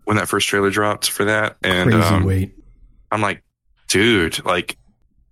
When 0.08 0.16
that 0.16 0.30
first 0.30 0.48
trailer 0.48 0.70
dropped 0.70 1.10
for 1.10 1.26
that, 1.26 1.58
and 1.62 1.92
Crazy 1.92 2.08
um, 2.08 2.24
wait. 2.24 2.56
I'm 3.12 3.20
like, 3.20 3.44
dude, 3.90 4.44
like, 4.46 4.78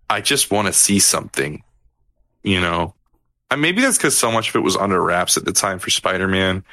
I 0.09 0.19
just 0.19 0.51
want 0.51 0.67
to 0.67 0.73
see 0.73 0.99
something, 0.99 1.63
you 2.43 2.59
know? 2.59 2.93
And 3.49 3.61
maybe 3.61 3.81
that's 3.81 3.97
because 3.97 4.17
so 4.17 4.33
much 4.33 4.49
of 4.49 4.55
it 4.57 4.59
was 4.59 4.75
under 4.75 5.01
wraps 5.01 5.37
at 5.37 5.45
the 5.45 5.53
time 5.53 5.79
for 5.79 5.91
Spider 5.91 6.27
Man, 6.27 6.65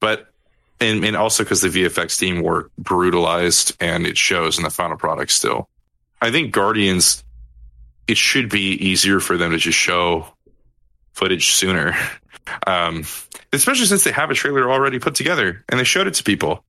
but, 0.00 0.28
and, 0.80 1.04
and 1.04 1.18
also 1.18 1.44
because 1.44 1.60
the 1.60 1.68
VFX 1.68 2.18
team 2.18 2.42
were 2.42 2.70
brutalized 2.78 3.76
and 3.78 4.06
it 4.06 4.16
shows 4.16 4.56
in 4.56 4.64
the 4.64 4.70
final 4.70 4.96
product 4.96 5.30
still. 5.30 5.68
I 6.22 6.30
think 6.30 6.50
Guardians, 6.50 7.24
it 8.08 8.16
should 8.16 8.48
be 8.48 8.70
easier 8.70 9.20
for 9.20 9.36
them 9.36 9.50
to 9.50 9.58
just 9.58 9.76
show 9.76 10.28
footage 11.12 11.52
sooner. 11.52 11.94
Um, 12.66 13.04
especially 13.54 13.86
since 13.86 14.04
they 14.04 14.12
have 14.12 14.30
a 14.30 14.34
trailer 14.34 14.70
already 14.70 14.98
put 14.98 15.14
together 15.14 15.64
and 15.70 15.80
they 15.80 15.84
showed 15.84 16.06
it 16.06 16.12
to 16.12 16.22
people. 16.22 16.62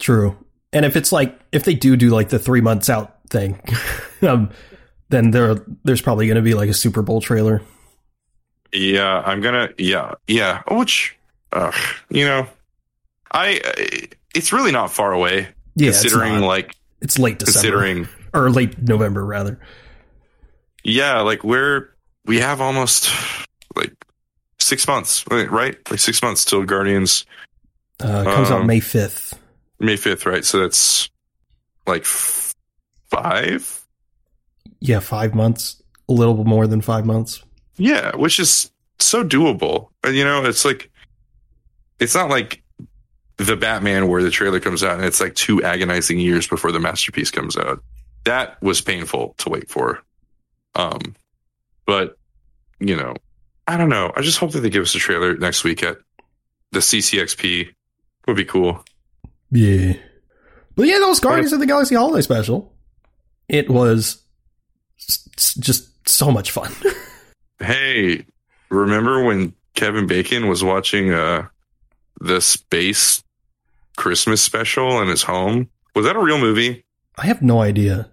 True. 0.00 0.36
And 0.72 0.84
if 0.84 0.96
it's 0.96 1.12
like 1.12 1.38
if 1.52 1.64
they 1.64 1.74
do 1.74 1.96
do 1.96 2.10
like 2.10 2.28
the 2.30 2.38
3 2.38 2.60
months 2.60 2.90
out 2.90 3.16
thing, 3.30 3.60
um 4.22 4.50
then 5.10 5.30
there 5.30 5.56
there's 5.84 6.00
probably 6.02 6.26
going 6.26 6.36
to 6.36 6.42
be 6.42 6.54
like 6.54 6.68
a 6.68 6.74
Super 6.74 7.02
Bowl 7.02 7.20
trailer. 7.20 7.62
Yeah, 8.72 9.22
I'm 9.24 9.40
gonna. 9.40 9.68
Yeah, 9.78 10.14
yeah. 10.26 10.62
Which, 10.68 11.16
uh, 11.52 11.70
you 12.10 12.24
know, 12.24 12.48
I. 13.30 13.60
It's 14.34 14.52
really 14.52 14.72
not 14.72 14.90
far 14.90 15.12
away. 15.12 15.46
Yeah, 15.76 15.92
considering 15.92 16.32
it's, 16.34 16.40
not. 16.40 16.46
like 16.48 16.74
it's 17.00 17.18
late 17.18 17.38
December 17.38 17.60
considering. 17.78 18.08
or 18.34 18.50
late 18.50 18.76
November 18.82 19.24
rather. 19.24 19.60
Yeah, 20.82 21.20
like 21.20 21.44
we're 21.44 21.90
we 22.24 22.40
have 22.40 22.60
almost 22.60 23.10
like 23.76 23.92
six 24.58 24.88
months, 24.88 25.24
right? 25.30 25.76
Like 25.88 26.00
six 26.00 26.20
months 26.20 26.44
till 26.44 26.64
Guardians 26.64 27.26
Uh, 28.00 28.24
comes 28.24 28.50
out 28.50 28.62
Um, 28.62 28.66
May 28.66 28.80
5th. 28.80 29.34
May 29.84 29.96
fifth, 29.96 30.26
right? 30.26 30.44
So 30.44 30.60
that's 30.60 31.08
like 31.86 32.02
f- 32.02 32.54
five. 33.10 33.80
Yeah, 34.80 35.00
5 35.00 35.34
months, 35.34 35.82
a 36.08 36.12
little 36.12 36.44
more 36.44 36.66
than 36.66 36.80
5 36.80 37.06
months. 37.06 37.42
Yeah, 37.76 38.14
which 38.16 38.38
is 38.38 38.70
so 38.98 39.24
doable. 39.24 39.88
And 40.02 40.14
you 40.14 40.24
know, 40.24 40.44
it's 40.44 40.64
like 40.64 40.90
it's 41.98 42.14
not 42.14 42.30
like 42.30 42.62
the 43.36 43.56
Batman 43.56 44.08
where 44.08 44.22
the 44.22 44.30
trailer 44.30 44.60
comes 44.60 44.84
out 44.84 44.96
and 44.96 45.04
it's 45.04 45.20
like 45.20 45.34
two 45.34 45.62
agonizing 45.62 46.20
years 46.20 46.46
before 46.46 46.70
the 46.72 46.80
masterpiece 46.80 47.30
comes 47.30 47.56
out. 47.56 47.82
That 48.24 48.60
was 48.62 48.80
painful 48.80 49.34
to 49.38 49.48
wait 49.48 49.68
for. 49.68 50.02
Um 50.74 51.14
but 51.86 52.16
you 52.80 52.96
know, 52.96 53.14
I 53.66 53.76
don't 53.76 53.88
know. 53.88 54.12
I 54.16 54.22
just 54.22 54.38
hope 54.38 54.52
that 54.52 54.60
they 54.60 54.70
give 54.70 54.82
us 54.82 54.94
a 54.94 54.98
trailer 54.98 55.36
next 55.36 55.64
week 55.64 55.82
at 55.82 55.98
the 56.72 56.80
CCXP. 56.80 57.70
Would 58.26 58.36
be 58.36 58.44
cool. 58.44 58.84
Yeah. 59.54 59.94
But 60.76 60.86
yeah, 60.88 60.98
that 60.98 61.06
was 61.06 61.20
Guardians 61.20 61.52
of 61.52 61.60
the 61.60 61.66
Galaxy 61.66 61.94
Holiday 61.94 62.20
Special. 62.20 62.74
It 63.48 63.70
was 63.70 64.22
s- 64.98 65.28
s- 65.38 65.54
just 65.54 66.08
so 66.08 66.30
much 66.30 66.50
fun. 66.50 66.72
Hey, 67.60 68.26
remember 68.68 69.22
when 69.24 69.54
Kevin 69.74 70.06
Bacon 70.08 70.48
was 70.48 70.62
watching 70.64 71.12
uh 71.12 71.46
the 72.20 72.40
space 72.40 73.22
Christmas 73.96 74.42
special 74.42 75.00
in 75.00 75.08
his 75.08 75.22
home? 75.22 75.70
Was 75.94 76.04
that 76.04 76.16
a 76.16 76.20
real 76.20 76.38
movie? 76.38 76.84
I 77.16 77.26
have 77.26 77.40
no 77.42 77.62
idea. 77.62 78.10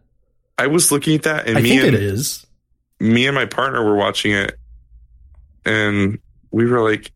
I 0.60 0.68
was 0.68 0.92
looking 0.92 1.16
at 1.16 1.24
that 1.24 1.48
and 1.48 1.58
I 1.58 1.62
me 1.62 1.70
think 1.70 1.84
and 1.86 1.96
it 1.96 2.04
is. 2.04 2.46
me 3.00 3.26
and 3.26 3.34
my 3.36 3.46
partner 3.46 3.84
were 3.84 3.96
watching 3.96 4.32
it 4.32 4.58
and 5.66 6.20
we 6.52 6.66
were 6.68 6.88
like, 6.88 7.12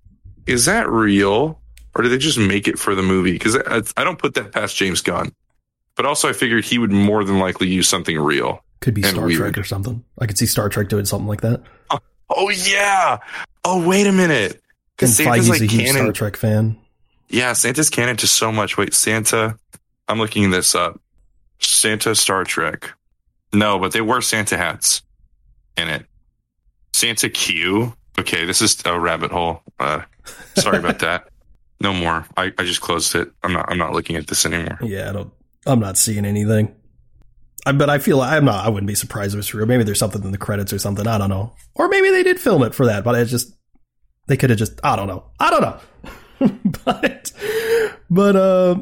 is 0.47 0.65
that 0.65 0.89
real? 0.89 1.61
Or 1.95 2.01
did 2.03 2.09
they 2.11 2.17
just 2.17 2.37
make 2.37 2.67
it 2.67 2.77
for 2.77 2.93
the 2.93 3.01
movie? 3.01 3.31
Because 3.31 3.55
I, 3.55 3.81
I 3.99 4.03
don't 4.03 4.19
put 4.19 4.33
that 4.33 4.51
past 4.51 4.75
James 4.75 5.01
Gunn. 5.01 5.31
But 5.95 6.05
also, 6.05 6.27
I 6.27 6.33
figured 6.33 6.65
he 6.65 6.77
would 6.77 6.91
more 6.91 7.23
than 7.23 7.39
likely 7.39 7.67
use 7.69 7.87
something 7.87 8.19
real. 8.19 8.63
Could 8.81 8.93
be 8.93 9.01
Star 9.01 9.25
weird. 9.25 9.37
Trek 9.39 9.57
or 9.57 9.63
something. 9.63 10.03
I 10.19 10.25
could 10.25 10.37
see 10.37 10.45
Star 10.45 10.67
Trek 10.67 10.89
doing 10.89 11.05
something 11.05 11.27
like 11.27 11.41
that. 11.41 11.61
Oh, 12.29 12.49
yeah. 12.49 13.19
Oh, 13.63 13.87
wait 13.87 14.05
a 14.07 14.11
minute. 14.11 14.61
Because 14.97 15.15
Santa's 15.15 15.47
like 15.47 15.61
a 15.61 15.65
huge 15.65 15.85
canon. 15.85 16.01
Star 16.03 16.11
Trek 16.11 16.35
fan. 16.35 16.77
Yeah, 17.29 17.53
Santa's 17.53 17.89
canon 17.89 18.17
to 18.17 18.27
so 18.27 18.51
much. 18.51 18.77
Wait, 18.77 18.93
Santa. 18.93 19.57
I'm 20.07 20.19
looking 20.19 20.49
this 20.51 20.75
up. 20.75 20.99
Santa 21.59 22.13
Star 22.13 22.43
Trek. 22.43 22.91
No, 23.53 23.79
but 23.79 23.93
they 23.93 24.01
wear 24.01 24.19
Santa 24.21 24.57
hats 24.57 25.01
in 25.77 25.87
it. 25.87 26.05
Santa 26.93 27.29
Q. 27.29 27.93
Okay, 28.19 28.43
this 28.45 28.61
is 28.61 28.81
a 28.85 28.99
rabbit 28.99 29.31
hole. 29.31 29.61
Uh, 29.79 30.01
sorry 30.57 30.77
about 30.79 30.99
that. 30.99 31.29
No 31.81 31.93
more. 31.93 32.25
I, 32.37 32.53
I 32.57 32.63
just 32.63 32.81
closed 32.81 33.15
it. 33.15 33.31
I'm 33.43 33.53
not. 33.53 33.65
I'm 33.69 33.77
not 33.77 33.93
looking 33.93 34.15
at 34.15 34.27
this 34.27 34.45
anymore. 34.45 34.79
Yeah, 34.81 35.09
I 35.09 35.13
don't. 35.13 35.33
I'm 35.65 35.79
not 35.79 35.97
seeing 35.97 36.25
anything. 36.25 36.73
I, 37.65 37.71
but 37.71 37.89
I 37.89 37.97
feel 37.97 38.21
I'm 38.21 38.45
not. 38.45 38.65
I 38.65 38.69
wouldn't 38.69 38.87
be 38.87 38.95
surprised 38.95 39.33
if 39.33 39.39
it's 39.39 39.53
real. 39.53 39.65
Maybe 39.65 39.83
there's 39.83 39.99
something 39.99 40.23
in 40.23 40.31
the 40.31 40.37
credits 40.37 40.71
or 40.71 40.79
something. 40.79 41.05
I 41.07 41.17
don't 41.17 41.29
know. 41.29 41.53
Or 41.75 41.87
maybe 41.89 42.09
they 42.11 42.23
did 42.23 42.39
film 42.39 42.63
it 42.63 42.73
for 42.75 42.85
that. 42.85 43.03
But 43.03 43.15
I 43.15 43.23
just 43.23 43.53
they 44.27 44.37
could 44.37 44.49
have 44.51 44.59
just. 44.59 44.79
I 44.83 44.95
don't 44.95 45.07
know. 45.07 45.25
I 45.39 45.49
don't 45.49 45.61
know. 45.61 45.79
but 46.85 47.31
but 48.09 48.35
uh 48.35 48.75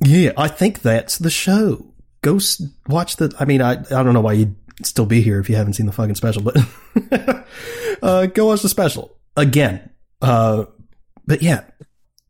yeah, 0.00 0.32
I 0.36 0.48
think 0.48 0.80
that's 0.82 1.18
the 1.18 1.30
show. 1.30 1.94
Go 2.22 2.36
s- 2.36 2.62
watch 2.88 3.16
the. 3.16 3.34
I 3.38 3.44
mean, 3.44 3.60
I 3.62 3.72
I 3.72 4.02
don't 4.02 4.14
know 4.14 4.20
why 4.20 4.32
you'd 4.32 4.56
still 4.82 5.06
be 5.06 5.22
here 5.22 5.38
if 5.38 5.48
you 5.48 5.56
haven't 5.56 5.74
seen 5.74 5.86
the 5.86 5.92
fucking 5.92 6.14
special, 6.16 6.42
but 6.42 6.56
uh, 8.02 8.26
go 8.26 8.46
watch 8.46 8.62
the 8.62 8.68
special 8.68 9.16
again. 9.36 9.90
Uh, 10.20 10.64
but 11.26 11.42
yeah, 11.42 11.64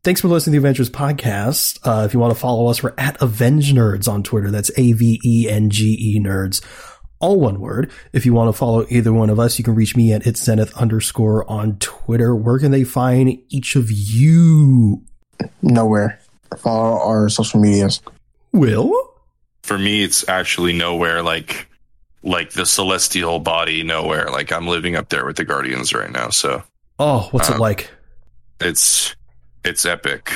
Thanks 0.03 0.19
for 0.19 0.27
listening 0.27 0.55
to 0.55 0.67
the 0.67 0.67
Avengenerds 0.67 0.89
podcast. 0.89 1.79
Uh, 1.83 2.03
if 2.05 2.13
you 2.13 2.19
want 2.19 2.33
to 2.33 2.39
follow 2.39 2.67
us, 2.67 2.83
we're 2.83 2.93
at 2.97 3.17
Avengenerds 3.19 4.07
on 4.09 4.21
Twitter. 4.21 4.51
That's 4.51 4.69
A 4.77 4.91
V 4.91 5.19
E 5.23 5.47
N 5.49 5.69
G 5.69 5.95
E 5.97 6.19
Nerds. 6.19 6.61
All 7.19 7.39
one 7.39 7.61
word. 7.61 7.89
If 8.11 8.25
you 8.25 8.33
want 8.33 8.49
to 8.49 8.57
follow 8.57 8.85
either 8.89 9.13
one 9.13 9.29
of 9.29 9.39
us, 9.39 9.57
you 9.57 9.63
can 9.63 9.75
reach 9.75 9.95
me 9.95 10.11
at 10.11 10.27
it's 10.27 10.43
Zenith 10.43 10.75
underscore 10.75 11.49
on 11.49 11.77
Twitter. 11.79 12.35
Where 12.35 12.59
can 12.59 12.71
they 12.71 12.83
find 12.83 13.37
each 13.47 13.77
of 13.77 13.89
you? 13.89 15.01
Nowhere. 15.61 16.19
Follow 16.57 16.99
our 16.99 17.29
social 17.29 17.61
medias. 17.61 18.01
Will? 18.51 18.93
For 19.63 19.77
me, 19.77 20.03
it's 20.03 20.27
actually 20.27 20.73
nowhere 20.73 21.23
like 21.23 21.69
like 22.23 22.51
the 22.51 22.65
celestial 22.65 23.39
body. 23.39 23.83
Nowhere. 23.83 24.27
Like 24.31 24.51
I'm 24.51 24.67
living 24.67 24.97
up 24.97 25.07
there 25.07 25.25
with 25.25 25.37
the 25.37 25.45
Guardians 25.45 25.93
right 25.93 26.11
now. 26.11 26.27
So 26.27 26.61
Oh, 26.99 27.29
what's 27.31 27.47
it 27.47 27.53
Um, 27.53 27.59
like? 27.61 27.89
it's 28.59 29.15
it's 29.63 29.85
epic. 29.85 30.31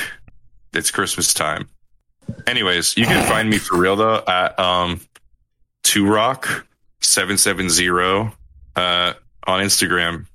It's 0.72 0.90
Christmas 0.90 1.32
time. 1.34 1.68
anyways, 2.46 2.96
you 2.96 3.06
can 3.06 3.26
find 3.28 3.48
me 3.48 3.58
for 3.58 3.78
real 3.78 3.96
though 3.96 4.22
at 4.26 4.58
um 4.58 5.00
two 5.82 6.06
rock 6.06 6.66
seven 7.00 7.38
seven 7.38 7.70
zero 7.70 8.32
uh 8.76 9.14
on 9.46 9.60
Instagram 9.62 10.26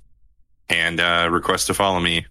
and 0.68 1.00
uh 1.00 1.28
request 1.30 1.68
to 1.68 1.74
follow 1.74 2.00
me. 2.00 2.26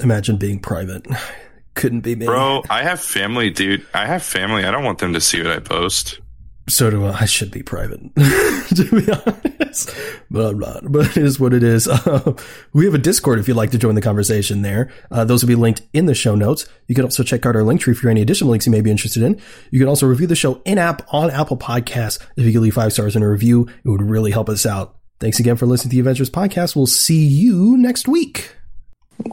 Imagine 0.00 0.36
being 0.36 0.58
private. 0.58 1.06
Couldn't 1.74 2.00
be 2.00 2.14
me. 2.16 2.24
Bro, 2.24 2.62
I 2.70 2.82
have 2.82 3.02
family, 3.02 3.50
dude. 3.50 3.84
I 3.92 4.06
have 4.06 4.22
family. 4.22 4.64
I 4.64 4.70
don't 4.70 4.84
want 4.84 4.98
them 4.98 5.12
to 5.12 5.20
see 5.20 5.42
what 5.42 5.52
I 5.52 5.58
post. 5.58 6.20
So 6.68 6.90
do 6.90 7.04
I. 7.04 7.12
I 7.20 7.24
should 7.26 7.50
be 7.50 7.62
private, 7.62 8.00
to 8.16 8.88
be 8.90 9.12
honest. 9.12 9.94
But 10.30 10.50
I'm 10.50 10.58
not. 10.58 10.90
But 10.90 11.16
it 11.16 11.18
is 11.18 11.38
what 11.38 11.54
it 11.54 11.62
is. 11.62 11.86
Uh, 11.86 12.34
we 12.72 12.84
have 12.84 12.94
a 12.94 12.98
Discord 12.98 13.38
if 13.38 13.46
you'd 13.46 13.56
like 13.56 13.70
to 13.70 13.78
join 13.78 13.94
the 13.94 14.02
conversation 14.02 14.62
there. 14.62 14.90
Uh, 15.10 15.24
those 15.24 15.42
will 15.42 15.48
be 15.48 15.54
linked 15.54 15.82
in 15.92 16.06
the 16.06 16.14
show 16.14 16.34
notes. 16.34 16.66
You 16.88 16.94
can 16.96 17.04
also 17.04 17.22
check 17.22 17.46
out 17.46 17.54
our 17.54 17.62
link 17.62 17.80
tree 17.80 17.94
for 17.94 18.08
any 18.08 18.20
additional 18.20 18.50
links 18.50 18.66
you 18.66 18.72
may 18.72 18.80
be 18.80 18.90
interested 18.90 19.22
in. 19.22 19.40
You 19.70 19.78
can 19.78 19.88
also 19.88 20.06
review 20.06 20.26
the 20.26 20.34
show 20.34 20.60
in 20.64 20.78
app 20.78 21.02
on 21.14 21.30
Apple 21.30 21.56
Podcasts. 21.56 22.20
If 22.36 22.44
you 22.44 22.52
could 22.52 22.62
leave 22.62 22.74
five 22.74 22.92
stars 22.92 23.14
in 23.14 23.22
a 23.22 23.30
review, 23.30 23.68
it 23.84 23.88
would 23.88 24.02
really 24.02 24.32
help 24.32 24.48
us 24.48 24.66
out. 24.66 24.96
Thanks 25.20 25.38
again 25.38 25.56
for 25.56 25.66
listening 25.66 25.96
to 25.96 26.02
the 26.02 26.10
Avengenerds 26.10 26.30
Podcast. 26.30 26.74
We'll 26.74 26.86
see 26.86 27.24
you 27.24 27.76
next 27.76 28.08
week. 28.08 28.54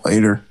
Later. 0.06 0.46